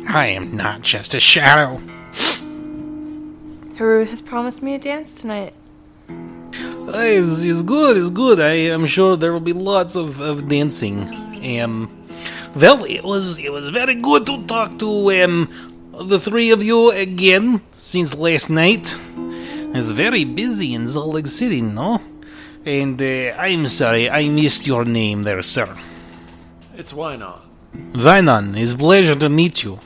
I 0.08 0.26
am 0.28 0.56
not 0.56 0.82
just 0.82 1.14
a 1.14 1.20
shadow. 1.20 1.80
Haru 3.78 4.04
has 4.06 4.20
promised 4.22 4.62
me 4.62 4.74
a 4.74 4.78
dance 4.78 5.12
tonight. 5.12 5.52
Uh, 6.08 6.92
It's, 6.96 7.44
it's 7.44 7.62
good, 7.62 7.96
it's 7.96 8.10
good. 8.10 8.40
I 8.40 8.52
am 8.72 8.86
sure 8.86 9.16
there 9.16 9.32
will 9.32 9.40
be 9.40 9.52
lots 9.52 9.94
of, 9.96 10.20
of 10.20 10.48
dancing. 10.48 11.02
Um, 11.60 11.90
well, 12.56 12.84
it 12.84 13.02
was 13.04 13.38
it 13.38 13.52
was 13.52 13.68
very 13.68 13.94
good 13.96 14.26
to 14.26 14.44
talk 14.46 14.78
to 14.78 15.10
um 15.22 15.48
the 16.08 16.18
three 16.20 16.50
of 16.50 16.62
you 16.62 16.90
again 16.92 17.60
since 17.72 18.14
last 18.16 18.48
night. 18.50 18.96
It's 19.74 19.90
very 19.90 20.24
busy 20.24 20.72
in 20.72 20.86
Salt 20.86 21.14
Lake 21.14 21.26
City, 21.26 21.60
no? 21.60 22.00
And 22.64 23.00
uh, 23.02 23.34
I'm 23.36 23.66
sorry, 23.66 24.08
I 24.08 24.28
missed 24.28 24.66
your 24.66 24.84
name 24.84 25.24
there, 25.24 25.42
sir. 25.42 25.76
It's 26.76 26.92
Wynon. 26.92 27.40
Vainan, 27.92 28.56
it's 28.56 28.72
a 28.72 28.78
pleasure 28.78 29.16
to 29.16 29.28
meet 29.28 29.64
you. 29.64 29.80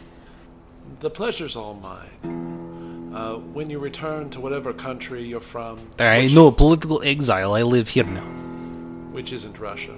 The 1.00 1.08
pleasure's 1.10 1.56
all 1.56 1.74
mine. 1.74 3.12
Uh, 3.14 3.36
when 3.54 3.70
you 3.70 3.78
return 3.78 4.28
to 4.30 4.40
whatever 4.40 4.72
country 4.74 5.24
you're 5.24 5.40
from, 5.40 5.88
I 5.98 6.22
which, 6.24 6.34
know 6.34 6.50
political 6.52 7.02
exile. 7.02 7.54
I 7.54 7.62
live 7.62 7.88
here 7.88 8.04
now. 8.04 8.28
which 9.12 9.32
isn't 9.32 9.58
Russia. 9.58 9.94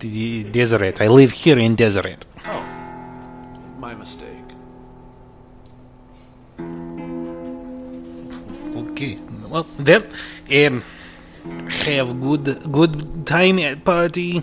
The 0.00 0.44
Deseret. 0.44 1.00
I 1.00 1.06
live 1.08 1.30
here 1.30 1.58
in 1.58 1.76
Deseret. 1.76 2.26
Oh, 2.46 2.64
my 3.78 3.94
mistake. 3.94 4.37
Okay. 8.98 9.16
Well, 9.46 9.64
well, 9.78 10.02
um, 10.66 10.82
have 11.86 12.20
good 12.20 12.72
good 12.72 13.24
time 13.24 13.60
at 13.60 13.84
party. 13.84 14.42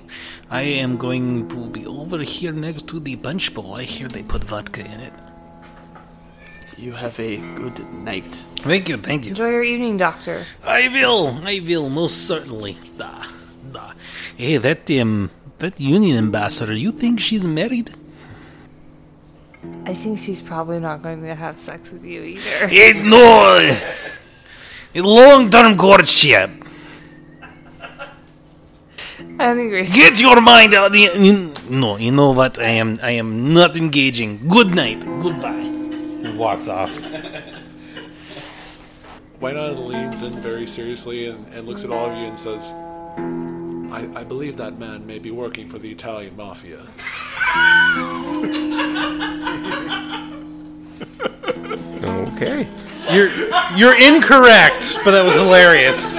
I 0.49 0.61
am 0.61 0.95
going 0.95 1.49
to 1.49 1.57
be 1.68 1.86
over 1.86 2.19
here 2.19 2.53
next 2.53 2.88
to 2.88 3.02
the 3.02 3.18
punch 3.18 3.53
bowl. 3.53 3.73
I 3.73 3.84
hear 3.84 4.07
they 4.07 4.23
put 4.23 4.45
vodka 4.45 4.80
in 4.80 5.02
it. 5.02 5.14
You 6.77 6.94
have 6.94 7.19
a 7.19 7.36
good 7.36 7.80
night. 7.95 8.34
Thank 8.64 8.88
you, 8.88 8.95
thank 8.95 9.26
you. 9.26 9.32
Enjoy 9.32 9.49
your 9.49 9.64
evening, 9.64 9.98
Doctor. 9.98 10.45
I 10.64 10.88
will, 10.88 11.38
I 11.44 11.60
will, 11.60 11.90
most 11.90 12.26
certainly. 12.26 12.77
Da, 12.98 13.27
da. 13.73 13.91
Hey, 14.38 14.56
that 14.56 14.90
um, 14.91 15.32
that 15.57 15.82
Union 15.82 16.18
ambassador. 16.18 16.73
You 16.73 16.94
think 16.94 17.19
she's 17.19 17.45
married? 17.45 17.94
I 19.86 19.94
think 19.94 20.18
she's 20.18 20.41
probably 20.41 20.80
not 20.80 21.02
going 21.02 21.23
to 21.23 21.36
have 21.36 21.60
sex 21.60 21.91
with 21.91 22.06
you 22.06 22.22
either. 22.22 23.03
No, 23.03 23.77
long-term 25.04 25.78
courtship. 25.78 26.50
I 29.38 29.54
think 29.54 29.72
we're 29.72 29.84
Get 29.86 30.20
your 30.22 30.40
mind 30.42 30.74
out. 30.74 30.92
the- 30.94 31.12
you- 31.20 31.52
No, 31.70 31.98
you 31.98 32.12
know 32.12 32.32
what? 32.32 32.58
I 32.60 32.70
am, 32.80 33.00
I 33.04 33.12
am 33.12 33.54
not 33.54 33.76
engaging. 33.76 34.40
Good 34.48 34.74
night. 34.76 35.02
Goodbye. 35.22 35.62
He 36.24 36.32
walks 36.38 36.68
off. 36.70 36.98
Wynonna 39.42 39.86
leans 39.88 40.22
in 40.22 40.34
very 40.42 40.66
seriously 40.66 41.28
and, 41.28 41.46
and 41.54 41.68
looks 41.68 41.84
at 41.84 41.92
all 41.92 42.10
of 42.10 42.18
you 42.18 42.26
and 42.26 42.40
says, 42.40 42.68
I, 43.92 44.08
I 44.22 44.24
believe 44.24 44.56
that 44.58 44.80
man 44.80 45.06
may 45.06 45.20
be 45.20 45.32
working 45.32 45.68
for 45.70 45.78
the 45.80 45.92
Italian 45.92 46.36
mafia. 46.38 46.80
Okay. 52.04 52.68
You're, 53.11 53.30
you're 53.76 53.95
incorrect, 54.02 54.98
but 55.03 55.11
that 55.11 55.23
was 55.23 55.36
hilarious. 55.36 56.18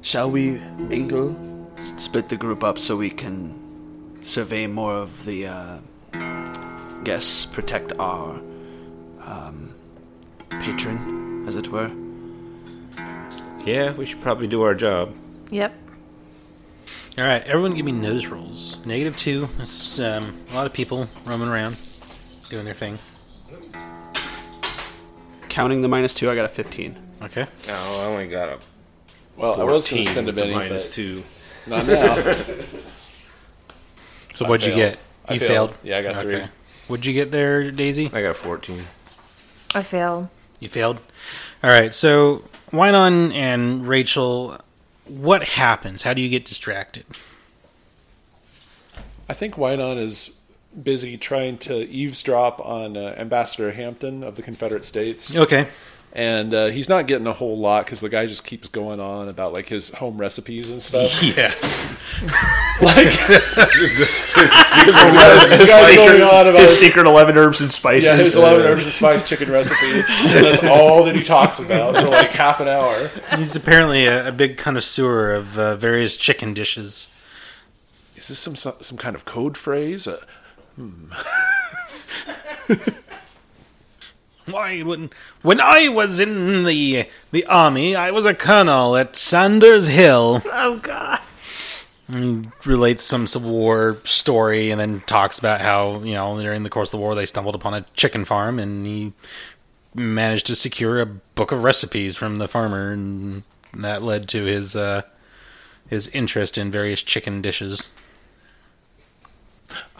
Shall 0.00 0.30
we 0.30 0.58
mingle? 0.78 1.34
Split 1.80 2.28
the 2.28 2.36
group 2.36 2.62
up 2.62 2.78
so 2.78 2.96
we 2.96 3.10
can 3.10 4.18
survey 4.22 4.66
more 4.66 4.94
of 4.94 5.24
the 5.24 5.46
uh, 5.46 5.78
guests, 7.02 7.46
protect 7.46 7.92
our 7.98 8.40
um, 9.20 9.74
patron, 10.50 11.44
as 11.48 11.54
it 11.54 11.68
were. 11.68 11.90
Yeah, 13.64 13.92
we 13.92 14.04
should 14.04 14.20
probably 14.20 14.46
do 14.46 14.62
our 14.62 14.74
job. 14.74 15.14
Yep. 15.50 15.72
All 17.18 17.24
right, 17.24 17.42
everyone, 17.44 17.74
give 17.74 17.84
me 17.84 17.92
nose 17.92 18.26
rolls. 18.26 18.84
Negative 18.86 19.14
two. 19.16 19.48
It's 19.58 20.00
um, 20.00 20.34
a 20.50 20.54
lot 20.54 20.64
of 20.66 20.72
people 20.72 21.06
roaming 21.26 21.48
around, 21.48 21.76
doing 22.48 22.64
their 22.64 22.72
thing. 22.74 22.98
Counting 25.50 25.82
the 25.82 25.88
minus 25.88 26.14
two, 26.14 26.30
I 26.30 26.34
got 26.34 26.46
a 26.46 26.48
15. 26.48 26.96
Okay. 27.24 27.46
Oh, 27.68 28.00
I 28.00 28.04
only 28.06 28.28
got 28.28 28.48
a 28.48 28.58
Well, 29.36 29.60
I 29.60 29.64
was 29.64 29.88
going 29.90 30.02
14 30.02 30.04
to 30.04 30.10
spend 30.10 30.26
a 30.26 30.28
with 30.28 30.34
the 30.36 30.40
penny, 30.42 30.54
minus 30.54 30.88
but 30.88 30.94
two. 30.94 31.22
not 31.66 31.86
now. 31.86 32.34
So 34.34 34.46
I 34.46 34.48
what'd 34.48 34.66
you 34.66 34.72
failed. 34.72 34.92
get? 34.94 34.98
I 35.28 35.34
You 35.34 35.40
failed. 35.40 35.70
failed. 35.72 35.74
Yeah, 35.82 35.98
I 35.98 36.02
got 36.02 36.22
three. 36.22 36.42
What'd 36.88 37.04
you 37.04 37.12
get 37.12 37.30
there, 37.30 37.70
Daisy? 37.70 38.10
I 38.14 38.22
got 38.22 38.34
14. 38.34 38.82
I 39.74 39.82
failed. 39.82 40.28
You 40.58 40.70
failed. 40.70 41.00
All 41.62 41.68
right. 41.68 41.92
So 41.94 42.42
Wynon 42.70 43.34
and 43.34 43.86
Rachel, 43.86 44.58
what 45.06 45.44
happens? 45.44 46.02
How 46.02 46.14
do 46.14 46.22
you 46.22 46.28
get 46.28 46.44
distracted? 46.44 47.04
I 49.28 49.34
think 49.34 49.54
Wynon 49.54 49.98
is 49.98 50.40
busy 50.82 51.16
trying 51.16 51.58
to 51.58 51.86
eavesdrop 51.88 52.64
on 52.64 52.96
uh, 52.96 53.14
Ambassador 53.18 53.72
Hampton 53.72 54.22
of 54.22 54.36
the 54.36 54.42
Confederate 54.42 54.84
States. 54.84 55.34
Okay. 55.36 55.68
And 56.14 56.52
uh, 56.52 56.66
he's 56.66 56.90
not 56.90 57.06
getting 57.06 57.26
a 57.26 57.32
whole 57.32 57.58
lot 57.58 57.86
because 57.86 58.00
the 58.00 58.08
guy 58.10 58.26
just 58.26 58.44
keeps 58.44 58.68
going 58.68 59.00
on 59.00 59.28
about 59.28 59.54
like 59.54 59.68
his 59.68 59.90
home 59.94 60.18
recipes 60.18 60.70
and 60.70 60.82
stuff. 60.82 61.10
Yes. 61.22 61.98
like, 62.82 63.06
this 63.06 63.94
guy's 65.70 65.96
going 65.96 66.22
on 66.22 66.46
about 66.48 66.60
His 66.60 66.70
his, 66.70 66.78
secret 66.78 67.06
11 67.06 67.36
herbs 67.38 67.60
and 67.62 67.70
spices. 67.70 68.10
yeah, 68.10 68.16
his 68.16 68.36
11 68.36 68.66
herbs 68.66 68.84
and 68.84 68.92
spice 68.92 69.26
chicken 69.26 69.50
recipe. 69.50 69.86
and 70.08 70.44
that's 70.44 70.62
all 70.64 71.04
that 71.04 71.14
he 71.16 71.22
talks 71.22 71.58
about 71.58 71.96
for 71.96 72.08
like 72.10 72.30
half 72.30 72.60
an 72.60 72.68
hour. 72.68 73.10
He's 73.36 73.56
apparently 73.56 74.04
a, 74.06 74.28
a 74.28 74.32
big 74.32 74.58
connoisseur 74.58 75.32
of 75.32 75.58
uh, 75.58 75.76
various 75.76 76.16
chicken 76.16 76.52
dishes. 76.52 77.08
Is 78.16 78.28
this 78.28 78.38
some 78.38 78.54
some, 78.56 78.74
some 78.82 78.98
kind 78.98 79.16
of 79.16 79.24
code 79.24 79.56
phrase? 79.56 80.06
Uh, 80.06 80.18
Why, 84.46 84.80
when, 84.80 85.10
when 85.42 85.60
I 85.60 85.88
was 85.88 86.18
in 86.20 86.64
the 86.64 87.06
the 87.30 87.44
army, 87.46 87.94
I 87.94 88.10
was 88.10 88.24
a 88.24 88.34
colonel 88.34 88.96
at 88.96 89.16
Sanders 89.16 89.88
Hill. 89.88 90.42
Oh 90.46 90.78
God. 90.82 91.20
He 92.12 92.42
relates 92.64 93.04
some 93.04 93.26
Civil 93.26 93.52
War 93.52 93.96
story 94.04 94.70
and 94.70 94.80
then 94.80 95.00
talks 95.02 95.38
about 95.38 95.60
how, 95.60 96.02
you 96.02 96.14
know, 96.14 96.38
during 96.40 96.62
the 96.62 96.70
course 96.70 96.88
of 96.92 96.98
the 96.98 97.02
war 97.02 97.14
they 97.14 97.24
stumbled 97.26 97.54
upon 97.54 97.74
a 97.74 97.86
chicken 97.94 98.24
farm 98.24 98.58
and 98.58 98.84
he 98.84 99.12
managed 99.94 100.46
to 100.46 100.56
secure 100.56 101.00
a 101.00 101.06
book 101.06 101.52
of 101.52 101.62
recipes 101.62 102.16
from 102.16 102.38
the 102.38 102.48
farmer 102.48 102.92
and 102.92 103.44
that 103.74 104.02
led 104.02 104.28
to 104.28 104.44
his 104.44 104.74
uh 104.74 105.02
his 105.88 106.08
interest 106.08 106.56
in 106.58 106.70
various 106.70 107.02
chicken 107.02 107.42
dishes. 107.42 107.92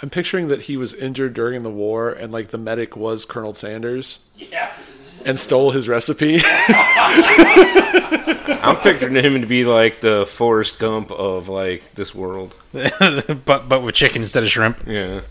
I'm 0.02 0.10
picturing 0.10 0.48
that 0.48 0.62
he 0.62 0.76
was 0.76 0.92
injured 0.94 1.34
during 1.34 1.62
the 1.62 1.70
war, 1.70 2.10
and 2.10 2.32
like 2.32 2.48
the 2.48 2.58
medic 2.58 2.96
was 2.96 3.24
Colonel 3.24 3.54
Sanders. 3.54 4.18
Yes. 4.36 5.10
And 5.24 5.38
stole 5.38 5.70
his 5.70 5.88
recipe. 5.88 6.40
I'm 8.62 8.76
picturing 8.76 9.14
him 9.14 9.40
to 9.40 9.46
be 9.46 9.64
like 9.64 10.00
the 10.00 10.26
Forrest 10.26 10.78
Gump 10.78 11.10
of 11.10 11.48
like 11.48 11.94
this 11.94 12.14
world. 12.14 12.56
but 12.72 13.68
but 13.68 13.82
with 13.82 13.94
chicken 13.94 14.22
instead 14.22 14.42
of 14.42 14.48
shrimp. 14.48 14.84
Yeah. 14.86 15.22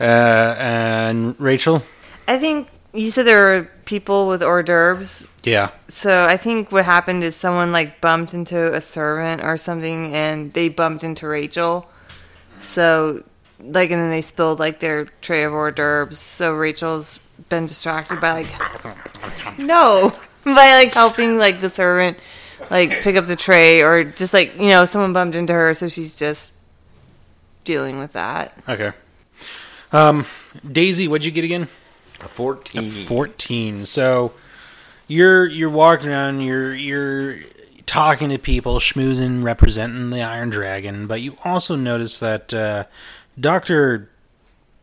Uh 0.00 0.54
and 0.58 1.38
Rachel? 1.40 1.82
I 2.26 2.38
think 2.38 2.68
you 2.92 3.10
said 3.10 3.26
there 3.26 3.44
were 3.44 3.70
people 3.84 4.28
with 4.28 4.42
hors 4.42 4.62
d'oeuvres. 4.62 5.28
Yeah. 5.44 5.70
So 5.88 6.26
I 6.26 6.36
think 6.36 6.72
what 6.72 6.84
happened 6.84 7.24
is 7.24 7.36
someone 7.36 7.72
like 7.72 8.00
bumped 8.00 8.34
into 8.34 8.74
a 8.74 8.80
servant 8.80 9.42
or 9.42 9.56
something, 9.56 10.14
and 10.14 10.52
they 10.52 10.68
bumped 10.68 11.04
into 11.04 11.28
Rachel. 11.28 11.88
So, 12.60 13.24
like, 13.60 13.90
and 13.90 14.00
then 14.00 14.10
they 14.10 14.22
spilled 14.22 14.58
like 14.58 14.80
their 14.80 15.06
tray 15.20 15.44
of 15.44 15.52
hors 15.52 15.72
d'oeuvres. 15.72 16.18
So 16.18 16.54
Rachel's 16.54 17.18
been 17.48 17.66
distracted 17.66 18.20
by 18.20 18.42
like 18.42 19.58
no, 19.58 20.12
by 20.44 20.74
like 20.74 20.92
helping 20.92 21.38
like 21.38 21.60
the 21.60 21.70
servant 21.70 22.18
like 22.70 23.02
pick 23.02 23.16
up 23.16 23.26
the 23.26 23.36
tray, 23.36 23.82
or 23.82 24.04
just 24.04 24.34
like 24.34 24.56
you 24.56 24.68
know 24.68 24.84
someone 24.84 25.12
bumped 25.12 25.36
into 25.36 25.52
her, 25.52 25.72
so 25.74 25.88
she's 25.88 26.18
just 26.18 26.52
dealing 27.64 27.98
with 27.98 28.12
that. 28.12 28.56
Okay. 28.68 28.92
Um 29.92 30.26
Daisy, 30.70 31.08
what'd 31.08 31.24
you 31.24 31.30
get 31.30 31.44
again? 31.44 31.68
A 32.20 32.28
14. 32.28 32.90
14 32.90 33.86
so 33.86 34.32
you're 35.06 35.46
you're 35.46 35.70
walking 35.70 36.08
around 36.08 36.40
you're 36.40 36.74
you're 36.74 37.36
talking 37.88 38.28
to 38.28 38.38
people 38.38 38.76
schmoozing 38.78 39.42
representing 39.42 40.10
the 40.10 40.20
iron 40.20 40.50
dragon 40.50 41.06
but 41.06 41.22
you 41.22 41.36
also 41.42 41.74
notice 41.74 42.18
that 42.18 42.52
uh, 42.52 42.84
dr 43.40 44.10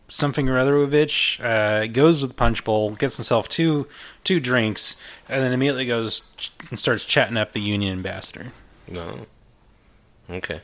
something 0.08 0.50
or 0.50 0.54
otherovich 0.54 1.40
uh, 1.44 1.86
goes 1.88 2.22
with 2.24 2.32
the 2.32 2.36
punch 2.36 2.64
bowl 2.64 2.92
gets 2.96 3.16
himself 3.16 3.48
two 3.48 3.88
two 4.24 4.40
drinks 4.40 4.96
and 5.30 5.44
then 5.44 5.54
immediately 5.54 5.86
goes 5.86 6.32
ch- 6.38 6.52
and 6.72 6.80
starts 6.80 7.06
chatting 7.06 7.38
up 7.38 7.52
the 7.52 7.62
union 7.62 7.92
ambassador 7.94 8.52
No. 8.90 9.28
Okay. 10.30 10.62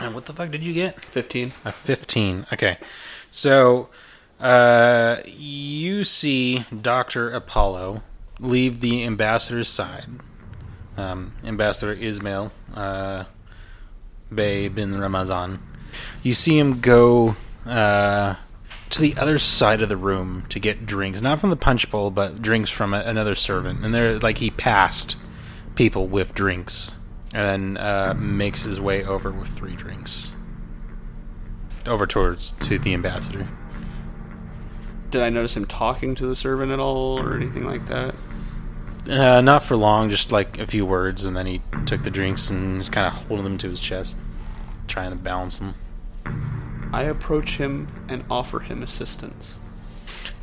and 0.00 0.14
what 0.14 0.24
the 0.24 0.32
fuck 0.32 0.50
did 0.50 0.62
you 0.64 0.72
get 0.72 0.98
15. 1.04 1.52
A 1.66 1.72
15. 1.72 2.46
Okay. 2.54 2.78
So, 3.30 3.88
uh, 4.40 5.18
you 5.26 6.02
see 6.04 6.64
Dr. 6.80 7.30
Apollo 7.30 8.02
leave 8.42 8.80
the 8.80 9.04
ambassador's 9.04 9.68
side. 9.68 10.08
Um, 10.96 11.32
Ambassador 11.42 11.94
Ismail, 11.94 12.52
uh, 12.74 13.24
Bey 14.34 14.68
bin 14.68 15.00
Ramazan. 15.00 15.60
You 16.22 16.34
see 16.34 16.58
him 16.58 16.80
go 16.80 17.36
uh, 17.64 18.34
to 18.90 19.00
the 19.00 19.16
other 19.16 19.38
side 19.38 19.80
of 19.80 19.88
the 19.88 19.96
room 19.96 20.44
to 20.50 20.60
get 20.60 20.84
drinks. 20.84 21.22
Not 21.22 21.40
from 21.40 21.48
the 21.48 21.56
punch 21.56 21.90
bowl, 21.90 22.10
but 22.10 22.42
drinks 22.42 22.68
from 22.68 22.92
a, 22.92 23.00
another 23.00 23.34
servant. 23.34 23.84
And 23.84 23.94
they're 23.94 24.18
like 24.18 24.38
he 24.38 24.50
passed 24.50 25.16
people 25.74 26.06
with 26.06 26.34
drinks. 26.34 26.96
And 27.34 27.76
then 27.76 27.82
uh, 27.82 28.14
makes 28.14 28.64
his 28.64 28.78
way 28.78 29.04
over 29.04 29.32
with 29.32 29.48
three 29.48 29.74
drinks 29.74 30.34
over 31.86 32.06
towards 32.06 32.52
to 32.60 32.78
the 32.78 32.92
ambassador. 32.94 33.48
Did 35.10 35.22
I 35.22 35.30
notice 35.30 35.56
him 35.56 35.66
talking 35.66 36.14
to 36.16 36.26
the 36.26 36.36
servant 36.36 36.72
at 36.72 36.78
all 36.78 37.18
or 37.18 37.34
anything 37.34 37.64
like 37.64 37.86
that? 37.86 38.14
Uh, 39.08 39.40
not 39.40 39.64
for 39.64 39.76
long, 39.76 40.08
just 40.10 40.30
like 40.30 40.58
a 40.58 40.66
few 40.66 40.86
words, 40.86 41.24
and 41.24 41.36
then 41.36 41.46
he 41.46 41.60
took 41.86 42.02
the 42.02 42.10
drinks 42.10 42.50
and 42.50 42.78
was 42.78 42.88
kind 42.88 43.06
of 43.06 43.12
holding 43.12 43.44
them 43.44 43.58
to 43.58 43.68
his 43.68 43.80
chest, 43.80 44.16
trying 44.86 45.10
to 45.10 45.16
balance 45.16 45.58
them. 45.58 45.74
I 46.92 47.02
approach 47.02 47.56
him 47.56 47.88
and 48.08 48.24
offer 48.30 48.60
him 48.60 48.82
assistance. 48.82 49.58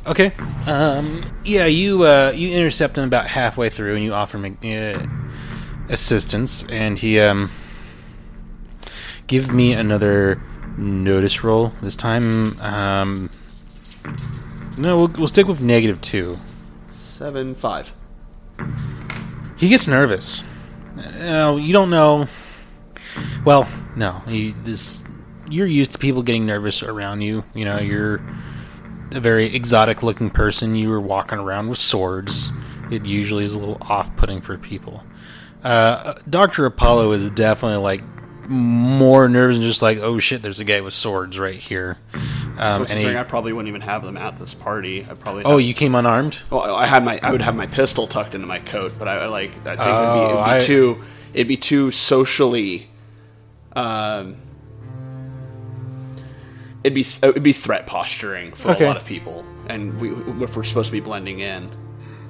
Okay. 0.06 0.32
Um, 0.66 1.22
yeah, 1.44 1.66
you 1.66 2.02
uh, 2.02 2.32
you 2.34 2.54
intercept 2.54 2.98
him 2.98 3.04
about 3.04 3.28
halfway 3.28 3.70
through, 3.70 3.94
and 3.94 4.04
you 4.04 4.12
offer 4.12 4.38
him 4.38 4.58
uh, 4.62 5.06
assistance, 5.90 6.64
and 6.64 6.98
he 6.98 7.18
um, 7.20 7.50
give 9.26 9.54
me 9.54 9.72
another 9.72 10.42
notice 10.76 11.42
roll 11.44 11.72
this 11.80 11.96
time. 11.96 12.58
Um, 12.60 13.30
no, 14.76 14.96
we'll, 14.96 15.08
we'll 15.08 15.28
stick 15.28 15.46
with 15.46 15.62
negative 15.62 16.00
two. 16.00 16.36
Seven 16.88 17.54
five. 17.54 17.94
He 19.56 19.68
gets 19.68 19.86
nervous. 19.86 20.42
Uh, 20.98 21.58
you 21.60 21.72
don't 21.72 21.90
know. 21.90 22.28
Well, 23.44 23.68
no, 23.96 24.22
you 24.26 24.54
this 24.64 25.04
you're 25.50 25.66
used 25.66 25.92
to 25.92 25.98
people 25.98 26.22
getting 26.22 26.46
nervous 26.46 26.82
around 26.82 27.22
you. 27.22 27.44
You 27.54 27.64
know, 27.64 27.78
you're 27.78 28.20
a 29.12 29.20
very 29.20 29.54
exotic 29.54 30.02
looking 30.02 30.30
person. 30.30 30.74
You 30.74 30.88
were 30.88 31.00
walking 31.00 31.38
around 31.38 31.68
with 31.68 31.78
swords. 31.78 32.52
It 32.90 33.04
usually 33.04 33.44
is 33.44 33.54
a 33.54 33.58
little 33.58 33.78
off 33.82 34.14
putting 34.16 34.40
for 34.40 34.56
people. 34.56 35.04
Uh, 35.62 36.14
Doctor 36.28 36.64
Apollo 36.64 37.12
is 37.12 37.30
definitely 37.30 37.78
like 37.78 38.02
more 38.50 39.28
nervous 39.28 39.56
and 39.56 39.62
just 39.64 39.80
like, 39.80 39.98
oh 39.98 40.18
shit, 40.18 40.42
there's 40.42 40.58
a 40.60 40.64
guy 40.64 40.80
with 40.80 40.92
swords 40.92 41.38
right 41.38 41.58
here. 41.58 41.98
Um, 42.12 42.20
and 42.58 42.82
he, 42.82 42.86
Considering 42.88 43.16
I 43.16 43.22
probably 43.22 43.52
wouldn't 43.52 43.68
even 43.68 43.80
have 43.82 44.02
them 44.04 44.16
at 44.16 44.36
this 44.38 44.54
party. 44.54 45.06
I 45.08 45.14
probably 45.14 45.44
oh, 45.44 45.52
have- 45.58 45.60
you 45.66 45.72
came 45.72 45.94
unarmed. 45.94 46.40
Well, 46.50 46.74
I 46.74 46.86
had 46.86 47.04
my 47.04 47.18
I 47.22 47.30
would 47.30 47.42
have 47.42 47.54
my 47.54 47.66
pistol 47.68 48.06
tucked 48.06 48.34
into 48.34 48.46
my 48.46 48.58
coat, 48.58 48.92
but 48.98 49.06
I, 49.08 49.18
I 49.18 49.26
like 49.26 49.50
I 49.50 49.54
think 49.54 49.66
it'd, 49.66 49.76
be, 49.78 49.84
Oh, 49.88 50.24
it'd 50.26 50.36
be 50.36 50.50
I- 50.50 50.60
too 50.60 51.02
it'd 51.32 51.48
be 51.48 51.56
too 51.56 51.90
socially. 51.92 52.88
Um, 53.74 54.36
it'd 56.82 56.94
be 56.94 57.06
it'd 57.22 57.42
be 57.42 57.52
threat 57.52 57.86
posturing 57.86 58.52
for 58.52 58.72
Okay. 58.72 58.84
a 58.84 58.88
lot 58.88 58.96
of 58.96 59.04
people, 59.04 59.44
and 59.68 59.98
we 60.00 60.10
if 60.44 60.56
we're 60.56 60.64
supposed 60.64 60.86
to 60.86 60.92
be 60.92 61.00
blending 61.00 61.38
in, 61.38 61.70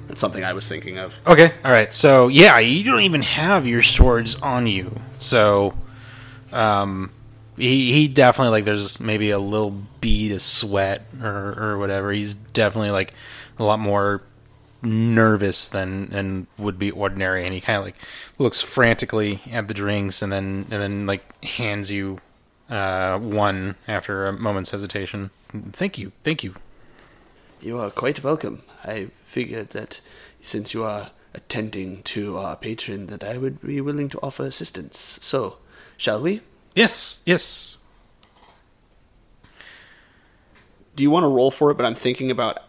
that's 0.07 0.21
something 0.21 0.43
I 0.43 0.53
was 0.53 0.67
thinking 0.67 0.97
of. 0.97 1.17
Okay, 1.25 1.51
all 1.65 1.71
right. 1.71 1.91
So 1.93 2.27
yeah, 2.27 2.59
you 2.59 2.83
don't 2.83 3.01
even 3.01 3.21
have 3.23 3.65
your 3.67 3.81
swords 3.81 4.35
on 4.35 4.67
you. 4.67 4.95
So, 5.17 5.73
um, 6.53 7.11
he 7.57 7.91
he 7.91 8.07
definitely 8.07 8.51
like 8.51 8.65
there's 8.65 8.99
maybe 8.99 9.31
a 9.31 9.39
little 9.39 9.71
bead 9.99 10.31
of 10.31 10.41
sweat 10.41 11.05
or 11.21 11.53
or 11.57 11.77
whatever. 11.77 12.11
He's 12.11 12.35
definitely 12.35 12.91
like 12.91 13.13
a 13.59 13.63
lot 13.63 13.79
more 13.79 14.21
nervous 14.81 15.67
than 15.67 16.07
than 16.07 16.47
would 16.57 16.79
be 16.79 16.91
ordinary, 16.91 17.45
and 17.45 17.53
he 17.53 17.61
kind 17.61 17.77
of 17.77 17.85
like 17.85 17.97
looks 18.37 18.61
frantically 18.61 19.41
at 19.51 19.67
the 19.67 19.73
drinks, 19.73 20.21
and 20.21 20.31
then 20.31 20.67
and 20.71 20.81
then 20.81 21.05
like 21.05 21.43
hands 21.43 21.91
you 21.91 22.19
uh, 22.69 23.17
one 23.19 23.75
after 23.87 24.27
a 24.27 24.33
moment's 24.33 24.71
hesitation. 24.71 25.31
Thank 25.71 25.97
you, 25.97 26.11
thank 26.23 26.43
you. 26.43 26.55
You 27.59 27.77
are 27.77 27.91
quite 27.91 28.23
welcome. 28.23 28.63
I 28.83 29.09
figured 29.25 29.69
that 29.69 30.01
since 30.41 30.73
you 30.73 30.83
are 30.83 31.11
attending 31.33 32.01
to 32.03 32.37
our 32.37 32.55
patron, 32.55 33.07
that 33.07 33.23
I 33.23 33.37
would 33.37 33.61
be 33.61 33.79
willing 33.81 34.09
to 34.09 34.19
offer 34.23 34.43
assistance. 34.43 34.97
So, 35.21 35.57
shall 36.01 36.19
we? 36.19 36.41
Yes, 36.73 37.21
yes. 37.27 37.77
Do 40.95 41.03
you 41.03 41.11
want 41.11 41.23
to 41.23 41.27
roll 41.27 41.51
for 41.51 41.69
it? 41.69 41.75
But 41.75 41.85
I'm 41.85 41.95
thinking 41.95 42.31
about 42.31 42.59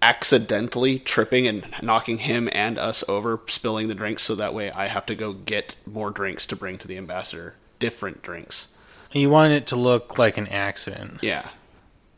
accidentally 0.00 1.00
tripping 1.00 1.48
and 1.48 1.66
knocking 1.82 2.18
him 2.18 2.48
and 2.52 2.78
us 2.78 3.02
over, 3.08 3.40
spilling 3.48 3.88
the 3.88 3.94
drinks, 3.94 4.22
so 4.22 4.36
that 4.36 4.54
way 4.54 4.70
I 4.70 4.86
have 4.86 5.04
to 5.06 5.16
go 5.16 5.32
get 5.32 5.74
more 5.84 6.10
drinks 6.10 6.46
to 6.46 6.56
bring 6.56 6.78
to 6.78 6.86
the 6.86 6.96
ambassador. 6.96 7.56
Different 7.80 8.22
drinks. 8.22 8.68
You 9.10 9.30
want 9.30 9.52
it 9.52 9.66
to 9.68 9.76
look 9.76 10.16
like 10.16 10.36
an 10.36 10.46
accident. 10.46 11.18
Yeah. 11.22 11.48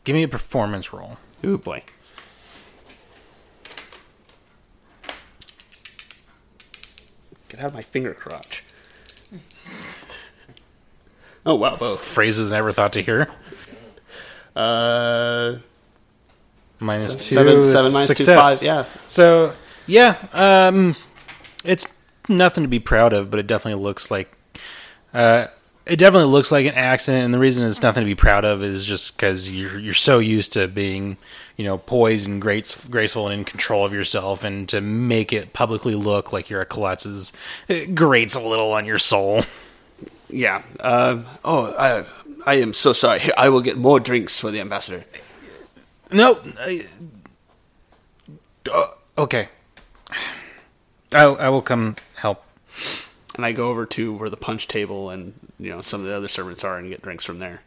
Give 0.03 0.13
me 0.13 0.23
a 0.23 0.27
performance 0.27 0.93
roll. 0.93 1.17
Ooh 1.43 1.57
boy. 1.57 1.83
Get 7.47 7.59
out 7.59 7.67
of 7.67 7.73
my 7.73 7.81
finger 7.81 8.13
crotch. 8.13 8.63
Oh 11.45 11.55
wow, 11.55 11.75
both. 11.75 12.03
Phrases 12.03 12.51
I 12.51 12.57
never 12.57 12.71
thought 12.71 12.93
to 12.93 13.01
hear. 13.01 13.27
Uh, 14.55 15.57
Minus 16.79 17.15
two. 17.15 17.35
seven, 17.35 17.59
it's 17.61 17.71
seven 17.71 17.93
minus 17.93 18.13
two, 18.15 18.25
five. 18.25 18.61
Yeah. 18.63 18.85
So 19.07 19.53
yeah, 19.85 20.15
um, 20.33 20.95
it's 21.65 22.01
nothing 22.27 22.63
to 22.63 22.67
be 22.69 22.79
proud 22.79 23.13
of, 23.13 23.29
but 23.29 23.39
it 23.39 23.47
definitely 23.47 23.83
looks 23.83 24.09
like. 24.09 24.31
Uh, 25.13 25.47
it 25.85 25.97
definitely 25.97 26.29
looks 26.31 26.51
like 26.51 26.67
an 26.67 26.75
accident, 26.75 27.25
and 27.25 27.33
the 27.33 27.39
reason 27.39 27.65
it's 27.67 27.81
nothing 27.81 28.01
to 28.01 28.05
be 28.05 28.15
proud 28.15 28.45
of 28.45 28.61
is 28.63 28.85
just 28.85 29.17
because 29.17 29.51
you're 29.51 29.79
you're 29.79 29.93
so 29.93 30.19
used 30.19 30.53
to 30.53 30.67
being, 30.67 31.17
you 31.57 31.65
know, 31.65 31.77
poised 31.79 32.27
and 32.27 32.41
great, 32.41 32.77
graceful 32.89 33.27
and 33.27 33.39
in 33.39 33.43
control 33.43 33.85
of 33.85 33.91
yourself, 33.91 34.43
and 34.43 34.69
to 34.69 34.81
make 34.81 35.33
it 35.33 35.51
publicly 35.51 35.95
look 35.95 36.31
like 36.31 36.49
you're 36.49 36.61
a 36.61 36.65
klutz 36.65 37.33
it 37.67 37.95
grates 37.95 38.35
a 38.35 38.41
little 38.41 38.71
on 38.71 38.85
your 38.85 38.99
soul. 38.99 39.43
Yeah. 40.29 40.61
Um, 40.79 41.25
oh, 41.43 41.73
I, 41.77 42.05
I 42.45 42.55
am 42.55 42.73
so 42.73 42.93
sorry. 42.93 43.19
Here, 43.19 43.33
I 43.37 43.49
will 43.49 43.61
get 43.61 43.77
more 43.77 43.99
drinks 43.99 44.37
for 44.39 44.51
the 44.51 44.59
ambassador. 44.59 45.05
No. 46.11 46.39
I, 46.59 46.85
uh, 48.71 48.87
okay. 49.17 49.49
I 51.11 51.23
I 51.23 51.49
will 51.49 51.61
come 51.61 51.95
help. 52.15 52.43
And 53.35 53.45
I 53.45 53.51
go 53.51 53.69
over 53.69 53.85
to 53.87 54.13
where 54.13 54.29
the 54.29 54.37
punch 54.37 54.67
table 54.67 55.09
and 55.09 55.33
you 55.59 55.69
know 55.71 55.81
some 55.81 56.01
of 56.01 56.07
the 56.07 56.13
other 56.15 56.27
servants 56.27 56.63
are 56.63 56.77
and 56.77 56.89
get 56.89 57.01
drinks 57.01 57.25
from 57.25 57.39
there. 57.39 57.61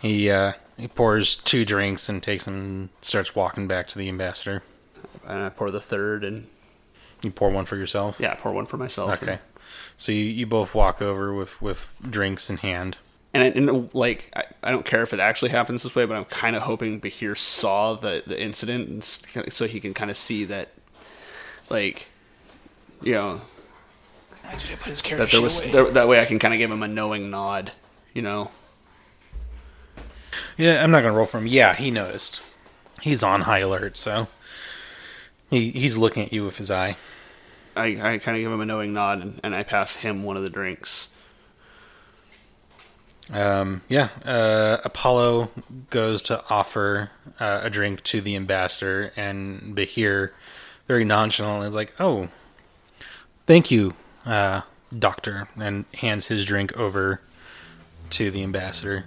He 0.00 0.30
uh 0.30 0.52
he 0.78 0.88
pours 0.88 1.36
two 1.36 1.64
drinks 1.64 2.08
and 2.08 2.22
takes 2.22 2.44
them 2.44 2.54
and 2.54 2.88
starts 3.02 3.34
walking 3.34 3.68
back 3.68 3.88
to 3.88 3.98
the 3.98 4.08
ambassador. 4.08 4.62
And 5.26 5.42
I 5.42 5.48
pour 5.50 5.70
the 5.70 5.80
third 5.80 6.24
and 6.24 6.46
You 7.22 7.30
pour 7.30 7.50
one 7.50 7.64
for 7.66 7.76
yourself. 7.76 8.18
yeah, 8.20 8.32
I 8.32 8.34
pour 8.36 8.52
one 8.52 8.66
for 8.66 8.76
myself. 8.78 9.22
Okay. 9.22 9.38
So 9.96 10.12
you, 10.12 10.24
you 10.24 10.46
both 10.46 10.74
walk 10.74 11.00
over 11.00 11.32
with 11.32 11.60
with 11.62 11.96
drinks 12.08 12.50
in 12.50 12.58
hand. 12.58 12.96
And, 13.34 13.42
I, 13.42 13.46
and 13.46 13.94
like 13.94 14.30
I, 14.36 14.44
I 14.62 14.70
don't 14.70 14.84
care 14.84 15.02
if 15.02 15.14
it 15.14 15.20
actually 15.20 15.52
happens 15.52 15.82
this 15.82 15.94
way, 15.94 16.04
but 16.04 16.16
I'm 16.16 16.26
kind 16.26 16.54
of 16.54 16.62
hoping 16.62 17.00
Bahir 17.00 17.36
saw 17.36 17.94
the 17.94 18.22
the 18.26 18.40
incident, 18.40 19.04
so 19.04 19.66
he 19.66 19.80
can 19.80 19.94
kind 19.94 20.10
of 20.10 20.16
see 20.18 20.44
that, 20.44 20.72
like, 21.70 22.08
you 23.00 23.14
know, 23.14 23.40
that 24.42 25.28
there 25.30 25.40
was 25.40 25.62
there, 25.70 25.90
that 25.90 26.08
way 26.08 26.20
I 26.20 26.26
can 26.26 26.38
kind 26.38 26.52
of 26.52 26.58
give 26.58 26.70
him 26.70 26.82
a 26.82 26.88
knowing 26.88 27.30
nod, 27.30 27.72
you 28.12 28.20
know. 28.20 28.50
Yeah, 30.58 30.82
I'm 30.82 30.90
not 30.90 31.02
gonna 31.02 31.16
roll 31.16 31.24
for 31.24 31.38
him. 31.38 31.46
Yeah, 31.46 31.74
he 31.74 31.90
noticed. 31.90 32.42
He's 33.00 33.22
on 33.22 33.42
high 33.42 33.60
alert, 33.60 33.96
so 33.96 34.28
he 35.48 35.70
he's 35.70 35.96
looking 35.96 36.24
at 36.24 36.32
you 36.34 36.44
with 36.44 36.58
his 36.58 36.70
eye. 36.70 36.96
I, 37.76 38.14
I 38.14 38.18
kind 38.18 38.36
of 38.36 38.42
give 38.42 38.52
him 38.52 38.60
a 38.60 38.66
knowing 38.66 38.92
nod, 38.92 39.22
and, 39.22 39.40
and 39.42 39.54
I 39.54 39.62
pass 39.62 39.94
him 39.94 40.22
one 40.22 40.36
of 40.36 40.42
the 40.42 40.50
drinks. 40.50 41.08
Um, 43.32 43.82
yeah, 43.88 44.08
uh, 44.24 44.78
Apollo 44.84 45.50
goes 45.90 46.22
to 46.24 46.44
offer 46.50 47.10
uh, 47.40 47.60
a 47.62 47.70
drink 47.70 48.02
to 48.04 48.20
the 48.20 48.36
ambassador, 48.36 49.12
and 49.16 49.76
Bahir 49.76 50.30
very 50.88 51.04
nonchalantly 51.04 51.68
is 51.68 51.74
like, 51.74 51.94
"Oh, 51.98 52.28
thank 53.46 53.70
you, 53.70 53.94
uh, 54.26 54.62
Doctor," 54.96 55.48
and 55.56 55.84
hands 55.94 56.26
his 56.26 56.44
drink 56.44 56.76
over 56.76 57.20
to 58.10 58.30
the 58.30 58.42
ambassador. 58.42 59.04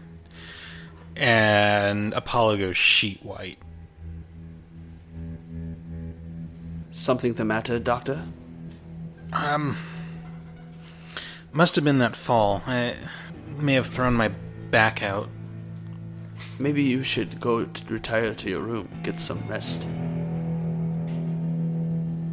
And 1.15 2.13
Apollo 2.13 2.57
goes 2.57 2.77
sheet 2.77 3.23
white. 3.23 3.57
Something 6.91 7.33
the 7.33 7.45
matter, 7.45 7.77
Doctor? 7.77 8.23
Must 11.55 11.75
have 11.75 11.85
been 11.85 11.99
that 11.99 12.15
fall. 12.17 12.61
I 12.67 12.95
may 13.57 13.75
have 13.75 13.87
thrown 13.87 14.13
my 14.13 14.27
back 14.71 15.01
out. 15.01 15.29
Maybe 16.59 16.83
you 16.83 17.03
should 17.03 17.39
go 17.39 17.63
to 17.63 17.93
retire 17.93 18.33
to 18.33 18.49
your 18.49 18.59
room, 18.59 18.89
get 19.03 19.17
some 19.17 19.41
rest. 19.47 19.87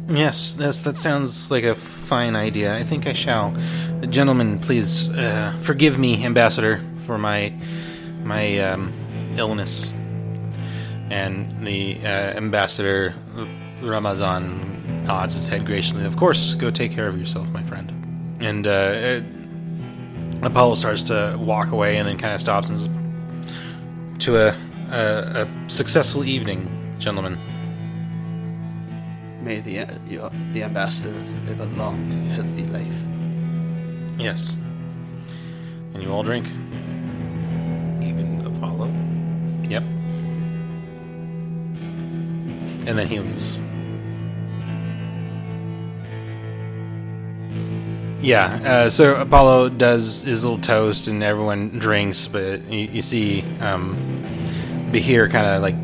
Yes, 0.09 0.55
that's, 0.55 0.81
that 0.81 0.97
sounds 0.97 1.49
like 1.49 1.63
a 1.63 1.73
fine 1.73 2.35
idea. 2.35 2.75
I 2.75 2.83
think 2.83 3.07
I 3.07 3.13
shall. 3.13 3.55
Gentlemen, 4.09 4.59
please 4.59 5.09
uh, 5.09 5.57
forgive 5.61 5.97
me, 5.97 6.25
Ambassador, 6.25 6.81
for 7.05 7.17
my 7.17 7.53
my 8.23 8.59
um, 8.59 8.91
illness. 9.37 9.91
And 11.09 11.65
the 11.65 11.99
uh, 12.03 12.35
Ambassador 12.35 13.13
Ramazan 13.81 14.72
nods 15.03 15.33
his 15.33 15.47
head 15.47 15.65
graciously. 15.65 16.05
Of 16.05 16.17
course, 16.17 16.55
go 16.55 16.71
take 16.71 16.91
care 16.91 17.07
of 17.07 17.17
yourself, 17.17 17.49
my 17.51 17.63
friend. 17.63 17.91
And 18.39 18.67
uh, 18.67 18.91
it, 18.93 19.23
Apollo 20.41 20.75
starts 20.75 21.03
to 21.03 21.37
walk 21.39 21.71
away, 21.71 21.97
and 21.97 22.07
then 22.07 22.17
kind 22.17 22.33
of 22.33 22.41
stops 22.41 22.69
and 22.69 22.79
says, 22.79 22.89
to 24.25 24.37
a, 24.37 24.55
a, 24.91 25.43
a 25.43 25.69
successful 25.69 26.23
evening, 26.25 26.95
gentlemen. 26.99 27.37
May 29.41 29.59
the, 29.59 29.79
uh, 29.79 29.97
your, 30.07 30.29
the 30.51 30.63
ambassador 30.63 31.13
live 31.45 31.59
a 31.59 31.65
long, 31.77 32.29
healthy 32.29 32.63
life. 32.63 32.95
Yes. 34.17 34.59
And 35.93 36.01
you 36.01 36.11
all 36.11 36.23
drink. 36.23 36.47
Even 38.01 38.43
Apollo? 38.45 38.87
Yep. 39.69 39.83
And 42.85 42.97
then 42.97 43.07
he 43.07 43.19
leaves. 43.19 43.59
Yeah, 48.23 48.61
uh, 48.63 48.89
so 48.89 49.19
Apollo 49.19 49.69
does 49.69 50.23
his 50.23 50.45
little 50.45 50.59
toast 50.59 51.09
and 51.09 51.21
everyone 51.21 51.77
drinks, 51.77 52.25
but 52.27 52.63
you, 52.69 52.87
you 52.87 53.01
see 53.01 53.41
um, 53.59 53.97
Bahir 54.93 55.29
kind 55.29 55.45
of 55.45 55.61
like 55.61 55.75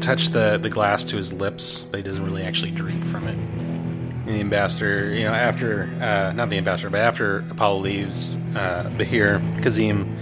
touch 0.00 0.30
the, 0.30 0.58
the 0.58 0.68
glass 0.68 1.04
to 1.04 1.16
his 1.16 1.32
lips, 1.32 1.84
but 1.84 1.98
he 1.98 2.02
doesn't 2.02 2.24
really 2.24 2.42
actually 2.42 2.72
drink 2.72 3.04
from 3.04 3.28
it. 3.28 3.36
And 3.36 4.26
the 4.26 4.40
ambassador, 4.40 5.12
you 5.12 5.22
know, 5.22 5.32
after, 5.32 5.84
uh, 6.00 6.32
not 6.32 6.50
the 6.50 6.56
ambassador, 6.56 6.90
but 6.90 7.00
after 7.00 7.38
Apollo 7.48 7.78
leaves, 7.78 8.34
uh, 8.56 8.90
Bahir, 8.96 9.40
Kazim 9.62 10.16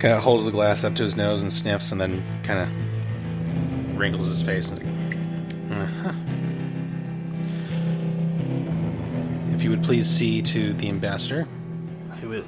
kind 0.00 0.14
of 0.14 0.22
holds 0.24 0.44
the 0.44 0.50
glass 0.50 0.82
up 0.82 0.96
to 0.96 1.04
his 1.04 1.14
nose 1.14 1.42
and 1.42 1.52
sniffs 1.52 1.92
and 1.92 2.00
then 2.00 2.24
kind 2.42 2.58
of 2.58 3.96
wrinkles 3.96 4.26
his 4.26 4.42
face 4.42 4.70
and 4.70 4.98
uh-huh. 5.72 6.12
If 9.58 9.64
you 9.64 9.70
would 9.70 9.82
please 9.82 10.08
see 10.08 10.40
to 10.40 10.72
the 10.74 10.88
ambassador 10.88 11.48
I 12.22 12.24
will. 12.26 12.44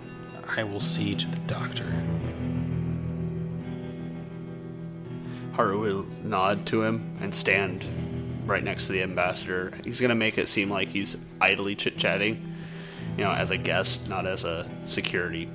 i 0.56 0.62
will 0.62 0.78
see 0.78 1.12
to 1.16 1.28
the 1.28 1.38
doctor 1.40 1.84
Haru 5.54 5.80
will 5.80 6.06
nod 6.22 6.66
to 6.66 6.82
him 6.84 7.18
and 7.20 7.34
stand 7.34 7.84
right 8.46 8.62
next 8.62 8.86
to 8.86 8.92
the 8.92 9.02
ambassador. 9.02 9.72
He's 9.82 10.00
gonna 10.00 10.14
make 10.14 10.38
it 10.38 10.48
seem 10.48 10.70
like 10.70 10.88
he's 10.88 11.16
idly 11.40 11.74
chit 11.74 11.98
chatting, 11.98 12.54
you 13.18 13.24
know, 13.24 13.32
as 13.32 13.50
a 13.50 13.58
guest, 13.58 14.08
not 14.08 14.24
as 14.26 14.44
a 14.44 14.70
security. 14.86 15.50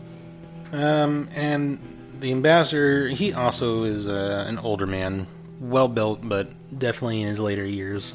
um, 0.74 1.30
and 1.34 1.80
the 2.20 2.32
ambassador 2.32 3.08
he 3.08 3.32
also 3.32 3.84
is 3.84 4.10
uh, 4.10 4.44
an 4.46 4.60
older 4.60 4.86
man 4.86 5.26
well 5.62 5.88
built 5.88 6.20
but 6.28 6.50
definitely 6.78 7.22
in 7.22 7.30
his 7.30 7.40
later 7.40 7.66
years 7.66 8.14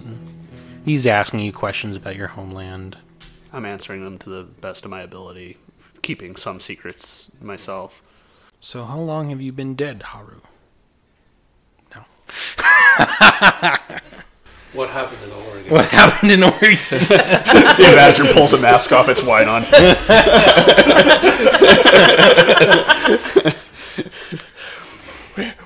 he's 0.85 1.07
asking 1.07 1.41
you 1.41 1.53
questions 1.53 1.97
about 1.97 2.17
your 2.17 2.27
homeland 2.29 2.97
I'm 3.53 3.65
answering 3.67 4.05
them 4.05 4.19
to 4.19 4.31
the 4.31 4.43
best 4.45 4.85
of 4.85 4.91
my 4.91 5.03
ability, 5.03 5.57
keeping 6.03 6.37
some 6.37 6.61
secrets 6.61 7.31
myself. 7.41 8.03
so 8.61 8.85
how 8.85 8.99
long 8.99 9.31
have 9.31 9.41
you 9.41 9.53
been 9.53 9.75
dead 9.75 10.03
haru 10.03 10.41
no 11.95 12.03
What 14.73 14.89
happened 14.91 15.19
in 15.25 15.33
Oregon? 15.33 15.73
what 15.73 15.87
happened 15.87 16.31
in 16.33 16.43
oregon 16.45 16.79
The 17.01 17.87
ambassador 17.89 18.33
pulls 18.33 18.53
a 18.53 18.59
mask 18.59 18.93
off, 18.93 19.09
it's 19.09 19.21
Wynon. 19.21 19.65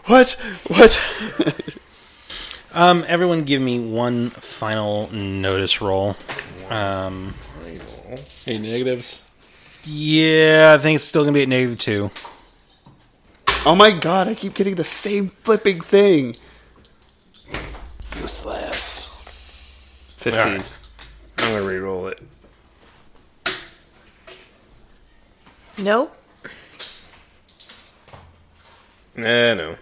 What? 0.07 0.31
What? 0.67 1.01
Um, 2.73 3.05
everyone, 3.09 3.45
give 3.45 3.63
me 3.63 3.81
one 3.81 4.31
final 4.31 5.11
notice 5.13 5.81
roll. 5.81 6.17
Um, 6.69 7.35
Any 8.47 8.59
negatives? 8.59 9.25
yeah, 9.85 10.75
I 10.77 10.83
think 10.83 10.97
it's 10.97 11.05
still 11.05 11.23
gonna 11.23 11.33
be 11.33 11.43
at 11.43 11.49
negative 11.49 11.79
two. 11.79 12.11
Oh 13.67 13.75
my 13.75 13.91
god, 13.91 14.29
I 14.29 14.35
keep 14.35 14.55
getting 14.55 14.75
the 14.75 14.85
same 14.85 15.29
flipping 15.29 15.81
thing. 15.81 16.35
Useless. 18.21 19.09
15. 20.19 20.63
I'm 21.39 21.53
gonna 21.53 21.63
re-roll 21.63 22.09
it. 22.09 22.23
Nope. 25.79 26.17
Nah, 29.17 29.55
no. 29.55 29.77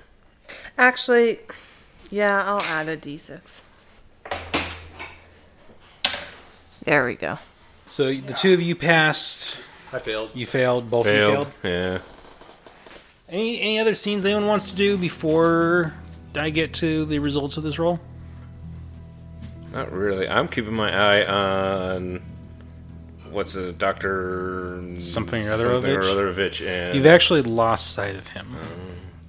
Actually, 0.79 1.41
yeah, 2.11 2.43
I'll 2.45 2.63
add 2.63 2.89
a 2.89 2.97
d6. 2.97 3.61
There 6.85 7.07
we 7.07 7.15
go. 7.15 7.39
So 7.93 8.10
the 8.14 8.32
two 8.32 8.55
of 8.55 8.62
you 8.62 8.74
passed. 8.74 9.60
I 9.93 9.98
failed. 9.98 10.31
You 10.32 10.47
failed. 10.47 10.90
Both 10.90 11.06
of 11.06 11.12
you 11.14 11.19
Failed. 11.20 11.48
failed. 11.52 12.01
Yeah. 12.01 12.93
Any 13.28 13.60
any 13.60 13.78
other 13.81 13.94
scenes 13.94 14.24
anyone 14.24 14.47
wants 14.47 14.70
to 14.70 14.74
do 14.77 14.97
before 14.97 15.93
I 16.35 16.48
get 16.48 16.73
to 16.77 17.05
the 17.05 17.19
results 17.19 17.59
of 17.59 17.64
this 17.64 17.78
roll? 17.78 18.01
Not 19.73 19.93
really. 19.93 20.27
I'm 20.27 20.48
keeping 20.48 20.73
my 20.73 20.90
eye 20.90 21.27
on 21.27 22.23
what's 23.31 23.56
a 23.56 23.73
Doctor 23.74 24.82
Something 24.97 25.47
or 25.47 25.52
other 25.52 25.64
something 25.74 25.90
or 25.94 26.01
otherovich? 26.01 26.35
otherovich, 26.62 26.66
and 26.66 26.94
You've 26.97 27.05
actually 27.05 27.43
lost 27.43 27.93
sight 27.93 28.16
of 28.16 28.27
him. 28.28 28.56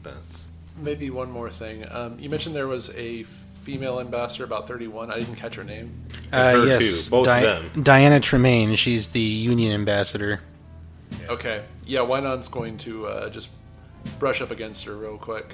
that's 0.04 0.46
Maybe 0.78 1.10
one 1.10 1.30
more 1.30 1.50
thing. 1.52 1.86
Um, 1.92 2.18
you 2.18 2.30
mentioned 2.30 2.56
there 2.56 2.68
was 2.70 2.96
a 2.96 3.26
female 3.64 4.00
ambassador, 4.00 4.44
about 4.44 4.68
31. 4.68 5.10
I 5.12 5.20
didn't 5.20 5.36
catch 5.36 5.56
her 5.56 5.64
name. 5.64 5.92
Uh, 6.32 6.54
her 6.54 6.66
yes, 6.68 7.06
too, 7.06 7.12
both 7.12 7.26
Di- 7.26 7.40
of 7.42 7.74
them. 7.74 7.84
Diana 7.84 8.20
Tremaine. 8.20 8.76
She's 8.76 9.10
the 9.10 9.20
Union 9.20 9.72
ambassador. 9.72 10.42
Okay. 11.28 11.64
Yeah, 11.86 12.02
Wynon's 12.02 12.48
going 12.50 12.78
to 12.80 13.08
uh, 13.08 13.30
just 13.30 13.50
brush 14.20 14.42
up 14.42 14.52
against 14.52 14.86
her 14.86 14.96
real 14.96 15.18
quick. 15.18 15.54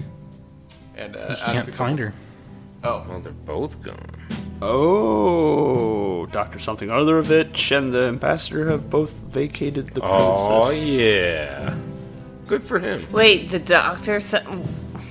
And 0.98 1.16
uh, 1.16 1.20
You 1.20 1.26
ask 1.30 1.46
can't 1.46 1.70
find 1.74 2.00
her. 2.00 2.14
Oh, 2.84 3.06
well, 3.10 3.20
they're 3.20 3.32
both 3.34 3.82
gone. 3.84 4.06
Oh, 4.62 6.26
Dr. 6.28 6.60
Something 6.60 6.90
Otherovich 6.90 7.76
and 7.78 7.94
the 7.94 8.04
ambassador 8.04 8.70
have 8.70 8.90
both 8.90 9.12
vacated 9.12 9.88
the 9.88 10.02
Oh 10.04 10.66
premises. 10.68 10.84
yeah, 10.90 11.76
good 12.48 12.64
for 12.64 12.80
him. 12.80 13.06
Wait, 13.12 13.50
the 13.50 13.60
doctor 13.60 14.20
said. 14.20 14.46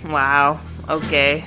Wow. 0.04 0.60
Okay. 0.88 1.44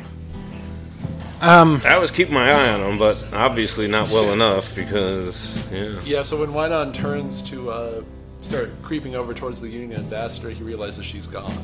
I 1.41 1.97
was 1.97 2.11
keeping 2.11 2.33
my 2.33 2.51
eye 2.51 2.69
on 2.69 2.81
him, 2.81 2.97
but 2.97 3.29
obviously 3.33 3.87
not 3.87 4.09
well 4.09 4.31
enough 4.31 4.73
because 4.75 5.61
yeah. 5.71 5.99
yeah. 6.03 6.21
So 6.21 6.39
when 6.39 6.49
Wynon 6.49 6.93
turns 6.93 7.41
to 7.49 7.71
uh, 7.71 8.03
start 8.41 8.69
creeping 8.83 9.15
over 9.15 9.33
towards 9.33 9.59
the 9.59 9.69
Union 9.69 10.01
ambassador, 10.01 10.51
he 10.51 10.63
realizes 10.63 11.05
she's 11.05 11.27
gone. 11.27 11.57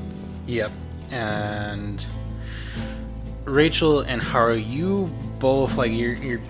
Yep. 0.47 0.71
And 1.11 2.05
Rachel 3.45 4.01
and 4.01 4.21
Haru, 4.21 4.55
you 4.55 5.11
both 5.39 5.77
like 5.77 5.91
you're 5.91 6.15
you're 6.15 6.41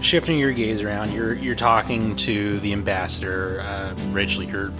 shifting 0.00 0.38
your 0.38 0.52
gaze 0.52 0.82
around. 0.82 1.12
You're 1.12 1.34
you're 1.34 1.54
talking 1.54 2.16
to 2.16 2.58
the 2.60 2.72
ambassador. 2.72 3.60
Uh, 3.60 3.94
Rachel, 4.12 4.44
you're 4.44 4.72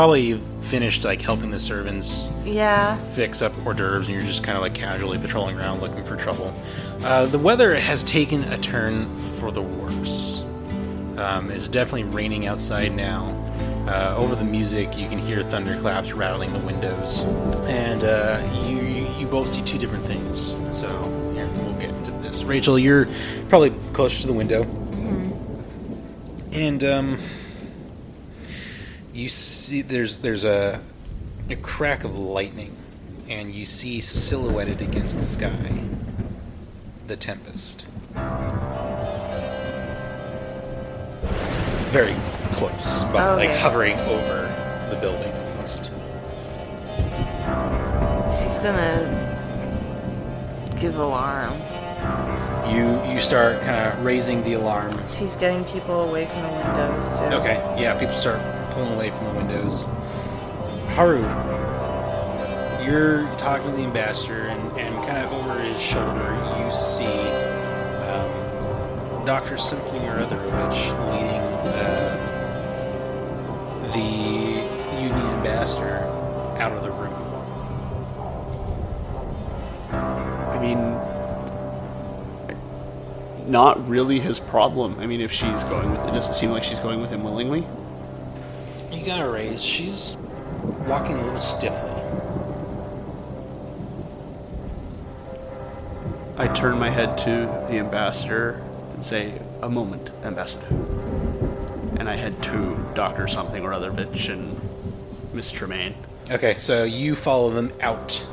probably 0.00 0.38
finished 0.60 1.04
like 1.04 1.22
helping 1.22 1.50
the 1.50 1.58
servants 1.58 2.30
Yeah. 2.44 2.96
fix 3.12 3.40
up 3.40 3.54
hors 3.64 3.72
d'oeuvres, 3.72 4.08
and 4.08 4.14
you're 4.14 4.26
just 4.26 4.44
kind 4.44 4.54
of 4.54 4.62
like 4.62 4.74
casually 4.74 5.16
patrolling 5.16 5.56
around 5.58 5.80
looking 5.80 6.04
for 6.04 6.16
trouble. 6.16 6.52
Uh, 7.02 7.24
the 7.24 7.38
weather 7.38 7.74
has 7.74 8.04
taken 8.04 8.42
a 8.52 8.58
turn 8.58 9.06
for 9.38 9.50
the 9.50 9.62
worse. 9.62 10.42
Um, 11.16 11.50
it's 11.50 11.66
definitely 11.66 12.04
raining 12.04 12.46
outside 12.46 12.94
now. 12.94 13.22
Uh, 13.88 14.14
over 14.18 14.34
the 14.34 14.44
music, 14.44 14.98
you 14.98 15.08
can 15.08 15.18
hear 15.18 15.42
thunderclaps 15.42 16.12
rattling 16.12 16.52
the 16.52 16.58
windows, 16.58 17.22
and 17.66 18.04
uh, 18.04 18.46
you, 18.68 18.76
you 18.82 19.06
you 19.18 19.26
both 19.26 19.48
see 19.48 19.62
two 19.62 19.78
different 19.78 20.04
things. 20.04 20.56
So 20.78 20.86
here 21.34 21.48
we'll 21.54 21.72
get 21.80 21.88
into 21.88 22.10
this. 22.20 22.44
Rachel, 22.44 22.78
you're 22.78 23.08
probably 23.48 23.70
closer 23.94 24.20
to 24.20 24.26
the 24.26 24.34
window, 24.34 24.64
and 26.52 26.84
um, 26.84 27.18
you 29.16 29.28
see 29.30 29.80
there's 29.82 30.18
there's 30.18 30.44
a 30.44 30.80
a 31.48 31.56
crack 31.56 32.04
of 32.04 32.18
lightning, 32.18 32.76
and 33.28 33.54
you 33.54 33.64
see 33.64 34.00
silhouetted 34.00 34.82
against 34.82 35.18
the 35.18 35.24
sky 35.24 35.82
the 37.06 37.16
tempest. 37.16 37.86
Very 41.92 42.16
close, 42.52 43.04
but 43.04 43.26
oh, 43.26 43.36
like 43.36 43.48
Okay. 43.50 43.58
hovering 43.58 43.98
over 44.00 44.42
the 44.90 44.96
building 44.96 45.32
almost. 45.32 45.92
She's 48.38 48.58
gonna 48.58 49.24
give 50.78 50.96
alarm. 50.98 51.54
You 52.68 53.00
you 53.10 53.20
start 53.20 53.62
kind 53.62 53.86
of 53.92 54.04
raising 54.04 54.42
the 54.42 54.54
alarm. 54.54 54.90
She's 55.08 55.36
getting 55.36 55.64
people 55.64 56.02
away 56.02 56.26
from 56.26 56.42
the 56.42 56.48
windows 56.48 57.08
too. 57.18 57.26
Okay, 57.36 57.56
yeah, 57.80 57.96
people 57.98 58.16
start 58.16 58.40
pulling 58.76 58.92
away 58.92 59.08
from 59.08 59.24
the 59.24 59.32
windows. 59.32 59.84
Haru, 60.96 61.22
you're 62.84 63.26
talking 63.38 63.70
to 63.70 63.76
the 63.76 63.84
ambassador, 63.84 64.48
and, 64.48 64.78
and 64.78 64.94
kind 65.06 65.16
of 65.16 65.32
over 65.32 65.58
his 65.62 65.80
shoulder, 65.80 66.34
you 66.58 66.70
see 66.70 67.06
um, 68.04 69.24
Dr. 69.24 69.56
Something 69.56 70.02
or 70.02 70.18
Otherovich 70.18 70.92
leading 71.10 71.40
uh, 71.72 72.20
the 73.94 73.98
Union 75.00 75.26
ambassador 75.38 76.00
out 76.60 76.72
of 76.72 76.82
the 76.82 76.90
room. 76.90 77.14
I 80.52 80.58
mean, 80.60 80.78
not 83.50 83.88
really 83.88 84.20
his 84.20 84.38
problem. 84.38 84.98
I 85.00 85.06
mean, 85.06 85.22
if 85.22 85.32
she's 85.32 85.64
going 85.64 85.90
with 85.92 86.00
it, 86.00 86.12
doesn't 86.12 86.34
seem 86.34 86.50
like 86.50 86.62
she's 86.62 86.80
going 86.80 87.00
with 87.00 87.08
him 87.08 87.24
willingly. 87.24 87.66
You 89.06 89.12
gotta 89.12 89.30
raise. 89.30 89.62
She's 89.62 90.16
walking 90.84 91.16
a 91.16 91.22
little 91.22 91.38
stiffly. 91.38 91.92
I 96.36 96.48
turn 96.48 96.76
my 96.80 96.90
head 96.90 97.16
to 97.18 97.46
the 97.68 97.78
ambassador 97.78 98.60
and 98.94 99.04
say, 99.04 99.40
"A 99.62 99.68
moment, 99.68 100.10
ambassador." 100.24 100.66
And 102.00 102.08
I 102.08 102.16
head 102.16 102.42
to 102.50 102.76
Doctor 102.94 103.28
Something 103.28 103.62
or 103.62 103.72
Other 103.72 103.92
Bitch 103.92 104.28
and 104.28 104.60
Miss 105.32 105.52
Tremaine. 105.52 105.94
Okay, 106.28 106.56
so 106.58 106.82
you 106.82 107.14
follow 107.14 107.50
them 107.50 107.72
out 107.80 108.26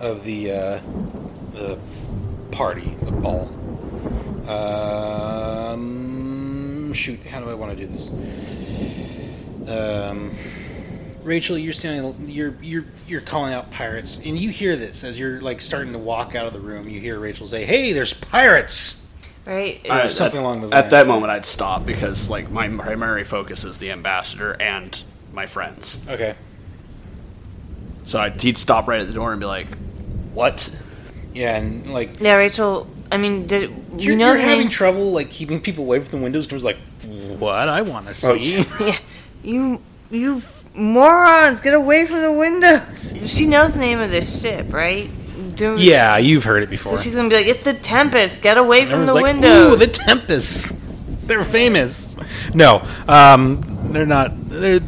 of 0.00 0.22
the 0.22 0.52
uh, 0.52 0.80
the 1.54 1.78
party, 2.50 2.94
the 3.04 3.12
ball. 3.12 3.48
Um, 5.70 6.92
shoot, 6.92 7.26
how 7.26 7.40
do 7.40 7.48
I 7.48 7.54
want 7.54 7.74
to 7.74 7.86
do 7.86 7.90
this? 7.90 9.07
Um, 9.68 10.34
Rachel, 11.22 11.58
you're 11.58 11.72
standing, 11.74 12.28
you're 12.28 12.54
you're 12.62 12.84
you're 13.06 13.20
calling 13.20 13.52
out 13.52 13.70
pirates, 13.70 14.16
and 14.24 14.38
you 14.38 14.50
hear 14.50 14.76
this 14.76 15.04
as 15.04 15.18
you're 15.18 15.40
like 15.40 15.60
starting 15.60 15.92
to 15.92 15.98
walk 15.98 16.34
out 16.34 16.46
of 16.46 16.52
the 16.52 16.60
room. 16.60 16.88
You 16.88 17.00
hear 17.00 17.18
Rachel 17.18 17.46
say, 17.46 17.64
"Hey, 17.64 17.92
there's 17.92 18.14
pirates!" 18.14 19.06
Right? 19.44 19.80
I- 19.88 20.08
something 20.10 20.40
at, 20.40 20.44
along 20.44 20.60
those 20.60 20.72
At 20.72 20.80
lines. 20.80 20.90
that 20.92 21.06
moment, 21.06 21.30
I'd 21.30 21.46
stop 21.46 21.86
because 21.86 22.30
like 22.30 22.50
my 22.50 22.68
primary 22.68 23.24
focus 23.24 23.64
is 23.64 23.78
the 23.78 23.90
ambassador 23.90 24.56
and 24.60 25.02
my 25.32 25.46
friends. 25.46 26.06
Okay. 26.08 26.34
So 28.04 28.20
I'd, 28.20 28.40
he'd 28.40 28.56
stop 28.56 28.88
right 28.88 29.00
at 29.00 29.06
the 29.06 29.12
door 29.12 29.32
and 29.32 29.40
be 29.40 29.46
like, 29.46 29.68
"What?" 30.32 30.82
Yeah, 31.34 31.56
and 31.56 31.92
like 31.92 32.20
yeah, 32.20 32.34
Rachel. 32.36 32.86
I 33.10 33.16
mean, 33.16 33.46
did 33.46 33.70
you're, 33.96 34.16
know 34.16 34.32
you're 34.32 34.36
having 34.36 34.68
trouble 34.68 35.12
like 35.12 35.30
keeping 35.30 35.60
people 35.60 35.84
away 35.84 36.00
from 36.00 36.18
the 36.18 36.22
windows 36.22 36.46
because 36.46 36.64
like, 36.64 36.76
what 37.38 37.68
I 37.68 37.82
want 37.82 38.06
to 38.06 38.14
see. 38.14 38.58
Yeah, 38.80 38.98
you 39.48 39.80
you 40.10 40.42
morons, 40.74 41.60
get 41.60 41.74
away 41.74 42.06
from 42.06 42.20
the 42.20 42.32
windows. 42.32 43.14
She 43.26 43.46
knows 43.46 43.72
the 43.72 43.80
name 43.80 44.00
of 44.00 44.10
this 44.10 44.40
ship, 44.42 44.72
right? 44.72 45.10
Do- 45.56 45.76
yeah, 45.78 46.18
you've 46.18 46.44
heard 46.44 46.62
it 46.62 46.70
before. 46.70 46.96
So 46.96 47.02
she's 47.02 47.16
gonna 47.16 47.28
be 47.28 47.36
like, 47.36 47.46
"It's 47.46 47.62
the 47.62 47.74
Tempest. 47.74 48.42
Get 48.42 48.58
away 48.58 48.86
from 48.86 49.06
the 49.06 49.14
like, 49.14 49.22
windows." 49.24 49.74
Ooh, 49.74 49.76
the 49.76 49.86
Tempest. 49.86 50.72
They're 51.26 51.44
famous. 51.44 52.16
No, 52.54 52.86
um, 53.08 53.90
they're 53.92 54.06
not. 54.06 54.32
They're 54.48 54.80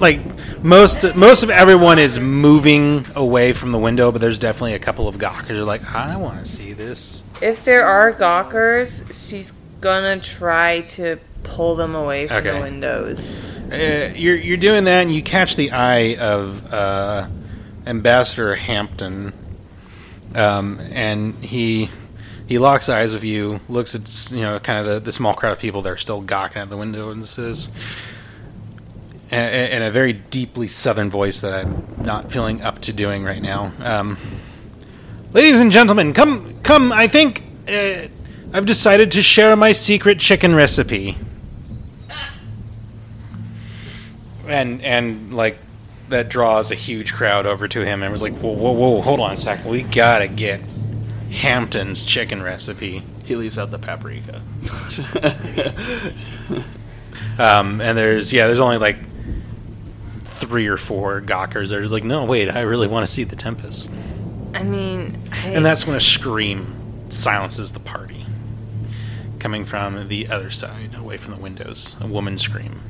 like 0.00 0.20
most. 0.62 1.14
Most 1.14 1.42
of 1.42 1.50
everyone 1.50 1.98
is 1.98 2.18
moving 2.18 3.06
away 3.14 3.52
from 3.52 3.72
the 3.72 3.78
window, 3.78 4.10
but 4.10 4.20
there's 4.20 4.38
definitely 4.38 4.74
a 4.74 4.78
couple 4.78 5.08
of 5.08 5.16
gawkers 5.18 5.56
who 5.56 5.62
are 5.62 5.66
like, 5.66 5.84
I 5.94 6.16
want 6.16 6.38
to 6.44 6.50
see 6.50 6.72
this. 6.72 7.22
if 7.40 7.64
there 7.64 7.86
are 7.86 8.12
gawkers, 8.12 9.04
she's 9.28 9.52
gonna 9.80 10.18
try 10.18 10.80
to 10.80 11.18
pull 11.44 11.76
them 11.76 11.94
away 11.94 12.26
from 12.26 12.38
Okay. 12.38 12.52
the 12.52 12.60
windows. 12.60 13.30
Uh, 13.70 14.12
you're 14.14 14.36
you're 14.36 14.56
doing 14.56 14.84
that, 14.84 15.02
and 15.02 15.14
you 15.14 15.22
catch 15.22 15.56
the 15.56 15.72
eye 15.72 16.16
of 16.16 16.72
uh, 16.72 17.28
Ambassador 17.86 18.54
Hampton, 18.54 19.32
um, 20.34 20.80
and 20.92 21.34
he 21.44 21.90
he 22.46 22.58
locks 22.58 22.88
eyes 22.88 23.12
with 23.12 23.24
you, 23.24 23.60
looks 23.68 23.94
at 23.94 24.36
you 24.36 24.42
know 24.42 24.58
kind 24.60 24.86
of 24.86 24.94
the, 24.94 25.00
the 25.00 25.12
small 25.12 25.34
crowd 25.34 25.52
of 25.52 25.58
people 25.58 25.82
that 25.82 25.92
are 25.92 25.96
still 25.96 26.20
gawking 26.20 26.62
at 26.62 26.70
the 26.70 26.76
window, 26.76 27.10
and 27.10 27.26
says, 27.26 27.70
in, 29.30 29.82
a 29.82 29.90
very 29.90 30.12
deeply 30.12 30.68
Southern 30.68 31.10
voice 31.10 31.40
that 31.40 31.64
I'm 31.64 31.86
not 31.98 32.30
feeling 32.30 32.62
up 32.62 32.80
to 32.82 32.92
doing 32.92 33.24
right 33.24 33.42
now. 33.42 33.72
Um, 33.80 34.16
Ladies 35.36 35.60
and 35.60 35.70
gentlemen, 35.70 36.14
come 36.14 36.58
come! 36.62 36.92
I 36.92 37.08
think 37.08 37.42
uh, 37.68 38.08
I've 38.54 38.64
decided 38.64 39.10
to 39.10 39.22
share 39.22 39.54
my 39.54 39.72
secret 39.72 40.18
chicken 40.18 40.54
recipe. 40.54 41.18
And 44.48 44.82
and 44.82 45.34
like 45.34 45.58
that 46.08 46.28
draws 46.28 46.70
a 46.70 46.74
huge 46.74 47.12
crowd 47.12 47.46
over 47.46 47.66
to 47.66 47.84
him 47.84 48.02
and 48.02 48.12
was 48.12 48.22
like 48.22 48.34
whoa 48.34 48.52
whoa 48.52 48.72
whoa 48.72 49.00
hold 49.00 49.20
on 49.20 49.32
a 49.32 49.36
second. 49.36 49.70
We 49.70 49.82
gotta 49.82 50.28
get 50.28 50.60
hampton's 51.30 52.04
chicken 52.04 52.42
recipe. 52.42 53.02
He 53.24 53.36
leaves 53.36 53.58
out 53.58 53.70
the 53.70 53.78
paprika. 53.78 54.40
um, 57.38 57.80
and 57.80 57.98
there's 57.98 58.32
yeah 58.32 58.46
there's 58.46 58.60
only 58.60 58.78
like 58.78 58.96
three 60.24 60.66
or 60.66 60.76
four 60.76 61.20
gawkers 61.20 61.70
that 61.70 61.78
are 61.78 61.80
just 61.80 61.92
like 61.92 62.04
no 62.04 62.24
wait 62.24 62.50
i 62.50 62.60
really 62.60 62.86
want 62.86 63.06
to 63.06 63.12
see 63.12 63.24
the 63.24 63.36
tempest. 63.36 63.90
I 64.54 64.62
mean, 64.62 65.18
I, 65.32 65.48
and 65.48 65.64
that's 65.64 65.86
when 65.86 65.96
a 65.96 66.00
scream 66.00 67.10
silences 67.10 67.72
the 67.72 67.80
party 67.80 68.24
coming 69.38 69.64
from 69.66 70.08
the 70.08 70.28
other 70.28 70.50
side 70.50 70.94
away 70.94 71.18
from 71.18 71.34
the 71.34 71.40
windows. 71.40 71.94
A 72.00 72.06
woman 72.06 72.38
scream 72.38 72.80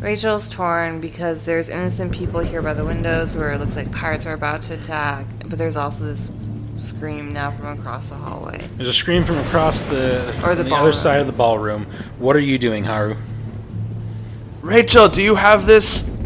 Rachel's 0.00 0.48
torn 0.48 1.00
because 1.00 1.44
there's 1.44 1.68
innocent 1.68 2.12
people 2.12 2.40
here 2.40 2.62
by 2.62 2.72
the 2.72 2.84
windows 2.84 3.34
where 3.34 3.52
it 3.52 3.58
looks 3.58 3.74
like 3.74 3.90
pirates 3.90 4.26
are 4.26 4.34
about 4.34 4.62
to 4.62 4.74
attack, 4.74 5.26
but 5.46 5.58
there's 5.58 5.76
also 5.76 6.04
this 6.04 6.30
scream 6.76 7.32
now 7.32 7.50
from 7.50 7.78
across 7.78 8.08
the 8.08 8.14
hallway. 8.14 8.58
there's 8.76 8.88
a 8.88 8.92
scream 8.92 9.24
from 9.24 9.36
across 9.38 9.82
the, 9.82 10.28
Or 10.46 10.54
the 10.54 10.62
the 10.62 10.74
other 10.74 10.92
side 10.92 11.20
of 11.20 11.26
the 11.26 11.32
ballroom 11.32 11.86
what 12.18 12.36
are 12.36 12.40
you 12.40 12.56
doing 12.56 12.84
haru 12.84 13.16
Rachel, 14.60 15.08
do 15.08 15.20
you 15.22 15.34
have 15.34 15.66
this? 15.66 16.16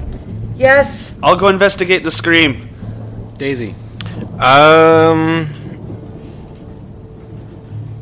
Yes. 0.56 1.18
I'll 1.22 1.36
go 1.36 1.48
investigate 1.48 2.02
the 2.02 2.10
scream. 2.10 2.68
daisy 3.38 3.74
Um, 4.38 5.48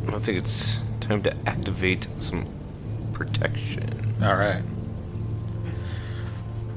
I 0.09 0.19
think 0.19 0.39
it's 0.39 0.81
time 1.01 1.23
to 1.23 1.37
activate 1.47 2.07
some 2.19 2.47
protection. 3.13 4.15
All 4.23 4.37
right. 4.37 4.63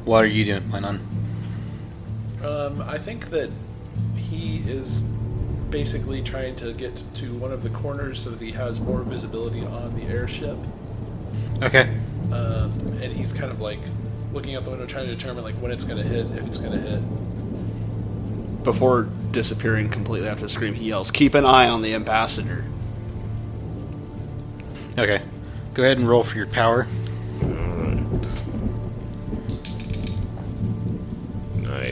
What 0.06 0.24
are 0.24 0.28
you 0.28 0.46
doing, 0.46 0.70
Lennon? 0.72 1.00
Um, 2.44 2.82
I 2.82 2.98
think 2.98 3.30
that 3.30 3.50
he 4.18 4.58
is 4.68 5.02
basically 5.70 6.22
trying 6.22 6.56
to 6.58 6.74
get 6.74 7.02
to 7.16 7.34
one 7.36 7.52
of 7.52 7.64
the 7.64 7.70
corners 7.70 8.20
so 8.20 8.30
that 8.32 8.42
he 8.42 8.52
has 8.52 8.80
more 8.80 9.02
visibility 9.02 9.66
on 9.66 9.96
the 9.96 10.04
airship. 10.04 10.58
Okay. 11.62 11.90
Um, 12.32 12.72
and 13.02 13.14
he's 13.14 13.34
kind 13.34 13.52
of 13.52 13.62
like 13.62 13.80
looking 14.34 14.56
out 14.56 14.66
the 14.66 14.72
window 14.72 14.86
trying 14.86 15.08
to 15.08 15.16
determine 15.16 15.44
like 15.44 15.56
when 15.56 15.72
it's 15.72 15.84
going 15.84 16.02
to 16.02 16.08
hit, 16.08 16.26
if 16.38 16.46
it's 16.46 16.58
going 16.58 16.74
to 16.74 16.80
hit. 16.80 18.64
Before 18.64 19.10
disappearing 19.32 19.90
completely 19.90 20.28
after 20.28 20.44
the 20.44 20.50
scream, 20.50 20.74
he 20.74 20.86
yells, 20.86 21.12
"Keep 21.12 21.34
an 21.34 21.46
eye 21.46 21.68
on 21.68 21.82
the 21.82 21.94
ambassador." 21.94 22.66
Okay. 24.98 25.22
Go 25.74 25.84
ahead 25.84 25.98
and 25.98 26.08
roll 26.08 26.24
for 26.24 26.38
your 26.38 26.48
power. 26.48 26.88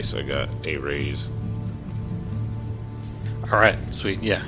Nice, 0.02 0.14
I 0.14 0.22
got 0.22 0.48
a 0.64 0.78
raise. 0.78 1.28
All 3.44 3.60
right. 3.60 3.78
Sweet. 3.94 4.20
Yeah. 4.20 4.42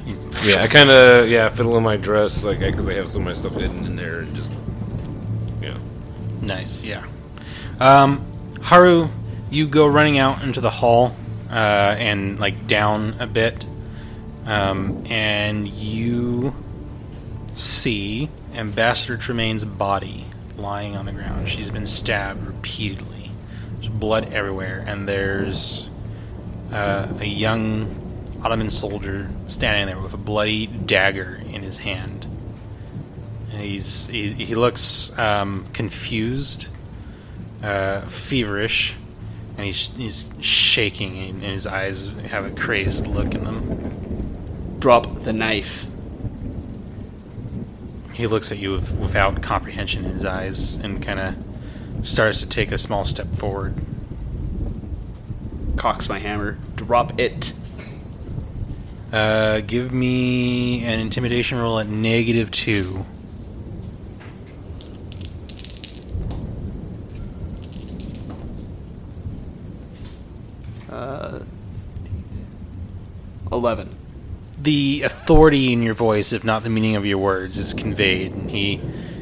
Yeah, 0.45 0.63
I 0.63 0.67
kind 0.67 0.91
of 0.91 1.29
yeah 1.29 1.49
fiddle 1.49 1.77
in 1.77 1.85
my 1.85 1.97
dress 1.97 2.43
like 2.43 2.59
because 2.59 2.89
I 2.89 2.95
have 2.95 3.09
some 3.09 3.21
of 3.21 3.27
my 3.29 3.35
stuff 3.35 3.53
hidden 3.53 3.87
in 3.87 3.95
there 3.95 4.19
and 4.19 4.35
just 4.35 4.53
yeah. 5.63 5.79
Nice. 6.43 6.83
Yeah. 6.83 7.07
Um, 7.79 8.27
Haru, 8.63 9.09
you 9.49 9.69
go 9.69 9.87
running 9.87 10.19
out 10.19 10.43
into 10.43 10.61
the 10.61 10.71
hall 10.71 11.15
uh, 11.49 11.95
and 11.99 12.41
like 12.41 12.67
down 12.67 13.15
a 13.21 13.29
bit, 13.29 13.65
um, 14.47 15.07
and 15.09 15.69
you 15.69 16.53
see 17.55 18.29
Ambassador 18.55 19.17
Tremaine's 19.17 19.65
body 19.65 20.27
lying 20.57 20.97
on 20.97 21.07
the 21.07 21.13
ground. 21.13 21.49
She's 21.49 21.71
been 21.71 21.87
stabbed 21.87 22.45
repeatedly. 22.45 23.14
There's 23.85 23.95
blood 23.95 24.33
everywhere, 24.33 24.83
and 24.87 25.07
there's 25.07 25.87
uh, 26.73 27.07
a 27.21 27.27
young 27.27 28.41
Ottoman 28.43 28.71
soldier 28.71 29.29
standing 29.47 29.89
there 29.95 30.03
with 30.03 30.15
a 30.15 30.19
bloody 30.19 30.67
dagger 30.67 31.43
in 31.53 31.63
his 31.63 31.77
hand. 31.77 32.25
And 33.53 33.61
he's 33.61 34.07
he, 34.07 34.29
he 34.29 34.55
looks 34.55 35.17
um, 35.19 35.67
confused, 35.75 36.69
uh, 37.63 38.01
feverish, 38.03 38.95
and 39.59 39.67
he's 39.67 39.95
he's 39.97 40.31
shaking, 40.41 41.19
and 41.19 41.43
his 41.43 41.67
eyes 41.67 42.07
have 42.31 42.47
a 42.47 42.51
crazed 42.53 43.07
look 43.07 43.35
in 43.35 43.45
them. 43.45 44.79
Drop 44.79 45.25
the 45.25 45.35
knife. 45.35 45.85
He 48.15 48.27
looks 48.27 48.51
at 48.51 48.57
you 48.57 48.73
with, 48.73 48.99
without 48.99 49.43
comprehension 49.43 50.07
in 50.07 50.13
his 50.13 50.25
eyes, 50.25 50.77
and 50.77 51.03
kind 51.03 51.21
of 51.21 51.54
starts 52.03 52.41
to 52.41 52.49
take 52.49 52.73
a 52.73 52.79
small 52.79 53.05
step 53.05 53.27
forward. 53.29 53.75
Cocks 55.77 56.09
my 56.09 56.19
hammer. 56.19 56.59
Drop 56.77 57.19
it. 57.21 57.53
Uh, 59.13 59.61
give 59.61 59.93
me 59.93 60.85
an 60.85 60.99
intimidation 60.99 61.59
roll 61.59 61.79
at 61.79 61.87
negative 61.87 62.51
two. 62.51 63.05
Uh, 70.91 71.41
Eleven. 73.51 73.95
the 74.59 75.03
authority 75.05 75.73
in 75.73 75.83
your 75.83 75.95
voice, 75.95 76.33
if 76.33 76.45
not 76.45 76.65
the 76.65 76.71
meaning 76.71 76.97
of 76.97 77.05
your 77.07 77.19
words, 77.19 77.59
is 77.59 77.75
conveyed. 77.75 78.33
And 78.33 78.51
he 78.51 78.81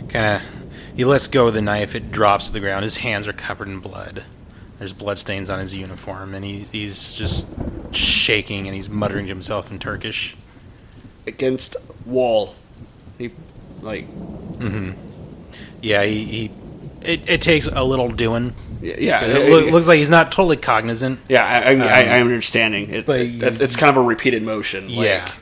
kind 0.08 0.36
of 0.36 0.61
he 0.96 1.04
lets 1.04 1.26
go 1.28 1.46
of 1.48 1.54
the 1.54 1.62
knife. 1.62 1.94
It 1.94 2.10
drops 2.12 2.46
to 2.46 2.52
the 2.52 2.60
ground. 2.60 2.82
His 2.84 2.96
hands 2.96 3.26
are 3.28 3.32
covered 3.32 3.68
in 3.68 3.80
blood. 3.80 4.24
There's 4.78 4.92
blood 4.92 5.18
stains 5.18 5.48
on 5.50 5.58
his 5.60 5.74
uniform, 5.74 6.34
and 6.34 6.44
he, 6.44 6.60
he's 6.72 7.14
just 7.14 7.46
shaking 7.94 8.66
and 8.66 8.74
he's 8.74 8.90
muttering 8.90 9.26
to 9.26 9.28
himself 9.32 9.70
in 9.70 9.78
Turkish. 9.78 10.36
against 11.26 11.76
wall. 12.06 12.54
He 13.18 13.30
like 13.80 14.06
Mm-hmm. 14.08 14.92
Yeah, 15.80 16.02
he. 16.04 16.24
he 16.24 16.50
it, 17.02 17.28
it 17.28 17.40
takes 17.42 17.66
a 17.66 17.82
little 17.84 18.08
doing. 18.10 18.54
yeah. 18.80 19.24
It 19.24 19.50
loo- 19.50 19.70
looks 19.70 19.88
like 19.88 19.98
he's 19.98 20.10
not 20.10 20.30
totally 20.30 20.56
cognizant. 20.56 21.18
yeah, 21.28 21.44
I, 21.44 21.72
I, 21.74 22.02
I, 22.04 22.16
I'm 22.16 22.26
understanding. 22.26 22.90
It, 22.90 23.06
but 23.06 23.20
it- 23.20 23.60
it's 23.60 23.74
kind 23.76 23.90
of 23.90 23.96
a 24.02 24.06
repeated 24.06 24.42
motion. 24.44 24.86
Like, 24.88 25.06
Yeah. 25.06 25.32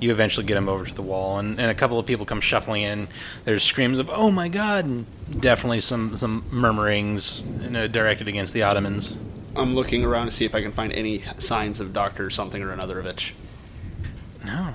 You 0.00 0.10
eventually 0.12 0.44
get 0.44 0.56
him 0.56 0.68
over 0.68 0.84
to 0.84 0.94
the 0.94 1.02
wall, 1.02 1.38
and, 1.38 1.58
and 1.58 1.70
a 1.70 1.74
couple 1.74 1.98
of 1.98 2.04
people 2.06 2.26
come 2.26 2.40
shuffling 2.40 2.82
in. 2.82 3.08
There's 3.44 3.62
screams 3.62 3.98
of 3.98 4.10
"Oh 4.10 4.30
my 4.30 4.48
God!" 4.48 4.84
and 4.84 5.06
definitely 5.40 5.80
some 5.80 6.16
some 6.16 6.44
murmurings 6.50 7.42
you 7.62 7.70
know, 7.70 7.86
directed 7.86 8.28
against 8.28 8.52
the 8.52 8.62
Ottomans. 8.62 9.18
I'm 9.56 9.74
looking 9.74 10.04
around 10.04 10.26
to 10.26 10.32
see 10.32 10.44
if 10.44 10.54
I 10.54 10.60
can 10.60 10.72
find 10.72 10.92
any 10.92 11.22
signs 11.38 11.78
of 11.80 11.92
Doctor 11.92 12.28
something 12.28 12.60
or 12.62 12.72
another 12.72 12.98
of 12.98 13.06
it. 13.06 13.32
No, 14.44 14.74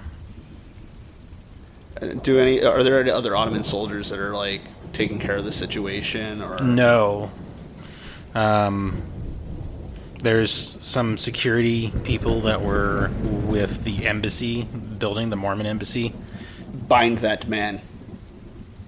Uh, 2.02 2.08
Do 2.24 2.40
any? 2.40 2.64
Are 2.64 2.82
there 2.82 3.00
any 3.00 3.12
other 3.12 3.36
Ottoman 3.36 3.64
soldiers 3.64 4.10
that 4.10 4.20
are 4.20 4.34
like 4.36 4.62
taking 4.94 5.20
care 5.20 5.36
of 5.36 5.46
the 5.46 5.52
situation? 5.52 6.42
Or 6.42 6.60
no. 6.64 7.30
Um, 8.34 9.04
there's 10.22 10.52
some 10.82 11.18
security 11.18 11.92
people 12.04 12.42
that 12.42 12.62
were 12.62 13.10
with 13.22 13.84
the 13.84 14.06
embassy 14.08 14.68
building, 15.00 15.30
the 15.30 15.36
Mormon 15.36 15.66
embassy. 15.66 16.14
bind 16.88 17.20
that 17.20 17.48
man? 17.48 17.82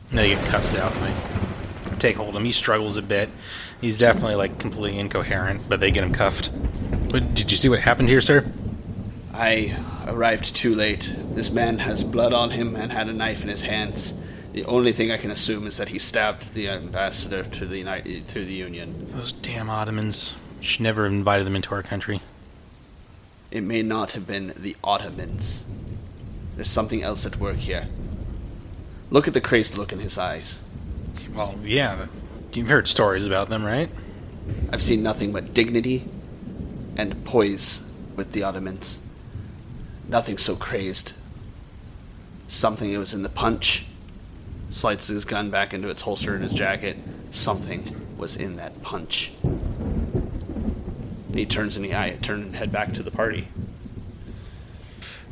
And 0.09 0.19
they 0.19 0.29
get 0.29 0.45
cuffs 0.45 0.75
out 0.75 0.93
and 0.93 1.05
they 1.05 1.97
take 1.97 2.17
hold 2.17 2.29
of 2.29 2.35
him. 2.35 2.45
He 2.45 2.51
struggles 2.51 2.97
a 2.97 3.01
bit. 3.01 3.29
He's 3.79 3.97
definitely 3.97 4.35
like 4.35 4.59
completely 4.59 4.99
incoherent, 4.99 5.67
but 5.69 5.79
they 5.79 5.91
get 5.91 6.03
him 6.03 6.13
cuffed. 6.13 6.51
But 7.09 7.33
did 7.33 7.51
you 7.51 7.57
see 7.57 7.69
what 7.69 7.79
happened 7.79 8.09
here, 8.09 8.21
sir? 8.21 8.45
I 9.33 9.77
arrived 10.07 10.55
too 10.55 10.75
late. 10.75 11.13
This 11.33 11.51
man 11.51 11.79
has 11.79 12.03
blood 12.03 12.33
on 12.33 12.51
him 12.51 12.75
and 12.75 12.91
had 12.91 13.07
a 13.07 13.13
knife 13.13 13.43
in 13.43 13.49
his 13.49 13.61
hands. 13.61 14.13
The 14.53 14.65
only 14.65 14.91
thing 14.91 15.11
I 15.11 15.17
can 15.17 15.31
assume 15.31 15.65
is 15.65 15.77
that 15.77 15.89
he 15.89 15.99
stabbed 15.99 16.53
the 16.53 16.67
ambassador 16.67 17.43
to 17.43 17.65
the 17.65 17.77
United 17.77 18.27
to 18.29 18.43
the 18.43 18.53
Union. 18.53 19.07
Those 19.13 19.31
damn 19.31 19.69
Ottomans. 19.69 20.35
Should 20.59 20.81
never 20.81 21.05
have 21.05 21.13
invited 21.13 21.47
them 21.47 21.55
into 21.55 21.73
our 21.73 21.81
country. 21.81 22.21
It 23.49 23.61
may 23.61 23.81
not 23.81 24.11
have 24.11 24.27
been 24.27 24.53
the 24.55 24.75
Ottomans. 24.83 25.65
There's 26.55 26.69
something 26.69 27.01
else 27.01 27.25
at 27.25 27.37
work 27.37 27.57
here. 27.57 27.87
Look 29.09 29.27
at 29.27 29.33
the 29.33 29.41
crazed 29.41 29.77
look 29.77 29.91
in 29.91 29.99
his 29.99 30.17
eyes. 30.17 30.61
Well, 31.33 31.55
yeah. 31.63 32.07
You've 32.53 32.69
heard 32.69 32.87
stories 32.87 33.25
about 33.25 33.49
them, 33.49 33.63
right? 33.63 33.89
I've 34.71 34.83
seen 34.83 35.03
nothing 35.03 35.31
but 35.31 35.53
dignity 35.53 36.05
and 36.97 37.23
poise 37.25 37.91
with 38.15 38.31
the 38.31 38.43
Ottomans. 38.43 39.03
Nothing 40.07 40.37
so 40.37 40.55
crazed. 40.55 41.13
Something 42.47 42.91
that 42.91 42.99
was 42.99 43.13
in 43.13 43.23
the 43.23 43.29
punch. 43.29 43.85
Slides 44.69 45.07
his 45.07 45.25
gun 45.25 45.49
back 45.49 45.73
into 45.73 45.89
its 45.89 46.01
holster 46.01 46.35
in 46.35 46.41
his 46.41 46.53
jacket. 46.53 46.97
Something 47.31 47.95
was 48.17 48.35
in 48.35 48.57
that 48.57 48.81
punch. 48.81 49.31
And 49.43 51.39
he 51.39 51.45
turns 51.45 51.77
and 51.77 51.85
he 51.85 51.95
I 51.95 52.17
turn 52.21 52.41
and 52.41 52.55
head 52.55 52.71
back 52.71 52.93
to 52.93 53.03
the 53.03 53.11
party. 53.11 53.47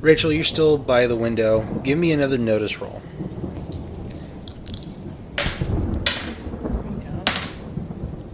Rachel, 0.02 0.32
you're 0.32 0.46
still 0.46 0.78
by 0.78 1.08
the 1.08 1.16
window. 1.16 1.62
Give 1.84 1.98
me 1.98 2.14
another 2.14 2.38
notice 2.38 2.80
roll. 2.80 3.02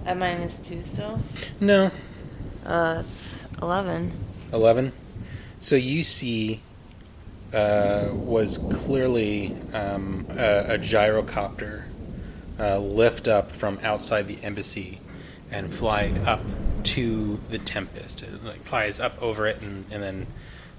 At 0.05 0.17
minus 0.17 0.57
two 0.57 0.83
still? 0.83 1.19
No. 1.59 1.89
Uh, 2.63 2.97
it's 2.99 3.43
11. 3.63 4.11
11. 4.53 4.91
So 5.59 5.75
you 5.75 6.03
see 6.03 6.61
uh, 7.51 8.09
was 8.11 8.59
clearly 8.59 9.57
um, 9.73 10.27
a, 10.29 10.75
a 10.75 10.77
gyrocopter 10.77 11.85
uh, 12.59 12.77
lift 12.77 13.27
up 13.27 13.51
from 13.51 13.79
outside 13.81 14.27
the 14.27 14.37
embassy 14.43 14.99
and 15.49 15.73
fly 15.73 16.13
up 16.27 16.41
to 16.83 17.39
the 17.49 17.57
Tempest. 17.57 18.21
It 18.21 18.43
like, 18.43 18.63
flies 18.63 18.99
up 18.99 19.19
over 19.19 19.47
it 19.47 19.63
and, 19.63 19.85
and 19.89 20.03
then 20.03 20.27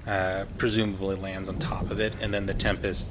uh, 0.07 0.45
presumably 0.59 1.17
lands 1.17 1.49
on 1.49 1.59
top 1.59 1.91
of 1.91 2.01
it. 2.01 2.15
And 2.21 2.33
then 2.33 2.47
the 2.47 2.55
Tempest. 2.55 3.11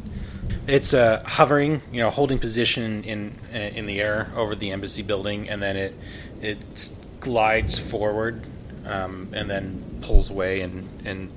It's 0.67 0.93
uh, 0.93 1.23
hovering, 1.25 1.81
you 1.91 1.99
know, 1.99 2.09
holding 2.09 2.39
position 2.39 3.03
in 3.03 3.35
in 3.51 3.85
the 3.85 4.01
air 4.01 4.31
over 4.35 4.55
the 4.55 4.71
embassy 4.71 5.01
building, 5.01 5.49
and 5.49 5.61
then 5.61 5.75
it 5.75 5.93
it 6.41 6.91
glides 7.19 7.77
forward, 7.79 8.43
um, 8.85 9.29
and 9.33 9.49
then 9.49 9.99
pulls 10.01 10.29
away 10.29 10.61
and 10.61 10.87
and 11.05 11.31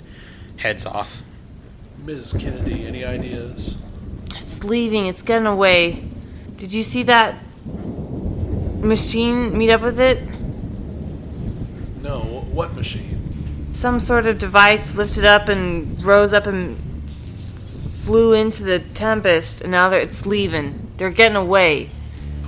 heads 0.57 0.85
off. 0.87 1.23
Ms. 2.05 2.37
Kennedy, 2.39 2.87
any 2.87 3.05
ideas? 3.05 3.79
It's 4.37 4.65
leaving. 4.65 5.07
It's 5.07 5.23
getting 5.23 5.47
away. 5.47 6.05
Did 6.57 6.73
you 6.73 6.83
see 6.83 7.03
that 7.05 7.37
machine 8.81 9.57
meet 9.57 9.71
up 9.71 9.81
with 9.81 10.01
it? 10.01 10.23
No. 12.03 12.21
What 12.53 12.75
machine? 12.75 13.08
Some 13.79 14.01
sort 14.01 14.27
of 14.27 14.39
device 14.39 14.97
lifted 14.97 15.25
up 15.25 15.49
and 15.49 16.05
rose 16.05 16.33
up 16.33 16.49
and 16.49 16.77
flew 17.95 18.33
into 18.33 18.65
the 18.65 18.81
Tempest, 18.81 19.61
and 19.61 19.71
now 19.71 19.89
they're, 19.89 20.01
it's 20.01 20.27
leaving. 20.27 20.91
They're 20.97 21.11
getting 21.11 21.37
away. 21.37 21.91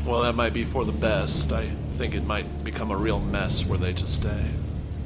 Well, 0.04 0.22
that 0.22 0.34
might 0.34 0.52
be 0.52 0.64
for 0.64 0.84
the 0.84 0.90
best. 0.90 1.52
I 1.52 1.68
think 1.98 2.16
it 2.16 2.24
might 2.24 2.64
become 2.64 2.90
a 2.90 2.96
real 2.96 3.20
mess 3.20 3.64
were 3.64 3.76
they 3.76 3.92
to 3.92 4.08
stay. 4.08 4.44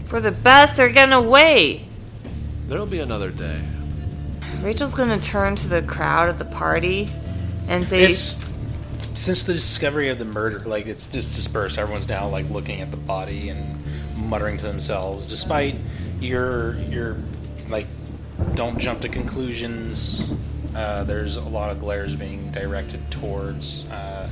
For 0.06 0.18
the 0.18 0.32
best, 0.32 0.78
they're 0.78 0.88
getting 0.88 1.12
away. 1.12 1.86
There'll 2.68 2.86
be 2.86 3.00
another 3.00 3.30
day. 3.30 3.60
Rachel's 4.62 4.94
gonna 4.94 5.20
turn 5.20 5.56
to 5.56 5.68
the 5.68 5.82
crowd 5.82 6.30
at 6.30 6.38
the 6.38 6.46
party 6.46 7.06
and 7.68 7.86
say, 7.86 8.02
It's 8.02 8.50
since 9.12 9.44
the 9.44 9.52
discovery 9.52 10.08
of 10.08 10.18
the 10.18 10.24
murder, 10.24 10.60
like 10.60 10.86
it's 10.86 11.06
just 11.06 11.34
dispersed. 11.34 11.76
Everyone's 11.76 12.08
now 12.08 12.30
like 12.30 12.48
looking 12.48 12.80
at 12.80 12.90
the 12.90 12.96
body 12.96 13.50
and 13.50 13.84
muttering 14.16 14.56
to 14.56 14.64
themselves. 14.64 15.28
Despite 15.28 15.76
your 16.24 16.74
your 16.76 17.16
like, 17.68 17.86
don't 18.54 18.78
jump 18.78 19.00
to 19.02 19.08
conclusions. 19.08 20.34
Uh, 20.74 21.04
there's 21.04 21.36
a 21.36 21.42
lot 21.42 21.70
of 21.70 21.78
glares 21.78 22.16
being 22.16 22.50
directed 22.50 23.10
towards 23.10 23.88
uh, 23.90 24.28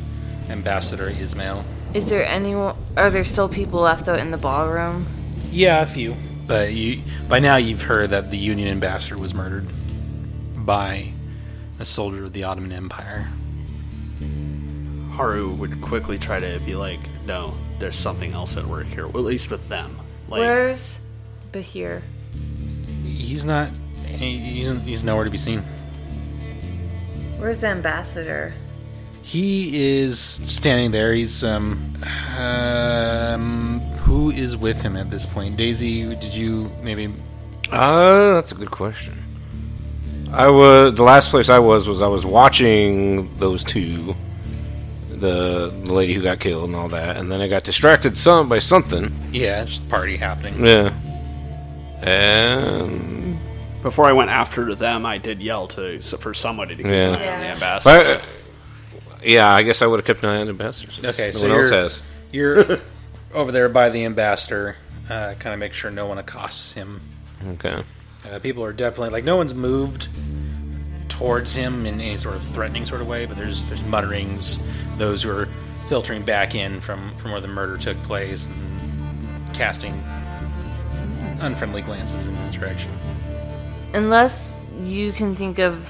Ambassador 0.48 1.08
Ismail. 1.08 1.64
"Is 1.94 2.08
there 2.08 2.26
anyone? 2.26 2.76
Are 2.96 3.10
there 3.10 3.24
still 3.24 3.48
people 3.48 3.80
left 3.80 4.08
out 4.08 4.18
in 4.18 4.30
the 4.30 4.38
ballroom?" 4.38 5.06
Yeah, 5.50 5.82
a 5.82 5.86
few. 5.86 6.16
But 6.46 6.72
you, 6.72 7.02
by 7.28 7.38
now 7.38 7.56
you've 7.56 7.82
heard 7.82 8.10
that 8.10 8.30
the 8.30 8.36
Union 8.36 8.68
ambassador 8.68 9.16
was 9.16 9.32
murdered 9.32 9.68
by 10.66 11.12
a 11.78 11.84
soldier 11.84 12.24
of 12.24 12.32
the 12.32 12.44
Ottoman 12.44 12.72
Empire. 12.72 13.28
Haru 15.12 15.50
would 15.54 15.80
quickly 15.80 16.18
try 16.18 16.40
to 16.40 16.58
be 16.60 16.74
like, 16.74 17.00
no, 17.26 17.54
there's 17.78 17.96
something 17.96 18.32
else 18.32 18.56
at 18.56 18.64
work 18.64 18.86
here. 18.86 19.06
Well, 19.06 19.22
at 19.22 19.28
least 19.28 19.50
with 19.50 19.68
them. 19.68 19.98
Like, 20.28 20.40
Where's 20.40 20.98
Bahir? 21.52 22.02
He's 23.04 23.44
not. 23.44 23.70
he- 24.06 24.38
He's, 24.38 24.80
he's 24.82 25.04
nowhere 25.04 25.24
to 25.24 25.30
be 25.30 25.38
seen. 25.38 25.62
Where's 27.38 27.60
the 27.60 27.68
ambassador? 27.68 28.54
He 29.22 29.98
is 30.00 30.18
standing 30.18 30.90
there. 30.90 31.12
He's 31.12 31.42
um, 31.44 31.94
um, 32.38 33.80
who 33.98 34.30
is 34.30 34.56
with 34.56 34.80
him 34.80 34.96
at 34.96 35.10
this 35.10 35.26
point? 35.26 35.56
Daisy, 35.56 36.14
did 36.16 36.34
you 36.34 36.70
maybe? 36.82 37.12
Uh, 37.70 38.34
that's 38.34 38.52
a 38.52 38.54
good 38.54 38.70
question. 38.70 39.18
I 40.32 40.48
was 40.48 40.94
the 40.94 41.02
last 41.02 41.30
place 41.30 41.48
I 41.48 41.58
was 41.58 41.86
was 41.86 42.00
I 42.02 42.06
was 42.06 42.24
watching 42.26 43.36
those 43.38 43.62
two, 43.64 44.14
the, 45.10 45.72
the 45.84 45.92
lady 45.92 46.14
who 46.14 46.22
got 46.22 46.40
killed 46.40 46.64
and 46.64 46.74
all 46.76 46.88
that, 46.88 47.16
and 47.16 47.30
then 47.30 47.40
I 47.40 47.48
got 47.48 47.64
distracted 47.64 48.16
some 48.16 48.48
by 48.48 48.58
something. 48.58 49.16
Yeah, 49.30 49.64
just 49.64 49.88
party 49.88 50.16
happening. 50.16 50.64
Yeah, 50.64 50.92
and 52.02 53.38
before 53.82 54.06
I 54.06 54.12
went 54.12 54.30
after 54.30 54.74
them, 54.74 55.04
I 55.06 55.18
did 55.18 55.42
yell 55.42 55.66
to 55.68 56.00
so 56.02 56.16
for 56.16 56.34
somebody 56.34 56.76
to 56.76 56.82
keep 56.82 56.90
Yeah. 56.92 56.96
an 57.08 57.14
eye 57.14 57.32
on 57.32 57.38
the 57.40 57.44
Yeah. 57.46 57.52
ambassador. 57.54 58.04
but, 58.04 58.06
uh, 58.06 59.18
yeah, 59.24 59.50
I 59.52 59.62
guess 59.62 59.82
I 59.82 59.86
would 59.86 59.98
have 59.98 60.06
kept 60.06 60.22
an 60.22 60.28
eye 60.30 60.38
on 60.38 60.46
the 60.46 60.50
ambassadors. 60.50 60.98
Okay, 61.04 61.26
no 61.26 61.32
so 61.32 61.48
one 61.48 61.56
else 61.58 61.70
you're- 61.70 61.82
has. 61.82 62.02
You're 62.32 62.80
over 63.34 63.52
there 63.52 63.68
by 63.68 63.88
the 63.88 64.04
ambassador, 64.04 64.76
uh, 65.10 65.34
kind 65.38 65.52
of 65.54 65.58
make 65.58 65.72
sure 65.72 65.90
no 65.90 66.06
one 66.06 66.18
accosts 66.18 66.72
him. 66.74 67.00
Okay. 67.54 67.82
Uh, 68.30 68.38
people 68.38 68.64
are 68.64 68.72
definitely 68.72 69.10
like 69.10 69.24
no 69.24 69.36
one's 69.36 69.54
moved 69.54 70.08
towards 71.08 71.54
him 71.54 71.84
in 71.86 72.00
any 72.00 72.16
sort 72.16 72.36
of 72.36 72.42
threatening 72.42 72.84
sort 72.84 73.00
of 73.00 73.06
way, 73.08 73.26
but 73.26 73.36
there's 73.36 73.64
there's 73.66 73.82
mutterings. 73.82 74.58
Those 74.96 75.22
who 75.24 75.30
are 75.30 75.48
filtering 75.86 76.22
back 76.24 76.54
in 76.54 76.80
from 76.80 77.14
from 77.16 77.32
where 77.32 77.40
the 77.40 77.48
murder 77.48 77.76
took 77.76 78.00
place 78.04 78.46
and 78.46 79.52
casting 79.54 80.02
unfriendly 81.40 81.82
glances 81.82 82.26
in 82.28 82.36
his 82.36 82.50
direction. 82.50 82.90
Unless 83.94 84.54
you 84.82 85.12
can 85.12 85.34
think 85.36 85.58
of, 85.58 85.88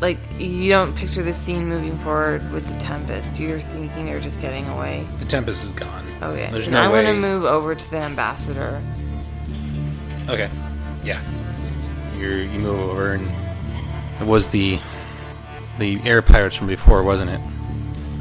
like, 0.00 0.18
you 0.38 0.68
don't 0.70 0.94
picture 0.96 1.22
the 1.22 1.32
scene 1.32 1.66
moving 1.68 1.98
forward 1.98 2.50
with 2.52 2.66
the 2.66 2.76
Tempest. 2.78 3.38
You're 3.38 3.60
thinking 3.60 4.06
they're 4.06 4.20
just 4.20 4.40
getting 4.40 4.66
away. 4.68 5.06
The 5.18 5.24
Tempest 5.26 5.64
is 5.64 5.72
gone. 5.72 6.06
Okay. 6.22 6.48
There's 6.50 6.66
then 6.66 6.74
no 6.74 6.82
I'm 6.82 6.92
way. 6.92 7.04
gonna 7.04 7.18
move 7.18 7.44
over 7.44 7.74
to 7.74 7.90
the 7.90 7.98
ambassador. 7.98 8.82
Okay. 10.28 10.50
Yeah. 11.04 11.20
You 12.16 12.28
you 12.28 12.58
move 12.60 12.78
over 12.80 13.12
and 13.12 13.30
It 14.20 14.26
was 14.26 14.48
the 14.48 14.78
the 15.78 16.00
air 16.04 16.22
pirates 16.22 16.56
from 16.56 16.68
before, 16.68 17.02
wasn't 17.02 17.30
it? 17.30 17.40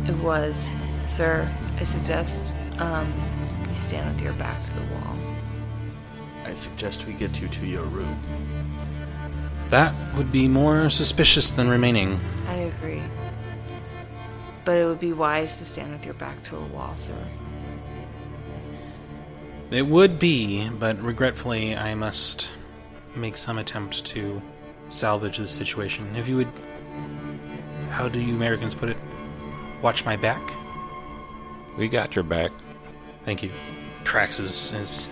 It 0.09 0.17
was, 0.17 0.69
sir. 1.05 1.49
I 1.79 1.83
suggest 1.83 2.53
um, 2.79 3.13
you 3.69 3.75
stand 3.75 4.13
with 4.13 4.21
your 4.23 4.33
back 4.33 4.61
to 4.63 4.73
the 4.73 4.81
wall. 4.81 5.12
I 6.53 6.55
suggest 6.55 7.07
we 7.07 7.13
get 7.13 7.41
you 7.41 7.47
to 7.47 7.65
your 7.65 7.85
room. 7.85 8.15
That 9.71 9.95
would 10.15 10.31
be 10.31 10.47
more 10.47 10.87
suspicious 10.91 11.49
than 11.49 11.67
remaining. 11.67 12.19
I 12.47 12.53
agree. 12.53 13.01
But 14.63 14.77
it 14.77 14.85
would 14.85 14.99
be 14.99 15.13
wise 15.13 15.57
to 15.57 15.65
stand 15.65 15.93
with 15.93 16.05
your 16.05 16.13
back 16.13 16.43
to 16.43 16.57
a 16.57 16.63
wall, 16.65 16.95
sir. 16.95 17.17
It 19.71 19.87
would 19.87 20.19
be, 20.19 20.69
but 20.69 21.01
regretfully, 21.01 21.75
I 21.75 21.95
must 21.95 22.51
make 23.15 23.35
some 23.35 23.57
attempt 23.57 24.05
to 24.05 24.39
salvage 24.89 25.39
this 25.39 25.49
situation. 25.49 26.15
If 26.15 26.27
you 26.27 26.37
would. 26.37 26.51
How 27.89 28.07
do 28.07 28.21
you 28.21 28.35
Americans 28.35 28.75
put 28.75 28.89
it? 28.89 28.97
Watch 29.81 30.05
my 30.05 30.15
back? 30.15 30.53
We 31.79 31.87
got 31.87 32.15
your 32.15 32.21
back. 32.21 32.51
Thank 33.25 33.41
you. 33.41 33.51
Tracks 34.03 34.39
is, 34.39 34.69
his 34.69 35.09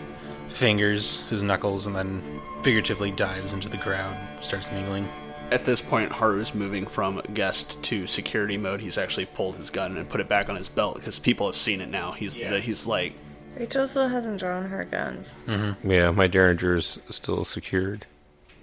fingers, 0.52 1.28
his 1.30 1.44
knuckles, 1.44 1.88
and 1.88 1.96
then 1.96 2.42
figuratively 2.64 3.12
dives 3.12 3.54
into 3.54 3.70
the 3.70 3.78
crowd, 3.78 4.16
starts 4.42 4.72
mingling. 4.72 5.10
At 5.52 5.66
this 5.66 5.82
point, 5.82 6.12
Haru's 6.12 6.54
moving 6.56 6.86
from 6.86 7.22
guest 7.34 7.82
to 7.84 8.08
security 8.08 8.58
mode. 8.58 8.80
He's 8.80 8.98
actually 8.98 9.26
pulled 9.26 9.58
his 9.58 9.70
gun 9.70 9.98
and 9.98 10.08
put 10.08 10.22
it 10.22 10.30
back 10.30 10.48
on 10.50 10.56
his 10.56 10.70
belt 10.70 10.96
because 10.96 11.20
people 11.20 11.46
have 11.48 11.58
seen 11.58 11.82
it 11.82 11.90
now. 11.90 12.14
He's 12.14 12.34
he's 12.34 12.88
like, 12.88 13.14
Rachel 13.58 13.86
still 13.88 14.08
hasn't 14.08 14.40
drawn 14.40 14.64
her 14.70 14.86
guns. 14.86 15.36
Mm-hmm. 15.48 15.92
Yeah, 15.92 16.12
my 16.12 16.30
Derringer's 16.30 17.00
still 17.10 17.44
secured. 17.44 18.06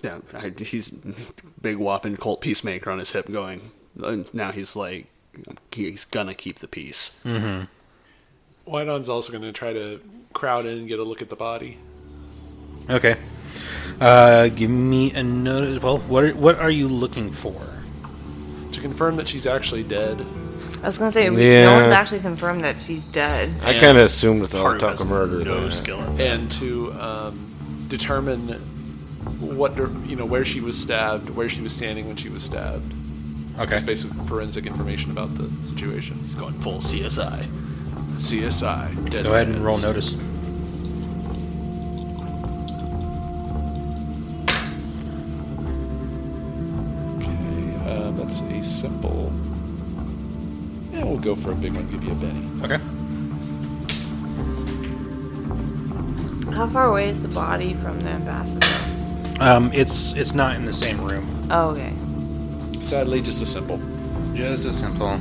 yeah, 0.03 0.21
I, 0.33 0.51
he's 0.57 0.91
big 1.61 1.77
whopping 1.77 2.17
Colt 2.17 2.41
Peacemaker 2.41 2.91
on 2.91 2.99
his 3.01 3.11
hip, 3.13 3.31
going. 3.31 3.61
And 4.03 4.33
now 4.33 4.51
he's 4.53 4.75
like, 4.75 5.09
he's 5.71 6.07
gonna 6.07 6.35
keep 6.35 6.61
the 6.61 6.69
peace. 6.69 7.23
White 7.25 7.69
On's 8.73 9.09
also 9.09 9.33
going 9.33 9.43
to 9.45 9.53
try 9.53 9.73
to 9.73 10.01
crowd 10.33 10.67
in 10.67 10.79
and 10.79 10.89
get 10.89 10.99
a 10.99 11.03
look 11.05 11.23
at 11.23 11.29
the 11.29 11.37
body. 11.37 11.79
Okay. 12.91 13.17
Uh, 14.01 14.49
give 14.49 14.71
me 14.71 15.13
a 15.13 15.23
notice. 15.23 15.83
Well, 15.83 15.99
what 15.99 16.25
are, 16.25 16.35
what 16.35 16.59
are 16.59 16.71
you 16.71 16.89
looking 16.89 17.31
for? 17.31 17.61
To 18.73 18.81
confirm 18.81 19.17
that 19.17 19.29
she's 19.29 19.47
actually 19.47 19.83
dead. 19.83 20.25
I 20.83 20.87
was 20.87 20.99
gonna 20.99 21.11
say, 21.11 21.25
Yeah. 21.25 21.65
no 21.65 21.81
one's 21.81 21.93
actually 21.93 22.21
confirmed 22.21 22.63
that 22.63 22.81
she's 22.81 23.03
dead. 23.05 23.53
I 23.63 23.73
kind 23.75 23.99
of 23.99 24.05
assumed 24.05 24.43
it's 24.43 24.55
all 24.55 24.79
talk 24.79 25.01
of 25.01 25.09
murder. 25.09 25.43
no 25.43 25.65
that- 25.65 25.73
skill 25.73 26.01
and 26.21 26.49
to 26.53 26.93
um, 26.93 27.87
determine 27.89 28.51
what 29.41 29.77
you 30.07 30.15
know 30.15 30.25
where 30.25 30.45
she 30.45 30.61
was 30.61 30.79
stabbed, 30.81 31.31
where 31.31 31.49
she 31.49 31.61
was 31.61 31.73
standing 31.73 32.07
when 32.07 32.17
she 32.17 32.29
was 32.29 32.45
stabbed. 32.45 32.95
Okay. 33.59 33.75
Just 33.75 33.87
basic 33.87 34.13
forensic 34.29 34.67
information 34.67 35.11
about 35.11 35.35
the 35.35 35.51
situation. 35.69 36.17
He's 36.21 36.35
going 36.35 36.55
full 36.61 36.79
CSI. 36.79 37.49
CSI. 38.19 39.11
Dead 39.11 39.25
Go 39.25 39.35
ahead 39.35 39.49
and 39.49 39.65
roll 39.65 39.79
notice. 39.79 40.15
Okay, 47.17 47.75
uh, 47.89 48.11
that's 48.13 48.41
a 48.41 48.63
simple. 48.65 49.33
Yeah, 50.93 51.05
we'll 51.05 51.19
go 51.19 51.35
for 51.35 51.53
a 51.53 51.55
big 51.55 51.75
one. 51.75 51.89
Give 51.91 52.03
you 52.03 52.13
a 52.13 52.15
Benny. 52.17 52.63
Okay. 52.65 52.79
How 56.55 56.67
far 56.67 56.87
away 56.91 57.09
is 57.09 57.23
the 57.23 57.29
body 57.29 57.75
from 57.75 58.01
the 58.01 58.11
ambassador? 58.11 58.67
Um, 59.41 59.71
it's 59.73 60.13
it's 60.15 60.35
not 60.35 60.57
in 60.57 60.65
the 60.65 60.73
same 60.73 61.01
room. 61.01 61.49
Oh, 61.53 61.71
okay. 61.71 61.93
Sadly, 62.83 63.23
just 63.23 63.41
a 63.43 63.47
simple. 63.47 63.81
Just 64.35 64.67
as 64.67 64.77
simple. 64.77 65.21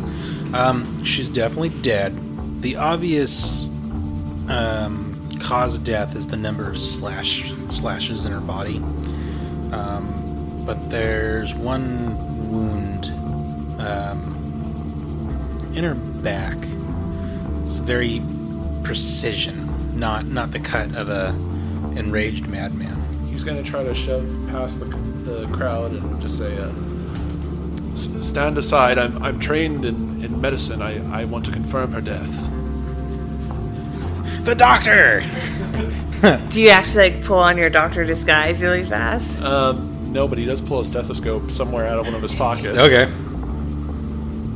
Um, 0.56 1.03
she's 1.03 1.30
definitely 1.30 1.69
dead. 1.69 2.19
The 2.62 2.76
obvious 2.76 3.66
um, 4.50 5.30
cause 5.42 5.76
of 5.76 5.84
death 5.84 6.16
is 6.16 6.28
the 6.28 6.38
number 6.38 6.68
of 6.70 6.80
slash 6.80 7.52
slashes 7.70 8.26
in 8.26 8.32
her 8.32 8.40
body. 8.42 8.78
Um, 9.72 10.64
but 10.66 10.90
there's 10.90 11.54
one 11.54 12.50
wound 12.50 13.08
um, 13.80 15.72
in 15.76 15.84
her 15.84 15.96
back. 15.96 16.58
It's 17.62 17.78
very 17.78 18.22
precision, 18.84 20.00
not 20.00 20.26
not 20.26 20.52
the 20.52 20.60
cut 20.60 20.96
of 20.96 21.10
a 21.10 21.30
enraged 21.98 22.48
madman. 22.48 22.96
He's 23.28 23.44
going 23.44 23.62
to 23.64 23.70
try 23.70 23.84
to 23.84 23.94
shove 23.94 24.26
past 24.50 24.80
the, 24.80 24.86
the 24.86 25.48
crowd 25.52 25.92
and 25.92 26.20
just 26.22 26.38
say, 26.40 26.58
uh, 26.58 26.70
"S- 26.70 26.74
"Stand 27.98 28.57
aside. 28.57 28.98
I'm 28.98 29.22
I'm 29.24 29.40
trained 29.40 29.86
in, 29.86 30.24
in 30.24 30.40
medicine. 30.40 30.82
I, 30.82 31.22
I 31.22 31.26
want 31.26 31.45
to 31.45 31.52
confirm 31.52 31.91
her 31.91 32.02
death." 32.02 32.32
The 34.45 34.56
doctor. 34.56 35.24
Do 36.49 36.61
you 36.61 36.69
actually 36.69 37.11
like 37.11 37.24
pull 37.24 37.38
on 37.38 37.57
your 37.57 37.69
doctor 37.69 38.06
disguise 38.06 38.61
really 38.61 38.86
fast? 38.86 39.41
Um, 39.41 40.11
no, 40.11 40.28
but 40.28 40.38
he 40.38 40.45
does 40.45 40.61
pull 40.61 40.80
a 40.80 40.86
stethoscope 40.86 41.52
somewhere 41.52 41.86
out 41.88 41.99
of 41.99 42.06
one 42.06 42.15
of 42.15 42.22
his 42.22 42.34
pockets. 42.34 42.78
Okay. 42.78 43.11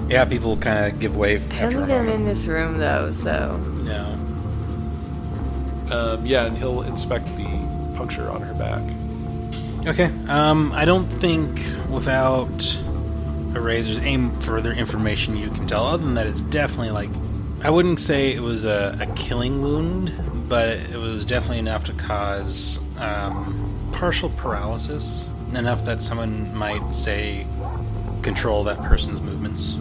Yeah, 0.10 0.26
people 0.26 0.58
kind 0.58 0.92
of 0.92 1.00
give 1.00 1.16
way 1.16 1.36
I 1.36 1.36
after 1.38 1.78
don't 1.78 1.88
think 1.88 1.92
I'm 1.92 2.10
in 2.10 2.26
this 2.26 2.46
room 2.48 2.78
though, 2.78 3.12
so 3.12 3.58
No. 3.84 4.18
Um, 5.92 6.26
yeah, 6.26 6.46
and 6.46 6.58
he'll 6.58 6.82
inspect 6.84 7.26
the 7.38 7.46
puncture 7.96 8.30
on 8.30 8.42
her 8.42 8.54
back. 8.54 8.82
Okay. 9.88 10.12
Um, 10.28 10.72
I 10.74 10.86
don't 10.86 11.06
think 11.08 11.62
without 11.90 12.82
a 13.56 13.62
razor's 13.62 13.98
aim 14.00 14.32
further 14.42 14.72
information 14.72 15.36
you 15.36 15.50
can 15.50 15.68
tell, 15.68 15.86
other 15.86 16.04
than 16.04 16.14
that 16.16 16.28
it's 16.28 16.42
definitely 16.42 16.92
like 16.92 17.10
I 17.64 17.70
wouldn't 17.70 18.00
say 18.00 18.34
it 18.34 18.42
was 18.42 18.66
a, 18.66 18.98
a 19.00 19.06
killing 19.14 19.62
wound, 19.62 20.50
but 20.50 20.70
it 20.70 20.98
was 20.98 21.26
definitely 21.28 21.60
enough 21.60 21.84
to 21.86 21.94
cause 21.94 22.80
um, 22.98 23.90
partial 23.92 24.30
paralysis, 24.32 25.30
enough 25.54 25.86
that 25.86 26.02
someone 26.02 26.56
might 26.56 26.92
say 26.92 27.46
control 28.24 28.64
that 28.64 28.78
person's 28.80 29.22
movements. 29.22 29.78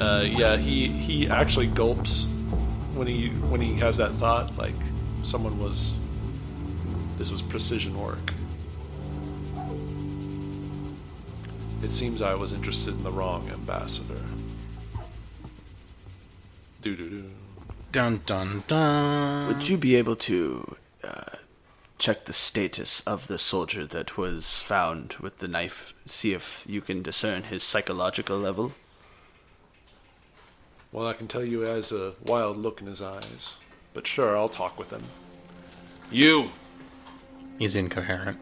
Uh, 0.00 0.24
yeah, 0.26 0.56
he 0.56 0.88
he 0.88 1.28
actually 1.28 1.68
gulps 1.68 2.26
when 2.94 3.06
he 3.06 3.28
when 3.28 3.60
he 3.60 3.74
has 3.74 3.96
that 3.98 4.12
thought. 4.14 4.56
Like 4.56 4.74
someone 5.22 5.60
was. 5.60 5.92
This 7.18 7.30
was 7.30 7.42
precision 7.42 8.00
work. 8.00 8.32
It 11.82 11.92
seems 11.92 12.20
I 12.20 12.34
was 12.34 12.52
interested 12.52 12.94
in 12.94 13.02
the 13.02 13.10
wrong 13.10 13.48
ambassador. 13.50 14.22
Doo 16.82 16.96
doo 16.96 17.08
doo. 17.08 17.30
Dun 17.92 18.20
dun 18.26 18.64
dun. 18.66 19.48
Would 19.48 19.68
you 19.68 19.76
be 19.76 19.96
able 19.96 20.16
to 20.16 20.76
uh, 21.02 21.36
check 21.98 22.26
the 22.26 22.32
status 22.32 23.00
of 23.06 23.26
the 23.26 23.38
soldier 23.38 23.86
that 23.86 24.18
was 24.18 24.62
found 24.62 25.14
with 25.20 25.38
the 25.38 25.48
knife? 25.48 25.94
See 26.06 26.32
if 26.32 26.64
you 26.68 26.80
can 26.80 27.02
discern 27.02 27.44
his 27.44 27.62
psychological 27.62 28.38
level? 28.38 28.72
Well, 30.92 31.06
I 31.06 31.14
can 31.14 31.28
tell 31.28 31.44
you 31.44 31.62
he 31.62 31.68
has 31.68 31.92
a 31.92 32.14
wild 32.26 32.56
look 32.56 32.80
in 32.80 32.86
his 32.86 33.00
eyes. 33.00 33.54
But 33.94 34.06
sure, 34.06 34.36
I'll 34.36 34.48
talk 34.48 34.78
with 34.78 34.90
him. 34.90 35.02
You! 36.10 36.50
He's 37.58 37.74
incoherent. 37.74 38.38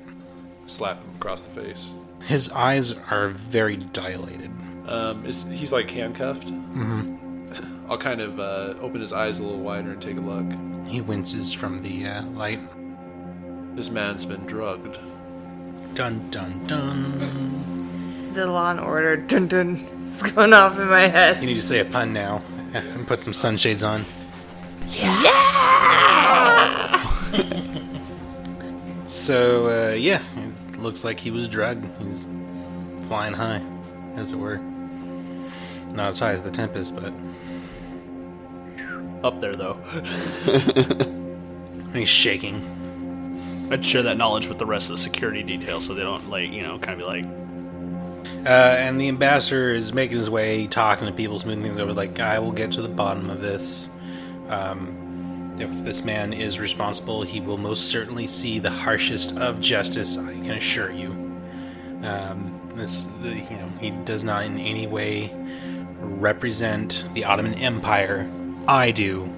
Slap 0.66 0.98
him 0.98 1.16
across 1.16 1.42
the 1.42 1.60
face. 1.60 1.92
His 2.24 2.48
eyes 2.50 2.92
are 3.10 3.28
very 3.30 3.76
dilated. 3.76 4.50
Um, 4.86 5.24
is, 5.26 5.44
he's 5.44 5.72
like 5.72 5.90
handcuffed. 5.90 6.46
Mm-hmm. 6.46 7.90
I'll 7.90 7.98
kind 7.98 8.20
of 8.20 8.38
uh, 8.38 8.74
open 8.80 9.00
his 9.00 9.12
eyes 9.12 9.38
a 9.38 9.42
little 9.42 9.60
wider 9.60 9.92
and 9.92 10.02
take 10.02 10.16
a 10.16 10.20
look. 10.20 10.46
He 10.86 11.00
winces 11.00 11.52
from 11.52 11.82
the 11.82 12.06
uh, 12.06 12.22
light. 12.24 12.60
This 13.76 13.90
man's 13.90 14.24
been 14.24 14.44
drugged. 14.46 14.98
Dun 15.94 16.28
dun 16.30 16.66
dun. 16.66 18.30
the 18.34 18.46
Law 18.46 18.70
and 18.70 18.80
Order 18.80 19.16
dun 19.16 19.48
dun 19.48 19.76
is 19.76 20.32
going 20.32 20.52
off 20.52 20.78
in 20.78 20.88
my 20.88 21.08
head. 21.08 21.40
You 21.40 21.46
need 21.46 21.54
to 21.54 21.62
say 21.62 21.80
a 21.80 21.84
pun 21.84 22.12
now 22.12 22.42
and 22.74 23.06
put 23.06 23.20
some 23.20 23.32
sunshades 23.34 23.82
on. 23.82 24.04
Yeah. 24.88 25.34
So 29.08 29.90
uh, 29.92 29.94
yeah, 29.94 30.22
it 30.36 30.47
looks 30.80 31.04
like 31.04 31.20
he 31.20 31.30
was 31.30 31.48
drugged. 31.48 31.86
He's 32.02 32.28
flying 33.06 33.34
high, 33.34 33.62
as 34.16 34.32
it 34.32 34.36
were. 34.36 34.58
Not 35.92 36.08
as 36.08 36.18
high 36.18 36.32
as 36.32 36.42
the 36.42 36.50
Tempest, 36.50 36.94
but 36.94 37.12
Up 39.24 39.40
there, 39.40 39.56
though. 39.56 39.74
he's 41.92 42.08
shaking. 42.08 42.74
I'd 43.70 43.84
share 43.84 44.02
that 44.02 44.16
knowledge 44.16 44.48
with 44.48 44.58
the 44.58 44.66
rest 44.66 44.90
of 44.90 44.96
the 44.96 45.02
security 45.02 45.42
detail 45.42 45.80
so 45.80 45.94
they 45.94 46.02
don't, 46.02 46.30
like, 46.30 46.52
you 46.52 46.62
know, 46.62 46.78
kind 46.78 46.92
of 46.92 46.98
be 46.98 47.04
like, 47.04 47.24
Uh, 48.46 48.76
and 48.78 49.00
the 49.00 49.08
ambassador 49.08 49.70
is 49.70 49.92
making 49.92 50.16
his 50.16 50.30
way, 50.30 50.66
talking 50.66 51.06
to 51.06 51.12
people, 51.12 51.38
smoothing 51.38 51.64
things 51.64 51.76
over. 51.78 51.92
Like, 51.92 52.18
I 52.20 52.38
will 52.38 52.52
get 52.52 52.72
to 52.72 52.82
the 52.82 52.88
bottom 52.88 53.28
of 53.28 53.40
this. 53.40 53.88
Um, 54.48 55.07
if 55.60 55.82
this 55.82 56.04
man 56.04 56.32
is 56.32 56.58
responsible, 56.58 57.22
he 57.22 57.40
will 57.40 57.58
most 57.58 57.88
certainly 57.88 58.26
see 58.26 58.58
the 58.58 58.70
harshest 58.70 59.36
of 59.36 59.60
justice. 59.60 60.16
I 60.16 60.32
can 60.32 60.52
assure 60.52 60.90
you. 60.90 61.10
Um, 62.02 62.54
This, 62.74 63.08
you 63.22 63.56
know, 63.56 63.68
he 63.80 63.90
does 64.04 64.22
not 64.22 64.44
in 64.44 64.58
any 64.58 64.86
way 64.86 65.34
represent 66.00 67.04
the 67.12 67.24
Ottoman 67.24 67.54
Empire. 67.54 68.30
I 68.68 68.92
do. 68.92 69.28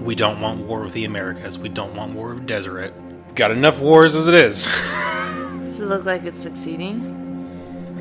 We 0.00 0.14
don't 0.14 0.40
want 0.40 0.66
war 0.66 0.80
with 0.82 0.94
the 0.94 1.04
Americas. 1.04 1.58
We 1.58 1.68
don't 1.68 1.94
want 1.94 2.14
war 2.14 2.34
with 2.34 2.46
Deseret. 2.46 2.94
Got 3.34 3.50
enough 3.50 3.80
wars 3.80 4.14
as 4.14 4.26
it 4.26 4.34
is. 4.34 4.64
Does 5.64 5.80
it 5.80 5.86
look 5.86 6.04
like 6.04 6.24
it's 6.24 6.40
succeeding? 6.40 7.20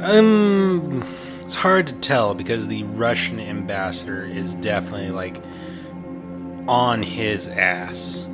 Um, 0.01 1.05
it's 1.41 1.53
hard 1.53 1.87
to 1.87 1.93
tell 1.93 2.33
because 2.33 2.67
the 2.67 2.83
Russian 2.83 3.39
ambassador 3.39 4.25
is 4.25 4.55
definitely 4.55 5.11
like 5.11 5.43
on 6.67 7.03
his 7.03 7.47
ass, 7.47 8.25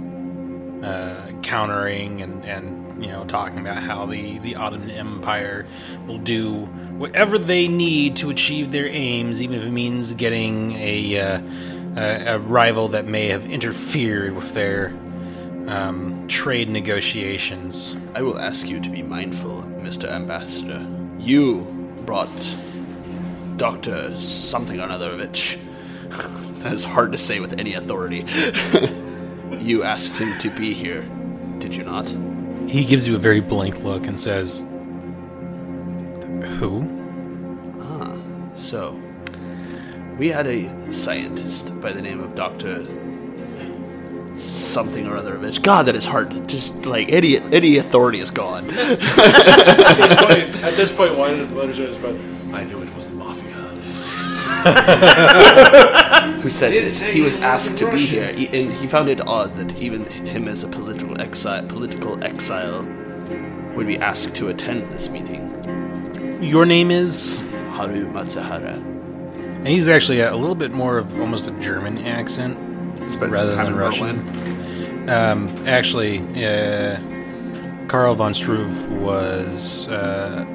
uh, 0.83 1.31
countering 1.41 2.21
and 2.21 2.45
and 2.45 3.03
you 3.03 3.11
know 3.11 3.25
talking 3.25 3.59
about 3.59 3.81
how 3.81 4.05
the 4.05 4.39
the 4.39 4.55
Ottoman 4.55 4.91
Empire 4.91 5.65
will 6.07 6.17
do 6.17 6.65
whatever 6.97 7.37
they 7.37 7.67
need 7.67 8.15
to 8.17 8.29
achieve 8.29 8.71
their 8.71 8.87
aims, 8.87 9.41
even 9.41 9.59
if 9.59 9.65
it 9.65 9.71
means 9.71 10.13
getting 10.13 10.73
a 10.73 11.19
uh, 11.19 11.41
a, 11.97 12.39
rival 12.39 12.87
that 12.89 13.05
may 13.05 13.27
have 13.27 13.45
interfered 13.45 14.35
with 14.35 14.53
their 14.53 14.89
um, 15.67 16.25
trade 16.27 16.69
negotiations. 16.69 17.95
I 18.13 18.21
will 18.21 18.39
ask 18.39 18.67
you 18.67 18.79
to 18.79 18.89
be 18.89 19.01
mindful, 19.01 19.63
Mr. 19.63 20.07
Ambassador. 20.09 20.85
You 21.19 21.65
brought 22.05 22.29
Dr. 23.57 24.19
something 24.21 24.79
or 24.79 24.87
anotherovich. 24.87 25.59
that 26.67 26.73
is 26.73 26.83
hard 26.83 27.13
to 27.13 27.17
say 27.17 27.39
with 27.39 27.61
any 27.61 27.75
authority. 27.75 28.25
you 29.51 29.83
asked 29.83 30.17
him 30.17 30.37
to 30.39 30.49
be 30.49 30.73
here, 30.73 31.03
did 31.59 31.73
you 31.73 31.85
not? 31.85 32.13
He 32.67 32.83
gives 32.83 33.07
you 33.07 33.15
a 33.15 33.17
very 33.17 33.39
blank 33.39 33.79
look 33.85 34.05
and 34.05 34.19
says, 34.19 34.67
"Who?" 36.59 36.85
Ah, 37.79 38.17
so, 38.57 39.01
we 40.17 40.27
had 40.27 40.45
a 40.45 40.91
scientist 40.91 41.79
by 41.79 41.93
the 41.93 42.01
name 42.01 42.19
of 42.19 42.35
Dr. 42.35 42.85
something 44.35 45.07
or 45.07 45.17
otherovich. 45.17 45.61
God, 45.61 45.85
that 45.85 45.95
is 45.95 46.05
hard. 46.05 46.49
Just 46.49 46.85
like 46.85 47.09
any 47.13 47.37
any 47.37 47.77
authority 47.77 48.19
is 48.19 48.29
gone. 48.29 48.69
At 48.71 49.95
this 49.95 50.15
point, 50.15 50.63
at 50.65 50.75
this 50.75 50.93
point, 50.93 51.17
why 51.17 51.29
did 51.29 51.49
the 51.49 51.67
his 51.67 51.97
breath? 51.97 52.19
I 52.53 52.65
knew 52.65 52.81
it 52.81 52.93
was 52.93 53.09
the 53.11 53.15
mafia. 53.15 53.36
who 56.41 56.49
said 56.49 56.71
that 56.71 56.91
he 57.13 57.21
was 57.21 57.41
asked 57.41 57.77
to 57.79 57.91
be 57.91 57.99
here, 57.99 58.29
and 58.29 58.73
he 58.73 58.87
found 58.87 59.09
it 59.09 59.21
odd 59.21 59.55
that 59.55 59.81
even 59.81 60.05
him 60.05 60.47
as 60.47 60.63
a 60.63 60.67
political 60.67 61.19
exile, 61.21 61.65
political 61.67 62.23
exile, 62.23 62.83
would 63.75 63.87
be 63.87 63.97
asked 63.97 64.35
to 64.35 64.49
attend 64.49 64.87
this 64.89 65.09
meeting. 65.09 65.53
Your 66.41 66.65
name 66.65 66.91
is, 66.91 67.39
Haru 67.71 68.07
Matsuhara. 68.11 68.75
and 69.57 69.67
he's 69.67 69.87
actually 69.87 70.19
a, 70.19 70.33
a 70.33 70.35
little 70.35 70.55
bit 70.55 70.71
more 70.71 70.97
of 70.97 71.19
almost 71.19 71.47
a 71.47 71.51
German 71.59 71.99
accent 72.05 72.57
Spent 73.09 73.31
rather 73.31 73.55
than 73.55 73.75
Russian. 73.75 74.19
Um, 75.09 75.47
actually, 75.65 76.19
uh, 76.45 76.99
Karl 77.87 78.15
von 78.15 78.33
Struve 78.33 78.91
was 78.91 79.87
uh, 79.87 80.45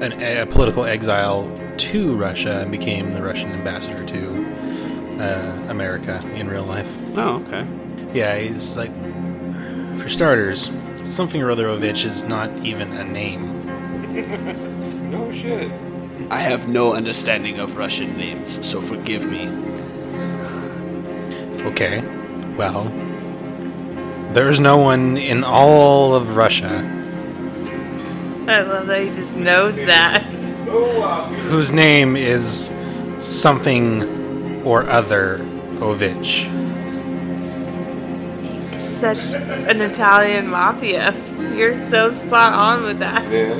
an, 0.00 0.12
a 0.22 0.44
political 0.46 0.84
exile 0.84 1.44
to 1.78 2.14
Russia 2.16 2.60
and 2.60 2.70
became 2.70 3.12
the 3.12 3.22
Russian 3.22 3.50
ambassador 3.52 4.04
to 4.04 5.20
uh, 5.20 5.66
America 5.68 6.20
in 6.34 6.48
real 6.48 6.64
life. 6.64 6.94
Oh, 7.16 7.42
okay. 7.46 7.66
Yeah, 8.12 8.38
he's 8.38 8.76
like, 8.76 8.92
for 9.98 10.08
starters, 10.08 10.70
something 11.02 11.42
or 11.42 11.48
otherovich 11.48 12.04
is 12.04 12.24
not 12.24 12.56
even 12.58 12.92
a 12.92 13.04
name. 13.04 13.56
No 15.08 15.32
shit. 15.32 15.72
I 16.30 16.36
have 16.36 16.68
no 16.68 16.92
understanding 16.92 17.60
of 17.60 17.78
Russian 17.78 18.14
names, 18.18 18.66
so 18.66 18.78
forgive 18.78 19.24
me. 19.24 19.48
Okay, 21.64 22.02
well, 22.58 22.84
there's 24.34 24.60
no 24.60 24.76
one 24.76 25.16
in 25.16 25.44
all 25.44 26.14
of 26.14 26.36
Russia 26.36 26.84
I 28.48 28.62
love 28.62 28.86
that 28.86 29.02
he 29.02 29.10
just 29.10 29.36
knows 29.36 29.76
that. 29.76 30.26
Whose 30.68 31.72
name 31.72 32.16
is 32.16 32.72
something 33.18 34.62
or 34.64 34.88
other 34.88 35.38
Ovich. 35.80 36.44
Such 39.00 39.18
an 39.18 39.80
Italian 39.80 40.48
mafia. 40.48 41.14
You're 41.54 41.74
so 41.88 42.12
spot 42.12 42.52
on 42.52 42.82
with 42.82 42.98
that. 42.98 43.30
Yeah. 43.30 43.54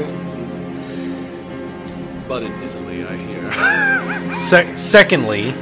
But 2.26 2.43
in 2.43 2.52
Italy, 2.62 3.06
I 3.06 3.16
hear. 3.16 4.32
Se- 4.32 4.76
secondly, 4.76 5.52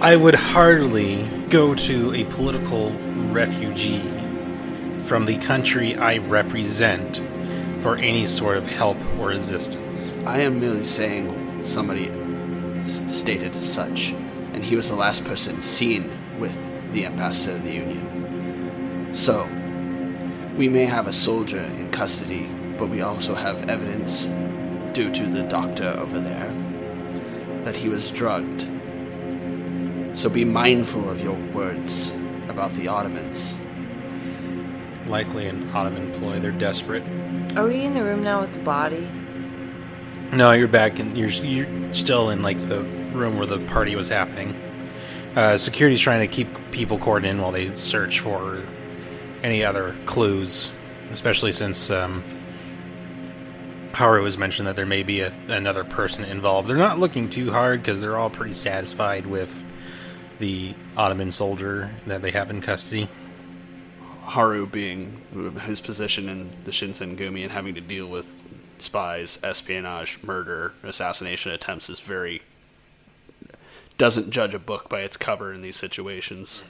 I 0.00 0.16
would 0.16 0.34
hardly 0.34 1.22
go 1.50 1.74
to 1.74 2.14
a 2.14 2.24
political 2.24 2.92
refugee 3.30 4.00
from 5.00 5.24
the 5.24 5.36
country 5.38 5.94
I 5.96 6.18
represent 6.18 7.20
for 7.80 7.96
any 7.96 8.26
sort 8.26 8.58
of 8.58 8.66
help 8.66 8.98
or 9.18 9.30
assistance. 9.30 10.14
I 10.26 10.40
am 10.40 10.60
merely 10.60 10.84
saying 10.84 11.64
somebody 11.64 12.06
stated 13.08 13.56
as 13.56 13.72
such, 13.72 14.10
and 14.52 14.64
he 14.64 14.76
was 14.76 14.88
the 14.88 14.96
last 14.96 15.24
person 15.24 15.60
seen 15.60 16.12
with 16.38 16.56
the 16.92 17.06
ambassador 17.06 17.52
of 17.52 17.62
the 17.62 17.72
Union. 17.72 19.14
So, 19.14 19.44
we 20.56 20.68
may 20.68 20.84
have 20.84 21.06
a 21.06 21.12
soldier 21.12 21.60
in 21.60 21.90
custody, 21.90 22.48
but 22.78 22.88
we 22.88 23.00
also 23.00 23.34
have 23.34 23.70
evidence, 23.70 24.26
due 24.92 25.10
to 25.12 25.26
the 25.26 25.42
doctor 25.44 25.88
over 25.98 26.18
there, 26.18 26.52
that 27.64 27.76
he 27.76 27.88
was 27.88 28.10
drugged. 28.10 28.66
So 30.18 30.28
be 30.28 30.44
mindful 30.44 31.08
of 31.08 31.20
your 31.20 31.36
words 31.52 32.12
about 32.48 32.72
the 32.74 32.88
Ottomans. 32.88 33.56
Likely 35.06 35.46
an 35.46 35.70
Ottoman 35.70 36.12
ploy. 36.12 36.40
They're 36.40 36.50
desperate. 36.50 37.04
Are 37.56 37.66
we 37.66 37.82
in 37.82 37.94
the 37.94 38.04
room 38.04 38.22
now 38.22 38.40
with 38.40 38.52
the 38.52 38.60
body? 38.60 39.08
No, 40.32 40.52
you're 40.52 40.68
back 40.68 41.00
and 41.00 41.18
you're 41.18 41.30
you're 41.30 41.92
still 41.92 42.30
in 42.30 42.42
like 42.42 42.58
the 42.68 42.82
room 43.12 43.38
where 43.38 43.46
the 43.46 43.58
party 43.66 43.96
was 43.96 44.08
happening. 44.08 44.54
Uh, 45.34 45.58
security's 45.58 46.00
trying 46.00 46.20
to 46.20 46.32
keep 46.32 46.48
people 46.70 46.96
cordoned 46.96 47.24
in 47.24 47.40
while 47.40 47.50
they 47.50 47.74
search 47.74 48.20
for 48.20 48.62
any 49.42 49.64
other 49.64 49.96
clues, 50.06 50.70
especially 51.10 51.52
since 51.52 51.90
um, 51.90 52.22
Haru 53.94 54.24
has 54.24 54.38
mentioned 54.38 54.68
that 54.68 54.76
there 54.76 54.86
may 54.86 55.02
be 55.02 55.20
a, 55.20 55.32
another 55.48 55.82
person 55.82 56.24
involved. 56.24 56.68
They're 56.68 56.76
not 56.76 57.00
looking 57.00 57.28
too 57.28 57.50
hard 57.50 57.80
because 57.82 58.00
they're 58.00 58.16
all 58.16 58.30
pretty 58.30 58.54
satisfied 58.54 59.26
with 59.26 59.64
the 60.38 60.74
Ottoman 60.96 61.32
soldier 61.32 61.90
that 62.06 62.22
they 62.22 62.30
have 62.30 62.48
in 62.50 62.60
custody. 62.60 63.08
Haru 64.22 64.66
being 64.66 65.56
his 65.62 65.80
position 65.80 66.28
in 66.28 66.50
the 66.64 66.70
Shinsengumi 66.70 67.42
and 67.42 67.52
having 67.52 67.74
to 67.74 67.80
deal 67.80 68.06
with 68.06 68.44
spies, 68.78 69.38
espionage, 69.42 70.22
murder, 70.22 70.72
assassination 70.82 71.52
attempts 71.52 71.90
is 71.90 72.00
very 72.00 72.42
doesn't 73.98 74.30
judge 74.30 74.54
a 74.54 74.58
book 74.58 74.88
by 74.88 75.02
its 75.02 75.18
cover 75.18 75.52
in 75.52 75.60
these 75.60 75.76
situations. 75.76 76.66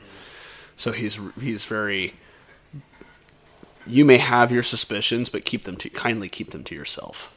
So 0.76 0.90
he's 0.90 1.18
he's 1.40 1.64
very 1.64 2.14
you 3.86 4.04
may 4.04 4.18
have 4.18 4.50
your 4.50 4.62
suspicions 4.62 5.28
but 5.28 5.44
keep 5.44 5.64
them 5.64 5.76
to 5.76 5.90
kindly 5.90 6.28
keep 6.28 6.50
them 6.50 6.64
to 6.64 6.74
yourself. 6.74 7.32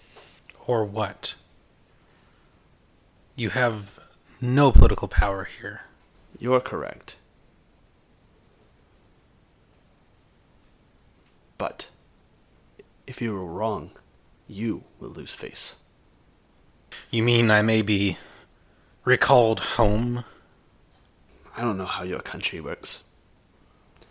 Or 0.65 0.83
what? 0.83 1.35
You 3.35 3.49
have 3.49 3.99
no 4.41 4.71
political 4.71 5.07
power 5.07 5.43
here. 5.43 5.81
You're 6.39 6.59
correct. 6.59 7.15
But 11.63 11.87
if 13.07 13.21
you 13.21 13.33
are 13.37 13.45
wrong, 13.45 13.91
you 14.49 14.83
will 14.99 15.11
lose 15.11 15.33
face. 15.33 15.77
You 17.09 17.23
mean 17.23 17.49
I 17.49 17.61
may 17.61 17.81
be 17.81 18.17
recalled 19.05 19.61
home? 19.61 20.25
I 21.55 21.61
don't 21.61 21.77
know 21.77 21.85
how 21.85 22.03
your 22.03 22.19
country 22.19 22.59
works. 22.59 23.05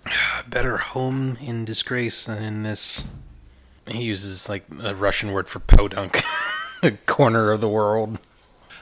Better 0.49 0.79
home 0.79 1.37
in 1.43 1.67
disgrace 1.67 2.25
than 2.25 2.43
in 2.43 2.63
this. 2.63 3.07
He 3.87 4.03
uses 4.03 4.49
like 4.49 4.65
a 4.83 4.95
Russian 4.95 5.33
word 5.33 5.47
for 5.47 5.59
podunk, 5.59 6.23
the 6.81 6.93
corner 7.05 7.51
of 7.51 7.61
the 7.61 7.69
world. 7.69 8.19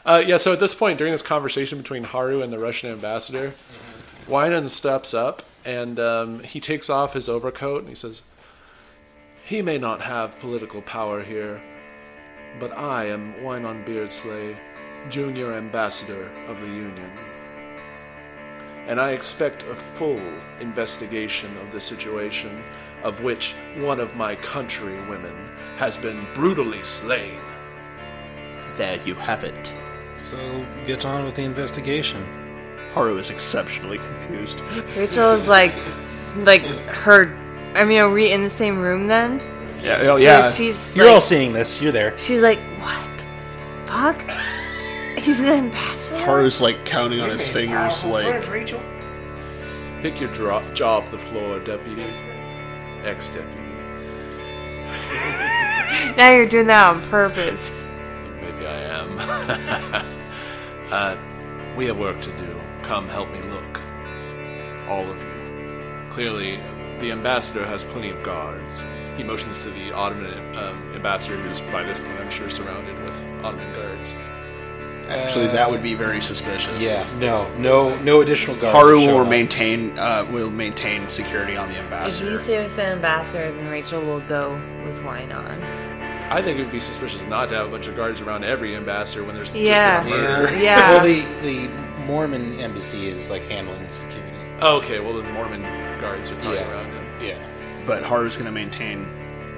Uh, 0.07 0.23
yeah, 0.25 0.37
so 0.37 0.53
at 0.53 0.61
this 0.61 0.77
point, 0.77 0.97
during 0.97 1.13
this 1.13 1.23
conversation 1.23 1.77
between 1.79 2.05
Haru 2.05 2.41
and 2.41 2.53
the 2.53 2.59
Russian 2.61 2.93
ambassador, 2.93 3.53
Wynon 4.29 4.69
steps 4.69 5.13
up 5.13 5.43
and 5.65 5.99
um, 5.99 6.45
he 6.45 6.61
takes 6.61 6.89
off 6.89 7.15
his 7.15 7.29
overcoat 7.29 7.81
and 7.81 7.89
he 7.89 7.97
says, 7.97 8.23
He 9.51 9.63
may 9.63 9.79
not 9.79 10.01
have 10.01 10.39
political 10.39 10.81
power 10.83 11.25
here, 11.25 11.61
but 12.61 12.71
I 12.71 13.07
am 13.07 13.35
Wynon 13.43 13.85
Beardsley, 13.85 14.57
junior 15.09 15.55
ambassador 15.55 16.31
of 16.47 16.61
the 16.61 16.69
Union. 16.69 17.11
and 18.87 19.01
I 19.01 19.11
expect 19.11 19.65
a 19.65 19.75
full 19.75 20.23
investigation 20.61 21.57
of 21.59 21.73
the 21.73 21.81
situation 21.81 22.63
of 23.03 23.25
which 23.25 23.55
one 23.79 23.99
of 23.99 24.15
my 24.15 24.37
countrywomen 24.37 25.49
has 25.79 25.97
been 25.97 26.25
brutally 26.33 26.85
slain. 26.85 27.41
There 28.77 29.01
you 29.05 29.17
have 29.17 29.43
it. 29.43 29.75
So 30.15 30.39
get 30.87 31.05
on 31.05 31.25
with 31.25 31.35
the 31.35 31.43
investigation. 31.43 32.25
Haru 32.95 33.19
is 33.19 33.31
exceptionally 33.31 33.99
confused. 33.99 34.61
Rachel 34.97 35.33
is 35.33 35.49
like, 35.49 35.75
like 36.37 36.63
her. 36.87 37.40
I 37.75 37.85
mean, 37.85 37.99
are 37.99 38.11
we 38.11 38.33
in 38.33 38.43
the 38.43 38.51
same 38.51 38.79
room 38.79 39.07
then? 39.07 39.41
Yeah, 39.83 39.99
oh 40.03 40.17
So 40.17 40.17
yeah. 40.17 40.51
she's 40.51 40.97
You're 40.97 41.07
like, 41.07 41.15
all 41.15 41.21
seeing 41.21 41.53
this. 41.53 41.81
You're 41.81 41.93
there. 41.93 42.17
She's 42.19 42.43
like, 42.43 42.59
what 42.81 43.09
the 43.19 43.25
fuck? 43.91 44.23
He's 45.19 45.41
an 45.41 45.47
ambassador. 45.47 46.25
Haru's 46.25 46.61
like 46.61 46.85
counting 46.85 47.21
on 47.21 47.31
his 47.31 47.49
fingers, 47.49 48.05
like 48.05 48.49
Rachel. 48.49 48.81
Pick 50.03 50.21
your 50.21 50.33
dro- 50.33 50.63
jaw 50.75 50.99
off 50.99 51.11
the 51.11 51.19
floor, 51.19 51.59
deputy. 51.61 52.07
Ex-deputy. 53.05 53.57
Now 56.17 56.31
you're 56.31 56.49
doing 56.49 56.67
that 56.69 56.89
on 56.89 57.03
purpose. 57.11 57.71
Maybe 58.41 58.67
I 58.67 58.81
am. 58.81 59.19
uh, 60.91 61.17
we 61.77 61.87
have 61.87 61.99
work 61.99 62.21
to 62.23 62.31
do. 62.39 62.61
Come 62.83 63.09
help 63.09 63.31
me 63.33 63.41
look. 63.43 63.81
All 64.89 65.09
of 65.09 65.17
you. 65.19 66.07
Clearly, 66.11 66.59
the 67.01 67.11
ambassador 67.13 67.65
has 67.67 67.85
plenty 67.85 68.11
of 68.11 68.23
guards. 68.23 68.85
He 69.17 69.25
motions 69.25 69.59
to 69.65 69.71
the 69.71 69.93
Ottoman 69.93 70.57
um, 70.57 70.93
ambassador, 70.95 71.37
who's 71.37 71.61
by 71.73 71.83
this 71.83 71.99
point, 71.99 72.19
I'm 72.21 72.31
sure, 72.31 72.49
surrounded 72.51 72.97
with 73.05 73.15
Ottoman 73.45 73.73
guards. 73.75 74.15
actually 75.09 75.47
that 75.49 75.69
would 75.71 75.83
be 75.83 75.95
very 75.95 76.21
suspicious. 76.21 76.83
Yeah. 76.83 77.05
No. 77.19 77.53
No. 77.57 77.99
No 78.03 78.21
additional 78.21 78.57
guards. 78.57 78.79
Haru 78.79 79.01
show 79.01 79.15
will 79.17 79.23
up. 79.25 79.29
maintain 79.29 79.99
uh, 79.99 80.27
will 80.31 80.51
maintain 80.51 81.09
security 81.09 81.57
on 81.57 81.69
the 81.71 81.77
ambassador. 81.79 82.07
If 82.07 82.31
ambassador. 82.31 82.31
you 82.31 82.39
stay 82.39 82.63
with 82.63 82.77
the 82.77 82.85
ambassador, 82.87 83.53
then 83.53 83.69
Rachel 83.69 84.01
will 84.03 84.21
go 84.21 84.55
with 84.85 84.99
Wynon. 85.01 85.49
I 86.33 86.41
think 86.41 86.61
it 86.61 86.63
would 86.63 86.71
be 86.73 86.79
suspicious 86.81 87.21
not 87.23 87.49
to 87.49 87.57
have 87.57 87.67
a 87.67 87.71
bunch 87.71 87.89
of 87.89 87.97
guards 87.97 88.21
around 88.21 88.45
every 88.45 88.77
ambassador 88.77 89.25
when 89.25 89.35
there's 89.35 89.53
Yeah. 89.53 89.99
just 90.05 90.11
been 90.11 90.21
a 90.25 90.29
murder. 90.29 90.57
Yeah. 90.59 90.91
Well, 90.91 91.05
the 91.05 91.25
the 91.43 91.69
Mormon 92.07 92.59
embassy 92.61 93.09
is 93.09 93.31
like 93.31 93.45
handling 93.47 93.85
the 93.87 93.93
security. 93.93 94.37
Okay, 94.63 95.01
well, 95.01 95.15
the 95.15 95.23
Mormon 95.25 95.63
guards 96.01 96.31
are 96.31 96.37
probably 96.37 96.57
Yeah. 96.57 96.71
around 96.71 96.87
him. 96.93 97.07
Yeah. 97.23 97.39
but 97.87 98.03
Haru's 98.03 98.37
going 98.37 98.47
to 98.47 98.53
maintain 98.53 99.07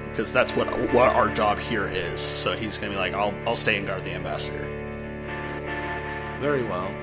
because 0.09 0.31
that's 0.31 0.55
what 0.55 0.67
what 0.93 1.09
our 1.15 1.29
job 1.29 1.59
here 1.59 1.87
is. 1.87 2.21
So 2.21 2.53
he's 2.55 2.77
going 2.77 2.91
to 2.91 2.97
be 2.97 2.99
like, 3.01 3.13
I'll 3.13 3.33
I'll 3.47 3.55
stay 3.55 3.77
and 3.77 3.87
guard 3.87 4.03
the 4.03 4.11
ambassador. 4.13 4.65
Very 6.39 6.63
well. 6.63 6.93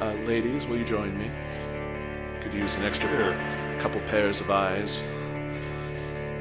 Uh, 0.00 0.12
ladies, 0.26 0.66
will 0.66 0.76
you 0.76 0.84
join 0.84 1.16
me? 1.18 1.30
Could 2.40 2.54
use 2.54 2.76
an 2.76 2.84
extra 2.84 3.08
pair, 3.08 3.78
couple 3.80 4.00
pairs 4.02 4.40
of 4.40 4.50
eyes. 4.50 5.02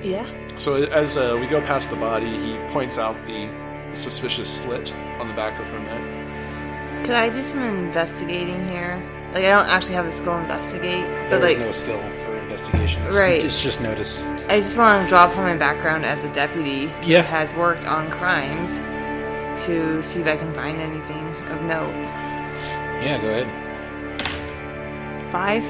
Yeah. 0.04 0.26
So 0.58 0.84
as 0.84 1.18
uh, 1.18 1.38
we 1.40 1.48
go 1.48 1.62
past 1.62 1.90
the 1.90 1.96
body, 1.96 2.30
he 2.38 2.58
points 2.74 2.98
out 2.98 3.16
the 3.26 3.50
suspicious 3.94 4.50
slit 4.50 4.94
on 5.20 5.28
the 5.28 5.34
back 5.34 5.60
of 5.60 5.68
her 5.68 5.80
neck. 5.80 7.06
Could 7.06 7.16
I 7.16 7.30
do 7.30 7.44
some 7.44 7.62
investigating 7.64 8.68
here? 8.70 9.02
Like, 9.34 9.46
I 9.46 9.50
don't 9.50 9.68
actually 9.68 9.96
have 9.96 10.06
the 10.06 10.12
skill 10.12 10.38
investigate, 10.38 11.06
but 11.30 11.40
There 11.40 11.50
is 11.50 11.58
like, 11.58 11.58
no 11.58 11.72
skill 11.72 12.00
for 12.00 12.23
investigation. 12.54 13.04
It's, 13.04 13.18
Right. 13.18 13.44
It's 13.44 13.62
just 13.62 13.82
notice. 13.82 14.22
I 14.48 14.62
just 14.62 14.78
want 14.78 15.04
to 15.04 15.10
draw 15.10 15.26
upon 15.30 15.44
my 15.44 15.58
background 15.58 16.06
as 16.06 16.24
a 16.24 16.30
deputy 16.34 16.90
Yeah. 17.04 17.22
who 17.22 17.28
has 17.30 17.54
worked 17.54 17.86
on 17.86 18.10
crimes 18.12 18.78
to 19.66 20.02
see 20.02 20.22
if 20.22 20.28
I 20.28 20.38
can 20.38 20.54
find 20.54 20.80
anything 20.82 21.36
of 21.50 21.62
note. 21.64 21.94
Yeah. 23.02 23.20
Go 23.22 23.30
ahead. 23.30 23.48
Five? 25.32 25.64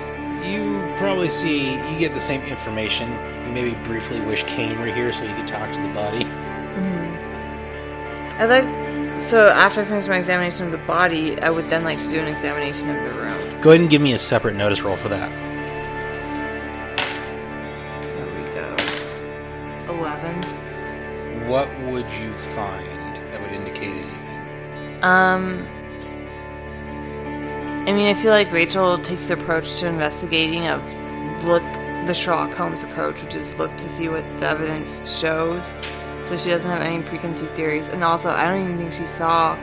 You 0.46 0.82
probably 0.98 1.30
see. 1.30 1.76
You 1.76 1.98
get 2.00 2.14
the 2.14 2.20
same 2.20 2.42
information. 2.44 3.12
You 3.46 3.52
maybe 3.54 3.72
briefly 3.86 4.20
wish 4.22 4.44
Kane 4.44 4.78
were 4.80 4.88
here 4.88 5.12
so 5.14 5.24
you 5.24 5.34
could 5.36 5.48
talk 5.48 5.72
to 5.72 5.82
the 5.82 5.88
body. 5.94 6.26
Mm-hmm. 6.26 8.42
I'd 8.42 8.50
like. 8.50 8.66
So 9.20 9.50
after 9.50 9.82
I 9.82 9.86
finish 9.86 10.08
my 10.08 10.18
examination 10.18 10.66
of 10.66 10.72
the 10.74 10.80
body, 10.80 11.40
I 11.42 11.50
would 11.50 11.70
then 11.70 11.86
like 11.86 11.98
to 12.00 12.10
do 12.10 12.20
an 12.20 12.28
examination 12.28 12.90
of 12.90 13.02
the 13.04 13.12
room. 13.22 13.62
Go 13.62 13.70
ahead 13.70 13.80
and 13.82 13.90
give 13.90 14.02
me 14.02 14.12
a 14.12 14.20
separate 14.20 14.56
notice 14.56 14.82
roll 14.82 14.98
for 14.98 15.08
that. 15.10 15.32
What 21.48 21.68
would 21.82 22.10
you 22.12 22.34
find 22.56 23.18
that 23.18 23.42
would 23.42 23.52
indicate 23.52 23.94
anything? 23.94 25.04
Um. 25.04 25.68
I 27.86 27.92
mean, 27.92 28.08
I 28.08 28.14
feel 28.14 28.32
like 28.32 28.50
Rachel 28.52 28.98
takes 28.98 29.28
the 29.28 29.34
approach 29.34 29.80
to 29.82 29.88
investigating 29.88 30.68
of 30.68 30.82
look 31.44 31.64
the 32.08 32.14
Sherlock 32.14 32.54
Holmes 32.54 32.84
approach, 32.84 33.22
which 33.24 33.36
is 33.36 33.54
look 33.56 33.76
to 33.78 33.90
see 33.90 34.10
what 34.10 34.24
the 34.40 34.48
evidence 34.48 35.20
shows. 35.20 35.74
So 36.24 36.38
she 36.38 36.50
doesn't 36.50 36.70
have 36.70 36.82
any 36.82 37.04
preconceived 37.04 37.54
theories. 37.56 37.90
And 37.90 38.04
also, 38.04 38.30
I 38.30 38.46
don't 38.46 38.64
even 38.64 38.78
think 38.78 38.94
she 38.94 39.06
saw 39.06 39.58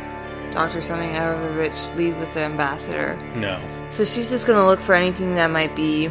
Dr. 0.52 0.81
Something 0.81 1.16
out 1.16 1.35
of 1.35 1.43
the 1.43 1.51
Rich 1.55 1.86
leave 1.97 2.19
with 2.19 2.32
the 2.35 2.40
ambassador. 2.40 3.16
No. 3.35 3.61
So 3.90 4.05
she's 4.05 4.31
just 4.31 4.47
gonna 4.47 4.66
look 4.66 4.81
for 4.81 4.94
anything 4.94 5.35
that 5.36 5.48
might 5.48 5.74
be 5.74 6.11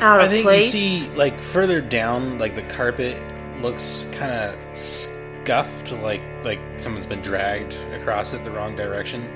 out 0.00 0.20
of 0.20 0.26
place. 0.26 0.28
I 0.28 0.28
think 0.28 0.44
place. 0.44 0.74
you 0.74 1.00
see, 1.00 1.16
like 1.16 1.40
further 1.40 1.80
down, 1.80 2.38
like 2.38 2.54
the 2.54 2.62
carpet 2.62 3.22
looks 3.62 4.08
kind 4.12 4.32
of 4.32 4.76
scuffed, 4.76 5.92
like 5.92 6.22
like 6.44 6.60
someone's 6.76 7.06
been 7.06 7.22
dragged 7.22 7.76
across 7.92 8.32
it 8.32 8.44
the 8.44 8.50
wrong 8.50 8.76
direction. 8.76 9.28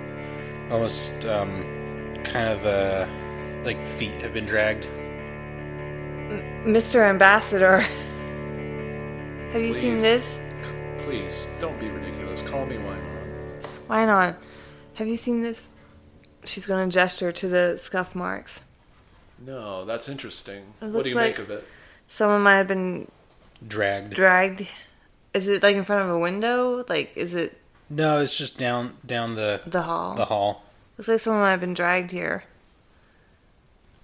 Almost 0.70 1.24
um, 1.26 1.62
kind 2.24 2.48
of 2.48 2.64
uh, 2.66 3.06
like 3.64 3.82
feet 3.82 4.20
have 4.22 4.32
been 4.32 4.46
dragged. 4.46 4.84
Mr. 6.64 7.08
Ambassador. 7.08 7.80
have 9.52 9.62
you 9.62 9.74
seen 9.74 9.98
this? 9.98 10.38
Please, 11.00 11.48
don't 11.60 11.78
be 11.78 11.88
ridiculous. 11.88 12.42
Call 12.42 12.64
me 12.64 12.76
Wynon. 12.76 13.66
Why 13.86 14.06
not? 14.06 14.36
Have 14.94 15.06
you 15.06 15.16
seen 15.16 15.42
this? 15.42 15.68
She's 16.44 16.66
going 16.66 16.88
to 16.88 16.92
gesture 16.92 17.30
to 17.32 17.48
the 17.48 17.76
scuff 17.76 18.14
marks. 18.14 18.64
No, 19.44 19.84
that's 19.84 20.08
interesting. 20.08 20.62
What 20.80 21.04
do 21.04 21.10
you 21.10 21.16
like- 21.16 21.32
make 21.32 21.38
of 21.38 21.50
it? 21.50 21.64
Someone 22.06 22.42
might 22.42 22.56
have 22.56 22.68
been 22.68 23.10
Dragged. 23.66 24.14
dragged. 24.14 24.74
Is 25.32 25.48
it 25.48 25.62
like 25.62 25.76
in 25.76 25.84
front 25.84 26.02
of 26.02 26.10
a 26.10 26.18
window? 26.18 26.84
Like, 26.88 27.16
is 27.16 27.34
it 27.34 27.60
no, 27.90 28.20
it's 28.20 28.36
just 28.36 28.58
down 28.58 28.96
down 29.04 29.34
the 29.34 29.62
the 29.66 29.82
hall? 29.82 30.14
the 30.14 30.26
hall. 30.26 30.64
Looks 30.96 31.08
like 31.08 31.20
someone 31.20 31.42
might 31.42 31.50
have 31.50 31.60
been 31.60 31.74
dragged 31.74 32.10
here. 32.10 32.44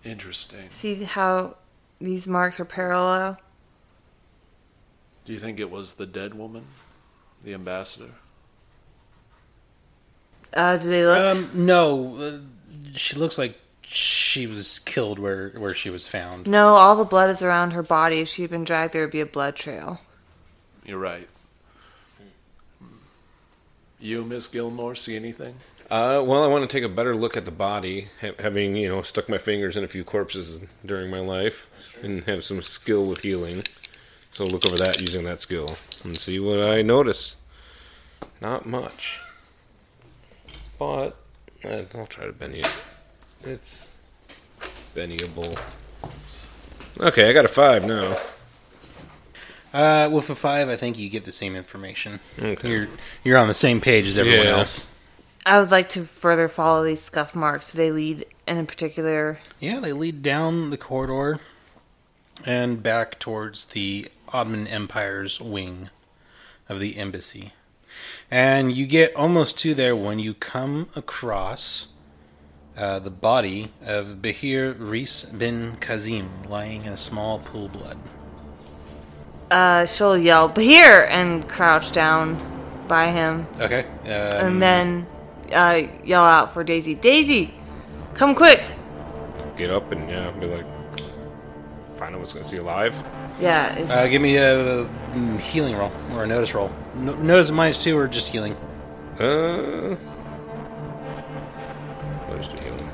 Interesting. 0.05 0.70
See 0.70 1.05
how 1.05 1.57
these 2.01 2.27
marks 2.27 2.59
are 2.59 2.65
parallel? 2.65 3.39
Do 5.24 5.32
you 5.32 5.39
think 5.39 5.61
it 5.61 5.70
was 5.70 5.95
the 5.95 6.07
dead 6.07 6.35
woman, 6.35 6.65
the 7.43 7.55
ambassador? 7.55 8.15
Uh, 10.53 10.77
do 10.78 10.89
they 10.89 11.07
look? 11.07 11.19
Um, 11.19 11.51
no, 11.55 12.16
uh, 12.16 12.39
she 12.93 13.16
looks 13.16 13.39
like 13.39 13.57
she 13.93 14.47
was 14.47 14.79
killed 14.79 15.19
where 15.19 15.49
where 15.51 15.75
she 15.75 15.91
was 15.91 16.07
found. 16.07 16.47
no, 16.47 16.75
all 16.77 16.95
the 16.95 17.05
blood 17.05 17.29
is 17.29 17.43
around 17.43 17.73
her 17.73 17.83
body. 17.83 18.21
If 18.21 18.29
she 18.29 18.43
had 18.43 18.51
been 18.51 18.62
dragged, 18.62 18.93
there 18.93 19.03
would 19.03 19.11
be 19.11 19.21
a 19.21 19.27
blood 19.27 19.57
trail. 19.57 20.01
You're 20.85 20.99
right. 20.99 21.29
You, 23.99 24.25
Miss 24.25 24.47
Gilmore, 24.49 24.95
see 24.95 25.15
anything? 25.17 25.57
Uh, 25.91 26.23
well, 26.25 26.43
I 26.43 26.47
want 26.47 26.62
to 26.62 26.75
take 26.75 26.85
a 26.85 26.89
better 26.89 27.15
look 27.15 27.37
at 27.37 27.45
the 27.45 27.51
body, 27.51 28.07
ha- 28.21 28.31
having 28.39 28.77
you 28.77 28.89
know 28.89 29.03
stuck 29.03 29.29
my 29.29 29.39
fingers 29.39 29.77
in 29.77 29.83
a 29.83 29.89
few 29.89 30.05
corpses 30.05 30.61
during 30.87 31.11
my 31.11 31.19
life, 31.21 31.67
and 32.03 32.23
have 32.25 32.45
some 32.45 32.62
skill 32.62 33.07
with 33.07 33.21
healing. 33.23 33.62
So 34.31 34.47
look 34.47 34.65
over 34.67 34.79
that 34.79 35.01
using 35.01 35.25
that 35.25 35.41
skill 35.41 35.77
and 36.05 36.17
see 36.17 36.39
what 36.39 36.61
I 36.61 36.83
notice. 36.83 37.35
Not 38.41 38.65
much, 38.67 39.21
but 40.79 41.17
uh, 41.65 41.83
I'll 41.99 42.07
try 42.07 42.27
to 42.27 42.33
bend 42.33 42.55
it. 42.55 42.85
It's 43.45 43.91
Bennyable. 44.95 45.55
Okay, 46.99 47.29
I 47.29 47.33
got 47.33 47.45
a 47.45 47.49
five 47.49 47.85
now. 47.85 48.17
Uh, 49.73 50.11
with 50.12 50.29
a 50.31 50.35
five, 50.35 50.69
I 50.69 50.77
think 50.77 50.99
you 50.99 51.09
get 51.09 51.25
the 51.25 51.33
same 51.33 51.55
information. 51.57 52.21
Okay. 52.39 52.69
You're 52.69 52.89
you're 53.25 53.39
on 53.39 53.49
the 53.49 53.55
same 53.55 53.81
page 53.81 54.07
as 54.07 54.19
everyone 54.19 54.47
Yeah. 54.47 54.59
else. 54.59 54.95
I 55.47 55.59
would 55.59 55.71
like 55.71 55.89
to 55.91 56.05
further 56.05 56.49
follow 56.49 56.85
these 56.85 57.01
scuff 57.01 57.35
marks. 57.35 57.73
Do 57.73 57.79
they 57.79 57.91
lead 57.93 58.27
in 58.47 58.59
a 58.59 58.65
particular? 58.65 59.39
Yeah, 59.59 59.81
they 59.81 59.93
lead 59.93 60.23
down 60.23 60.71
the 60.71 60.77
corridor 60.77 61.41
and 62.45 62.83
back 62.83 63.19
towards 63.19 63.67
the 63.67 64.09
Ottoman 64.29 64.67
Empire's 64.67 65.41
wing 65.41 65.89
of 66.69 66.79
the 66.79 66.99
embassy. 66.99 67.53
And 68.31 68.73
you 68.73 68.87
get 68.87 69.15
almost 69.17 69.59
to 69.61 69.73
there 69.75 69.97
when 69.97 70.19
you 70.19 70.35
come 70.35 70.89
across 70.95 71.89
uh, 72.81 72.98
the 72.98 73.11
body 73.11 73.69
of 73.85 74.23
Bahir 74.23 74.74
Reis 74.78 75.24
bin 75.24 75.77
Kazim 75.81 76.28
lying 76.48 76.85
in 76.85 76.93
a 76.93 76.97
small 76.97 77.39
pool 77.39 77.66
of 77.66 77.73
blood. 77.73 77.98
Uh, 79.51 79.85
she'll 79.85 80.16
yell 80.16 80.48
"Here!" 80.48 81.07
and 81.11 81.47
crouch 81.48 81.93
down 81.93 82.39
by 82.89 83.11
him, 83.11 83.47
Okay. 83.61 83.85
Um, 84.05 84.07
and 84.07 84.62
then 84.62 85.07
uh, 85.52 85.82
yell 86.05 86.24
out 86.24 86.55
for 86.55 86.65
Daisy. 86.65 86.94
Daisy, 86.94 87.52
come 88.15 88.35
quick! 88.35 88.62
get 89.57 89.70
up 89.70 89.93
and 89.93 90.09
yeah, 90.09 90.31
be 90.31 90.47
like, 90.47 90.65
find 91.98 92.15
out 92.15 92.19
what's 92.19 92.32
going 92.32 92.44
to 92.44 92.51
see 92.51 92.57
alive. 92.57 92.94
Yeah, 93.39 93.74
it's, 93.77 93.93
Uh, 93.93 94.09
give 94.09 94.23
me 94.23 94.39
a 94.39 94.86
mm, 95.12 95.39
healing 95.39 95.77
roll 95.77 95.93
or 96.15 96.24
a 96.24 96.27
notice 96.27 96.55
roll. 96.55 96.73
No, 96.97 97.15
notice 97.16 97.51
minus 97.51 97.82
two 97.82 97.98
or 97.98 98.09
just 98.09 98.28
healing. 98.28 98.57
Uh, 99.19 99.97
let's 102.41 102.49
do 102.62 102.69
healing. 102.71 102.89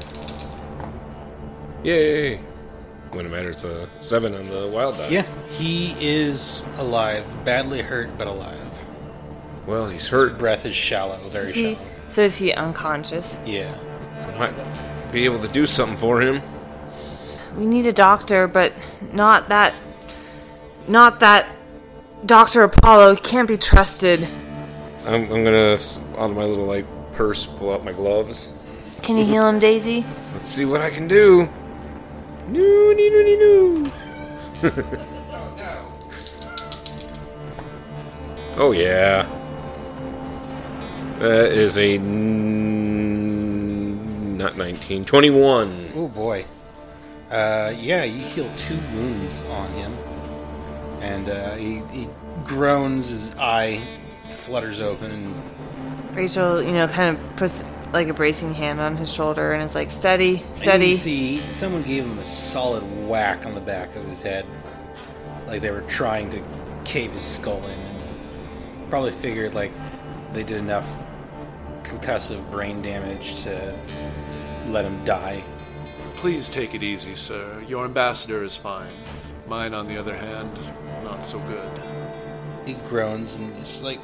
Yay! 1.85 2.37
When 3.13 3.25
it 3.27 3.31
matters, 3.31 3.65
a 3.65 3.89
seven 4.01 4.35
on 4.35 4.47
the 4.49 4.71
wild 4.75 4.97
die. 4.99 5.09
Yeah, 5.09 5.27
he 5.53 5.95
is 6.05 6.67
alive, 6.79 7.25
badly 7.45 7.81
hurt 7.81 8.17
but 8.19 8.27
alive. 8.27 8.61
Well, 9.67 9.89
he's 9.89 10.03
His 10.03 10.11
hurt. 10.11 10.39
breath 10.39 10.67
is 10.67 10.75
shallow, 10.75 11.19
very 11.29 11.47
is 11.49 11.55
he, 11.55 11.75
shallow. 11.75 11.87
so 12.09 12.23
is 12.23 12.37
he 12.37 12.53
unconscious? 12.53 13.39
Yeah. 13.47 13.75
I 14.27 14.39
might 14.39 15.13
be 15.13 15.25
able 15.25 15.41
to 15.41 15.49
do 15.49 15.67
something 15.67 15.97
for 15.97 16.21
him. 16.21 16.43
We 17.57 17.67
need 17.67 17.87
a 17.87 17.93
doctor, 17.93 18.47
but 18.49 18.73
not 19.13 19.49
that. 19.49 19.75
Not 20.89 21.21
that. 21.21 21.49
Doctor 22.27 22.63
Apollo 22.65 23.17
can't 23.17 23.49
be 23.49 23.57
trusted. 23.57 24.25
I'm, 25.05 25.23
I'm 25.33 25.45
gonna 25.45 25.75
s- 25.75 26.01
out 26.19 26.31
of 26.31 26.37
my 26.37 26.45
little 26.45 26.67
like 26.67 26.85
purse 27.13 27.47
pull 27.47 27.73
out 27.73 27.85
my 27.85 27.93
gloves. 27.93 28.53
Can 29.07 29.17
you 29.19 29.25
heal 29.25 29.47
him, 29.49 29.61
Daisy? 29.61 30.05
Let's 30.35 30.49
see 30.49 30.65
what 30.65 30.81
I 30.81 30.91
can 30.91 31.07
do. 31.07 31.49
No, 32.49 32.93
no, 32.93 33.09
no, 33.09 33.23
no, 33.23 33.37
no. 33.39 33.93
oh 38.57 38.73
yeah. 38.73 39.29
That 41.21 41.53
is 41.53 41.79
a 41.79 41.99
n- 41.99 43.17
not 44.37 44.57
19, 44.57 45.05
21. 45.05 45.91
Oh 45.95 46.09
boy. 46.09 46.45
Uh, 47.31 47.73
yeah, 47.79 48.03
you 48.03 48.19
heal 48.19 48.51
two 48.57 48.81
wounds 48.93 49.45
on 49.45 49.73
him, 49.75 49.95
and 51.01 51.29
uh, 51.29 51.55
he, 51.55 51.77
he 51.93 52.09
groans. 52.43 53.11
His 53.11 53.33
eye 53.37 53.81
flutters 54.33 54.81
open, 54.81 55.13
and 55.13 55.33
Rachel, 56.17 56.61
you 56.61 56.73
know, 56.73 56.89
kind 56.89 57.17
of 57.17 57.37
puts 57.37 57.63
like 57.93 58.09
a 58.09 58.15
bracing 58.15 58.55
hand 58.55 58.81
on 58.81 58.97
his 58.97 59.13
shoulder 59.13 59.53
and 59.53 59.63
is 59.63 59.75
like, 59.75 59.91
steady, 59.91 60.43
and 60.43 60.59
steady. 60.59 60.89
you 60.89 60.95
see 60.95 61.39
someone 61.53 61.83
gave 61.83 62.05
him 62.05 62.19
a 62.19 62.25
solid 62.25 62.83
whack 63.07 63.47
on 63.47 63.55
the 63.55 63.61
back 63.61 63.95
of 63.97 64.05
his 64.07 64.23
head, 64.23 64.45
like 65.47 65.63
they 65.63 65.71
were 65.71 65.83
trying 65.83 66.31
to 66.31 66.43
cave 66.85 67.13
his 67.13 67.25
skull 67.25 67.65
in. 67.65 67.71
And 67.71 68.91
probably 68.91 69.13
figured 69.13 69.55
like 69.55 69.73
they 70.33 70.43
did 70.43 70.59
enough 70.59 70.89
concussive 71.83 72.51
brain 72.51 72.83
damage 72.83 73.43
to 73.45 73.75
let 74.67 74.85
him 74.85 75.05
die. 75.05 75.43
Please 76.17 76.49
take 76.49 76.75
it 76.75 76.83
easy, 76.83 77.15
sir. 77.15 77.63
Your 77.69 77.85
ambassador 77.85 78.43
is 78.43 78.57
fine. 78.57 78.89
Mine, 79.47 79.75
on 79.75 79.87
the 79.87 79.97
other 79.97 80.15
hand, 80.15 80.51
not 81.05 81.25
so 81.25 81.39
good. 81.41 81.71
He 82.65 82.75
groans 82.89 83.37
and 83.37 83.57
it's 83.59 83.83
like 83.83 84.01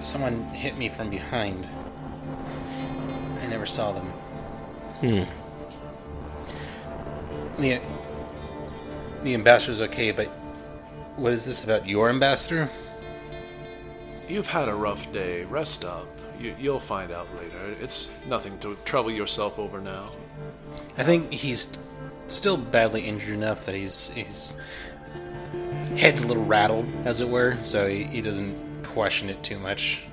someone 0.00 0.42
hit 0.46 0.76
me 0.78 0.88
from 0.88 1.10
behind. 1.10 1.68
I 3.50 3.52
never 3.52 3.66
saw 3.66 3.90
them. 3.90 4.06
Hmm. 5.00 5.24
The, 7.60 7.80
the 9.24 9.34
ambassador's 9.34 9.80
okay, 9.80 10.12
but 10.12 10.28
what 11.16 11.32
is 11.32 11.44
this 11.44 11.64
about 11.64 11.84
your 11.84 12.10
ambassador? 12.10 12.70
You've 14.28 14.46
had 14.46 14.68
a 14.68 14.74
rough 14.74 15.12
day. 15.12 15.42
Rest 15.42 15.84
up. 15.84 16.06
You, 16.38 16.54
you'll 16.60 16.78
find 16.78 17.10
out 17.10 17.26
later. 17.34 17.74
It's 17.82 18.08
nothing 18.28 18.56
to 18.60 18.76
trouble 18.84 19.10
yourself 19.10 19.58
over 19.58 19.80
now. 19.80 20.12
I 20.96 21.02
think 21.02 21.32
he's 21.32 21.76
still 22.28 22.56
badly 22.56 23.02
injured 23.02 23.34
enough 23.34 23.66
that 23.66 23.74
he's 23.74 24.10
his 24.10 24.54
head's 25.96 26.22
a 26.22 26.26
little 26.28 26.44
rattled, 26.44 26.86
as 27.04 27.20
it 27.20 27.28
were, 27.28 27.56
so 27.62 27.88
he, 27.88 28.04
he 28.04 28.22
doesn't 28.22 28.84
question 28.84 29.28
it 29.28 29.42
too 29.42 29.58
much. 29.58 30.04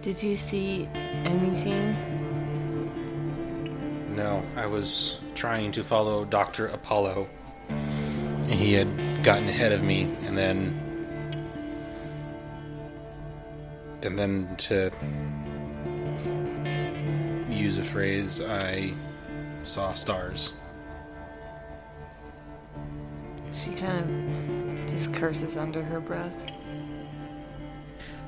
Did 0.00 0.22
you 0.22 0.36
see 0.36 0.88
anything? 0.94 2.13
No, 4.14 4.44
I 4.54 4.66
was 4.66 5.20
trying 5.34 5.72
to 5.72 5.82
follow 5.82 6.24
Dr. 6.24 6.68
Apollo. 6.68 7.26
He 8.46 8.72
had 8.72 9.24
gotten 9.24 9.48
ahead 9.48 9.72
of 9.72 9.82
me, 9.82 10.02
and 10.22 10.38
then. 10.38 10.80
And 14.02 14.16
then 14.16 14.54
to 14.58 14.92
use 17.50 17.78
a 17.78 17.82
phrase, 17.82 18.40
I 18.40 18.94
saw 19.64 19.92
stars. 19.94 20.52
She 23.52 23.72
kind 23.72 24.78
of 24.78 24.86
just 24.90 25.12
curses 25.12 25.56
under 25.56 25.82
her 25.82 25.98
breath. 25.98 26.40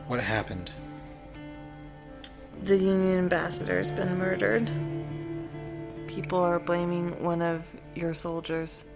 What 0.09 0.19
happened? 0.19 0.73
The 2.63 2.77
Union 2.77 3.19
ambassador's 3.19 3.93
been 3.93 4.19
murdered. 4.19 4.69
People 6.17 6.39
are 6.39 6.59
blaming 6.59 7.23
one 7.23 7.43
of 7.43 7.63
your 7.95 8.15
soldiers. 8.15 8.87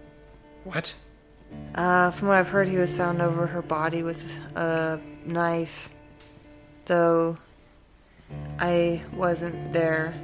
What? 0.65 0.97
Uh, 1.75 2.11
from 2.13 2.29
what 2.29 2.39
I've 2.39 2.49
heard, 2.49 2.67
he 2.67 2.79
was 2.79 2.95
found 2.95 3.21
over 3.21 3.47
her 3.47 3.61
body 3.61 4.03
with 4.03 4.27
a 4.57 4.99
knife. 5.27 5.91
Though 6.87 7.37
I 8.59 9.03
wasn't 9.13 9.71
there, 9.71 10.15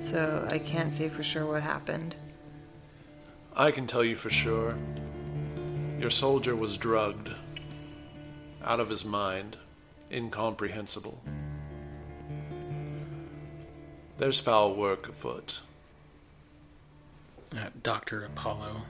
so 0.00 0.46
I 0.50 0.58
can't 0.58 0.92
say 0.92 1.08
for 1.08 1.22
sure 1.22 1.46
what 1.46 1.62
happened. 1.62 2.14
I 3.56 3.70
can 3.70 3.86
tell 3.86 4.04
you 4.04 4.14
for 4.14 4.28
sure. 4.28 4.76
Your 5.98 6.10
soldier 6.10 6.54
was 6.54 6.76
drugged. 6.76 7.30
Out 8.62 8.80
of 8.80 8.90
his 8.90 9.02
mind. 9.02 9.56
Incomprehensible. 10.12 11.22
There's 14.18 14.38
foul 14.38 14.74
work 14.74 15.08
afoot. 15.08 15.62
Uh, 17.56 17.70
Dr. 17.82 18.24
Apollo. 18.24 18.82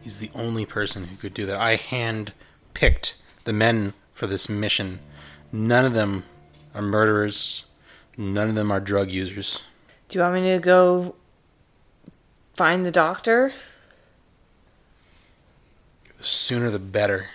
He's 0.00 0.18
the 0.18 0.30
only 0.34 0.66
person 0.66 1.04
who 1.04 1.16
could 1.16 1.34
do 1.34 1.46
that. 1.46 1.60
I 1.60 1.76
hand 1.76 2.32
picked 2.74 3.16
the 3.44 3.52
men 3.52 3.94
for 4.12 4.26
this 4.26 4.48
mission. 4.48 5.00
None 5.52 5.84
of 5.84 5.92
them 5.92 6.24
are 6.74 6.82
murderers. 6.82 7.64
None 8.16 8.48
of 8.48 8.54
them 8.54 8.70
are 8.70 8.80
drug 8.80 9.10
users. 9.10 9.62
Do 10.08 10.18
you 10.18 10.22
want 10.22 10.34
me 10.34 10.50
to 10.52 10.58
go 10.58 11.14
find 12.54 12.84
the 12.84 12.90
doctor? 12.90 13.52
The 16.18 16.24
sooner 16.24 16.70
the 16.70 16.78
better. 16.78 17.28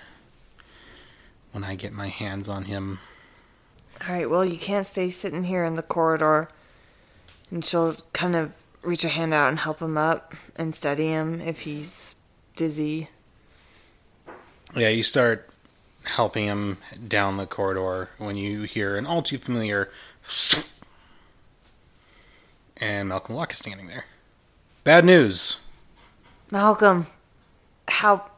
When 1.52 1.64
I 1.64 1.76
get 1.76 1.94
my 1.94 2.08
hands 2.08 2.50
on 2.50 2.66
him. 2.66 3.00
Alright, 4.02 4.30
well, 4.30 4.44
you 4.44 4.58
can't 4.58 4.88
stay 4.88 5.10
sitting 5.10 5.46
here 5.46 5.64
in 5.64 5.76
the 5.76 5.84
corridor. 5.84 6.50
And 7.52 7.64
she'll 7.64 7.96
kind 8.12 8.36
of 8.36 8.54
reach 8.84 9.04
a 9.04 9.10
hand 9.10 9.34
out 9.34 9.50
and 9.50 9.60
help 9.60 9.82
him 9.82 9.98
up 9.98 10.34
and 10.56 10.74
steady 10.74 11.08
him 11.08 11.42
if 11.42 11.62
he's 11.62 12.16
dizzy. 12.56 13.10
Yeah, 14.76 14.90
you 14.90 15.04
start 15.04 15.50
helping 16.04 16.46
him 16.46 16.78
down 17.08 17.38
the 17.38 17.46
corridor 17.46 18.10
when 18.18 18.36
you 18.36 18.64
hear 18.64 18.98
an 18.98 19.06
all 19.06 19.22
too 19.22 19.38
familiar. 19.38 19.90
And 22.78 23.10
Malcolm 23.10 23.36
Locke 23.36 23.52
is 23.52 23.60
standing 23.60 23.88
there. 23.88 24.04
Bad 24.84 25.06
news. 25.06 25.62
Malcolm, 26.52 27.06
how 27.88 28.30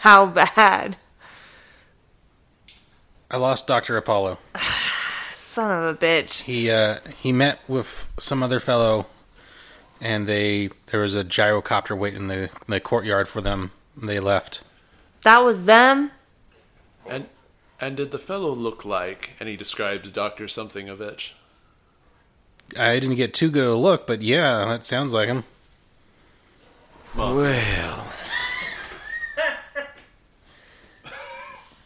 how 0.00 0.26
bad? 0.26 0.96
I 3.30 3.38
lost 3.38 3.66
Dr. 3.66 3.96
Apollo. 3.96 4.38
Son 5.28 5.70
of 5.70 5.94
a 5.94 5.98
bitch. 5.98 6.42
He 6.42 6.70
uh, 6.70 6.98
he 7.16 7.32
met 7.32 7.60
with 7.66 8.10
some 8.18 8.42
other 8.42 8.60
fellow, 8.60 9.06
and 10.02 10.26
they 10.26 10.68
there 10.86 11.00
was 11.00 11.14
a 11.14 11.22
gyrocopter 11.24 11.96
waiting 11.96 12.22
in 12.22 12.28
the, 12.28 12.42
in 12.42 12.50
the 12.66 12.80
courtyard 12.80 13.28
for 13.28 13.40
them. 13.40 13.70
They 13.96 14.18
left. 14.20 14.62
That 15.22 15.38
was 15.38 15.64
them? 15.64 16.10
And 17.08 17.28
and 17.80 17.96
did 17.96 18.10
the 18.10 18.18
fellow 18.18 18.50
look 18.50 18.84
like? 18.84 19.30
And 19.40 19.48
he 19.48 19.56
describes 19.56 20.10
Doctor 20.10 20.48
something 20.48 20.88
of 20.88 21.00
it. 21.00 21.32
I 22.76 22.98
didn't 22.98 23.16
get 23.16 23.32
too 23.32 23.50
good 23.50 23.66
a 23.66 23.74
look, 23.74 24.06
but 24.06 24.22
yeah, 24.22 24.64
that 24.66 24.84
sounds 24.84 25.12
like 25.12 25.28
him. 25.28 25.44
Well. 27.14 28.06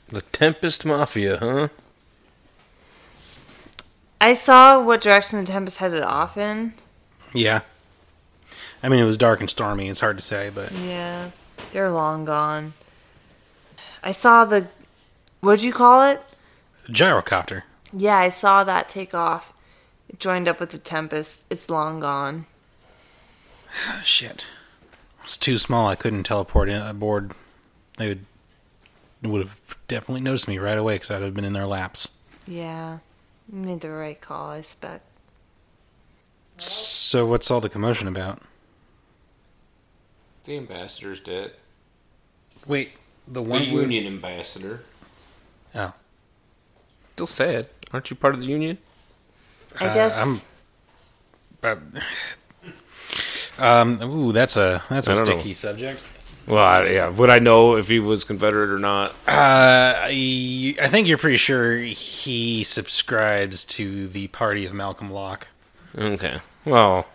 the 0.09 0.20
Tempest 0.20 0.86
Mafia, 0.86 1.38
huh? 1.38 1.68
I 4.20 4.34
saw 4.34 4.80
what 4.80 5.01
direction 5.01 5.40
the 5.40 5.47
Tempest 5.47 5.78
headed 5.78 6.02
off 6.02 6.36
in. 6.36 6.74
Yeah. 7.34 7.62
I 8.82 8.89
mean, 8.89 9.01
it 9.01 9.05
was 9.07 9.19
dark 9.19 9.40
and 9.40 9.51
stormy. 9.51 9.89
It's 9.89 10.01
hard 10.01 10.16
to 10.19 10.23
say, 10.23 10.51
but 10.55 10.73
Yeah, 10.73 11.31
they're 11.73 11.90
long 11.90 12.24
gone. 12.24 12.74
I 14.03 14.12
saw 14.12 14.44
the. 14.44 14.69
What'd 15.40 15.65
you 15.65 15.73
call 15.73 16.09
it? 16.09 16.23
gyrocopter. 16.89 17.62
Yeah, 17.93 18.16
I 18.16 18.28
saw 18.28 18.62
that 18.65 18.89
take 18.89 19.15
off. 19.15 19.53
It 20.09 20.20
joined 20.20 20.47
up 20.48 20.61
with 20.61 20.70
the 20.70 20.78
Tempest. 20.78 21.47
It's 21.51 21.69
long 21.69 22.01
gone. 22.01 22.47
Shit. 24.05 24.47
It's 25.24 25.36
too 25.39 25.59
small. 25.59 25.89
I 25.89 25.97
couldn't 25.97 26.23
teleport 26.24 26.69
in 26.69 26.81
aboard. 26.81 27.32
They 27.98 28.09
would 28.09 28.24
would 29.23 29.40
have 29.40 29.61
definitely 29.89 30.20
noticed 30.20 30.47
me 30.47 30.59
right 30.59 30.78
away 30.78 30.94
because 30.97 31.11
I'd 31.11 31.23
have 31.23 31.35
been 31.35 31.44
in 31.44 31.53
their 31.55 31.66
laps. 31.66 32.09
Yeah, 32.47 32.98
you 33.53 33.59
made 33.59 33.81
the 33.81 33.90
right 33.90 34.20
call, 34.20 34.51
I 34.51 34.59
expect. 34.59 35.09
So 36.59 37.27
what's 37.27 37.51
all 37.51 37.61
the 37.61 37.69
commotion 37.69 38.07
about? 38.07 38.40
The 40.47 40.56
ambassador's 40.56 41.20
dead. 41.20 41.52
Wait, 42.66 42.93
the 43.27 43.35
The 43.35 43.43
one 43.43 43.60
we- 43.62 43.66
union 43.82 44.06
ambassador. 44.06 44.82
Oh, 45.74 45.93
Still 47.14 47.27
sad. 47.27 47.68
Aren't 47.93 48.10
you 48.10 48.16
part 48.16 48.35
of 48.35 48.40
the 48.40 48.47
union? 48.47 48.78
I 49.81 49.86
Uh, 49.89 49.94
guess. 49.94 50.18
I'm. 50.18 50.40
Uh, 51.62 51.77
um. 53.59 54.02
Ooh, 54.02 54.32
that's 54.32 54.56
a 54.56 54.82
that's 54.90 55.09
I 55.09 55.12
a 55.12 55.14
don't 55.16 55.27
know. 55.28 55.35
sticky 55.39 55.55
subject. 55.55 56.02
Well, 56.47 56.62
I, 56.64 56.86
yeah. 56.89 57.09
Would 57.09 57.28
I 57.31 57.39
know 57.40 57.77
if 57.77 57.89
he 57.89 57.98
was 57.98 58.23
Confederate 58.23 58.70
or 58.70 58.78
not? 58.78 59.10
Uh, 59.27 59.94
I, 60.06 60.77
I 60.81 60.89
think 60.89 61.09
you're 61.09 61.18
pretty 61.18 61.39
sure 61.39 61.77
he 61.78 62.62
subscribes 62.62 63.64
to 63.64 64.06
the 64.09 64.28
party 64.28 64.64
of 64.64 64.73
Malcolm 64.73 65.10
Locke. 65.10 65.48
Okay. 65.98 66.39
Well, 66.64 67.06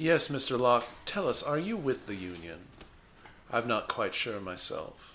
Yes, 0.00 0.28
Mr. 0.28 0.58
Locke, 0.58 0.86
tell 1.04 1.28
us, 1.28 1.42
are 1.42 1.58
you 1.58 1.76
with 1.76 2.06
the 2.06 2.14
Union? 2.14 2.60
I'm 3.52 3.68
not 3.68 3.86
quite 3.86 4.14
sure 4.14 4.40
myself. 4.40 5.12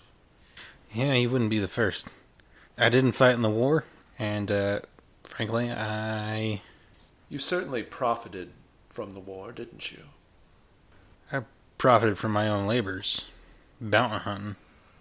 Yeah, 0.94 1.14
you 1.14 1.28
wouldn't 1.32 1.50
be 1.50 1.58
the 1.58 1.68
first. 1.68 2.08
I 2.78 2.90
didn't 2.90 3.14
fight 3.14 3.34
in 3.34 3.42
the 3.42 3.50
war, 3.50 3.86
and 4.20 4.52
uh, 4.52 4.82
frankly, 5.24 5.72
I 5.72 6.62
You 7.30 7.40
certainly 7.40 7.82
profited 7.82 8.52
from 8.88 9.14
the 9.14 9.20
war, 9.20 9.52
didn't 9.52 9.92
you? 9.92 10.04
I 11.32 11.42
profited 11.80 12.20
from 12.20 12.34
my 12.34 12.48
own 12.48 12.68
labors, 12.68 13.26
bounty 13.82 14.18
hunting. 14.18 14.56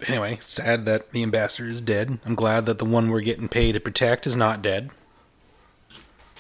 Anyway, 0.07 0.39
sad 0.41 0.87
that 0.87 1.11
the 1.11 1.23
ambassador 1.23 1.69
is 1.69 1.83
dead. 1.83 2.21
I'm 2.25 2.35
glad 2.35 2.65
that 2.65 2.79
the 2.79 2.87
one 2.87 3.11
we're 3.11 3.21
getting 3.21 3.51
paid 3.51 3.73
to 3.73 3.81
protect 3.81 4.27
is 4.27 4.35
not 4.35 4.63
dead. 4.63 4.89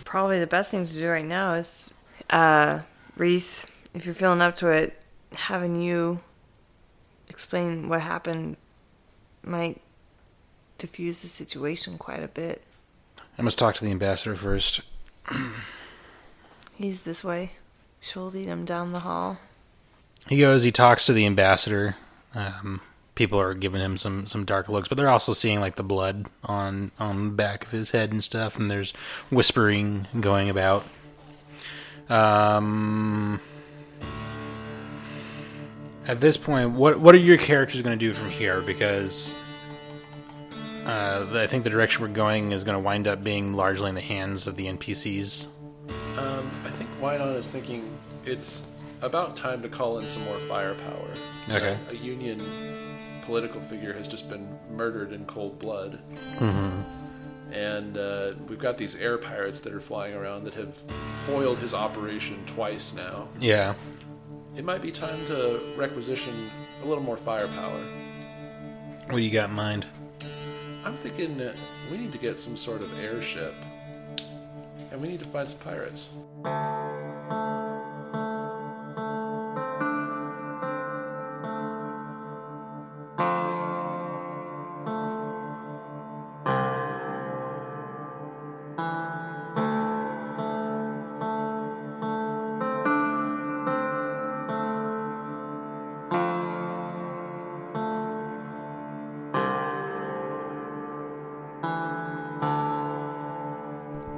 Probably 0.02 0.40
the 0.40 0.46
best 0.46 0.70
thing 0.70 0.84
to 0.84 0.94
do 0.94 1.10
right 1.10 1.26
now 1.26 1.52
is, 1.52 1.92
uh, 2.30 2.80
Reese, 3.16 3.66
if 3.94 4.06
you're 4.06 4.14
feeling 4.14 4.42
up 4.42 4.56
to 4.56 4.68
it, 4.68 5.00
having 5.32 5.80
you 5.80 6.20
explain 7.28 7.88
what 7.88 8.00
happened 8.00 8.56
might 9.42 9.80
diffuse 10.78 11.22
the 11.22 11.28
situation 11.28 11.98
quite 11.98 12.22
a 12.22 12.28
bit. 12.28 12.62
I 13.38 13.42
must 13.42 13.58
talk 13.58 13.74
to 13.76 13.84
the 13.84 13.90
ambassador 13.90 14.36
first. 14.36 14.82
He's 16.76 17.02
this 17.02 17.22
way. 17.22 17.52
She'll 18.00 18.30
lead 18.30 18.46
him 18.46 18.64
down 18.64 18.92
the 18.92 19.00
hall. 19.00 19.38
He 20.28 20.38
goes, 20.38 20.62
he 20.62 20.72
talks 20.72 21.06
to 21.06 21.12
the 21.12 21.26
ambassador. 21.26 21.96
Um, 22.34 22.80
people 23.14 23.40
are 23.40 23.54
giving 23.54 23.80
him 23.80 23.96
some, 23.96 24.26
some 24.26 24.44
dark 24.44 24.68
looks, 24.68 24.88
but 24.88 24.96
they're 24.96 25.08
also 25.08 25.32
seeing 25.32 25.60
like 25.60 25.76
the 25.76 25.82
blood 25.82 26.26
on 26.44 26.90
on 26.98 27.28
the 27.28 27.34
back 27.34 27.64
of 27.64 27.70
his 27.70 27.92
head 27.92 28.12
and 28.12 28.22
stuff, 28.22 28.58
and 28.58 28.70
there's 28.70 28.92
whispering 29.30 30.06
going 30.20 30.50
about. 30.50 30.84
Um, 32.08 33.40
at 36.06 36.20
this 36.20 36.36
point, 36.36 36.72
what 36.72 37.00
what 37.00 37.14
are 37.14 37.18
your 37.18 37.38
characters 37.38 37.80
going 37.80 37.98
to 37.98 38.06
do 38.06 38.12
from 38.12 38.30
here? 38.30 38.60
Because 38.60 39.38
uh, 40.84 41.26
I 41.32 41.46
think 41.46 41.64
the 41.64 41.70
direction 41.70 42.02
we're 42.02 42.08
going 42.08 42.52
is 42.52 42.62
going 42.62 42.76
to 42.76 42.80
wind 42.80 43.08
up 43.08 43.24
being 43.24 43.54
largely 43.54 43.88
in 43.88 43.94
the 43.94 44.00
hands 44.00 44.46
of 44.46 44.56
the 44.56 44.66
NPCs. 44.66 45.48
Um, 46.18 46.50
I 46.64 46.70
think 46.70 46.90
Wynon 47.00 47.36
is 47.36 47.48
thinking 47.48 47.88
it's 48.26 48.70
about 49.00 49.36
time 49.36 49.62
to 49.62 49.68
call 49.68 49.98
in 49.98 50.06
some 50.06 50.24
more 50.24 50.38
firepower. 50.40 51.10
Okay. 51.50 51.78
A, 51.88 51.92
a 51.92 51.94
Union 51.94 52.40
political 53.22 53.60
figure 53.62 53.92
has 53.94 54.06
just 54.06 54.28
been 54.28 54.46
murdered 54.70 55.12
in 55.12 55.24
cold 55.24 55.58
blood. 55.58 56.00
And 57.54 57.96
uh, 57.96 58.32
we've 58.48 58.58
got 58.58 58.76
these 58.76 58.96
air 58.96 59.16
pirates 59.16 59.60
that 59.60 59.72
are 59.72 59.80
flying 59.80 60.14
around 60.14 60.42
that 60.44 60.54
have 60.54 60.74
foiled 61.24 61.58
his 61.58 61.72
operation 61.72 62.44
twice 62.46 62.96
now. 62.96 63.28
Yeah. 63.38 63.74
It 64.56 64.64
might 64.64 64.82
be 64.82 64.90
time 64.90 65.24
to 65.26 65.60
requisition 65.76 66.50
a 66.82 66.86
little 66.86 67.02
more 67.02 67.16
firepower. 67.16 67.80
What 69.06 69.16
do 69.16 69.22
you 69.22 69.30
got 69.30 69.50
in 69.50 69.54
mind? 69.54 69.86
I'm 70.84 70.96
thinking 70.96 71.38
that 71.38 71.56
we 71.90 71.98
need 71.98 72.10
to 72.10 72.18
get 72.18 72.40
some 72.40 72.56
sort 72.56 72.82
of 72.82 72.98
airship. 72.98 73.54
And 74.90 75.00
we 75.00 75.08
need 75.08 75.20
to 75.20 75.26
find 75.26 75.48
some 75.48 75.60
pirates. 75.60 76.10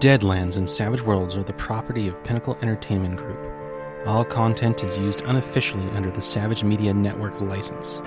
Deadlands 0.06 0.56
and 0.56 0.70
Savage 0.70 1.02
Worlds 1.02 1.36
are 1.36 1.42
the 1.42 1.52
property 1.54 2.06
of 2.06 2.22
Pinnacle 2.22 2.56
Entertainment 2.62 3.16
Group. 3.16 3.40
All 4.06 4.24
content 4.24 4.84
is 4.84 4.96
used 4.96 5.22
unofficially 5.22 5.90
under 5.96 6.12
the 6.12 6.22
Savage 6.22 6.62
Media 6.62 6.94
Network 6.94 7.40
license. 7.40 7.98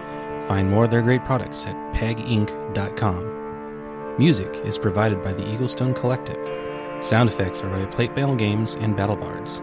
Find 0.47 0.71
more 0.71 0.85
of 0.85 0.91
their 0.91 1.01
great 1.01 1.25
products 1.25 1.65
at 1.65 1.75
peginc.com. 1.93 3.25
Music 4.17 4.47
is 4.63 4.77
provided 4.77 5.21
by 5.21 5.33
the 5.33 5.43
Eaglestone 5.43 5.93
Collective. 5.93 6.39
Sound 7.03 7.27
effects 7.27 7.61
are 7.63 7.69
by 7.69 7.85
Plate 7.87 8.15
Battle 8.15 8.37
Games 8.37 8.75
and 8.75 8.95
Battle 8.95 9.17
Bards. 9.17 9.61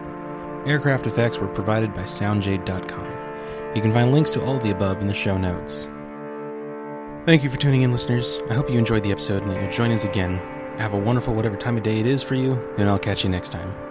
Aircraft 0.67 1.07
effects 1.07 1.39
were 1.39 1.47
provided 1.47 1.91
by 1.95 2.03
SoundJade.com. 2.03 3.75
You 3.75 3.81
can 3.81 3.93
find 3.93 4.11
links 4.11 4.29
to 4.33 4.45
all 4.45 4.57
of 4.57 4.63
the 4.63 4.69
above 4.69 5.01
in 5.01 5.07
the 5.07 5.13
show 5.15 5.39
notes. 5.39 5.89
Thank 7.25 7.43
you 7.43 7.49
for 7.49 7.57
tuning 7.57 7.81
in, 7.81 7.91
listeners. 7.91 8.39
I 8.51 8.53
hope 8.53 8.69
you 8.69 8.77
enjoyed 8.77 9.01
the 9.01 9.11
episode 9.11 9.41
and 9.41 9.51
that 9.51 9.59
you'll 9.59 9.71
join 9.71 9.89
us 9.91 10.05
again. 10.05 10.39
Have 10.77 10.93
a 10.93 10.97
wonderful 10.97 11.33
whatever 11.33 11.55
time 11.55 11.77
of 11.77 11.83
day 11.83 11.99
it 11.99 12.05
is 12.05 12.21
for 12.21 12.35
you, 12.35 12.53
and 12.77 12.87
I'll 12.87 12.99
catch 12.99 13.23
you 13.23 13.29
next 13.29 13.49
time. 13.49 13.86